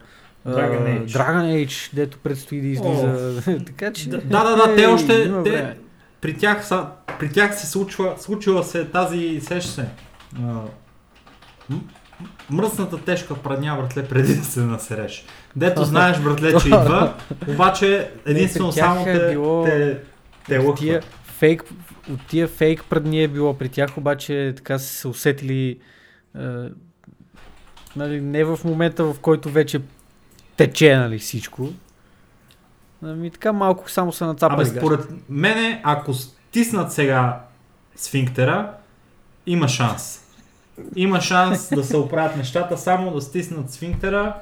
Dragon 0.47 1.05
Age. 1.05 1.05
Dragon 1.05 1.65
Age, 1.65 1.89
дето 1.93 2.17
предстои 2.17 2.61
да 2.61 2.67
излиза. 2.67 3.41
така 3.65 3.93
че... 3.93 4.09
Да, 4.09 4.43
да, 4.43 4.55
да, 4.55 4.75
те 4.75 4.81
ей, 4.81 4.87
още, 4.87 5.43
те, 5.43 5.77
при 6.21 6.37
тях, 6.37 6.67
са, 6.67 6.85
при 7.19 7.31
тях 7.31 7.59
се 7.59 7.67
случва, 7.67 8.15
случила 8.17 8.63
се 8.63 8.85
тази, 8.85 9.41
сеща 9.41 9.71
се, 9.71 9.85
мръсната 12.49 12.97
тежка 12.97 13.35
прадня, 13.35 13.77
братле, 13.79 14.07
преди 14.07 14.35
да 14.35 14.43
се 14.43 14.59
насереш. 14.59 15.25
Дето 15.55 15.83
знаеш, 15.83 16.19
братле, 16.19 16.59
че 16.59 16.67
идва, 16.67 17.13
обаче 17.47 18.11
единствено 18.25 18.71
тях 18.71 18.85
само 18.85 19.01
е 19.01 19.19
те, 19.19 19.31
било- 19.31 19.65
те, 19.65 19.99
те 20.47 20.73
тия 20.77 21.01
фейк, 21.23 21.63
от 22.13 22.27
тия 22.27 22.47
фейк 22.47 22.83
прадни 22.89 23.23
е 23.23 23.27
било 23.27 23.53
при 23.53 23.69
тях, 23.69 23.97
обаче 23.97 24.53
така 24.55 24.79
са 24.79 24.85
се 24.85 25.07
усетили 25.07 25.79
е, 26.39 26.41
нали, 27.95 28.21
не 28.21 28.43
в 28.43 28.59
момента, 28.65 29.03
в 29.03 29.19
който 29.19 29.49
вече 29.49 29.81
тече 30.57 30.95
нали, 30.97 31.19
всичко. 31.19 31.69
Ами 33.03 33.31
така 33.31 33.53
малко 33.53 33.89
само 33.91 34.11
са 34.11 34.23
Абе, 34.23 34.31
нацапали. 34.33 34.65
според 34.67 34.99
мене, 35.29 35.81
ако 35.83 36.13
стиснат 36.13 36.91
сега 36.91 37.41
сфинктера, 37.95 38.71
има 39.45 39.67
шанс. 39.67 40.21
Има 40.95 41.21
шанс 41.21 41.69
да 41.69 41.83
се 41.83 41.97
оправят 41.97 42.37
нещата, 42.37 42.77
само 42.77 43.11
да 43.11 43.21
стиснат 43.21 43.71
сфинктера 43.71 44.35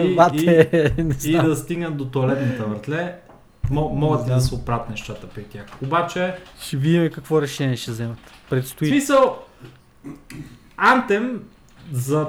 и, 0.00 0.14
Бате, 0.16 0.70
и 0.98 1.32
знам. 1.32 1.46
да 1.46 1.56
стигнат 1.56 1.96
до 1.96 2.04
туалетната 2.04 2.64
въртле. 2.64 3.16
Мо- 3.64 3.92
могат 3.92 4.26
да 4.26 4.40
се 4.40 4.54
оправят 4.54 4.90
нещата 4.90 5.28
при 5.28 5.44
тях. 5.44 5.64
Обаче, 5.82 6.34
Ще 6.60 6.76
видим 6.76 7.10
какво 7.12 7.42
решение 7.42 7.76
ще 7.76 7.90
вземат. 7.90 8.18
в 8.18 8.50
Предстои. 8.50 8.88
смисъл, 8.88 9.38
Anthem 10.78 11.36
за 11.92 12.26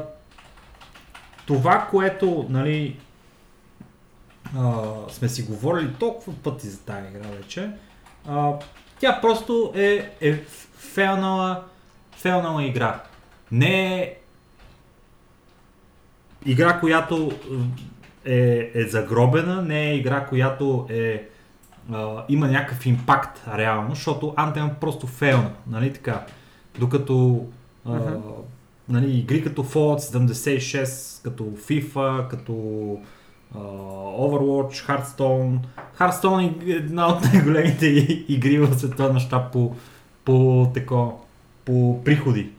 това, 1.45 1.87
което, 1.91 2.45
нали, 2.49 2.99
а, 4.57 4.83
сме 5.09 5.29
си 5.29 5.43
говорили 5.43 5.93
толкова 5.93 6.33
пъти 6.43 6.67
за 6.67 6.79
тази 6.79 7.07
игра 7.07 7.27
вече, 7.27 7.71
а, 8.27 8.53
тя 8.99 9.21
просто 9.21 9.71
е, 9.75 10.09
е 10.21 10.33
фейлнала, 10.77 11.63
фейлнала 12.11 12.63
игра. 12.63 13.03
Не 13.51 14.01
е 14.01 14.15
игра, 16.45 16.79
която 16.79 17.31
е, 18.25 18.71
е 18.73 18.87
загробена, 18.87 19.61
не 19.61 19.89
е 19.89 19.95
игра, 19.95 20.25
която 20.25 20.87
е, 20.89 21.27
а, 21.91 22.25
има 22.29 22.47
някакъв 22.47 22.85
импакт 22.85 23.41
реално, 23.57 23.95
защото 23.95 24.33
Anthem 24.37 24.73
просто 24.73 25.07
фейлна, 25.07 25.51
нали 25.67 25.93
така. 25.93 26.25
Докато 26.79 27.45
а, 27.85 27.91
Мгм. 27.91 28.19
Нали, 28.89 29.17
игри 29.17 29.43
като 29.43 29.63
Fallout 29.63 30.17
76, 30.17 31.23
като 31.23 31.43
FIFA, 31.43 32.27
като 32.27 32.53
а, 33.55 33.59
Overwatch, 34.19 34.71
Hearthstone. 34.87 35.57
Hearthstone 35.99 36.67
е 36.67 36.71
една 36.71 37.07
от 37.07 37.23
най-големите 37.33 37.85
игри 38.27 38.59
в 38.59 38.79
световен 38.79 39.13
мащаб 39.13 39.51
по, 39.51 39.75
по, 40.25 40.67
тако, 40.73 41.25
по 41.65 42.03
приходи. 42.03 42.49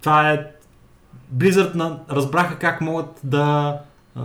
Това 0.00 0.30
е 0.30 0.46
Blizzard 1.36 1.74
на, 1.74 2.00
разбраха 2.10 2.58
как 2.58 2.80
могат 2.80 3.20
да 3.24 3.78
а, 4.14 4.24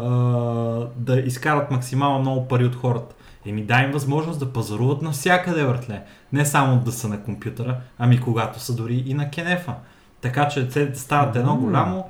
да 0.96 1.20
изкарат 1.20 1.72
максимално 1.72 2.20
много 2.20 2.48
пари 2.48 2.66
от 2.66 2.76
хората. 2.76 3.16
Еми 3.46 3.64
дай 3.64 3.86
им 3.86 3.92
възможност 3.92 4.40
да 4.40 4.54
пазаруват 4.54 5.02
навсякъде, 5.02 5.64
въртле. 5.64 6.04
Не 6.34 6.46
само 6.46 6.80
да 6.80 6.92
са 6.92 7.08
на 7.08 7.24
компютъра, 7.24 7.78
ами 7.98 8.22
когато 8.22 8.60
са 8.60 8.76
дори 8.76 9.04
и 9.06 9.14
на 9.14 9.30
кенефа. 9.30 9.74
Така 10.22 10.48
че 10.48 10.92
стават 10.96 11.36
едно 11.36 11.58
голямо 11.58 12.10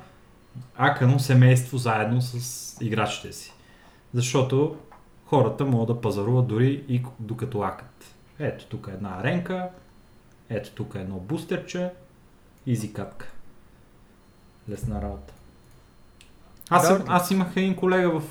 акано 0.76 1.18
семейство 1.18 1.78
заедно 1.78 2.20
с 2.22 2.76
играчите 2.80 3.32
си. 3.32 3.52
Защото 4.14 4.76
хората 5.26 5.64
могат 5.64 5.96
да 5.96 6.00
пазаруват 6.00 6.46
дори 6.46 6.84
и 6.88 7.02
докато 7.18 7.60
акат. 7.60 8.14
Ето 8.38 8.66
тук 8.66 8.88
е 8.90 8.94
една 8.94 9.16
аренка, 9.20 9.68
ето 10.48 10.70
тук 10.70 10.94
е 10.94 11.00
едно 11.00 11.16
бустерче, 11.16 11.90
изи 12.66 12.92
катка. 12.92 13.32
Лесна 14.70 15.02
работа. 15.02 15.34
Аз, 16.70 16.88
Да, 16.88 17.04
аз 17.08 17.30
имах 17.30 17.56
един 17.56 17.76
колега 17.76 18.20
в, 18.20 18.22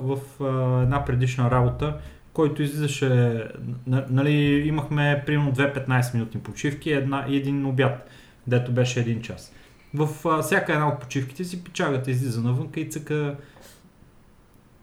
в 0.00 0.18
а, 0.40 0.82
една 0.82 1.04
предишна 1.04 1.50
работа, 1.50 1.98
който 2.32 2.62
излизаше, 2.62 3.44
нали, 3.86 4.32
имахме 4.66 5.22
примерно 5.26 5.52
2-15 5.52 6.14
минутни 6.14 6.40
почивки 6.40 6.90
една, 6.92 7.24
и 7.28 7.36
един 7.36 7.66
обяд, 7.66 8.08
дето 8.50 8.72
беше 8.72 9.00
един 9.00 9.22
час. 9.22 9.52
В 9.94 10.28
а, 10.28 10.42
всяка 10.42 10.72
една 10.72 10.88
от 10.88 11.00
почивките 11.00 11.44
си 11.44 11.64
печагата 11.64 12.10
излиза 12.10 12.40
навънка 12.40 12.80
и 12.80 12.90
цъка, 12.90 13.36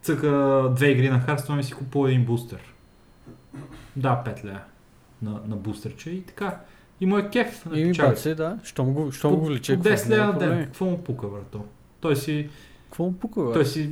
цъка 0.02 0.62
две 0.76 0.88
игри 0.90 1.10
на 1.10 1.20
Hearthstone 1.20 1.60
и 1.60 1.64
си 1.64 1.72
купува 1.72 2.08
един 2.10 2.24
бустер. 2.24 2.74
Да, 3.96 4.22
5 4.26 4.44
лея 4.44 4.62
на, 5.22 5.30
на 5.46 5.56
бустерче 5.56 6.10
и 6.10 6.22
така. 6.22 6.60
И 7.00 7.06
му 7.06 7.18
е 7.18 7.30
кеф 7.30 7.66
на 7.66 7.78
И 7.78 7.84
ми 7.84 7.90
печагата. 7.90 8.14
баце, 8.14 8.34
да. 8.34 8.58
Щом 8.64 8.92
го, 8.92 9.12
щом 9.12 9.34
го 9.36 9.46
влече. 9.46 9.76
По 9.76 9.82
какво 9.82 9.96
10 10.04 10.08
няма 10.08 10.22
лева 10.22 10.32
на 10.32 10.38
ден. 10.38 10.64
Какво 10.64 10.84
му 10.84 11.04
пука, 11.04 11.26
брато? 11.28 11.64
Той 12.00 12.16
си, 12.16 12.50
Какво 12.84 13.04
му 13.04 13.12
пука, 13.12 13.44
бе? 13.44 13.52
той 13.52 13.66
си 13.66 13.90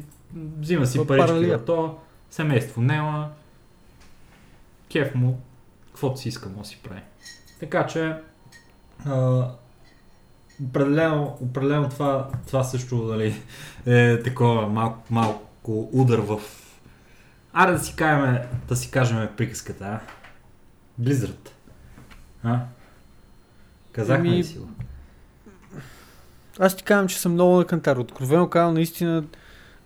взима 0.61 0.87
си 0.87 1.07
парички, 1.07 1.47
брато. 1.47 1.99
Семейство 2.31 2.81
няма. 2.81 3.31
Кеф 4.93 5.15
му. 5.15 5.41
Каквото 5.87 6.21
си 6.21 6.29
иска, 6.29 6.49
да 6.49 6.65
си 6.65 6.81
прави. 6.85 7.01
Така 7.61 7.87
че, 7.87 8.15
а, 9.07 9.49
определено, 10.65 11.37
определено 11.41 11.89
това, 11.89 12.29
това 12.47 12.65
също 12.65 12.97
нали, 12.97 13.43
е 13.87 14.23
такова 14.23 14.69
малко, 14.69 15.03
малко 15.11 15.89
удар 15.93 16.19
в... 16.19 16.41
Аре 17.53 17.73
да 17.73 17.79
си 17.79 17.97
кажем, 17.97 18.39
да 18.69 18.77
си 18.77 18.91
кажем 18.91 19.29
приказката, 19.37 19.85
а? 19.85 20.01
Blizzard. 21.03 21.49
А? 22.45 22.61
Казахме 23.93 24.31
ли 24.31 24.45
си 24.45 24.59
го? 24.59 24.69
Аз 26.59 26.77
ти 26.77 26.83
казвам, 26.83 27.09
че 27.09 27.19
съм 27.19 27.33
много 27.33 27.57
на 27.57 27.65
кантар. 27.65 27.97
Откровено 27.97 28.49
казвам, 28.49 28.75
наистина, 28.75 29.25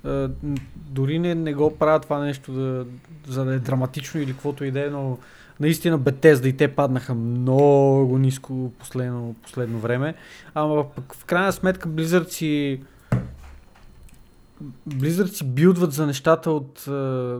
н- 0.05 0.31
дори 0.75 1.19
не, 1.19 1.35
не 1.35 1.55
го 1.55 1.79
правя 1.79 2.01
това 2.01 2.19
нещо, 2.19 2.53
да, 2.53 2.87
за 3.27 3.45
да 3.45 3.55
е 3.55 3.59
драматично 3.59 4.21
или 4.21 4.33
каквото 4.33 4.65
и 4.65 4.71
да 4.71 4.87
е, 4.87 4.91
но 4.91 5.19
наистина 5.61 6.01
Bethesda 6.01 6.47
и 6.47 6.57
те 6.57 6.69
паднаха 6.69 7.15
много 7.15 8.19
ниско 8.19 8.73
последно, 8.79 9.35
последно 9.43 9.79
време. 9.79 10.15
Ама 10.55 10.85
пък 10.95 11.15
в 11.15 11.25
крайна 11.25 11.53
сметка 11.53 11.89
Blizzard 11.89 12.29
си 12.29 12.81
Blizzard 14.89 15.27
си 15.27 15.45
билдват 15.45 15.93
за 15.93 16.07
нещата 16.07 16.51
от 16.51 16.89
а, 16.89 17.39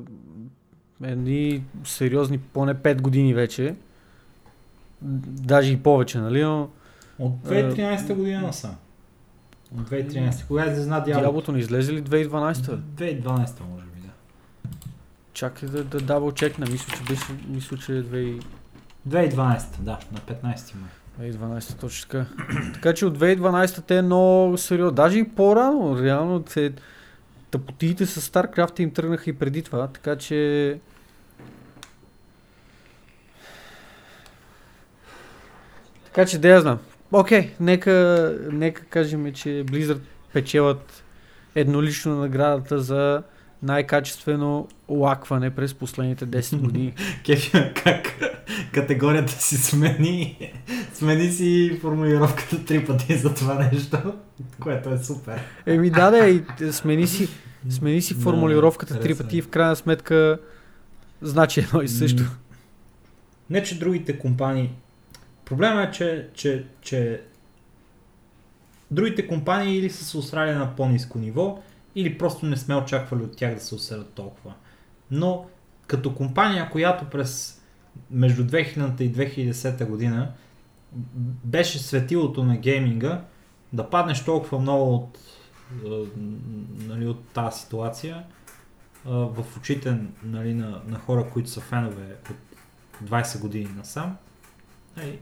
едни 1.05 1.63
сериозни, 1.85 2.39
поне 2.39 2.75
5 2.75 3.01
години 3.01 3.35
вече. 3.35 3.75
Даже 5.03 5.73
и 5.73 5.83
повече, 5.83 6.19
нали? 6.19 6.43
Но 6.43 6.69
От 7.19 7.33
2013 7.33 8.15
година 8.15 8.41
насам. 8.41 8.77
От 9.79 9.91
2013. 9.91 10.47
Кога 10.47 10.65
е 10.65 10.75
зна 10.75 11.01
Дявол? 11.01 11.23
Дяволото 11.23 11.53
не 11.53 11.59
излезе 11.59 11.93
ли 11.93 12.03
2012? 12.03 12.53
2012 12.55 13.61
може 13.71 13.85
би. 13.85 13.90
Чакай 15.33 15.69
да, 15.69 15.85
да 15.85 16.01
дабл 16.01 16.31
чекна, 16.31 16.67
мисля, 16.71 16.95
че 16.97 17.03
беше, 17.03 17.27
мисля, 17.49 17.77
че 17.77 17.93
е 17.93 18.03
2012, 18.03 18.43
2012, 19.09 19.81
да, 19.81 19.99
на 20.13 20.19
15 20.19 20.75
май. 20.75 21.31
2012 21.31 21.81
точно 21.81 22.09
така. 22.11 22.27
така 22.75 22.95
че 22.95 23.07
от 23.07 23.19
2012 23.19 23.85
те 23.87 23.97
е 23.97 24.03
много 24.03 24.59
сериозно, 24.59 24.95
даже 24.95 25.19
и 25.19 25.29
по-рано, 25.29 26.03
реално 26.03 26.43
те, 26.43 26.73
тъпотиите 27.51 28.07
с 28.07 28.31
StarCraft 28.31 28.81
им 28.81 28.91
тръгнаха 28.91 29.31
и 29.31 29.33
преди 29.33 29.63
това, 29.63 29.87
така 29.87 30.17
че 30.17 30.79
така 36.05 36.27
че 36.27 36.39
да 36.39 36.49
я 36.49 36.61
знам. 36.61 36.79
Окей, 37.13 37.51
нека, 37.61 38.37
нека 38.53 38.85
кажем, 38.85 39.33
че 39.33 39.49
Blizzard 39.49 40.01
печелят 40.33 41.05
еднолично 41.55 42.17
наградата 42.17 42.81
за 42.81 43.23
най-качествено 43.63 44.69
лакване 44.89 45.51
през 45.51 45.75
последните 45.75 46.27
10 46.27 46.57
години. 46.57 46.95
Кеф, 47.25 47.53
как 47.85 48.21
категорията 48.73 49.33
си 49.33 49.57
смени, 49.57 50.53
смени 50.95 51.29
си 51.29 51.79
формулировката 51.81 52.65
три 52.65 52.87
пъти 52.87 53.17
за 53.17 53.35
това 53.35 53.69
нещо, 53.73 54.15
което 54.61 54.91
е 54.91 54.99
супер. 54.99 55.41
Еми 55.67 55.91
да, 55.91 56.11
да, 56.11 56.29
и 56.29 56.43
смени 56.73 57.07
си, 57.07 57.29
смени 57.71 58.03
си 58.03 58.15
Да, 58.15 58.21
формулировката 58.21 58.95
три 58.95 59.03
хареса 59.03 59.23
пъти 59.23 59.37
и 59.39 59.43
в 59.43 59.49
крайна 59.49 59.77
сметка 59.77 60.39
значи 61.23 61.61
едно 61.61 61.83
и 61.83 61.89
също. 61.89 62.23
Не, 63.51 63.63
че 63.63 63.79
другите 63.79 64.19
компании... 64.19 64.71
Проблема 65.45 65.83
е, 65.83 65.91
че, 65.91 66.29
че, 66.35 66.65
че 66.83 67.21
другите 68.91 69.27
компании 69.27 69.79
или 69.79 69.91
са 69.91 70.05
се 70.05 70.17
усрали 70.17 70.51
на 70.51 70.77
по-низко 70.77 71.19
ниво, 71.19 71.59
или 71.95 72.19
просто 72.19 72.47
не 72.47 72.57
сме 72.57 72.77
очаквали 72.77 73.23
от 73.23 73.37
тях 73.37 73.55
да 73.55 73.61
се 73.61 73.75
усерят 73.75 74.13
толкова. 74.13 74.55
Но 75.11 75.47
като 75.87 76.15
компания, 76.15 76.71
която 76.71 77.05
през 77.05 77.61
между 78.11 78.45
2000 78.45 79.01
и 79.01 79.15
2010 79.15 79.87
година 79.87 80.33
беше 81.45 81.79
светилото 81.79 82.45
на 82.45 82.57
гейминга, 82.57 83.25
да 83.73 83.91
паднеш 83.91 84.25
толкова 84.25 84.59
много 84.59 84.95
от, 84.95 85.19
е, 85.85 85.89
нали, 86.87 87.07
от 87.07 87.29
тази 87.29 87.61
ситуация 87.61 88.25
а, 89.07 89.11
в 89.11 89.57
очите 89.57 89.97
нали, 90.25 90.55
на, 90.55 90.81
на 90.87 90.99
хора, 90.99 91.31
които 91.33 91.51
са 91.51 91.61
фенове 91.61 92.17
от 92.31 92.37
20 93.09 93.41
години 93.41 93.69
насам, 93.77 94.17
нали, 94.97 95.19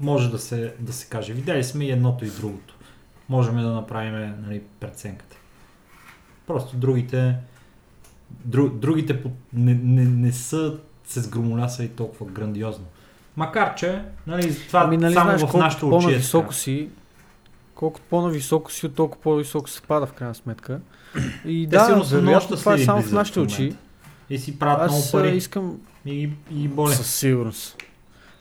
може 0.00 0.30
да 0.30 0.38
се, 0.38 0.74
да 0.80 0.92
се 0.92 1.08
каже. 1.08 1.32
Видяли 1.32 1.64
сме 1.64 1.84
и 1.84 1.90
едното 1.90 2.24
и 2.24 2.30
другото. 2.30 2.76
Можем 3.28 3.56
да 3.56 3.72
направим 3.72 4.34
нали, 4.46 4.62
преценката. 4.80 5.33
Просто 6.46 6.76
другите 6.76 7.36
дру, 8.44 8.68
другите 8.68 9.22
не, 9.52 9.74
не, 9.74 10.04
не 10.04 10.32
са 10.32 10.78
се 11.06 11.20
сгромолясали 11.20 11.88
толкова 11.88 12.26
грандиозно. 12.26 12.84
Макар, 13.36 13.74
че 13.74 14.02
нали, 14.26 14.56
това 14.66 14.82
Ами 14.84 14.96
нали 14.96 15.14
само 15.14 15.24
знаеш, 15.24 15.40
в 15.40 15.50
колкото 15.50 15.66
очи 15.66 15.80
по-нависоко 15.80 16.48
така. 16.48 16.54
си, 16.54 16.88
колкото 17.74 18.06
по-нависоко 18.10 18.72
си, 18.72 18.86
от 18.86 18.94
толкова 18.94 19.22
по-високо 19.22 19.70
се 19.70 19.82
пада 19.82 20.06
в 20.06 20.12
крайна 20.12 20.34
сметка. 20.34 20.80
И 21.44 21.68
Те 21.70 21.76
да, 21.76 21.88
много 21.88 22.04
вероятно 22.04 22.56
това 22.56 22.74
е 22.74 22.78
само 22.78 23.02
в 23.02 23.12
нашите 23.12 23.40
очи. 23.40 23.76
И 24.30 24.38
си 24.38 24.58
правят 24.58 24.90
много 24.90 25.02
Аз 25.02 25.08
а, 25.08 25.12
пари. 25.12 25.36
искам 25.36 25.80
И, 26.06 26.30
и 26.50 26.68
боли. 26.68 26.92
Със 26.92 27.14
сигурност. 27.14 27.76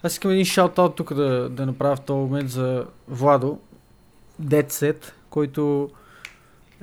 Аз 0.03 0.11
искам 0.13 0.31
един 0.31 0.45
шаут-аут 0.45 0.95
тук 0.95 1.13
да, 1.13 1.49
да 1.49 1.65
направя 1.65 1.95
в 1.95 2.01
този 2.01 2.17
момент 2.17 2.49
за 2.49 2.85
Владо, 3.07 3.59
Dead 4.41 4.71
Set, 4.71 5.11
който 5.29 5.89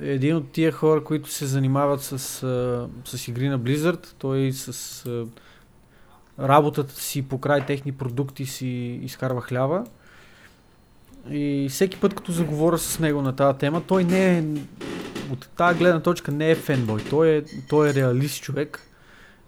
един 0.01 0.35
от 0.35 0.51
тия 0.51 0.71
хора, 0.71 1.03
които 1.03 1.29
се 1.29 1.45
занимават 1.45 2.01
с, 2.01 2.19
с 3.05 3.27
игри 3.27 3.49
на 3.49 3.59
Blizzard. 3.59 4.07
Той 4.17 4.51
с 4.51 5.05
работата 6.39 6.95
си 6.95 7.21
покрай 7.21 7.65
техни 7.65 7.91
продукти 7.91 8.45
си 8.45 8.99
изкарва 9.03 9.41
хляба. 9.41 9.83
И 11.29 11.67
всеки 11.69 11.97
път, 11.97 12.13
като 12.13 12.31
заговоря 12.31 12.77
с 12.77 12.99
него 12.99 13.21
на 13.21 13.35
тази 13.35 13.57
тема, 13.57 13.81
той 13.87 14.03
не 14.03 14.37
е, 14.37 14.43
от 15.31 15.49
тази 15.57 15.79
гледна 15.79 16.01
точка 16.01 16.31
не 16.31 16.51
е 16.51 16.55
фенбой. 16.55 17.01
Той 17.09 17.29
е, 17.29 17.43
той 17.69 17.89
е 17.89 17.93
реалист 17.93 18.43
човек. 18.43 18.87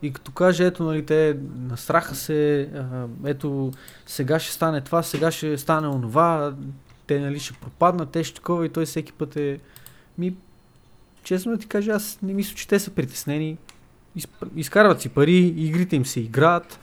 И 0.01 0.13
като 0.13 0.31
каже, 0.31 0.65
ето, 0.65 0.83
нали, 0.83 1.05
те 1.05 1.37
настраха 1.69 2.15
се, 2.15 2.69
ето, 3.25 3.71
сега 4.05 4.39
ще 4.39 4.53
стане 4.53 4.81
това, 4.81 5.03
сега 5.03 5.31
ще 5.31 5.57
стане 5.57 5.87
онова, 5.87 6.53
те, 7.07 7.19
нали, 7.19 7.39
ще 7.39 7.53
пропаднат, 7.53 8.09
те 8.09 8.23
ще 8.23 8.35
такова 8.35 8.65
и 8.65 8.69
той 8.69 8.85
всеки 8.85 9.13
път 9.13 9.35
е... 9.35 9.59
Ми, 10.17 10.35
честно 11.23 11.51
да 11.51 11.57
ти 11.57 11.67
кажа, 11.67 11.91
аз 11.91 12.19
не 12.21 12.33
мисля, 12.33 12.55
че 12.55 12.67
те 12.67 12.79
са 12.79 12.91
притеснени. 12.91 13.57
Изкарват 14.55 15.01
си 15.01 15.09
пари, 15.09 15.37
игрите 15.37 15.95
им 15.95 16.05
се 16.05 16.19
играят 16.19 16.79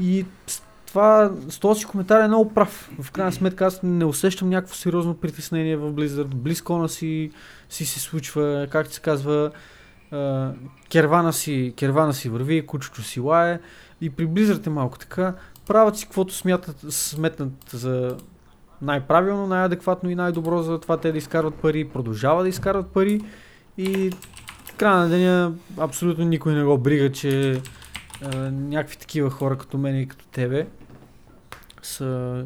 и 0.00 0.24
с 0.46 0.62
това, 0.86 1.32
с 1.48 1.58
този 1.58 1.80
си 1.80 1.86
коментар 1.86 2.24
е 2.24 2.28
много 2.28 2.54
прав. 2.54 2.90
В 3.02 3.10
крайна 3.10 3.32
сметка 3.32 3.66
аз 3.66 3.80
не 3.82 4.04
усещам 4.04 4.48
някакво 4.48 4.74
сериозно 4.74 5.14
притеснение 5.14 5.76
в 5.76 5.92
Blizzard. 5.92 6.34
Близкона 6.34 6.88
си, 6.88 7.30
си 7.68 7.86
се 7.86 8.00
случва, 8.00 8.66
както 8.70 8.94
се 8.94 9.00
казва, 9.00 9.50
кервана, 10.92 11.32
си, 11.32 11.74
кервана 11.76 12.14
си 12.14 12.28
върви, 12.28 12.66
кучето 12.66 13.02
си 13.02 13.20
лае 13.20 13.60
и 14.00 14.10
при 14.10 14.26
Blizzard 14.26 14.66
е 14.66 14.70
малко 14.70 14.98
така. 14.98 15.34
Правят 15.66 15.96
си 15.96 16.04
каквото 16.04 16.34
смятат, 16.34 16.92
сметнат 16.92 17.52
за 17.70 18.16
най-правилно, 18.82 19.46
най-адекватно 19.46 20.10
и 20.10 20.14
най-добро 20.14 20.62
за 20.62 20.80
това 20.80 20.96
те 20.96 21.12
да 21.12 21.18
изкарват 21.18 21.54
пари, 21.54 21.88
продължава 21.88 22.42
да 22.42 22.48
изкарват 22.48 22.86
пари 22.86 23.20
И 23.78 24.10
края 24.76 24.96
на 24.96 25.08
деня 25.08 25.52
абсолютно 25.78 26.24
никой 26.24 26.54
не 26.54 26.64
го 26.64 26.78
брига, 26.78 27.12
че 27.12 27.60
а, 28.24 28.36
някакви 28.50 28.96
такива 28.96 29.30
хора 29.30 29.58
като 29.58 29.78
мен 29.78 30.00
и 30.00 30.08
като 30.08 30.24
тебе 30.26 30.66
са 31.82 32.44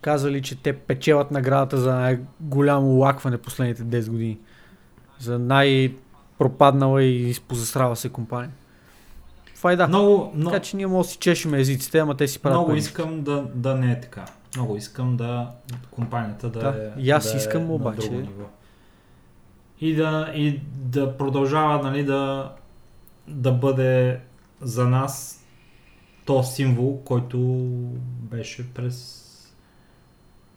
казали, 0.00 0.42
че 0.42 0.56
те 0.56 0.72
печелят 0.72 1.30
наградата 1.30 1.78
за 1.78 1.94
най-голямо 1.94 2.88
лакване 2.88 3.38
последните 3.38 3.82
10 3.82 4.10
години. 4.10 4.38
За 5.18 5.38
най-пропаднала 5.38 7.02
и 7.02 7.28
изпозасрава 7.28 7.96
се 7.96 8.08
компания. 8.08 8.50
Това 9.54 9.72
е 9.72 9.76
да. 9.76 9.88
Много, 9.88 10.32
но, 10.34 10.50
Така 10.50 10.62
че 10.62 10.76
ние 10.76 10.86
може 10.86 11.06
да 11.06 11.12
си 11.12 11.18
чешем 11.18 11.54
езиците, 11.54 11.98
ама 11.98 12.16
те 12.16 12.28
си 12.28 12.38
правят 12.38 12.56
много 12.56 12.68
пари. 12.68 12.78
искам 12.78 13.22
да, 13.22 13.44
да 13.54 13.74
не 13.74 13.92
е 13.92 14.00
така. 14.00 14.24
Много 14.56 14.76
искам 14.76 15.16
да 15.16 15.50
компанията 15.90 16.50
да, 16.50 16.60
Да, 16.60 16.68
е. 16.96 17.00
и 17.00 17.10
аз 17.10 17.32
да 17.32 17.38
искам, 17.38 17.62
е 17.62 17.64
на 17.64 17.72
обаче- 17.72 18.00
друго 18.00 18.16
ниво. 18.16 18.44
И 19.80 19.94
да, 19.94 20.32
и 20.34 20.60
да 20.74 21.16
продължава 21.16 21.82
нали, 21.82 22.04
да, 22.04 22.52
да 23.28 23.52
бъде 23.52 24.20
за 24.60 24.88
нас 24.88 25.44
то 26.24 26.42
символ, 26.42 27.02
който 27.04 27.38
беше 28.20 28.74
през 28.74 29.24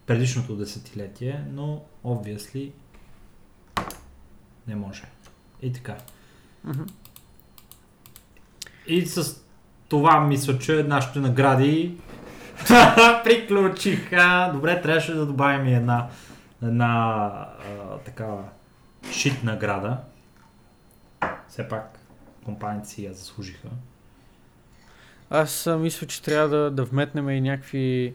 предишното 0.06 0.56
десетилетие, 0.56 1.46
но 1.52 1.82
obviously 2.06 2.72
не 4.68 4.76
може. 4.76 5.04
И 5.62 5.74
така. 5.74 5.98
Мгм. 6.64 6.84
И 8.88 9.06
с 9.06 9.42
това 9.90 10.20
мисля, 10.20 10.60
че 10.60 10.84
нашите 10.84 11.20
награди 11.20 11.98
приключиха. 13.24 14.52
Добре, 14.54 14.82
трябваше 14.82 15.14
да 15.14 15.26
добавим 15.26 15.68
и 15.68 15.74
една, 15.74 16.10
една 16.64 16.96
а, 17.28 17.98
такава 17.98 18.44
шит 19.12 19.44
награда. 19.44 19.98
Все 21.50 21.68
пак 21.68 22.00
компаниите 22.46 22.90
си 22.90 23.06
я 23.06 23.14
заслужиха. 23.14 23.68
Аз 25.30 25.68
а, 25.68 25.78
мисля, 25.78 26.08
че 26.08 26.22
трябва 26.22 26.50
да, 26.50 26.72
да 26.72 26.84
вметнем 26.84 27.30
и 27.30 27.42
някакви 27.42 28.14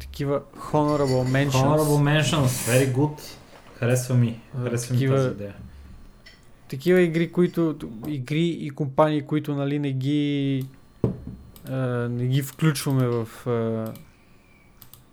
такива 0.00 0.42
honorable 0.56 1.48
mentions. 1.48 1.50
Honorable 1.50 2.22
mentions, 2.22 2.46
very 2.46 2.94
good. 2.94 3.20
Харесва 3.74 4.14
ми. 4.14 4.40
Харесва 4.62 4.94
ми 4.94 5.00
такива- 5.00 5.16
тази 5.16 5.30
идея. 5.30 5.54
Такива 6.68 7.00
игри, 7.00 7.32
които, 7.32 7.78
игри 8.06 8.46
и 8.46 8.70
компании, 8.70 9.22
които 9.22 9.54
нали, 9.54 9.78
не 9.78 9.92
ги 9.92 10.64
а, 11.70 11.76
не 12.08 12.26
ги 12.26 12.42
включваме 12.42 13.06
в... 13.06 13.28
А, 13.46 13.50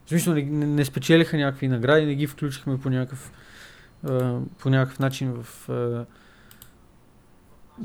в 0.05 0.09
смисъл, 0.09 0.34
не, 0.34 0.41
не, 0.41 0.65
не 0.65 0.85
спечелиха 0.85 1.38
някакви 1.38 1.68
награди, 1.68 2.05
не 2.05 2.15
ги 2.15 2.27
включихме 2.27 2.80
по 2.80 2.89
някакъв, 2.89 3.31
по 4.60 4.69
някакъв 4.69 4.99
начин 4.99 5.34
в, 5.34 5.68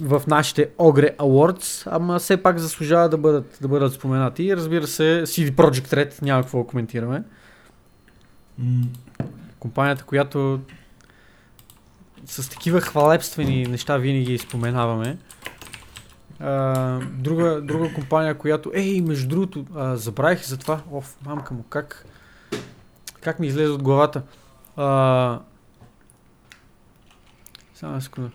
в 0.02 0.22
нашите 0.26 0.70
Ogre 0.70 1.16
Awards, 1.16 1.88
ама 1.90 2.18
все 2.18 2.42
пак 2.42 2.58
заслужава 2.58 3.08
да 3.08 3.18
бъдат, 3.18 3.58
да 3.60 3.68
бъдат 3.68 3.92
споменати. 3.92 4.42
И 4.42 4.56
разбира 4.56 4.86
се, 4.86 5.22
CD 5.26 5.50
Projekt 5.50 5.92
Red, 5.92 6.22
няма 6.22 6.42
какво 6.42 6.58
да 6.58 6.66
коментираме. 6.66 7.22
Компанията, 9.58 10.04
която 10.04 10.60
с 12.26 12.50
такива 12.50 12.80
хвалебствени 12.80 13.66
неща 13.66 13.96
винаги 13.96 14.38
споменаваме. 14.38 15.18
А, 16.40 17.00
друга, 17.12 17.60
друга 17.60 17.94
компания, 17.94 18.38
която... 18.38 18.70
Ей, 18.74 19.00
между 19.00 19.28
другото, 19.28 19.66
а, 19.74 19.96
забравих 19.96 20.44
за 20.44 20.56
това. 20.56 20.80
Оф, 20.92 21.16
мамка 21.26 21.54
му, 21.54 21.62
как... 21.62 22.06
Как 23.20 23.38
ми 23.38 23.46
излезе 23.46 23.72
от 23.72 23.82
главата. 23.82 24.22
А, 24.76 25.40
само 27.76 28.00
секунда. 28.00 28.30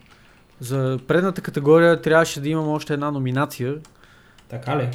За 0.59 0.99
предната 1.07 1.41
категория 1.41 2.01
трябваше 2.01 2.41
да 2.41 2.49
имам 2.49 2.67
още 2.67 2.93
една 2.93 3.11
номинация, 3.11 3.75
Така 4.49 4.77
ли? 4.77 4.89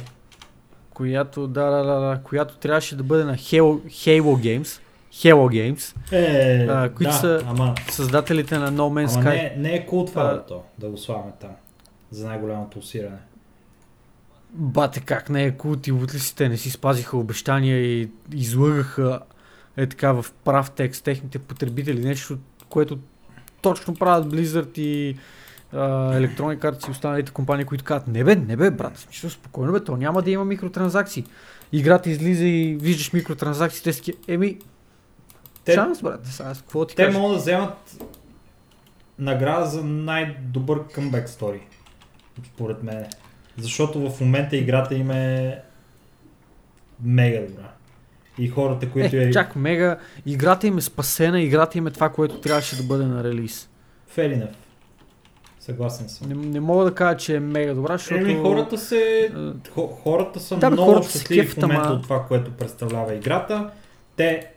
която, 0.89 1.47
да, 1.47 1.65
да, 1.65 1.83
да, 1.83 1.99
да, 1.99 2.19
която 2.23 2.57
трябваше 2.57 2.95
да 2.95 3.03
бъде 3.03 3.23
на 3.23 3.33
Halo, 3.33 3.61
Halo 3.85 4.21
Games. 4.61 4.81
Halo 5.13 5.35
Games. 5.73 5.95
Е, 6.11 6.65
А, 6.65 6.89
които 6.89 7.11
да, 7.11 7.17
са- 7.17 7.43
ама, 7.47 7.75
Създателите 7.91 8.57
на 8.57 8.71
No 8.71 8.75
Man's 9.05 9.15
ама 9.15 9.23
Sky. 9.23 9.55
не, 9.55 9.55
не 9.59 9.75
е 9.75 9.85
кул 9.85 10.05
това, 10.05 10.23
А, 10.23 10.45
то, 10.45 10.63
да 10.79 10.89
го 10.89 10.97
слагаме 10.97 11.31
там. 11.39 11.49
За 12.11 12.27
най-голямото 12.27 12.79
усиране. 12.79 13.17
Бате, 14.49 14.99
как 14.99 15.29
не 15.29 15.43
е 15.43 15.51
култ 15.51 15.87
и 15.87 15.91
утлисите 15.91 16.49
не 16.49 16.57
си 16.57 16.69
спазиха 16.69 17.17
обещания 17.17 17.77
и 17.79 18.09
излъгаха 18.33 19.19
е 19.77 19.87
така 19.87 20.11
в 20.11 20.25
прав 20.43 20.71
текст 20.71 21.03
техните 21.03 21.39
потребители. 21.39 21.99
Нещо, 22.01 22.37
което 22.69 22.99
точно 23.61 23.95
правят 23.95 24.25
Blizzard 24.25 24.79
и 24.79 25.17
Electronic 25.73 26.59
Arts 26.59 26.87
и 26.87 26.91
останалите 26.91 27.31
компании, 27.31 27.65
които 27.65 27.83
казват, 27.83 28.07
не 28.07 28.23
бе, 28.23 28.35
не 28.35 28.57
бе, 28.57 28.71
брат, 28.71 28.97
смисъл, 28.97 29.29
спокойно 29.29 29.73
бе, 29.73 29.83
то 29.83 29.97
няма 29.97 30.21
да 30.21 30.31
има 30.31 30.45
микротранзакции. 30.45 31.25
Играта 31.71 32.09
излиза 32.09 32.45
и 32.45 32.77
виждаш 32.81 33.13
микротранзакциите, 33.13 33.91
такива, 33.91 34.17
еми, 34.27 34.57
Те- 35.65 35.73
шанс, 35.73 36.01
брат, 36.01 36.19
сега, 36.25 36.53
какво 36.53 36.85
ти 36.85 36.95
Те 36.95 37.05
кажа? 37.05 37.19
могат 37.19 37.35
да 37.35 37.41
вземат 37.41 37.97
награда 39.19 39.65
за 39.65 39.83
най-добър 39.83 40.87
къмбек 40.87 41.29
стори. 41.29 41.61
Според 42.53 42.83
мен. 42.83 43.05
Защото 43.57 44.09
в 44.09 44.19
момента 44.21 44.57
играта 44.57 44.95
им 44.95 45.11
е 45.11 45.61
мега 47.03 47.39
добра. 47.47 47.71
И 48.39 48.47
хората, 48.47 48.91
които 48.91 49.15
Е, 49.15 49.19
е... 49.19 49.31
чак 49.31 49.55
мега, 49.55 49.97
играта 50.25 50.67
им 50.67 50.77
е 50.77 50.81
спасена, 50.81 51.41
играта 51.41 51.77
им 51.77 51.87
е 51.87 51.91
това, 51.91 52.09
което 52.09 52.41
трябваше 52.41 52.77
да 52.77 52.83
бъде 52.83 53.05
на 53.05 53.23
релиз. 53.23 53.69
Fair 54.15 54.37
enough. 54.37 54.53
Съгласен 55.59 56.09
съм. 56.09 56.29
Не, 56.29 56.35
не 56.35 56.59
мога 56.59 56.85
да 56.85 56.95
кажа, 56.95 57.17
че 57.17 57.35
е 57.35 57.39
мега 57.39 57.73
добра, 57.73 57.97
защото... 57.97 58.21
Еми, 58.21 58.35
хората 58.35 58.77
се... 58.77 59.31
Хората 60.03 60.39
са 60.39 60.57
Да, 60.57 60.69
много 60.69 60.91
хората 60.91 61.09
щастливи 61.09 61.47
в 61.47 61.57
момента 61.57 61.89
от 61.89 62.03
това, 62.03 62.25
което 62.25 62.51
представлява 62.51 63.15
играта. 63.15 63.69
Те 64.15 64.47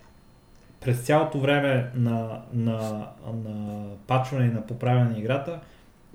през 0.80 1.00
цялото 1.00 1.40
време 1.40 1.90
на, 1.94 2.40
на, 2.52 3.06
на 3.44 3.84
пачване 4.06 4.46
и 4.46 4.50
на 4.50 4.66
поправяне 4.66 5.10
на 5.10 5.18
играта 5.18 5.60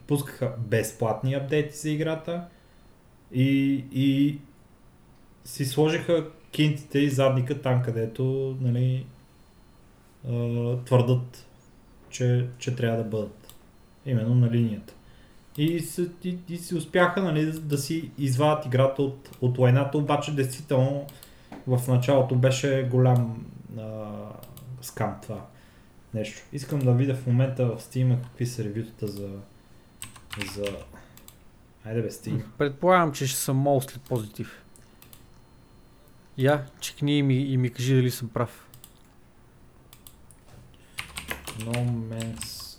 пускаха 0.08 0.52
безплатни 0.58 1.34
апдейти 1.34 1.78
за 1.78 1.90
играта 1.90 2.44
и, 3.32 3.84
и 3.92 4.38
си 5.46 5.66
сложиха 5.66 6.26
кинтите 6.56 7.00
и 7.00 7.10
задника 7.10 7.62
там, 7.62 7.84
където 7.84 8.56
нали, 8.62 9.06
твърдат, 10.86 11.46
че, 12.10 12.48
че 12.58 12.76
трябва 12.76 12.98
да 12.98 13.04
бъдат. 13.04 13.54
Именно 14.06 14.36
на 14.36 14.52
линията. 14.52 14.94
И, 15.58 15.80
се, 15.80 16.10
и, 16.24 16.38
и 16.50 16.58
си 16.58 16.76
успяха 16.76 17.24
нали, 17.24 17.52
да, 17.52 17.78
си 17.78 18.12
извадят 18.18 18.66
играта 18.66 19.02
от, 19.02 19.30
от 19.42 19.58
лайната, 19.58 19.98
обаче 19.98 20.36
действително 20.36 21.08
в 21.68 21.88
началото 21.88 22.36
беше 22.36 22.88
голям 22.92 23.46
а, 23.80 24.06
скам 24.82 25.16
това 25.22 25.46
нещо. 26.14 26.42
Искам 26.54 26.80
да 26.80 26.94
видя 26.94 27.16
в 27.16 27.28
момента 27.28 27.66
в 27.66 27.82
Steam 27.82 28.22
какви 28.24 28.46
са 28.46 28.64
ревютата 28.64 29.08
за... 29.08 29.30
за... 30.56 30.66
Айде 31.86 32.02
бе, 32.02 32.10
Steam. 32.10 32.44
Предполагам, 32.58 33.14
че 33.14 33.28
ще 33.28 33.40
съм 33.40 33.66
mostly 33.66 34.00
позитив. 34.00 34.65
Я, 36.38 36.66
чекни 36.80 37.18
и 37.18 37.24
ми, 37.24 37.36
и 37.36 37.58
ми 37.58 37.70
кажи 37.70 37.96
дали 37.96 38.12
съм 38.12 38.30
прав. 38.30 38.70
No 41.60 41.74
Man's 42.12 42.78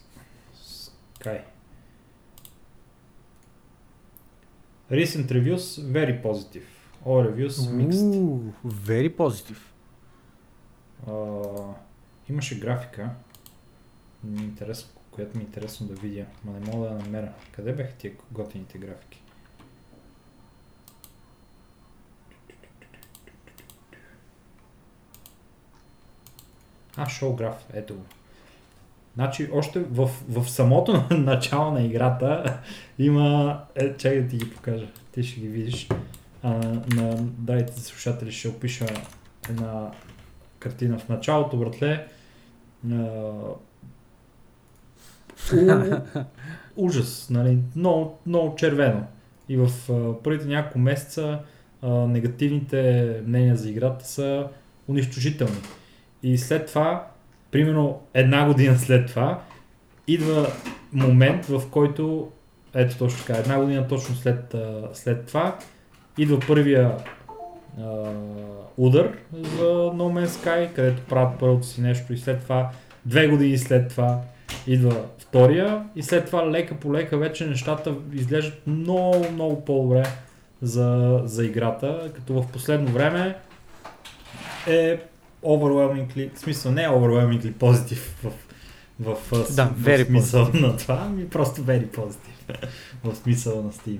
Sky. 1.18 1.40
Recent 4.90 5.28
reviews, 5.30 5.80
very 5.80 6.22
positive. 6.22 6.68
All 7.04 7.22
reviews, 7.30 7.56
mixed. 7.78 8.16
Уу, 8.16 8.52
very 8.66 9.16
позитив. 9.16 9.72
А, 11.08 11.12
имаше 12.28 12.60
графика, 12.60 13.10
ми 14.24 14.54
е 14.60 14.74
която 15.10 15.38
ми 15.38 15.42
е 15.42 15.46
интересно 15.46 15.86
да 15.86 15.94
видя, 15.94 16.26
но 16.44 16.52
не 16.52 16.60
мога 16.60 16.88
да 16.88 16.94
я 16.94 16.98
намеря. 16.98 17.32
Къде 17.52 17.72
бяха 17.72 17.92
тия 17.92 18.12
готините 18.32 18.78
графики? 18.78 19.22
А, 26.96 27.08
шоу 27.08 27.36
граф, 27.36 27.66
ето 27.72 27.94
го. 27.94 28.02
Значи, 29.14 29.48
още 29.52 29.80
в, 29.80 30.10
в 30.28 30.50
самото 30.50 31.04
начало 31.10 31.70
на 31.70 31.82
играта 31.82 32.58
има... 32.98 33.60
Е, 33.74 33.96
чакай 33.96 34.22
да 34.22 34.28
ти 34.28 34.36
ги 34.36 34.50
покажа. 34.50 34.86
Ти 35.12 35.22
ще 35.22 35.40
ги 35.40 35.48
видиш. 35.48 35.88
А, 36.42 36.50
на 36.94 37.16
дайте 37.20 37.80
слушатели 37.80 38.32
ще 38.32 38.48
опиша 38.48 38.86
една 39.50 39.90
картина 40.58 40.98
в 40.98 41.08
началото, 41.08 41.56
братле. 41.56 42.06
А, 42.92 42.96
у, 45.54 45.80
ужас, 46.86 47.30
нали? 47.30 47.58
Много, 47.76 48.18
много 48.26 48.56
червено. 48.56 49.06
И 49.48 49.56
в 49.56 49.70
а, 49.90 50.22
първите 50.22 50.46
няколко 50.46 50.78
месеца 50.78 51.40
а, 51.82 51.88
негативните 51.88 53.22
мнения 53.26 53.56
за 53.56 53.70
играта 53.70 54.06
са 54.06 54.48
унищожителни. 54.88 55.60
И 56.22 56.38
след 56.38 56.66
това, 56.66 57.06
примерно 57.50 58.00
една 58.14 58.46
година 58.46 58.78
след 58.78 59.06
това, 59.06 59.40
идва 60.06 60.46
момент, 60.92 61.46
в 61.46 61.62
който, 61.70 62.30
ето 62.74 62.98
точно 62.98 63.24
така, 63.24 63.38
една 63.38 63.58
година 63.58 63.88
точно 63.88 64.14
след, 64.14 64.54
след 64.92 65.26
това, 65.26 65.58
идва 66.18 66.40
първия 66.46 66.96
а, 67.80 68.12
удар 68.76 69.12
за 69.32 69.64
No 69.72 69.94
Man's 69.94 70.26
Sky, 70.26 70.72
където 70.72 71.02
правят 71.02 71.38
първото 71.38 71.66
си 71.66 71.80
нещо 71.80 72.12
и 72.12 72.18
след 72.18 72.42
това, 72.42 72.70
две 73.06 73.28
години 73.28 73.58
след 73.58 73.88
това, 73.88 74.20
идва 74.66 75.04
втория 75.18 75.84
и 75.96 76.02
след 76.02 76.26
това 76.26 76.50
лека 76.50 76.74
по 76.74 76.92
лека 76.92 77.18
вече 77.18 77.46
нещата 77.46 77.94
изглеждат 78.12 78.66
много, 78.66 79.32
много 79.32 79.64
по-добре 79.64 80.02
за, 80.62 81.20
за 81.24 81.44
играта, 81.44 82.10
като 82.14 82.42
в 82.42 82.52
последно 82.52 82.92
време 82.92 83.36
е 84.66 85.00
overwhelmingly, 85.46 86.34
в 86.34 86.38
смисъл 86.38 86.72
не 86.72 86.82
е 86.82 86.88
overwhelmingly 86.88 87.52
позитив 87.52 88.16
в, 88.22 88.32
в, 89.00 89.14
в, 89.14 89.54
Да, 89.56 89.64
в, 89.64 89.84
very 89.84 90.04
в 90.04 90.06
смисъл 90.06 90.50
на 90.54 90.76
това, 90.76 91.02
ами 91.06 91.28
просто 91.28 91.60
very 91.60 91.86
позитив 91.86 92.34
в 93.04 93.14
смисъл 93.16 93.62
на 93.62 93.72
Steam. 93.72 93.98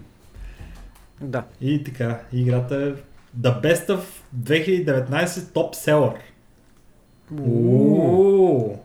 Да. 1.20 1.44
И 1.60 1.84
така, 1.84 2.20
играта 2.32 2.74
е 2.74 2.92
The 3.40 3.62
Best 3.62 3.86
of 3.88 4.00
2019 4.36 5.26
Top 5.26 5.74
Seller. 5.74 6.16
Ууу! 7.32 8.78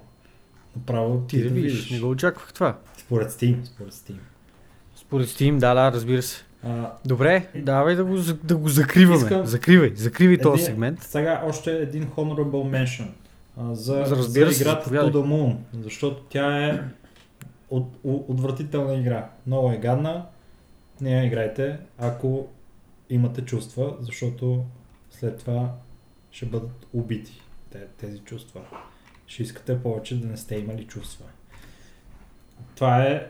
Направо 0.75 1.21
Ти 1.27 1.43
да 1.43 1.49
видиш, 1.49 1.89
не 1.89 1.99
го 1.99 2.09
очаквах 2.09 2.53
това. 2.53 2.77
Според 2.97 3.31
Steam, 3.31 3.65
според 3.65 3.93
Steam. 3.93 4.17
Според 4.95 5.27
Steam, 5.27 5.57
да, 5.57 5.73
да, 5.73 5.91
разбира 5.91 6.21
се. 6.21 6.43
А, 6.63 6.91
Добре, 7.05 7.47
давай 7.55 7.95
да 7.95 8.05
го, 8.05 8.17
да 8.43 8.57
го 8.57 8.69
закриваме. 8.69 9.17
Искам- 9.17 9.45
Закривай, 9.45 9.91
закривай 9.95 10.37
този 10.37 10.53
един- 10.53 10.65
сегмент. 10.65 11.03
Сега 11.03 11.41
още 11.45 11.71
един 11.71 12.07
honorable 12.07 12.45
mention 12.85 13.07
а, 13.57 13.75
за, 13.75 13.93
За 13.95 14.03
за, 14.05 14.15
разбира 14.15 14.51
играта. 14.51 14.89
To 14.89 15.11
the 15.11 15.25
Moon, 15.25 15.55
защото 15.75 16.21
тя 16.21 16.65
е 16.65 16.79
от, 17.69 17.87
от, 18.03 18.25
отвратителна 18.29 18.93
игра. 18.95 19.29
Много 19.47 19.71
е 19.71 19.77
гадна. 19.77 20.25
Не 21.01 21.11
я 21.11 21.25
играйте, 21.25 21.77
ако 21.97 22.47
имате 23.09 23.41
чувства, 23.41 23.95
защото 23.99 24.63
след 25.11 25.37
това 25.37 25.71
ще 26.31 26.45
бъдат 26.45 26.87
убити 26.93 27.41
те, 27.69 27.79
тези 27.97 28.19
чувства. 28.19 28.61
Ще 29.27 29.43
искате 29.43 29.79
повече 29.79 30.21
да 30.21 30.27
не 30.27 30.37
сте 30.37 30.55
имали 30.55 30.83
чувства. 30.83 31.25
Това 32.75 33.03
е 33.03 33.27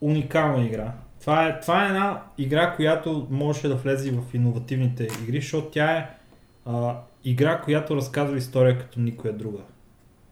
уникална 0.00 0.64
игра. 0.64 0.92
Това 1.24 1.48
е, 1.48 1.60
това 1.60 1.84
е 1.84 1.88
една 1.88 2.22
игра, 2.38 2.74
която 2.76 3.26
можеше 3.30 3.68
да 3.68 3.74
влезе 3.74 4.10
в 4.10 4.34
иновативните 4.34 5.08
игри, 5.22 5.40
защото 5.40 5.70
тя 5.70 5.98
е 5.98 6.10
а, 6.66 7.00
игра, 7.24 7.60
която 7.60 7.96
разказва 7.96 8.36
история 8.36 8.78
като 8.78 9.00
никоя 9.00 9.34
друга. 9.34 9.60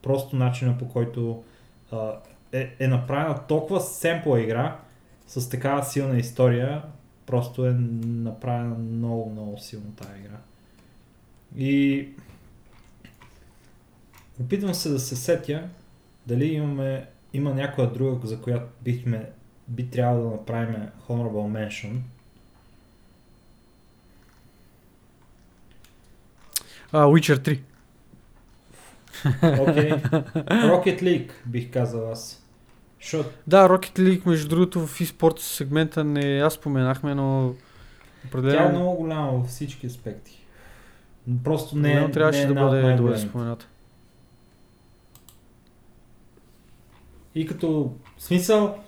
Просто 0.01 0.35
начина 0.35 0.77
по 0.77 0.89
който 0.89 1.43
а, 1.91 2.11
е, 2.51 2.75
е 2.79 2.87
направена 2.87 3.47
толкова 3.47 3.81
семпла 3.81 4.41
игра 4.41 4.79
с 5.27 5.49
такава 5.49 5.83
силна 5.83 6.17
история, 6.17 6.83
просто 7.25 7.65
е 7.65 7.73
направена 8.03 8.75
много, 8.75 9.29
много 9.29 9.57
силно 9.57 9.91
тази 9.91 10.19
игра. 10.19 10.37
И 11.57 12.07
опитвам 14.41 14.73
се 14.73 14.89
да 14.89 14.99
се 14.99 15.15
сетя 15.15 15.63
дали 16.27 16.45
имаме, 16.45 17.07
има 17.33 17.53
някоя 17.53 17.91
друга, 17.91 18.27
за 18.27 18.41
която 18.41 18.65
бихме, 18.83 19.29
би 19.73 19.89
трябвало 19.89 20.23
да 20.23 20.35
направим 20.35 20.75
Honorable 21.09 21.67
Mention. 21.69 21.95
А, 26.91 27.05
Witcher 27.05 27.37
3. 27.37 27.59
Окей. 29.69 29.91
Rocket 30.71 31.01
League 31.01 31.31
бих 31.45 31.71
казал 31.71 32.11
аз. 32.11 32.43
Защото 33.01 33.29
Да, 33.47 33.69
Rocket 33.69 33.99
League, 33.99 34.25
между 34.25 34.47
другото, 34.49 34.87
в 34.87 34.99
eSports 34.99 35.39
сегмента 35.39 36.03
не 36.03 36.39
аз 36.39 36.53
споменахме, 36.53 37.15
но 37.15 37.53
тя 37.53 37.57
е 38.25 38.27
определено 38.27 38.79
много 38.79 38.95
голяма 38.95 39.31
във 39.31 39.47
всички 39.47 39.87
аспекти. 39.87 40.45
Просто 41.43 41.75
не, 41.75 41.81
определено 41.81 42.07
е- 42.07 42.11
трябваше 42.11 42.39
не 42.39 42.43
е 42.45 42.47
да 42.47 42.53
бъде 42.53 42.93
добре 42.95 43.17
спомената. 43.19 43.67
И 47.35 47.47
като 47.47 47.93
смисъл 48.17 48.83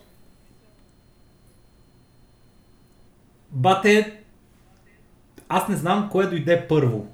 Бате 3.55 4.13
аз 5.49 5.67
не 5.67 5.75
знам 5.75 6.09
кое 6.11 6.27
дойде 6.27 6.65
първо. 6.69 7.07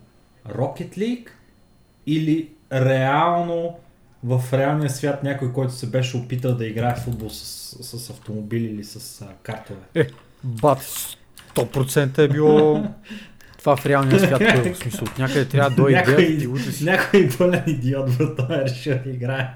Rocket 0.50 0.98
League 0.98 1.28
или 2.08 2.50
реално 2.74 3.78
в 4.24 4.42
реалния 4.54 4.90
свят 4.90 5.24
някой, 5.24 5.54
който 5.54 5.74
се 5.74 5.88
беше 5.88 6.18
опитал 6.18 6.56
да 6.56 6.66
играе 6.66 6.96
в 6.96 7.00
футбол 7.00 7.30
с, 7.30 7.98
с 8.00 8.10
автомобили 8.10 8.66
или 8.66 8.84
с 8.84 9.22
а, 9.22 9.28
картове. 9.44 10.08
Бат, 10.44 10.80
100% 11.56 12.18
е 12.18 12.28
било 12.28 12.84
това 13.60 13.76
в 13.76 13.86
реалния 13.86 14.20
свят. 14.20 14.40
първо. 14.40 14.74
В 14.74 14.78
смисъл, 14.78 15.04
от 15.04 15.18
някъде 15.18 15.46
трябва 15.48 15.70
да 15.70 15.76
дойде 15.76 15.98
Някой- 15.98 16.24
и 16.24 16.48
утре 16.48 16.72
си. 16.72 16.84
Някой 16.84 17.30
пълен 17.38 17.64
идиот, 17.68 18.18
брато, 18.18 18.54
е 18.54 18.58
решил 18.58 19.00
да 19.06 19.10
играе. 19.10 19.50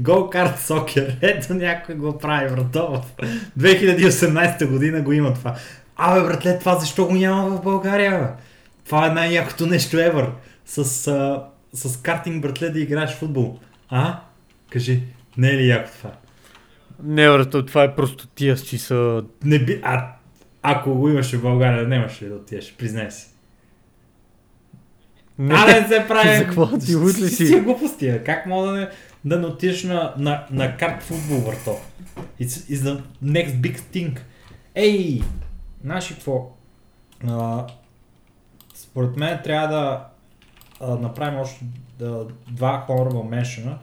Go 0.00 0.32
Kart 0.32 0.56
Soccer. 0.58 1.16
Ето 1.20 1.54
някой 1.54 1.94
го 1.94 2.18
прави, 2.18 2.54
брато. 2.54 3.02
В 3.18 3.22
2018 3.58 4.66
година 4.66 5.00
го 5.02 5.12
има 5.12 5.34
това. 5.34 5.56
Абе, 5.96 6.20
братле, 6.20 6.58
това 6.58 6.78
защо 6.78 7.06
го 7.06 7.14
няма 7.14 7.50
в 7.50 7.62
България, 7.62 8.18
бе? 8.20 8.42
Това 8.84 9.06
е 9.06 9.10
най-якото 9.10 9.66
нещо 9.66 9.96
ever. 9.96 10.30
С, 10.66 11.06
а, 11.06 11.44
с 11.72 11.96
картинг, 11.96 12.42
братле, 12.42 12.70
да 12.70 12.80
играеш 12.80 13.10
футбол. 13.14 13.58
А? 13.88 14.20
Кажи, 14.70 15.02
не 15.36 15.48
е 15.48 15.52
ли 15.52 15.68
яко 15.68 15.90
това? 15.98 16.10
Не, 17.02 17.28
брато, 17.28 17.66
това 17.66 17.84
е 17.84 17.94
просто 17.94 18.26
тия 18.26 18.56
си 18.56 18.78
са... 18.78 19.22
Не 19.44 19.58
би... 19.58 19.80
А, 19.82 20.12
ако 20.62 20.94
го 20.94 21.08
имаше 21.08 21.36
в 21.36 21.42
България, 21.42 21.88
нямаше 21.88 22.24
ли 22.24 22.28
да 22.28 22.34
отидеш? 22.34 22.74
Признай 22.78 23.10
си. 23.10 23.28
Не, 25.38 25.54
А, 25.54 25.66
не 25.66 25.88
се 25.88 26.04
прави. 26.08 26.36
За 26.36 26.44
какво? 26.44 26.78
Ти 26.78 26.94
луд 26.94 27.18
ли 27.18 27.28
си? 27.28 27.46
Си 27.46 27.60
глупости. 27.60 28.18
Как 28.26 28.46
мога 28.46 28.66
да 28.66 28.72
не, 28.72 28.88
да 29.24 29.38
не 29.38 29.46
отидеш 29.46 29.84
на, 29.84 30.14
на, 30.18 30.44
на 30.50 30.76
карт 30.76 31.02
футбол, 31.02 31.38
върто? 31.38 31.76
It's, 32.40 32.74
it's 32.74 32.76
the 32.76 33.00
next 33.24 33.60
big 33.60 33.78
thing. 33.94 34.18
Ей, 34.74 35.22
знаеш 35.84 36.10
ли 36.10 36.14
какво? 36.14 36.50
А, 37.28 37.66
според 38.74 39.16
мен 39.16 39.40
трябва 39.44 39.68
да 39.68 40.06
а, 40.80 40.96
направим 40.96 41.40
още 41.40 41.64
да, 41.98 42.26
два 42.50 42.86
honorable 42.88 43.42
mention 43.42 43.76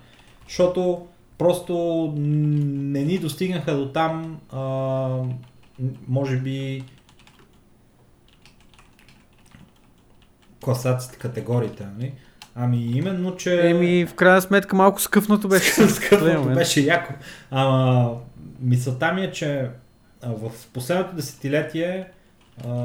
защото 0.49 1.07
просто 1.37 2.13
не 2.17 3.03
ни 3.03 3.17
достигнаха 3.17 3.75
до 3.75 3.91
там, 3.91 4.39
а, 4.51 4.59
може 6.07 6.37
би 6.37 6.83
класацията, 10.63 11.17
категориите, 11.17 11.85
нали? 11.95 12.13
Ами 12.55 12.77
именно, 12.77 13.35
че... 13.35 13.69
Еми, 13.69 14.05
в 14.05 14.13
крайна 14.13 14.41
сметка 14.41 14.75
малко 14.75 15.01
скъфнато 15.01 15.47
беше. 15.47 15.71
в 15.81 16.37
момент. 16.37 16.53
беше 16.53 16.81
яко. 16.81 17.13
Ама, 17.51 18.15
мисълта 18.59 19.13
ми 19.13 19.21
е, 19.23 19.31
че 19.31 19.69
в 20.23 20.51
последното 20.73 21.15
десетилетие 21.15 22.11
а, 22.67 22.75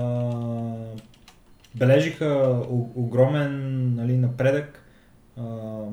бележиха 1.74 2.60
огромен 2.94 3.54
нали, 3.94 4.16
напредък 4.16 4.84
а, 5.36 5.42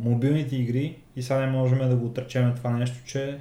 мобилните 0.03 0.55
игри 0.55 0.97
и 1.15 1.21
сега 1.21 1.39
не 1.39 1.51
можем 1.51 1.89
да 1.89 1.95
го 1.95 2.05
отречем 2.05 2.53
това 2.55 2.71
нещо, 2.71 3.05
че 3.05 3.39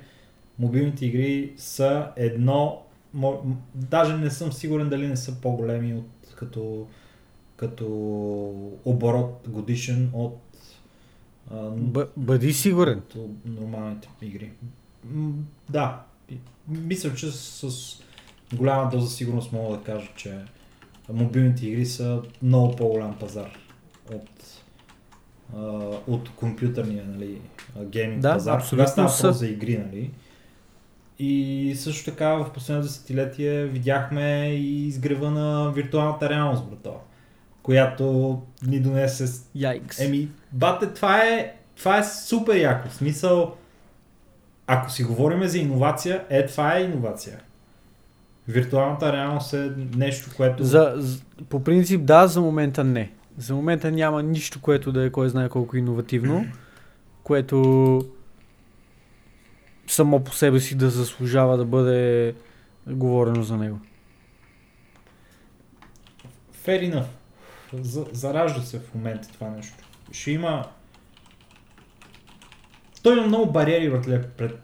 мобилните 0.58 1.06
игри 1.06 1.52
са 1.56 2.08
едно, 2.16 2.82
мо- 3.16 3.44
м- 3.44 3.56
даже 3.74 4.16
не 4.16 4.30
съм 4.30 4.52
сигурен 4.52 4.88
дали 4.88 5.06
не 5.06 5.16
са 5.16 5.40
по-големи 5.40 5.94
от 5.94 6.34
като, 6.36 6.86
като 7.56 7.86
оборот 8.84 9.48
годишен 9.48 10.10
от 10.12 10.38
а, 11.50 11.56
Б- 11.70 12.08
бъди 12.16 12.52
сигурен. 12.52 12.98
от 12.98 13.16
нормалните 13.44 14.08
игри. 14.22 14.50
Да, 15.70 16.02
мисля, 16.70 17.14
че 17.14 17.30
с, 17.30 17.70
с 17.70 18.02
голяма 18.54 18.90
доза 18.90 19.10
сигурност 19.10 19.52
мога 19.52 19.76
да 19.76 19.82
кажа, 19.82 20.08
че 20.16 20.38
мобилните 21.12 21.66
игри 21.66 21.86
са 21.86 22.22
много 22.42 22.76
по-голям 22.76 23.18
пазар 23.18 23.58
от, 24.14 24.62
а, 25.56 25.60
от 26.06 26.30
компютърния 26.36 27.04
нали, 27.06 27.40
гейминг 27.84 28.22
Да, 28.22 28.32
пазар. 28.32 28.64
Когато 28.70 28.90
става 28.90 29.08
са. 29.08 29.32
за 29.32 29.46
игри, 29.46 29.78
нали? 29.78 30.10
И 31.18 31.74
също 31.76 32.10
така 32.10 32.28
в 32.28 32.52
последното 32.54 32.88
десетилетие 32.88 33.64
видяхме 33.64 34.50
и 34.50 34.86
изгрева 34.86 35.30
на 35.30 35.70
виртуалната 35.70 36.30
реалност, 36.30 36.64
брато, 36.64 36.94
която 37.62 38.38
ни 38.66 38.80
донесе 38.80 39.42
Яйкс. 39.54 40.00
Еми, 40.00 40.28
бате, 40.52 40.86
това 40.86 41.18
е, 41.18 41.54
това 41.76 41.98
е 41.98 42.04
супер 42.04 42.56
яко. 42.56 42.88
В 42.88 42.94
смисъл, 42.94 43.54
ако 44.72 44.90
си 44.90 45.04
говорим 45.04 45.48
за 45.48 45.58
иновация, 45.58 46.24
е, 46.28 46.46
това 46.46 46.76
е 46.76 46.82
иновация. 46.82 47.40
Виртуалната 48.48 49.12
реалност 49.12 49.52
е 49.52 49.72
нещо, 49.96 50.30
което... 50.36 50.64
За, 50.64 50.94
по 51.48 51.64
принцип 51.64 52.04
да, 52.04 52.26
за 52.26 52.40
момента 52.40 52.84
не. 52.84 53.12
За 53.38 53.54
момента 53.54 53.90
няма 53.90 54.22
нищо, 54.22 54.60
което 54.60 54.92
да 54.92 55.04
е 55.04 55.10
кой 55.10 55.28
знае 55.28 55.48
колко 55.48 55.76
иновативно, 55.76 56.46
което 57.22 58.00
само 59.86 60.24
по 60.24 60.34
себе 60.34 60.60
си 60.60 60.74
да 60.74 60.90
заслужава 60.90 61.56
да 61.56 61.64
бъде 61.64 62.34
говорено 62.86 63.42
за 63.42 63.56
него. 63.56 63.78
Fair 66.66 66.94
enough. 66.94 67.06
За, 67.72 68.06
заражда 68.12 68.60
се 68.60 68.78
в 68.78 68.94
момента 68.94 69.28
това 69.32 69.50
нещо. 69.50 69.84
Ще 70.12 70.30
има... 70.30 70.64
Той 73.02 73.16
има 73.16 73.26
много 73.26 73.52
бариери 73.52 73.90
братле, 73.90 74.22
пред 74.22 74.58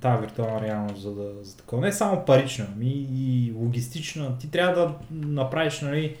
тази 0.00 0.20
виртуална 0.20 0.60
реалност 0.60 1.02
за, 1.02 1.14
да, 1.14 1.44
за 1.44 1.56
такова. 1.56 1.82
Не 1.82 1.92
само 1.92 2.24
парична, 2.24 2.66
ами 2.74 3.06
и 3.14 3.52
логистична. 3.56 4.38
Ти 4.38 4.50
трябва 4.50 4.74
да 4.74 4.94
направиш, 5.10 5.80
нали, 5.80 6.16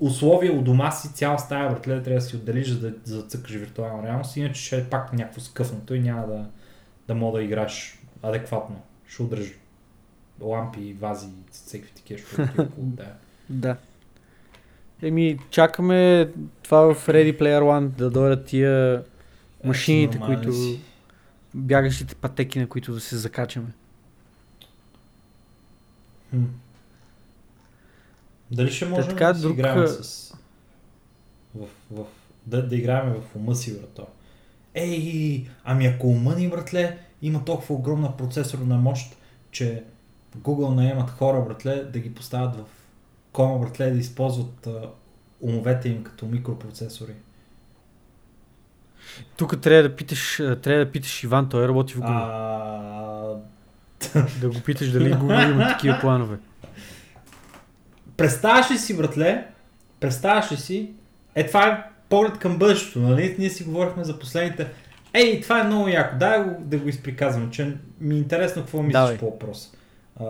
условия 0.00 0.52
у 0.52 0.62
дома 0.62 0.90
си, 0.90 1.14
цяла 1.14 1.38
стая, 1.38 1.70
братле, 1.70 2.02
трябва 2.02 2.20
да 2.20 2.26
си 2.26 2.36
отделиш, 2.36 2.68
за 2.68 2.80
да, 2.80 2.94
за 3.04 3.22
да 3.22 3.28
цъкаш 3.28 3.52
виртуална 3.52 4.08
реалност, 4.08 4.36
иначе 4.36 4.62
ще 4.62 4.78
е 4.78 4.84
пак 4.84 5.12
някакво 5.12 5.40
скъфнато 5.40 5.94
и 5.94 6.00
няма 6.00 6.26
да, 6.26 6.46
да 7.08 7.14
мога 7.14 7.38
да 7.38 7.44
играеш 7.44 7.98
адекватно. 8.22 8.82
Ще 9.08 9.22
удръж 9.22 9.52
лампи, 10.40 10.96
вази, 11.00 11.28
всеки 11.52 11.94
такива 11.94 12.20
около 12.42 12.66
да. 12.86 13.06
Да. 13.48 13.76
Еми, 15.02 15.38
чакаме 15.50 16.28
това 16.62 16.94
в 16.94 17.06
Ready 17.06 17.40
Player 17.40 17.60
One 17.60 17.88
да 17.88 18.10
дойдат 18.10 18.46
тия 18.46 19.04
машините, 19.64 20.18
нормален 20.18 20.42
които... 20.42 20.52
си. 20.52 20.80
бягащите 21.54 22.14
пътеки, 22.14 22.58
на 22.58 22.68
които 22.68 22.92
да 22.92 23.00
се 23.00 23.16
закачаме. 23.16 23.68
Хм. 26.30 26.44
Дали 28.50 28.70
ще 28.70 28.86
можем 28.86 29.10
така, 29.10 29.32
да 29.32 29.40
друг, 29.40 29.52
играем 29.52 29.86
с... 29.86 30.34
В, 31.54 31.66
в, 31.90 32.04
да, 32.46 32.68
да 32.68 32.76
играем 32.76 33.14
в 33.14 33.36
ума 33.36 33.54
си, 33.54 33.80
брато. 33.80 34.06
Ей, 34.74 35.48
ами 35.64 35.86
ако 35.86 36.06
ума 36.06 36.34
ни, 36.34 36.48
братле, 36.48 36.98
има 37.22 37.44
толкова 37.44 37.74
огромна 37.74 38.16
процесорна 38.16 38.76
мощ, 38.76 39.16
че 39.50 39.84
Google 40.38 40.74
наемат 40.74 41.10
хора, 41.10 41.44
братле, 41.44 41.84
да 41.84 41.98
ги 41.98 42.14
поставят 42.14 42.56
в 42.56 42.64
кома, 43.32 43.58
братле, 43.58 43.90
да 43.90 43.98
използват 43.98 44.66
а, 44.66 44.90
умовете 45.40 45.88
им 45.88 46.04
като 46.04 46.26
микропроцесори. 46.26 47.14
Тук 49.36 49.60
трябва 49.60 49.82
да 49.82 49.96
питаш, 49.96 50.36
трябва 50.36 50.84
да 50.84 50.90
питаш 50.92 51.24
Иван, 51.24 51.48
той 51.48 51.68
работи 51.68 51.94
в 51.94 51.98
Google. 51.98 52.28
А, 52.30 52.70
Да 54.40 54.48
го 54.48 54.60
питаш 54.60 54.90
дали 54.90 55.14
Google 55.14 55.52
има 55.52 55.68
такива 55.68 55.98
планове. 56.00 56.36
Представяш 58.16 58.70
ли 58.70 58.78
си, 58.78 58.96
братле, 58.96 59.46
представяш 60.00 60.52
ли 60.52 60.56
си, 60.56 60.90
е 61.34 61.46
това 61.46 61.66
е 61.66 61.82
поглед 62.08 62.38
към 62.38 62.58
бъдещето, 62.58 62.98
нали? 62.98 63.36
Ние 63.38 63.50
си 63.50 63.64
говорихме 63.64 64.04
за 64.04 64.18
последните... 64.18 64.68
Ей, 65.14 65.40
това 65.40 65.60
е 65.60 65.64
много 65.64 65.88
яко, 65.88 66.16
дай 66.18 66.42
го, 66.42 66.56
да 66.60 66.78
го 66.78 66.88
изприказвам, 66.88 67.50
че 67.50 67.76
ми 68.00 68.14
е 68.14 68.18
интересно 68.18 68.62
какво 68.62 68.82
мислиш 68.82 68.92
Давай. 68.92 69.18
по 69.18 69.30
въпрос. 69.30 69.72
А, 70.20 70.24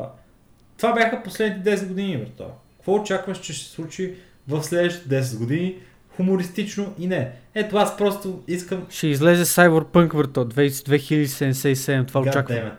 това 0.77 0.93
бяха 0.93 1.23
последните 1.23 1.77
10 1.77 1.89
години, 1.89 2.17
брато. 2.17 2.51
Какво 2.77 2.95
очакваш, 2.95 3.39
че 3.41 3.53
ще 3.53 3.65
се 3.65 3.71
случи 3.71 4.15
в 4.49 4.63
следващите 4.63 5.23
10 5.23 5.39
години? 5.39 5.77
Хумористично 6.21 6.95
и 6.99 7.07
не. 7.07 7.33
Ето 7.55 7.77
аз 7.77 7.97
просто 7.97 8.43
искам... 8.49 8.87
Ще 8.91 9.07
излезе 9.07 9.45
Cyberpunk 9.45 10.15
върто, 10.15 10.49
2077, 10.49 12.09
това 12.09 12.21
God 12.21 12.29
очаквам. 12.29 12.59
damn. 12.59 12.73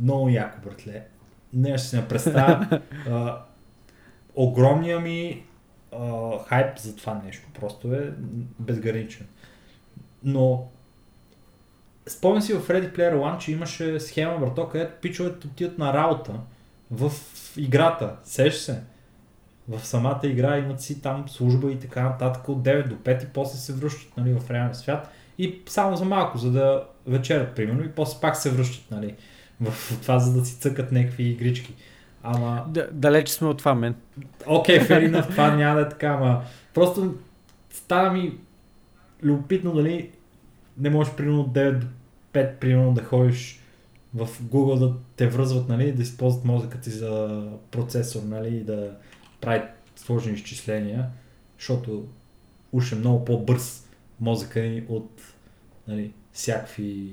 Много 0.00 0.28
яко, 0.28 0.58
братле. 0.64 1.02
Не 1.52 1.78
ще 1.78 1.88
си 1.88 1.96
не 1.96 2.08
представя. 2.08 2.80
а, 3.10 3.38
огромния 4.34 5.00
ми 5.00 5.44
а, 5.92 6.38
хайп 6.46 6.78
за 6.78 6.96
това 6.96 7.22
нещо. 7.26 7.48
Просто 7.60 7.94
е 7.94 8.12
безграничен. 8.60 9.26
Но 10.24 10.68
спомням 12.08 12.42
си 12.42 12.54
в 12.54 12.68
Ready 12.68 12.96
Player 12.96 13.14
One, 13.14 13.38
че 13.38 13.52
имаше 13.52 14.00
схема, 14.00 14.38
брато, 14.38 14.68
където 14.68 15.00
пичовете 15.00 15.46
отиват 15.46 15.78
на 15.78 15.92
работа 15.92 16.32
в 16.90 17.12
играта. 17.56 18.16
Сеш 18.24 18.54
се. 18.54 18.82
В 19.68 19.86
самата 19.86 20.20
игра 20.22 20.58
имат 20.58 20.80
си 20.80 21.02
там 21.02 21.28
служба 21.28 21.72
и 21.72 21.78
така 21.78 22.02
нататък 22.02 22.48
от 22.48 22.58
9 22.58 22.88
до 22.88 22.94
5 22.94 23.24
и 23.24 23.26
после 23.26 23.58
се 23.58 23.72
връщат 23.72 24.16
нали, 24.16 24.32
в 24.40 24.50
реалния 24.50 24.74
свят. 24.74 25.10
И 25.38 25.62
само 25.66 25.96
за 25.96 26.04
малко, 26.04 26.38
за 26.38 26.50
да 26.50 26.84
вечерят, 27.06 27.54
примерно, 27.54 27.84
и 27.84 27.88
после 27.88 28.20
пак 28.20 28.36
се 28.36 28.50
връщат, 28.50 28.90
нали, 28.90 29.14
в 29.60 30.00
това, 30.02 30.18
за 30.18 30.40
да 30.40 30.46
си 30.46 30.60
цъкат 30.60 30.92
някакви 30.92 31.22
игрички. 31.22 31.74
Ама, 32.22 32.64
Да, 32.68 32.88
далеч 32.92 33.28
сме 33.28 33.48
от 33.48 33.58
това, 33.58 33.74
мен. 33.74 33.94
окей, 34.46 34.78
okay, 34.78 34.88
fair 34.88 35.10
enough, 35.10 35.30
това 35.30 35.56
няма 35.56 35.80
да 35.80 35.86
е 35.86 35.88
така, 35.88 36.08
ама 36.08 36.42
просто 36.74 37.14
става 37.70 38.12
ми 38.12 38.38
любопитно 39.22 39.74
дали 39.74 40.10
не 40.78 40.90
можеш 40.90 41.14
примерно 41.14 41.40
от 41.40 41.52
9 41.52 41.78
до 41.78 41.86
5 42.32 42.54
примерно 42.54 42.94
да 42.94 43.02
ходиш 43.02 43.60
в 44.14 44.28
Google 44.42 44.78
да 44.78 44.92
те 45.16 45.28
връзват, 45.28 45.68
нали, 45.68 45.92
да 45.92 46.02
използват 46.02 46.44
мозъка 46.44 46.80
ти 46.80 46.90
за 46.90 47.42
процесор, 47.70 48.22
нали, 48.22 48.60
да 48.60 48.90
прави 49.40 49.62
сложни 49.96 50.32
изчисления, 50.32 51.06
защото 51.58 52.08
уж 52.72 52.92
е 52.92 52.96
много 52.96 53.24
по-бърз 53.24 53.88
мозъка 54.20 54.60
ни 54.60 54.84
от 54.88 55.22
нали, 55.88 56.12
всякакви 56.32 57.12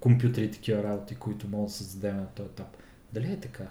компютри 0.00 0.44
и 0.44 0.50
такива 0.50 0.82
работи, 0.82 1.14
които 1.14 1.48
могат 1.48 1.66
да 1.66 1.72
създадем 1.72 2.16
на 2.16 2.26
този 2.26 2.48
етап. 2.48 2.76
Дали 3.12 3.32
е 3.32 3.40
така? 3.40 3.64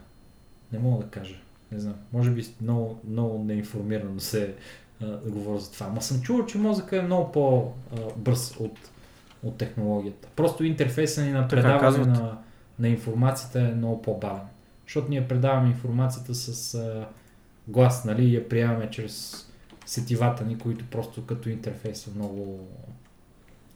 Не 0.72 0.80
мога 0.80 1.04
да 1.04 1.10
кажа. 1.10 1.36
Не 1.72 1.80
знам. 1.80 1.96
Може 2.14 2.32
би 2.32 2.46
много, 2.62 3.00
много 3.08 3.44
неинформирано 3.44 4.20
се 4.20 4.56
а, 5.02 5.06
да 5.06 5.32
говоря 5.32 5.60
за 5.60 5.72
това. 5.72 5.88
Ма 5.88 6.02
съм 6.02 6.22
чувал, 6.22 6.46
че 6.46 6.58
мозъка 6.58 6.98
е 6.98 7.02
много 7.02 7.32
по-бърз 7.32 8.56
от, 8.60 8.80
от 9.44 9.58
технологията. 9.58 10.28
Просто 10.36 10.64
интерфейса 10.64 11.26
ни 11.26 11.32
на 11.32 11.48
предаване 11.48 12.06
на, 12.06 12.38
на 12.80 12.88
информацията 12.88 13.62
е 13.62 13.74
много 13.76 14.02
по-бавен. 14.02 14.42
Защото 14.94 15.10
ние 15.10 15.28
предаваме 15.28 15.70
информацията 15.70 16.36
с 16.36 16.76
а, 16.76 17.08
глас, 17.68 18.06
нали, 18.06 18.26
и 18.26 18.36
я 18.36 18.50
приемаме 18.50 18.90
чрез 18.90 19.46
сетивата 19.86 20.46
ни, 20.46 20.58
които 20.58 20.86
просто 20.86 21.26
като 21.26 21.50
интерфейс 21.50 22.00
са 22.00 22.12
много, 22.16 22.68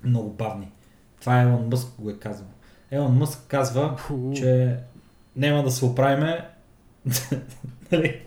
много 0.03 0.29
бавни. 0.29 0.71
Това 1.19 1.41
Елон 1.41 1.67
Мъск 1.67 1.87
го 1.99 2.09
е 2.09 2.19
казал. 2.19 2.45
Елон 2.91 3.17
Мъск 3.17 3.39
казва, 3.47 3.97
че 4.35 4.77
няма 5.35 5.63
да 5.63 5.71
се 5.71 5.85
оправиме. 5.85 6.49
Нали? 7.91 8.21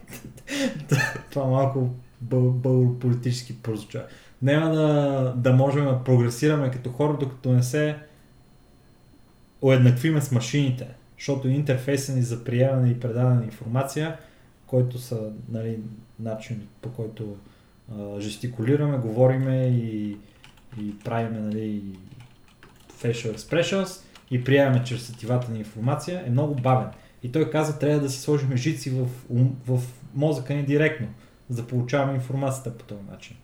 Това 1.30 1.44
малко 1.46 1.90
бъл- 2.20 2.52
българо-политически 2.52 3.62
прозвуча. 3.62 4.06
Няма 4.42 4.70
да, 4.70 5.34
да 5.36 5.52
можем 5.52 5.84
да 5.84 6.04
прогресираме 6.04 6.70
като 6.70 6.90
хора, 6.90 7.16
докато 7.20 7.52
не 7.52 7.62
се 7.62 7.96
уеднаквиме 9.62 10.20
с 10.20 10.30
машините. 10.30 10.99
Защото 11.20 11.48
интерфейса 11.48 12.12
ни 12.12 12.22
за 12.22 12.44
приемане 12.44 12.90
и 12.90 13.01
предаване 13.01 13.36
на 13.36 13.44
информация, 13.44 14.16
който 14.66 14.98
са 14.98 15.30
нали, 15.48 15.78
начин 16.20 16.68
по 16.82 16.92
който 16.92 17.36
а, 17.92 18.20
жестикулираме, 18.20 18.98
говориме 18.98 19.66
и, 19.66 20.16
и 20.80 20.98
правиме 21.05 21.40
нали, 21.40 21.82
facial 23.02 23.36
expressions 23.36 24.02
и 24.30 24.44
приемаме 24.44 24.84
чрез 24.84 25.06
сетивата 25.06 25.51
на 25.51 25.59
информация 25.59 26.22
е 26.26 26.30
много 26.30 26.55
бавен. 26.55 26.88
И 27.22 27.32
той 27.32 27.51
каза, 27.51 27.78
трябва 27.78 28.01
да 28.01 28.10
си 28.10 28.20
сложим 28.20 28.56
жици 28.56 28.90
в, 28.90 29.09
ум, 29.28 29.56
в 29.66 29.80
мозъка 30.14 30.55
ни 30.55 30.62
директно, 30.62 31.09
за 31.51 31.62
да 31.62 31.68
получаваме 31.68 32.14
информацията 32.14 32.78
по 32.78 32.84
този 32.84 33.02
начин. 33.10 33.36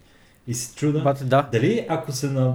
И 0.47 0.55
се 0.55 0.74
чуда, 0.74 1.03
Бате, 1.03 1.24
да. 1.24 1.48
дали 1.53 1.86
ако 1.89 2.12
се 2.12 2.31
на... 2.31 2.55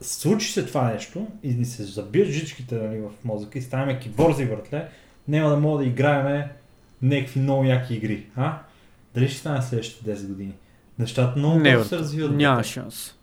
случи 0.00 0.52
се 0.52 0.66
това 0.66 0.92
нещо 0.92 1.26
и 1.42 1.54
ни 1.54 1.64
се 1.64 1.84
забият 1.84 2.28
жичките 2.28 2.74
нали, 2.74 3.00
в 3.00 3.10
мозъка 3.24 3.58
и 3.58 3.62
ставаме 3.62 3.98
киборзи 3.98 4.44
въртле, 4.44 4.88
няма 5.28 5.50
да 5.50 5.56
мога 5.56 5.78
да 5.78 5.88
играеме 5.88 6.52
някакви 7.02 7.40
много 7.40 7.64
яки 7.64 7.94
игри. 7.94 8.26
А? 8.36 8.58
Дали 9.14 9.28
ще 9.28 9.38
стане 9.38 9.62
следващите 9.62 10.16
10 10.16 10.28
години? 10.28 10.54
Нещата 10.98 11.38
много 11.38 11.58
Не, 11.58 11.84
се 11.84 11.98
развиват. 11.98 12.36
Няма 12.36 12.64
шанс. 12.64 13.14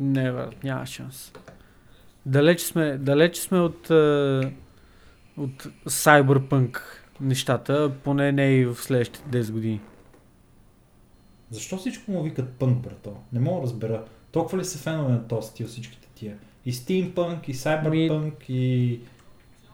Не, 0.00 0.32
брат, 0.32 0.64
няма 0.64 0.86
шанс. 0.86 1.32
Далеч 2.26 2.60
сме, 2.60 2.98
далеч 2.98 3.36
сме 3.36 3.58
от, 3.60 3.90
е, 3.90 4.52
от 5.36 5.66
Cyberpunk 5.86 6.80
нещата, 7.20 7.92
поне 8.04 8.32
не 8.32 8.54
и 8.54 8.66
в 8.66 8.74
следващите 8.74 9.42
10 9.42 9.52
години. 9.52 9.80
Защо 11.50 11.76
всичко 11.76 12.10
му 12.10 12.22
викат 12.22 12.50
пънк, 12.50 12.78
брато? 12.82 13.16
Не 13.32 13.40
мога 13.40 13.60
да 13.60 13.62
разбера. 13.62 14.04
Толкова 14.32 14.58
ли 14.58 14.64
са 14.64 14.78
фенове 14.78 15.12
на 15.12 15.28
този 15.28 15.48
стил 15.48 15.66
всичките 15.66 16.08
тия? 16.14 16.36
И 16.66 16.72
стимпънк, 16.72 17.48
и 17.48 17.54
сайбърпънк, 17.54 18.34
и... 18.48 19.00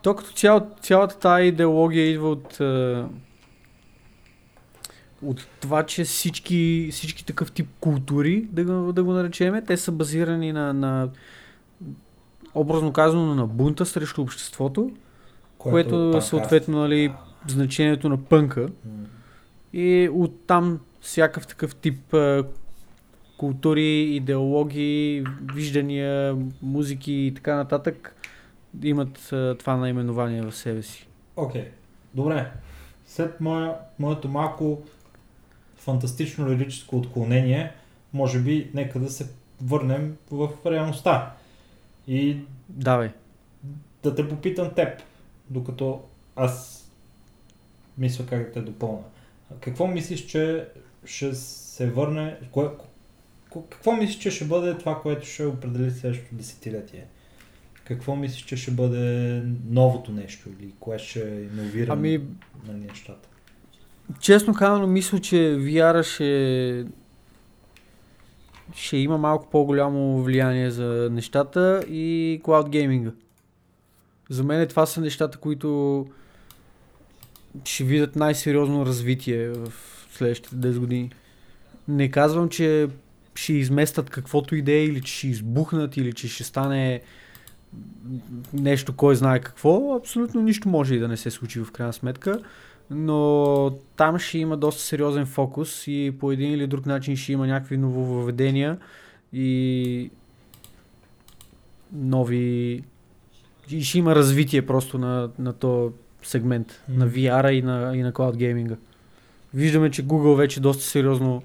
То 0.02 0.16
като 0.16 0.32
цяло, 0.32 0.70
цялата 0.80 1.18
тази 1.18 1.46
идеология 1.46 2.10
идва 2.10 2.30
от, 2.30 2.60
е, 2.60 3.04
от 5.22 5.46
това, 5.60 5.82
че 5.82 6.04
всички, 6.04 6.88
всички 6.92 7.26
такъв 7.26 7.52
тип 7.52 7.68
култури, 7.80 8.48
да 8.52 8.64
го, 8.64 8.92
да 8.92 9.04
го 9.04 9.12
наречеме, 9.12 9.62
те 9.62 9.76
са 9.76 9.92
базирани 9.92 10.52
на, 10.52 10.72
на 10.72 11.08
образно 12.54 12.92
казано 12.92 13.34
на 13.34 13.46
бунта 13.46 13.86
срещу 13.86 14.22
обществото, 14.22 14.90
което, 15.58 16.10
пак 16.12 16.22
е 16.22 16.26
съответно 16.26 16.78
нали, 16.78 17.12
значението 17.48 18.08
на 18.08 18.24
пънка. 18.24 18.60
М. 18.60 18.92
И 19.72 20.08
оттам 20.12 20.80
всякакъв 21.00 21.46
такъв 21.46 21.74
тип 21.74 22.14
а, 22.14 22.44
култури, 23.36 24.16
идеологии, 24.16 25.24
виждания, 25.54 26.36
музики 26.62 27.12
и 27.12 27.34
така 27.34 27.56
нататък 27.56 28.16
имат 28.82 29.32
а, 29.32 29.56
това 29.58 29.76
наименование 29.76 30.42
в 30.42 30.52
себе 30.52 30.82
си. 30.82 31.06
Окей, 31.36 31.62
okay. 31.62 31.68
добре. 32.14 32.50
След 33.06 33.40
моя, 33.40 33.74
моето 33.98 34.28
малко 34.28 34.82
фантастично 35.76 36.50
лирическо 36.50 36.96
отклонение, 36.96 37.72
може 38.12 38.38
би 38.38 38.70
нека 38.74 38.98
да 38.98 39.10
се 39.10 39.28
върнем 39.62 40.16
в 40.30 40.48
реалността. 40.66 41.34
И 42.08 42.36
Давай. 42.68 43.10
да 44.02 44.14
те 44.14 44.28
попитам 44.28 44.70
теб, 44.74 45.02
докато 45.50 46.02
аз 46.36 46.84
мисля 47.98 48.26
как 48.26 48.38
да 48.46 48.52
те 48.52 48.60
допълна. 48.60 49.02
Какво 49.60 49.86
мислиш, 49.86 50.26
че 50.26 50.68
ще 51.04 51.34
се 51.34 51.90
върне, 51.90 52.36
кое, 52.50 52.64
ко- 52.64 52.86
какво 53.62 53.92
мислиш, 53.92 54.18
че 54.18 54.30
ще 54.30 54.44
бъде 54.44 54.74
това, 54.74 55.00
което 55.02 55.26
ще 55.26 55.44
определи 55.44 55.90
следващото 55.90 56.34
десетилетие? 56.34 57.04
Какво 57.84 58.16
мислиш, 58.16 58.44
че 58.44 58.56
ще 58.56 58.70
бъде 58.70 59.42
новото 59.70 60.12
нещо 60.12 60.48
или 60.60 60.72
кое 60.80 60.98
ще 60.98 61.48
иновира 61.52 61.92
Ами, 61.92 62.20
на 62.68 62.72
нещата? 62.72 63.28
честно 64.20 64.54
казано, 64.54 64.86
мисля, 64.86 65.20
че 65.20 65.36
VR 65.36 66.02
ще 66.02 66.86
ще 68.74 68.96
има 68.96 69.18
малко 69.18 69.50
по-голямо 69.50 70.22
влияние 70.22 70.70
за 70.70 71.08
нещата 71.12 71.84
и 71.88 72.40
cloud 72.44 72.68
гейминга. 72.68 73.10
За 74.30 74.44
мен 74.44 74.68
това 74.68 74.86
са 74.86 75.00
нещата, 75.00 75.38
които 75.38 76.06
ще 77.64 77.84
видят 77.84 78.16
най-сериозно 78.16 78.86
развитие 78.86 79.48
в 79.48 79.72
следващите 80.12 80.56
10 80.56 80.78
години. 80.78 81.10
Не 81.88 82.10
казвам, 82.10 82.48
че 82.48 82.88
ще 83.36 83.52
изместят 83.52 84.10
каквото 84.10 84.56
и 84.56 84.62
да 84.62 84.72
е, 84.72 84.84
или 84.84 85.00
че 85.00 85.12
ще 85.14 85.28
избухнат, 85.28 85.96
или 85.96 86.12
че 86.12 86.28
ще 86.28 86.44
стане 86.44 87.00
нещо, 88.52 88.96
кой 88.96 89.16
знае 89.16 89.40
какво. 89.40 89.94
Абсолютно 89.94 90.42
нищо 90.42 90.68
може 90.68 90.94
и 90.94 90.98
да 90.98 91.08
не 91.08 91.16
се 91.16 91.30
случи 91.30 91.60
в 91.60 91.72
крайна 91.72 91.92
сметка. 91.92 92.40
Но 92.90 93.78
там 93.96 94.18
ще 94.18 94.38
има 94.38 94.56
доста 94.56 94.82
сериозен 94.82 95.26
фокус 95.26 95.84
и 95.86 96.12
по 96.20 96.32
един 96.32 96.52
или 96.52 96.66
друг 96.66 96.86
начин 96.86 97.16
ще 97.16 97.32
има 97.32 97.46
някакви 97.46 97.76
нововведения 97.76 98.78
и 99.32 100.10
нови... 101.92 102.82
И 103.70 103.84
ще 103.84 103.98
има 103.98 104.14
развитие 104.14 104.66
просто 104.66 104.98
на, 104.98 105.30
на 105.38 105.52
този 105.52 105.94
сегмент, 106.22 106.82
Мгм. 106.88 106.98
на 106.98 107.10
VR 107.10 107.50
и 107.50 107.62
на, 107.62 107.96
и 107.96 108.02
на 108.02 108.12
Cloud 108.12 108.36
Gaming. 108.36 108.76
Виждаме, 109.54 109.90
че 109.90 110.06
Google 110.06 110.36
вече 110.36 110.60
доста 110.60 110.84
сериозно 110.84 111.42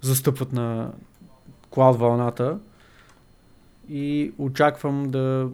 застъпват 0.00 0.52
на 0.52 0.90
Cloud 1.72 1.96
вълната 1.96 2.58
и 3.88 4.32
очаквам 4.38 5.10
да 5.10 5.48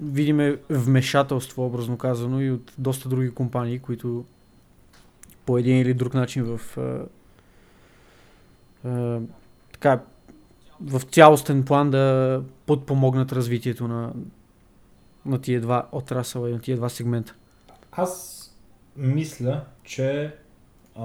видиме 0.00 0.58
вмешателство, 0.70 1.66
образно 1.66 1.98
казано, 1.98 2.40
и 2.40 2.50
от 2.50 2.72
доста 2.78 3.08
други 3.08 3.30
компании, 3.30 3.78
които 3.78 4.24
по 5.46 5.58
един 5.58 5.78
или 5.78 5.94
друг 5.94 6.14
начин 6.14 6.44
в 6.56 6.78
а, 6.78 7.06
а, 8.88 9.20
така, 9.72 10.00
в 10.80 11.00
цялостен 11.00 11.64
план 11.64 11.90
да 11.90 12.42
подпомогнат 12.66 13.32
развитието 13.32 13.88
на, 13.88 14.12
на 15.26 15.40
тия 15.40 15.60
два 15.60 15.88
отрасъла 15.92 16.50
и 16.50 16.52
на 16.52 16.60
тия 16.60 16.76
два 16.76 16.88
сегмента. 16.88 17.34
Аз 17.92 18.44
мисля, 18.96 19.64
че 19.84 20.34
а, 20.96 21.04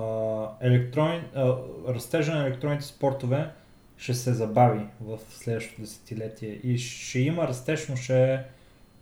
електрони, 0.62 1.24
а, 1.36 1.56
растежа 1.88 2.36
на 2.36 2.48
електронните 2.48 2.86
спортове 2.86 3.50
ще 3.98 4.14
се 4.14 4.34
забави 4.34 4.86
в 5.02 5.20
следващото 5.30 5.82
десетилетие 5.82 6.50
и 6.50 6.78
ще 6.78 7.20
има 7.20 7.48
растеж, 7.48 7.88
но 7.88 7.96
ще, 7.96 8.34
е- 8.34 8.44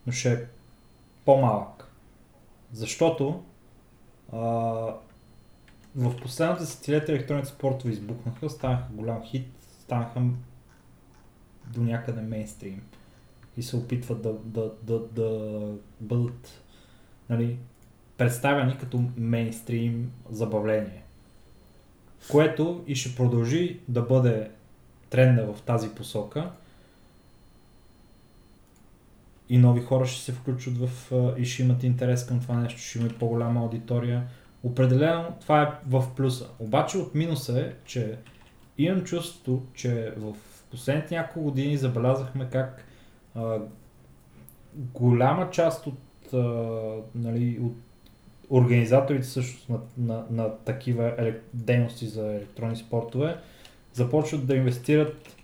но 0.07 0.11
ще 0.13 0.34
е 0.34 0.45
по-малък. 1.26 1.91
Защото 2.73 3.43
а, 4.34 4.39
в 5.95 6.22
последното 6.22 6.61
десетилетие 6.61 7.15
електронните 7.15 7.49
спортове 7.49 7.93
избухнаха, 7.93 8.49
станаха 8.49 8.88
голям 8.91 9.23
хит, 9.23 9.47
станаха 9.81 10.22
до 11.68 11.81
някъде 11.81 12.22
мейнстрим 12.22 12.81
и 13.57 13.63
се 13.63 13.76
опитват 13.76 14.22
да, 14.22 14.34
да, 14.34 14.72
да, 14.84 14.99
да 14.99 15.59
бъдат 15.99 16.63
нали, 17.30 17.57
представени 18.18 18.77
като 18.77 19.03
мейнстрим 19.18 20.11
забавление. 20.30 21.03
Което 22.31 22.84
и 22.88 22.95
ще 22.95 23.15
продължи 23.15 23.80
да 23.88 24.01
бъде 24.01 24.51
тренда 25.11 25.53
в 25.53 25.61
тази 25.61 25.89
посока. 25.89 26.51
И 29.49 29.57
нови 29.57 29.81
хора 29.81 30.05
ще 30.05 30.23
се 30.23 30.31
включат 30.31 30.77
в 30.77 31.11
и 31.38 31.45
ще 31.45 31.63
имат 31.63 31.83
интерес 31.83 32.25
към 32.25 32.39
това 32.39 32.55
нещо, 32.55 32.79
ще 32.79 32.99
има 32.99 33.07
и 33.07 33.13
по-голяма 33.13 33.59
аудитория. 33.59 34.23
Определено 34.63 35.35
това 35.41 35.61
е 35.61 35.67
в 35.89 36.05
плюса. 36.15 36.49
Обаче 36.59 36.97
от 36.97 37.15
минуса 37.15 37.61
е, 37.61 37.73
че 37.85 38.17
имам 38.77 39.03
чувството, 39.03 39.63
че 39.73 40.13
в 40.17 40.35
последните 40.71 41.15
няколко 41.15 41.41
години 41.41 41.77
забелязахме 41.77 42.49
как 42.51 42.85
а, 43.35 43.57
голяма 44.75 45.49
част 45.49 45.88
от, 45.88 46.33
а, 46.33 46.38
нали, 47.15 47.59
от 47.61 47.75
организаторите 48.49 49.27
също 49.27 49.71
на, 49.71 49.79
на, 49.97 50.25
на 50.31 50.57
такива 50.57 51.13
елек... 51.17 51.43
дейности 51.53 52.07
за 52.07 52.27
електронни 52.27 52.75
спортове 52.75 53.38
започват 53.93 54.45
да 54.45 54.55
инвестират 54.55 55.35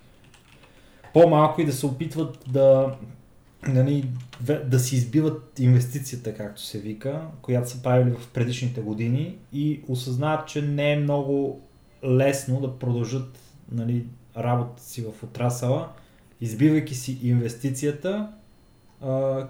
по-малко 1.14 1.62
и 1.62 1.66
да 1.66 1.74
се 1.74 1.86
опитват 1.86 2.40
да, 2.48 2.96
нали, 3.68 4.10
да 4.66 4.80
си 4.80 4.96
избиват 4.96 5.60
инвестицията, 5.60 6.36
както 6.36 6.62
се 6.62 6.80
вика, 6.80 7.22
която 7.42 7.70
са 7.70 7.82
правили 7.82 8.16
в 8.16 8.28
предишните 8.28 8.82
години 8.82 9.38
и 9.54 9.82
осъзнават, 9.88 10.48
че 10.48 10.62
не 10.62 10.92
е 10.92 11.00
много 11.00 11.62
лесно 12.04 12.62
да 12.62 12.80
продължат 12.80 13.40
нали, 13.72 14.06
работата 14.38 14.84
си 14.84 15.02
в 15.02 15.24
отрасъла, 15.24 15.90
избивайки 16.42 16.96
си 16.96 17.20
инвестицията, 17.24 18.30
а, 19.02 19.48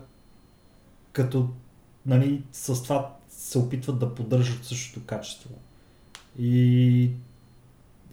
като 1.13 1.49
нали, 2.05 2.41
с 2.51 2.83
това 2.83 3.15
се 3.29 3.57
опитват 3.57 3.99
да 3.99 4.15
поддържат 4.15 4.65
същото 4.65 5.05
качество. 5.05 5.49
И 6.39 7.09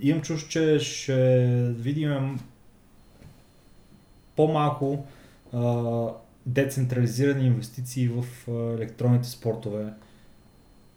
имам 0.01 0.23
чуш, 0.23 0.49
че 0.49 0.79
ще 0.79 1.47
видим 1.79 2.41
по-малко 4.37 5.07
а, 5.53 6.07
децентрализирани 6.47 7.47
инвестиции 7.47 8.09
в 8.09 8.49
електронните 8.49 9.29
спортове 9.29 9.93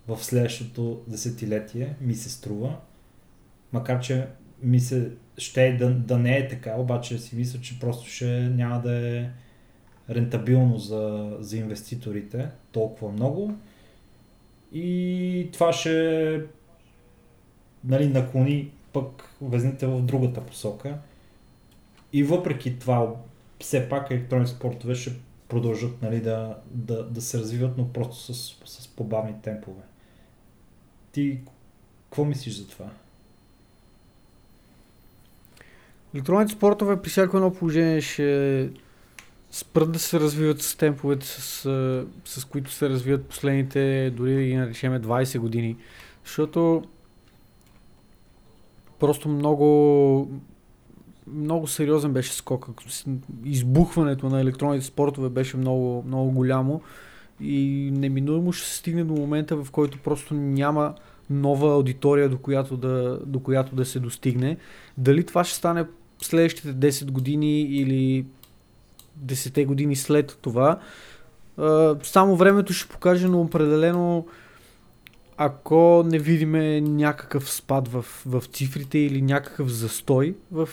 в 0.07 0.24
следващото 0.24 1.02
десетилетие, 1.07 1.95
ми 2.02 2.15
се 2.15 2.30
струва. 2.30 2.76
Макар, 3.74 3.99
че 3.99 4.28
ми 4.64 4.80
се 4.80 5.11
ще 5.38 5.68
е 5.68 5.78
да, 5.78 5.90
да 5.90 6.18
не 6.18 6.38
е 6.38 6.48
така, 6.48 6.76
обаче 6.78 7.18
си 7.18 7.36
мисля, 7.36 7.61
че 7.61 7.80
просто 7.80 8.10
ще 8.10 8.49
няма 8.49 8.82
да 8.82 9.18
е 9.18 9.30
рентабилно 10.10 10.78
за, 10.78 11.36
за 11.40 11.57
инвеститорите 11.57 12.49
толкова 12.72 13.11
много. 13.11 13.53
И 14.74 15.49
това 15.53 15.74
ще 15.74 16.41
нали, 17.84 18.07
наклони 18.07 18.72
пък 18.98 19.30
везните 19.41 19.88
в 19.88 20.02
другата 20.02 20.45
посока. 20.45 20.98
И 22.14 22.24
въпреки 22.24 22.80
това, 22.80 23.15
все 23.61 23.90
пак 23.90 24.11
електронни 24.11 24.48
спортове 24.48 24.95
ще 24.95 25.14
продължат 25.49 26.02
нали, 26.02 26.22
да, 26.22 26.57
да, 26.72 27.03
да 27.03 27.22
се 27.22 27.40
развиват, 27.40 27.78
но 27.78 27.94
просто 27.94 28.34
с, 28.34 28.56
с 28.65 28.88
по-бавни 28.88 29.34
темпове. 29.44 29.82
Ти 31.11 31.40
какво 32.03 32.26
мислиш 32.26 32.56
за 32.56 32.68
това? 32.68 32.86
Електронните 36.14 36.53
спортове 36.53 37.02
при 37.02 37.10
всяко 37.10 37.38
едно 37.38 37.53
положение 37.53 38.02
ще 38.02 38.69
спрат 39.52 39.91
да 39.91 39.99
се 39.99 40.19
развиват 40.19 40.61
с 40.61 40.76
темповете, 40.76 41.26
с, 41.26 42.06
с 42.26 42.45
които 42.45 42.72
се 42.72 42.90
развиват 42.90 43.26
последните, 43.26 44.10
дори 44.10 44.36
да 44.36 44.41
ги 44.41 44.56
наречеме 44.56 45.02
20 45.02 45.40
години. 45.40 45.78
Защото 46.26 46.84
просто 48.99 49.30
много 49.30 50.30
много 51.34 51.68
сериозен 51.68 52.14
беше 52.14 52.34
скока. 52.34 52.72
Избухването 53.45 54.30
на 54.30 54.41
електронните 54.41 54.86
спортове 54.86 55.30
беше 55.30 55.57
много, 55.57 56.03
много 56.07 56.32
голямо 56.32 56.82
и 57.41 57.90
неминуемо 57.94 58.52
ще 58.52 58.68
се 58.68 58.78
стигне 58.78 59.03
до 59.03 59.14
момента, 59.14 59.56
в 59.64 59.72
който 59.72 59.98
просто 59.98 60.34
няма 60.34 60.94
нова 61.30 61.74
аудитория, 61.74 62.30
до 62.30 62.38
която 62.38 62.78
да, 62.78 63.19
до 63.26 63.40
която 63.40 63.76
да 63.76 63.86
се 63.86 63.99
достигне. 63.99 64.57
Дали 64.98 65.26
това 65.26 65.44
ще 65.44 65.56
стане 65.56 65.86
следващите 66.22 66.74
10 66.74 67.11
години 67.11 67.61
или 67.61 68.26
10 69.26 69.65
години 69.65 69.95
след 69.95 70.38
това, 70.41 70.80
само 72.03 72.36
времето 72.36 72.74
ще 72.74 72.90
покаже, 72.90 73.28
но 73.28 73.41
определено 73.41 74.28
ако 75.38 76.03
не 76.05 76.19
видиме 76.19 76.81
някакъв 76.81 77.51
спад 77.51 77.88
в, 77.88 78.05
в 78.26 78.43
цифрите 78.45 78.97
или 78.97 79.22
някакъв 79.22 79.69
застой 79.69 80.35
в, 80.51 80.69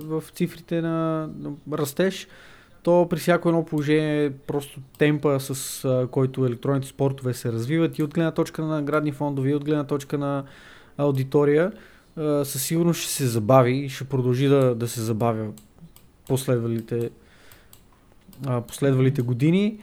в 0.00 0.22
цифрите 0.34 0.80
на, 0.80 1.28
на 1.38 1.78
растеж, 1.78 2.28
то 2.82 3.06
при 3.10 3.18
всяко 3.18 3.48
едно 3.48 3.64
положение 3.64 4.32
просто 4.46 4.80
темпа, 4.98 5.40
с 5.40 5.84
а, 5.84 6.08
който 6.10 6.46
електронните 6.46 6.88
спортове 6.88 7.34
се 7.34 7.52
развиват 7.52 7.98
и 7.98 8.02
от 8.02 8.14
гледна 8.14 8.30
точка 8.30 8.62
на 8.62 8.68
наградни 8.68 9.12
фондове, 9.12 9.50
и 9.50 9.54
от 9.54 9.64
гледна 9.64 9.84
точка 9.84 10.18
на 10.18 10.44
аудитория, 10.96 11.72
а, 12.16 12.44
със 12.44 12.62
сигурност 12.62 13.00
ще 13.00 13.12
се 13.12 13.26
забави 13.26 13.72
и 13.72 13.88
ще 13.88 14.04
продължи 14.04 14.48
да, 14.48 14.74
да 14.74 14.88
се 14.88 15.00
забавя 15.00 15.46
последвалите, 16.28 17.10
а, 18.46 18.60
последвалите 18.60 19.22
години. 19.22 19.78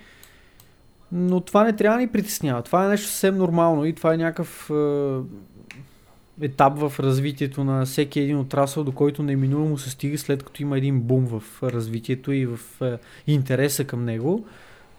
Но 1.12 1.42
това 1.42 1.64
не 1.64 1.76
трябва 1.76 1.98
да 1.98 2.02
ни 2.02 2.08
притеснява. 2.08 2.62
Това 2.62 2.86
е 2.86 2.90
нещо 2.90 3.08
съвсем 3.08 3.38
нормално 3.38 3.86
и 3.86 3.94
това 3.94 4.14
е 4.14 4.18
някакъв 4.18 4.72
е, 4.72 6.46
етап 6.46 6.80
в 6.80 7.00
развитието 7.00 7.64
на 7.64 7.86
всеки 7.86 8.20
един 8.20 8.40
отрасъл, 8.40 8.84
до 8.84 8.92
който 8.92 9.24
неминуемо 9.24 9.78
се 9.78 9.90
стига 9.90 10.18
след 10.18 10.44
като 10.44 10.62
има 10.62 10.78
един 10.78 11.00
бум 11.00 11.26
в 11.26 11.64
развитието 11.64 12.32
и 12.32 12.46
в 12.46 12.60
е, 12.82 12.98
интереса 13.28 13.84
към 13.84 14.06
него. 14.06 14.46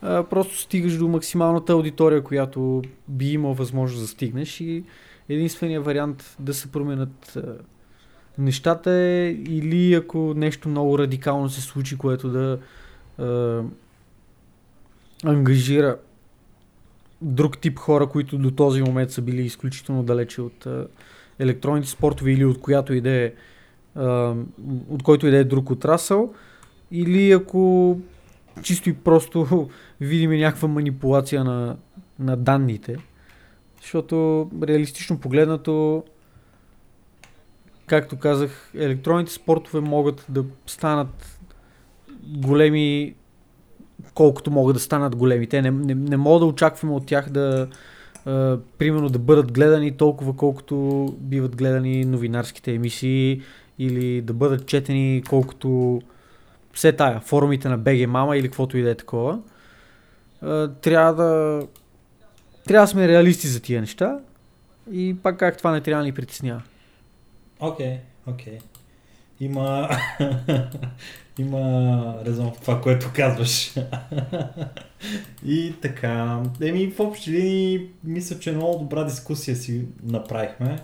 Е, 0.03 0.23
просто 0.23 0.59
стигаш 0.59 0.97
до 0.97 1.09
максималната 1.09 1.73
аудитория, 1.73 2.23
която 2.23 2.83
би 3.09 3.33
имал 3.33 3.55
възможност 3.55 4.03
да 4.03 4.09
стигнеш 4.09 4.61
и 4.61 4.85
единственият 5.29 5.85
вариант 5.85 6.37
да 6.39 6.55
се 6.55 6.73
променят 6.73 7.37
е, 7.37 7.41
нещата 8.39 8.91
е 8.91 9.29
или 9.31 9.95
ако 9.95 10.35
нещо 10.37 10.69
много 10.69 10.99
радикално 10.99 11.49
се 11.49 11.61
случи, 11.61 11.99
което 11.99 12.29
да 12.29 12.59
е, 13.19 13.25
ангажира 15.25 15.97
друг 17.23 17.59
тип 17.59 17.79
хора, 17.79 18.07
които 18.07 18.39
до 18.39 18.51
този 18.51 18.83
момент 18.83 19.11
са 19.11 19.23
били 19.23 19.43
изключително 19.43 20.03
далече 20.03 20.43
от 20.43 20.67
електронните 21.39 21.89
спортове 21.89 22.33
или 22.33 22.45
от 22.45 22.61
която 22.61 22.95
иде 22.95 23.35
а, 23.95 24.35
от 24.89 25.03
който 25.03 25.27
иде 25.27 25.45
друг 25.45 25.71
отрасъл, 25.71 26.35
или 26.91 27.33
ако 27.33 27.99
чисто 28.63 28.91
и 28.91 28.95
просто 28.95 29.69
видим 30.01 30.31
някаква 30.31 30.69
манипулация 30.69 31.45
на, 31.45 31.77
на 32.19 32.37
данните, 32.37 32.97
защото 33.81 34.49
реалистично 34.63 35.21
погледнато, 35.21 36.05
както 37.87 38.19
казах, 38.19 38.71
електронните 38.75 39.33
спортове 39.33 39.81
могат 39.81 40.27
да 40.29 40.45
станат 40.67 41.41
големи 42.27 43.15
колкото 44.15 44.51
могат 44.51 44.77
да 44.77 44.81
станат 44.81 45.17
големи. 45.17 45.47
Те 45.47 45.63
не, 45.63 45.71
не, 45.71 45.95
не 45.95 46.17
мога 46.17 46.41
да 46.41 46.47
очакваме 46.47 46.95
от 46.95 47.07
тях 47.07 47.31
да, 47.31 47.69
а, 48.27 48.59
примерно, 48.79 49.09
да 49.09 49.19
бъдат 49.19 49.53
гледани 49.53 49.97
толкова, 49.97 50.37
колкото 50.37 51.07
биват 51.19 51.57
гледани 51.57 52.05
новинарските 52.05 52.75
емисии 52.75 53.43
или 53.79 54.21
да 54.21 54.33
бъдат 54.33 54.67
четени 54.67 55.23
колкото 55.29 56.01
все 56.73 56.93
тая, 56.93 57.21
форумите 57.21 57.69
на 57.69 57.79
BG 57.79 58.07
Мама 58.07 58.37
или 58.37 58.49
каквото 58.49 58.79
и 58.79 58.83
да 58.83 58.91
е 58.91 58.95
такова. 58.95 59.39
А, 60.43 60.69
трябва 60.69 61.15
да 61.15 61.63
трябва 62.67 62.87
да 62.87 62.91
сме 62.91 63.09
реалисти 63.09 63.49
за 63.49 63.61
тия 63.61 63.81
неща 63.81 64.19
и 64.93 65.17
пак 65.23 65.39
как 65.39 65.59
това 65.59 65.73
не 65.73 65.81
трябва 65.81 66.03
да 66.03 66.07
ни 66.07 66.13
притеснява. 66.13 66.63
Окей, 67.61 67.87
okay, 67.87 67.99
окей. 68.33 68.59
Okay. 68.59 68.63
Има... 69.41 69.89
Има 71.39 72.15
резон 72.27 72.53
в 72.53 72.61
това, 72.61 72.81
което 72.81 73.11
казваш. 73.15 73.75
и 75.47 75.75
така. 75.83 76.43
Еми, 76.63 76.91
в 76.91 77.01
общи 77.01 77.31
линии, 77.31 77.89
мисля, 78.05 78.39
че 78.39 78.53
много 78.53 78.79
добра 78.79 79.05
дискусия 79.05 79.57
си 79.57 79.85
направихме. 80.03 80.83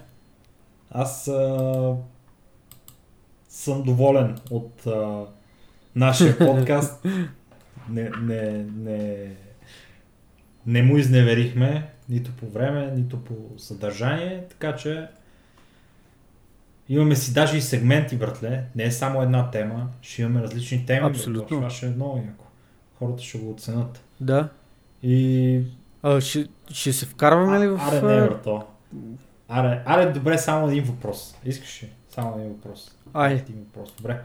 Аз 0.90 1.28
а, 1.28 1.94
съм 3.48 3.82
доволен 3.82 4.38
от 4.50 4.86
а, 4.86 5.24
нашия 5.96 6.38
подкаст. 6.46 7.06
Не, 7.88 8.10
не, 8.22 8.66
не, 8.76 9.30
не 10.66 10.82
му 10.82 10.98
изневерихме 10.98 11.90
нито 12.08 12.32
по 12.32 12.46
време, 12.46 12.92
нито 12.96 13.24
по 13.24 13.34
съдържание, 13.58 14.44
така 14.50 14.76
че 14.76 15.08
Имаме 16.88 17.16
си 17.16 17.32
даже 17.32 17.56
и 17.56 17.60
сегменти, 17.60 18.16
братле. 18.16 18.64
Не 18.76 18.84
е 18.84 18.90
само 18.90 19.22
една 19.22 19.50
тема. 19.50 19.88
Ще 20.02 20.22
имаме 20.22 20.42
различни 20.42 20.86
теми. 20.86 21.06
Абсолютно. 21.06 21.46
Това 21.58 21.70
ще 21.70 21.86
е 21.86 21.90
много 21.90 22.16
яко. 22.16 22.44
Хората 22.98 23.22
ще 23.22 23.38
го 23.38 23.50
оценят. 23.50 24.04
Да. 24.20 24.48
И... 25.02 25.60
А, 26.02 26.20
ще, 26.20 26.46
ще 26.72 26.92
се 26.92 27.06
вкарваме 27.06 27.60
ли 27.60 27.68
в... 27.68 27.80
Аре, 27.80 28.02
не, 28.02 28.26
брато. 28.28 28.62
Аре, 29.48 29.82
аре, 29.86 30.12
добре, 30.12 30.38
само 30.38 30.68
един 30.68 30.84
въпрос. 30.84 31.34
Искаш 31.44 31.82
ли? 31.82 31.88
Само 32.10 32.38
един 32.38 32.48
въпрос. 32.52 32.90
Ай. 33.14 33.32
Един 33.34 33.56
въпрос. 33.56 33.94
Добре. 33.96 34.20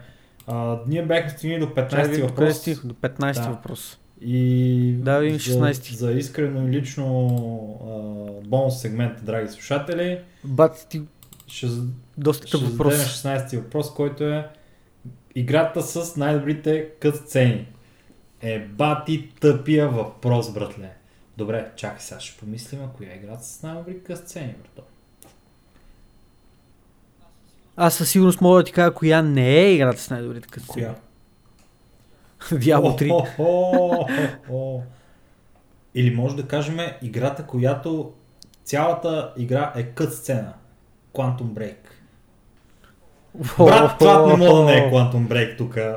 А, 0.46 0.78
ние 0.86 1.06
бяхме 1.06 1.30
стигнали 1.30 1.60
до 1.60 1.66
15 1.66 2.22
въпрос. 2.22 2.56
Стих, 2.58 2.86
до 2.86 2.94
15 2.94 3.34
Да. 3.34 3.50
въпрос. 3.50 3.98
И 4.20 4.94
Да, 4.98 5.18
видим 5.18 5.38
за, 5.38 5.60
16. 5.60 5.92
за 5.94 6.12
искрено 6.12 6.68
и 6.68 6.70
лично 6.70 7.28
а, 8.44 8.48
бонус 8.48 8.80
сегмент, 8.80 9.24
драги 9.24 9.48
слушатели, 9.48 10.18
Бат, 10.44 10.86
ти 10.90 11.02
ще, 11.50 11.66
доста 12.18 12.46
ще 12.46 12.56
въпрос. 12.56 12.94
16 12.94 13.56
въпрос, 13.56 13.94
който 13.94 14.24
е 14.24 14.48
играта 15.34 15.82
с 15.82 16.16
най-добрите 16.16 16.88
кът 17.00 17.16
сцени. 17.16 17.66
Е, 18.40 18.58
бати 18.58 19.28
тъпия 19.40 19.88
въпрос, 19.88 20.52
братле. 20.52 20.90
Добре, 21.36 21.70
чакай 21.76 22.00
сега, 22.00 22.20
ще 22.20 22.40
помислим, 22.40 22.80
а 22.84 22.88
коя 22.88 23.12
е 23.12 23.16
играта 23.16 23.44
с 23.44 23.62
най-добри 23.62 24.02
кът 24.02 24.18
сцени, 24.18 24.54
брато. 24.62 24.88
Аз 27.76 27.94
със 27.94 28.10
сигурност 28.10 28.40
мога 28.40 28.58
да 28.58 28.64
ти 28.64 28.72
кажа 28.72 28.94
коя 28.94 29.22
не 29.22 29.56
е 29.56 29.74
играта 29.74 30.00
с 30.00 30.10
най-добрите 30.10 30.48
късцени. 30.48 30.72
Коя? 30.72 30.94
Diablo 32.60 32.98
3. 32.98 33.10
О, 33.12 33.26
о, 33.38 34.06
о, 34.50 34.76
о. 34.76 34.82
Или 35.94 36.14
може 36.14 36.36
да 36.36 36.48
кажем 36.48 36.78
играта, 37.02 37.46
която 37.46 38.12
цялата 38.64 39.32
игра 39.36 39.72
е 39.76 39.82
кът 39.82 40.14
сцена. 40.14 40.54
Quantum 41.12 41.42
Break. 41.42 41.76
Брат, 43.58 43.98
това 43.98 44.26
не 44.26 44.36
мога 44.36 44.58
да 44.58 44.64
не 44.64 44.72
е 44.72 44.90
Quantum 44.90 45.26
Break 45.28 45.58
тук. 45.58 45.76
Е, 45.76 45.92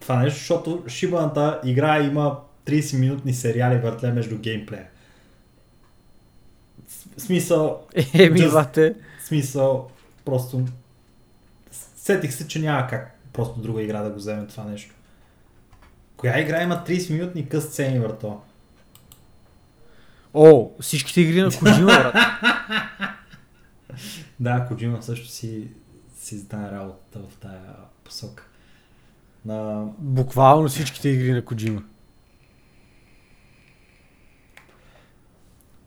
това 0.00 0.16
нещо, 0.16 0.38
защото 0.38 0.84
шибаната 0.88 1.60
игра 1.64 2.00
има 2.00 2.38
30 2.66 2.98
минутни 2.98 3.34
сериали 3.34 3.78
въртле 3.78 4.12
между 4.12 4.38
геймплея. 4.38 4.86
Смисъл, 7.16 7.82
Еми, 8.14 8.40
Just- 8.40 8.52
бате. 8.52 8.94
смисъл, 9.24 9.90
просто 10.24 10.60
сетих 11.96 12.34
се, 12.34 12.48
че 12.48 12.58
няма 12.58 12.86
как 12.86 13.18
просто 13.32 13.60
друга 13.60 13.82
игра 13.82 14.02
да 14.02 14.10
го 14.10 14.16
вземе 14.16 14.46
това 14.46 14.64
нещо. 14.64 14.94
Коя 16.16 16.40
игра 16.40 16.62
има 16.62 16.84
30 16.86 17.12
минутни 17.12 17.48
къс 17.48 17.64
сцени, 17.64 17.98
върто? 17.98 18.40
О, 20.34 20.70
всичките 20.80 21.20
игри 21.20 21.40
на 21.42 21.50
Kojima, 21.50 21.86
брат. 21.86 22.14
Да, 24.40 24.66
Коджима 24.68 25.02
също 25.02 25.28
си, 25.28 25.68
си 26.16 26.38
знае 26.38 26.70
работата 26.70 27.18
в 27.18 27.36
тая 27.36 27.60
посока. 28.04 28.48
На... 29.44 29.86
Буквално 29.98 30.68
всичките 30.68 31.08
игри 31.08 31.32
на 31.32 31.42
Kojima. 31.42 31.82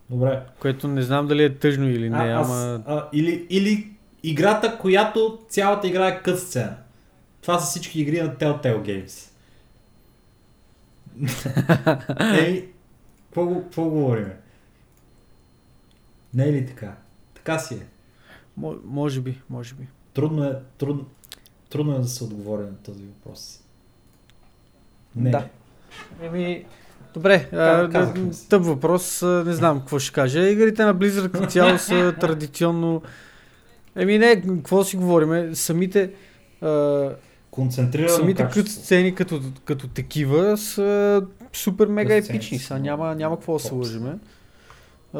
Добре. 0.09 0.43
Което 0.59 0.87
не 0.87 1.01
знам 1.01 1.27
дали 1.27 1.43
е 1.43 1.55
тъжно 1.55 1.89
или 1.89 2.09
не, 2.09 2.17
а, 2.17 2.39
аз, 2.41 2.47
ама... 2.51 2.83
а, 2.87 3.09
или, 3.13 3.47
или 3.49 3.91
играта, 4.23 4.77
която 4.77 5.39
цялата 5.49 5.87
игра 5.87 6.07
е 6.07 6.21
кът 6.21 6.39
сцена. 6.39 6.75
Това 7.41 7.59
са 7.59 7.65
всички 7.65 8.01
игри 8.01 8.21
на 8.21 8.35
Telltale 8.35 9.05
Games. 9.07 9.31
Ей, 12.45 12.69
какво, 13.25 13.45
го- 13.45 13.63
какво 13.63 13.83
говориме? 13.83 14.37
Не 16.33 16.43
е 16.43 16.53
ли 16.53 16.67
така? 16.67 16.95
Така 17.47 17.59
си 17.59 17.73
е. 17.73 17.85
Мо- 18.61 18.79
Може 18.85 19.21
би, 19.21 19.41
може 19.49 19.75
би. 19.75 19.87
Трудно 20.13 20.43
е, 20.43 20.55
трудно, 20.77 21.05
трудно 21.69 21.95
е 21.95 21.99
да 21.99 22.07
се 22.07 22.23
отговори 22.23 22.61
на 22.61 22.75
този 22.75 23.03
въпрос. 23.03 23.59
Не. 25.15 25.31
Да. 25.31 25.47
Еми, 26.21 26.65
добре, 27.13 27.49
а, 27.53 28.13
тъп 28.49 28.63
въпрос, 28.63 29.21
не 29.21 29.53
знам 29.53 29.79
какво 29.79 29.99
ще 29.99 30.13
кажа. 30.13 30.49
Игрите 30.49 30.85
на 30.85 30.95
Blizzard 30.95 31.31
като 31.31 31.47
цяло 31.47 31.77
са 31.77 32.15
традиционно... 32.21 33.01
Еми 33.95 34.17
не, 34.17 34.41
какво 34.41 34.83
си 34.83 34.97
говориме, 34.97 35.55
самите... 35.55 36.11
А, 36.61 37.09
Концентрирано 37.51 38.09
самите 38.09 38.65
сцени 38.65 39.15
като, 39.15 39.41
като 39.65 39.87
такива 39.87 40.57
са 40.57 41.21
супер 41.53 41.87
мега 41.87 42.15
епични. 42.15 42.59
са 42.59 42.79
няма, 42.79 43.15
няма 43.15 43.35
какво 43.35 43.53
да 43.53 43.59
се 43.59 43.73
лъжиме. 43.73 44.17
А, 45.13 45.19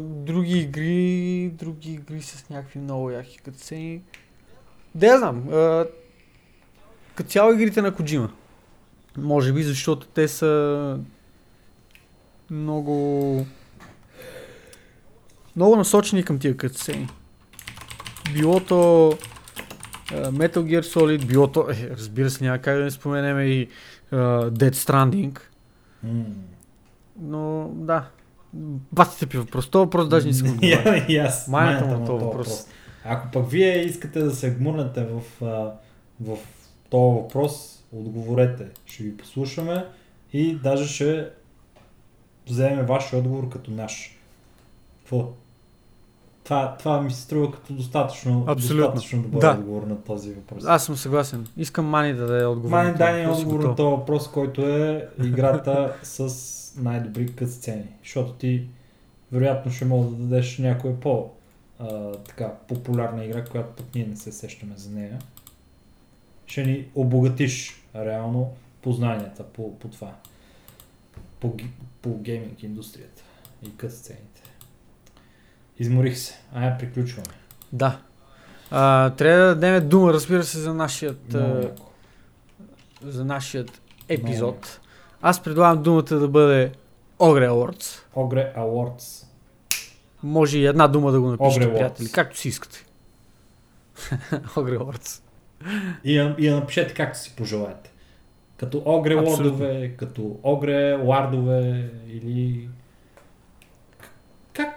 други 0.00 0.58
игри, 0.58 1.50
други 1.54 1.92
игри 1.92 2.22
с 2.22 2.50
някакви 2.50 2.78
много 2.78 3.10
яки 3.10 3.38
катсцени. 3.38 4.02
Да 4.94 5.06
я 5.06 5.18
знам. 5.18 5.48
А, 5.52 5.86
като 7.14 7.30
цяло 7.30 7.52
игрите 7.52 7.82
на 7.82 7.92
Kojima. 7.92 8.30
Може 9.16 9.52
би, 9.52 9.62
защото 9.62 10.06
те 10.06 10.28
са 10.28 10.98
много 12.50 13.46
много 15.56 15.76
насочени 15.76 16.22
към 16.22 16.38
тия 16.38 16.56
кътсцени. 16.56 17.08
Билото 18.32 19.08
а, 19.08 19.14
Metal 20.32 20.58
Gear 20.58 20.80
Solid, 20.80 21.26
билото, 21.26 21.68
е, 21.70 21.90
разбира 21.90 22.30
се, 22.30 22.44
няма 22.44 22.58
как 22.58 22.76
да 22.76 22.84
не 22.84 22.90
споменем 22.90 23.40
и 23.40 23.68
а, 24.10 24.16
Dead 24.50 24.74
Stranding. 24.74 25.40
М. 26.02 26.24
Но 27.20 27.70
да, 27.74 28.08
батите 28.92 29.26
пи 29.26 29.38
въпрос. 29.38 29.70
Това 29.70 29.84
въпрос 29.84 30.08
даже 30.08 30.26
не 30.26 30.32
си 30.32 30.42
го 30.42 30.48
отговаря. 30.48 30.96
Я- 30.96 31.06
и 31.08 31.16
аз. 31.16 31.48
Майната 31.48 31.84
му 31.84 31.90
му 31.90 31.98
този 31.98 32.06
този 32.08 32.24
въпрос. 32.24 32.66
Ако 33.04 33.30
пък 33.32 33.50
вие 33.50 33.78
искате 33.78 34.20
да 34.20 34.30
се 34.30 34.50
гмурнете 34.50 35.04
в, 35.04 35.22
в 36.20 36.36
този 36.90 37.14
въпрос, 37.14 37.82
отговорете. 37.92 38.66
Ще 38.86 39.02
ви 39.02 39.16
послушаме 39.16 39.84
и 40.32 40.54
даже 40.54 40.86
ще 40.86 41.28
вземем 42.48 42.86
вашия 42.86 43.18
отговор 43.18 43.48
като 43.48 43.70
наш. 43.70 44.18
Какво? 45.00 45.28
Това, 46.44 46.76
това 46.78 47.02
ми 47.02 47.10
се 47.10 47.20
струва 47.20 47.52
като 47.52 47.72
достатъчно, 47.72 48.44
Абсолютно. 48.48 48.84
достатъчно 48.86 49.22
добър 49.22 49.40
Да. 49.40 49.50
отговор 49.50 49.82
на 49.82 50.02
този 50.02 50.32
въпрос. 50.32 50.64
Аз 50.66 50.84
съм 50.84 50.96
съгласен. 50.96 51.46
Искам 51.56 51.86
Мани 51.86 52.14
да 52.14 52.26
даде 52.26 52.44
отговор. 52.44 52.70
Мани 52.70 52.92
въпрос. 52.92 53.38
отговор 53.38 53.64
на 53.64 53.74
този 53.76 53.90
въпрос, 53.90 54.28
който 54.30 54.62
е 54.62 55.08
играта 55.24 55.92
с 56.02 56.59
най-добри 56.76 57.34
кът 57.34 57.52
сцени. 57.52 57.88
Защото 58.02 58.32
ти 58.32 58.66
вероятно 59.32 59.72
ще 59.72 59.84
мога 59.84 60.10
да 60.10 60.16
дадеш 60.16 60.58
някоя 60.58 61.00
по 61.00 61.30
а, 61.78 62.12
така, 62.12 62.52
популярна 62.68 63.24
игра, 63.24 63.44
която 63.44 63.72
пък 63.76 63.94
ние 63.94 64.06
не 64.06 64.16
се 64.16 64.32
сещаме 64.32 64.74
за 64.76 64.90
нея. 64.90 65.18
Ще 66.46 66.64
ни 66.64 66.86
обогатиш 66.94 67.84
реално 67.94 68.52
познанията 68.82 69.44
по, 69.44 69.78
по 69.78 69.88
това. 69.88 70.14
По, 71.40 71.56
по 72.02 72.18
гейминг 72.18 72.62
индустрията 72.62 73.22
и 73.62 73.76
кът 73.76 73.92
сцените. 73.92 74.42
Изморих 75.78 76.18
се. 76.18 76.34
Ай, 76.54 76.78
приключваме. 76.78 77.34
Да. 77.72 78.00
А, 78.70 79.10
трябва 79.10 79.46
да 79.46 79.54
дадем 79.54 79.88
дума, 79.88 80.12
разбира 80.12 80.44
се, 80.44 80.58
за 80.58 80.74
нашият, 80.74 81.34
а, 81.34 81.70
за 83.02 83.24
нашият 83.24 83.82
епизод. 84.08 84.80
Аз 85.22 85.42
предлагам 85.42 85.82
думата 85.82 86.02
да 86.02 86.28
бъде 86.28 86.72
Ogre 87.18 87.48
Awards. 87.50 88.02
Ogre 88.16 88.56
Awards. 88.56 89.26
Може 90.22 90.58
и 90.58 90.66
една 90.66 90.88
дума 90.88 91.12
да 91.12 91.20
го 91.20 91.28
напишете, 91.28 91.66
Ogre 91.66 91.70
Awards. 91.70 91.74
приятели, 91.74 92.12
както 92.12 92.38
си 92.38 92.48
искате. 92.48 92.84
Ogre 94.32 94.78
Awards. 94.78 95.22
И 96.04 96.16
я, 96.16 96.34
и 96.38 96.46
я 96.46 96.54
напишете 96.56 96.94
както 96.94 97.18
си 97.18 97.34
пожелаете. 97.36 97.90
Като 98.56 98.82
огре 98.84 99.14
Абсолютно. 99.14 99.44
лордове, 99.44 99.94
като 99.96 100.36
огре 100.42 100.94
лардове 100.94 101.90
или... 102.08 102.59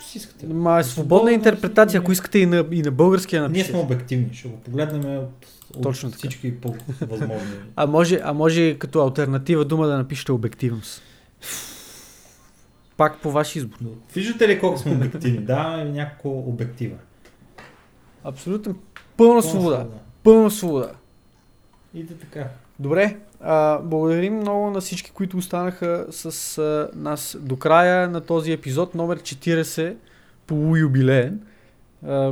Както 0.04 0.12
си 0.12 0.18
искате. 0.18 0.48
Ма 0.48 0.80
е 0.80 0.84
свободна 0.84 1.32
интерпретация, 1.32 2.00
ако 2.00 2.12
искате 2.12 2.40
и 2.40 2.46
на, 2.46 2.66
и 2.72 2.82
на 2.82 2.92
българския 2.92 3.42
Ние 3.42 3.48
напишете. 3.48 3.72
сме 3.72 3.80
обективни, 3.80 4.30
ще 4.34 4.48
го 4.48 4.58
погледнем 4.58 5.18
от, 5.18 5.46
от 5.76 5.84
Точно 5.84 6.10
така. 6.10 6.18
всички 6.18 6.58
по- 6.58 6.76
възможни. 7.02 7.38
А 7.76 7.88
може, 7.88 8.20
а 8.24 8.34
може 8.34 8.78
като 8.78 9.02
альтернатива 9.02 9.66
дума 9.66 9.88
да 9.88 9.98
напишете 9.98 10.32
обективност. 10.32 11.02
Пак 12.98 13.18
по 13.18 13.32
ваш 13.32 13.56
избор. 13.56 13.78
Виждате 14.16 14.48
ли 14.48 14.60
колко 14.60 14.80
сме 14.80 14.92
обективни? 14.92 15.38
Да, 15.38 15.84
някакво 15.86 16.30
обектива. 16.30 16.96
Абсолютно 18.24 18.76
пълна 19.18 19.42
свобода. 19.44 19.86
Пълна 20.24 20.52
свобода. 20.52 20.92
И 21.94 22.04
да 22.04 22.14
така. 22.14 22.48
Добре, 22.80 23.18
а, 23.44 23.80
благодарим 23.80 24.36
много 24.36 24.70
на 24.70 24.82
всички, 24.82 25.12
които 25.12 25.38
останаха 25.38 26.06
с 26.10 26.58
а, 26.58 26.90
нас 26.96 27.38
до 27.40 27.58
края 27.58 28.10
на 28.10 28.22
този 28.22 28.52
епизод, 28.52 28.96
номер 28.96 29.20
40, 29.20 29.96
полуюбилеен. 30.48 31.40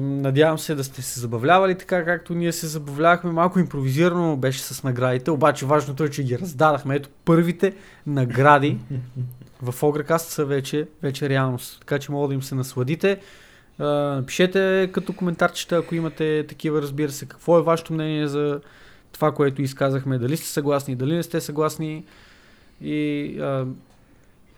Надявам 0.02 0.60
се 0.60 0.76
да 0.76 0.84
сте 0.84 1.02
се 1.02 1.20
забавлявали 1.20 1.78
така, 1.78 2.06
както 2.06 2.34
ние 2.34 2.52
се 2.52 2.68
забавлявахме. 2.68 3.32
Малко 3.32 3.60
импровизирано 3.60 4.38
беше 4.38 4.60
с 4.60 4.84
наградите, 4.84 5.32
обаче 5.32 5.66
важното 5.66 6.04
е, 6.04 6.10
че 6.10 6.24
ги 6.24 6.40
раздадахме. 6.40 6.96
Ето 6.96 7.10
първите 7.26 7.74
награди 8.08 8.78
в 9.62 9.82
Ogrecast 9.82 10.18
са 10.18 10.46
вече, 10.46 10.88
вече 11.04 11.30
реалност, 11.30 11.80
така 11.80 12.00
че 12.00 12.12
мога 12.12 12.28
да 12.28 12.34
им 12.34 12.44
се 12.44 12.56
насладите. 12.56 13.20
А, 13.80 13.86
Напишете 14.16 14.90
като 14.94 15.14
коментарчета, 15.14 15.78
ако 15.78 15.96
имате 15.96 16.46
такива, 16.48 16.82
разбира 16.82 17.12
се, 17.12 17.26
какво 17.26 17.58
е 17.58 17.62
вашето 17.62 17.94
мнение 17.94 18.28
за 18.28 18.62
това, 19.12 19.32
което 19.32 19.62
изказахме, 19.62 20.18
дали 20.18 20.38
сте 20.38 20.48
съгласни, 20.48 20.96
дали 20.96 21.16
не 21.16 21.24
сте 21.24 21.42
съгласни 21.42 22.04
и 22.82 23.38
а, 23.40 23.66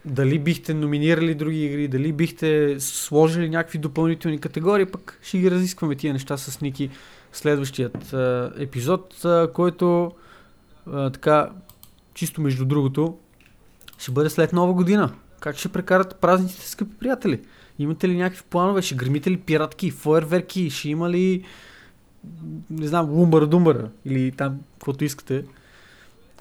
дали 0.06 0.40
бихте 0.40 0.74
номинирали 0.74 1.36
други 1.36 1.66
игри, 1.66 1.88
дали 1.88 2.14
бихте 2.14 2.80
сложили 2.80 3.50
някакви 3.50 3.78
допълнителни 3.78 4.40
категории, 4.40 4.86
пък 4.86 5.20
ще 5.22 5.38
ги 5.38 5.52
разискваме 5.52 5.96
тия 5.96 6.14
неща 6.14 6.38
с 6.38 6.62
Ники 6.62 6.90
следващият 7.34 8.14
а, 8.14 8.52
епизод, 8.58 9.26
а, 9.26 9.50
който 9.54 10.12
а, 10.92 11.10
така, 11.10 11.50
чисто 12.14 12.42
между 12.42 12.66
другото, 12.66 13.18
ще 13.98 14.12
бъде 14.12 14.30
след 14.30 14.54
нова 14.54 14.74
година. 14.74 15.14
Как 15.40 15.58
ще 15.58 15.70
прекарате 15.70 16.16
празниците, 16.22 16.70
скъпи 16.70 16.96
приятели? 17.00 17.42
Имате 17.80 18.10
ли 18.10 18.18
някакви 18.18 18.44
планове? 18.50 18.82
Ще 18.82 18.96
гремите 18.96 19.32
ли 19.32 19.38
пиратки, 19.38 19.92
фойерверки? 19.92 20.70
Ще 20.70 20.90
има 20.90 21.10
ли 21.10 21.44
не 22.70 22.88
знам, 22.88 23.10
лумбара 23.10 23.48
думбара 23.48 23.90
или 24.06 24.32
там, 24.32 24.60
каквото 24.74 25.04
искате. 25.04 25.46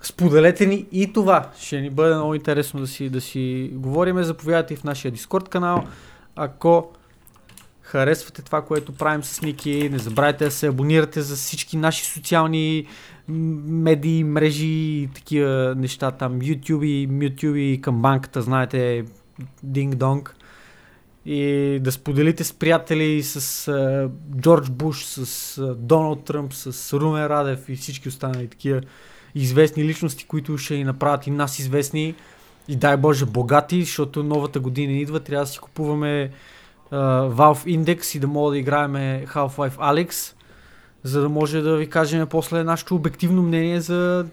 Споделете 0.03 0.67
ни 0.67 0.87
и 0.93 1.13
това. 1.13 1.51
Ще 1.59 1.81
ни 1.81 1.91
бъде 1.91 2.15
много 2.15 2.35
интересно 2.35 2.81
да 2.81 2.87
си, 2.87 3.09
да 3.09 3.21
си 3.21 3.71
говорим. 3.75 4.23
Заповядайте 4.23 4.75
и 4.75 4.77
в 4.77 4.85
нашия 4.85 5.11
Дискорд 5.11 5.49
канал. 5.49 5.85
Ако 6.37 6.93
харесвате 7.83 8.43
това, 8.43 8.63
което 8.63 8.93
правим 8.93 9.23
с 9.25 9.43
Ники, 9.43 9.89
не 9.93 9.99
забравяйте 9.99 10.45
да 10.45 10.51
се 10.51 10.67
абонирате 10.67 11.23
за 11.23 11.37
всички 11.37 11.77
наши 11.77 12.05
социални 12.05 12.87
медии, 13.29 14.25
мрежи 14.25 14.67
и 14.67 15.09
такива 15.15 15.75
неща 15.77 16.11
там. 16.11 16.41
YouTube, 16.41 17.09
YouTube 17.09 17.81
към 17.81 18.03
банката, 18.03 18.43
знаете, 18.43 19.05
Динг 19.63 19.95
Донг 19.95 20.37
и 21.27 21.79
да 21.81 21.93
споделите 21.93 22.45
с 22.45 22.53
приятели, 22.53 23.23
с 23.23 23.69
а, 23.69 24.11
Джордж 24.41 24.71
Буш, 24.71 25.05
с 25.05 25.59
а, 25.59 25.75
Доналд 25.75 26.25
Тръмп, 26.25 26.55
с 26.55 26.93
Румен 27.01 27.27
Радев 27.27 27.69
и 27.69 27.77
всички 27.77 28.09
останали 28.09 28.49
такива 28.49 28.81
известни 29.35 29.85
личности, 29.85 30.25
които 30.25 30.59
ще 30.59 30.77
ни 30.77 30.85
направят 30.85 31.27
и 31.27 31.31
нас 31.31 31.59
известни 31.59 32.15
и 32.69 32.77
дай 32.77 32.97
Боже 32.97 33.27
богати, 33.27 33.83
защото 33.83 34.23
новата 34.23 34.61
година 34.61 34.93
идва, 34.93 35.21
трябва 35.21 35.45
да 35.45 35.51
си 35.51 35.59
купуваме 35.59 36.31
а, 36.91 36.97
Valve 37.29 37.79
Index 37.79 38.17
и 38.17 38.21
да 38.21 38.27
мога 38.27 38.51
да 38.51 38.59
играем 38.59 38.93
Half-Life 39.27 39.77
Alex, 39.77 40.35
за 41.03 41.21
да 41.21 41.29
може 41.29 41.61
да 41.61 41.77
ви 41.77 41.91
кажем 41.91 42.27
после 42.27 42.65
нашето 42.65 42.95
обективно 42.95 43.43
мнение 43.43 43.81
за 43.81 44.27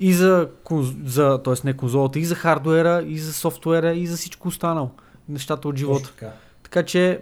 и 0.00 0.12
за, 0.12 0.48
конз- 0.64 1.06
за 1.06 1.42
т.е. 1.42 1.54
не 1.64 1.76
конзолата, 1.76 2.18
и 2.18 2.24
за 2.24 2.34
хардуера, 2.34 3.04
и 3.06 3.18
за 3.18 3.32
софтуера, 3.32 3.94
и 3.94 4.06
за 4.06 4.16
всичко 4.16 4.48
останало. 4.48 4.90
Нещата 5.28 5.68
от 5.68 5.76
живота. 5.76 6.08
Така. 6.08 6.32
Така 6.62 6.82
че, 6.82 7.20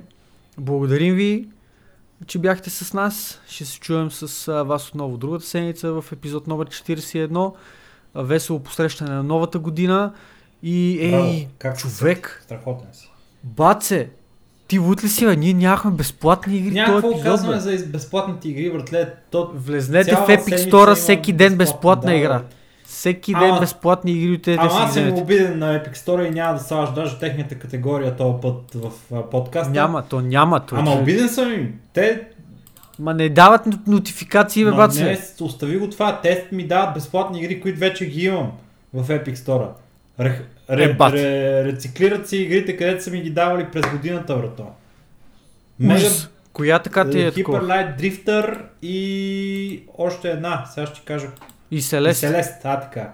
благодарим 0.58 1.14
ви, 1.14 1.48
че 2.26 2.38
бяхте 2.38 2.70
с 2.70 2.92
нас. 2.92 3.40
Ще 3.48 3.64
се 3.64 3.80
чуем 3.80 4.10
с 4.10 4.48
а, 4.48 4.62
вас 4.62 4.88
отново 4.88 5.16
другата 5.16 5.46
седмица 5.46 5.92
в 5.92 6.04
епизод 6.12 6.46
номер 6.46 6.66
41. 6.68 7.52
А, 8.14 8.22
Весело 8.22 8.60
посрещане 8.60 9.10
на 9.10 9.22
новата 9.22 9.58
година. 9.58 10.12
И, 10.62 10.98
ей, 11.00 11.10
Браво, 11.10 11.34
как 11.58 11.78
човек, 11.78 12.40
Страхотен 12.44 12.88
си. 12.92 13.10
баце, 13.44 14.08
ти 14.68 14.78
лут 14.78 15.04
ли 15.04 15.08
си, 15.08 15.26
бе? 15.26 15.36
Ние 15.36 15.54
нямахме 15.54 15.90
безплатни 15.90 16.56
игри 16.56 16.84
този 16.86 17.06
епизод, 17.06 17.22
казваме 17.22 17.54
бе. 17.54 17.60
за 17.60 17.86
безплатните 17.86 18.48
игри, 18.48 18.72
братле. 18.72 19.14
То 19.30 19.50
Влезнете 19.54 20.12
в 20.16 20.26
Epic 20.28 20.70
Store 20.70 20.94
всеки 20.94 21.32
ден 21.32 21.56
безплатна, 21.56 21.56
безплатна 21.58 22.10
да, 22.10 22.16
игра. 22.16 22.38
бе. 22.38 22.44
Всеки 22.86 23.34
ден 23.34 23.42
Ама- 23.44 23.60
безплатни 23.60 24.12
игри 24.12 24.32
от 24.32 24.42
тези 24.42 24.58
Ама 24.60 24.70
аз 24.72 24.94
съм 24.94 25.12
обиден 25.12 25.58
на 25.58 25.66
Epic 25.74 25.96
Store 25.96 26.26
и 26.26 26.30
няма 26.30 26.54
да 26.54 26.60
слагаш 26.60 26.90
даже 26.90 27.18
техните 27.18 27.54
категория 27.54 28.16
този 28.16 28.34
път 28.42 28.74
в 28.74 28.90
а, 29.14 29.22
подкаста. 29.22 29.72
Няма, 29.72 30.02
то 30.02 30.20
няма. 30.20 30.66
То, 30.66 30.76
Ама 30.76 30.92
обиден 30.92 31.28
съм 31.28 31.52
им. 31.52 31.74
Те 31.92 32.22
Ма 32.98 33.14
не 33.14 33.28
дават 33.28 33.64
нот- 33.64 33.86
нотификации, 33.86 34.64
бе, 34.64 34.70
Ма 34.70 34.76
баце. 34.76 35.04
не, 35.04 35.18
остави 35.40 35.78
го 35.78 35.90
това. 35.90 36.20
Те 36.20 36.46
ми 36.52 36.64
дават 36.64 36.94
безплатни 36.94 37.40
игри, 37.40 37.60
които 37.60 37.78
вече 37.80 38.06
ги 38.06 38.24
имам 38.24 38.52
в 38.94 39.08
Epic 39.08 39.34
Store. 39.34 39.68
Ре, 40.20 40.40
ре, 40.70 40.84
Е, 40.84 40.94
бат. 40.94 41.12
ре, 41.12 41.64
рециклират 41.64 42.28
си 42.28 42.36
игрите, 42.36 42.76
където 42.76 43.04
са 43.04 43.10
ми 43.10 43.20
ги 43.20 43.30
давали 43.30 43.66
през 43.66 43.90
годината, 43.90 44.36
брато. 44.36 44.66
Мега. 45.80 46.08
Коя 46.52 46.78
така 46.78 47.10
ти 47.10 47.20
е 47.20 47.30
Hyper? 47.32 47.44
Light 47.44 48.00
Drifter 48.00 48.58
и 48.82 49.82
още 49.98 50.30
една, 50.30 50.64
сега 50.66 50.86
ще 50.86 50.94
ти 50.94 51.02
кажа. 51.02 51.26
И 51.70 51.76
И 51.76 51.82
Селест. 51.82 52.24
А 52.64 52.80
така. 52.80 53.12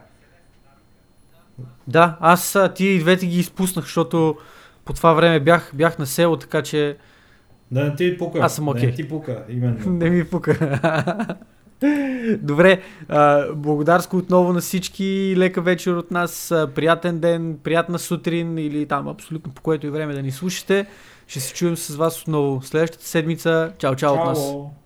Да, 1.86 2.16
аз 2.20 2.56
а, 2.56 2.74
тия 2.74 2.94
и 2.94 2.98
двете 2.98 3.26
ги 3.26 3.38
изпуснах, 3.38 3.84
защото 3.84 4.36
по 4.84 4.92
това 4.92 5.12
време 5.12 5.40
бях, 5.40 5.70
бях 5.74 5.98
на 5.98 6.06
село, 6.06 6.36
така 6.36 6.62
че 6.62 6.96
Да 7.70 7.84
не 7.84 7.94
ти 7.94 8.18
пука. 8.18 8.38
Аз 8.42 8.54
съм 8.54 8.64
Да 8.64 8.70
окей. 8.70 8.86
не 8.86 8.94
ти 8.94 9.08
пука, 9.08 9.44
именно. 9.48 9.78
не 9.86 10.10
ми 10.10 10.24
пука. 10.24 10.78
Добре, 12.38 12.82
а, 13.08 13.52
благодарско 13.54 14.16
отново 14.16 14.52
на 14.52 14.60
всички, 14.60 15.34
лека 15.36 15.60
вечер 15.60 15.92
от 15.92 16.10
нас, 16.10 16.54
приятен 16.74 17.18
ден, 17.18 17.58
приятна 17.62 17.98
сутрин 17.98 18.58
или 18.58 18.86
там 18.86 19.08
абсолютно 19.08 19.52
по 19.52 19.62
което 19.62 19.86
и 19.86 19.90
време 19.90 20.14
да 20.14 20.22
ни 20.22 20.30
слушате. 20.30 20.86
Ще 21.26 21.40
се 21.40 21.54
чуем 21.54 21.76
с 21.76 21.96
вас 21.96 22.22
отново 22.22 22.62
следващата 22.62 23.06
седмица. 23.06 23.72
Чао, 23.78 23.96
чао 23.96 24.12
от 24.14 24.24
нас. 24.26 24.50
Чао! 24.50 24.81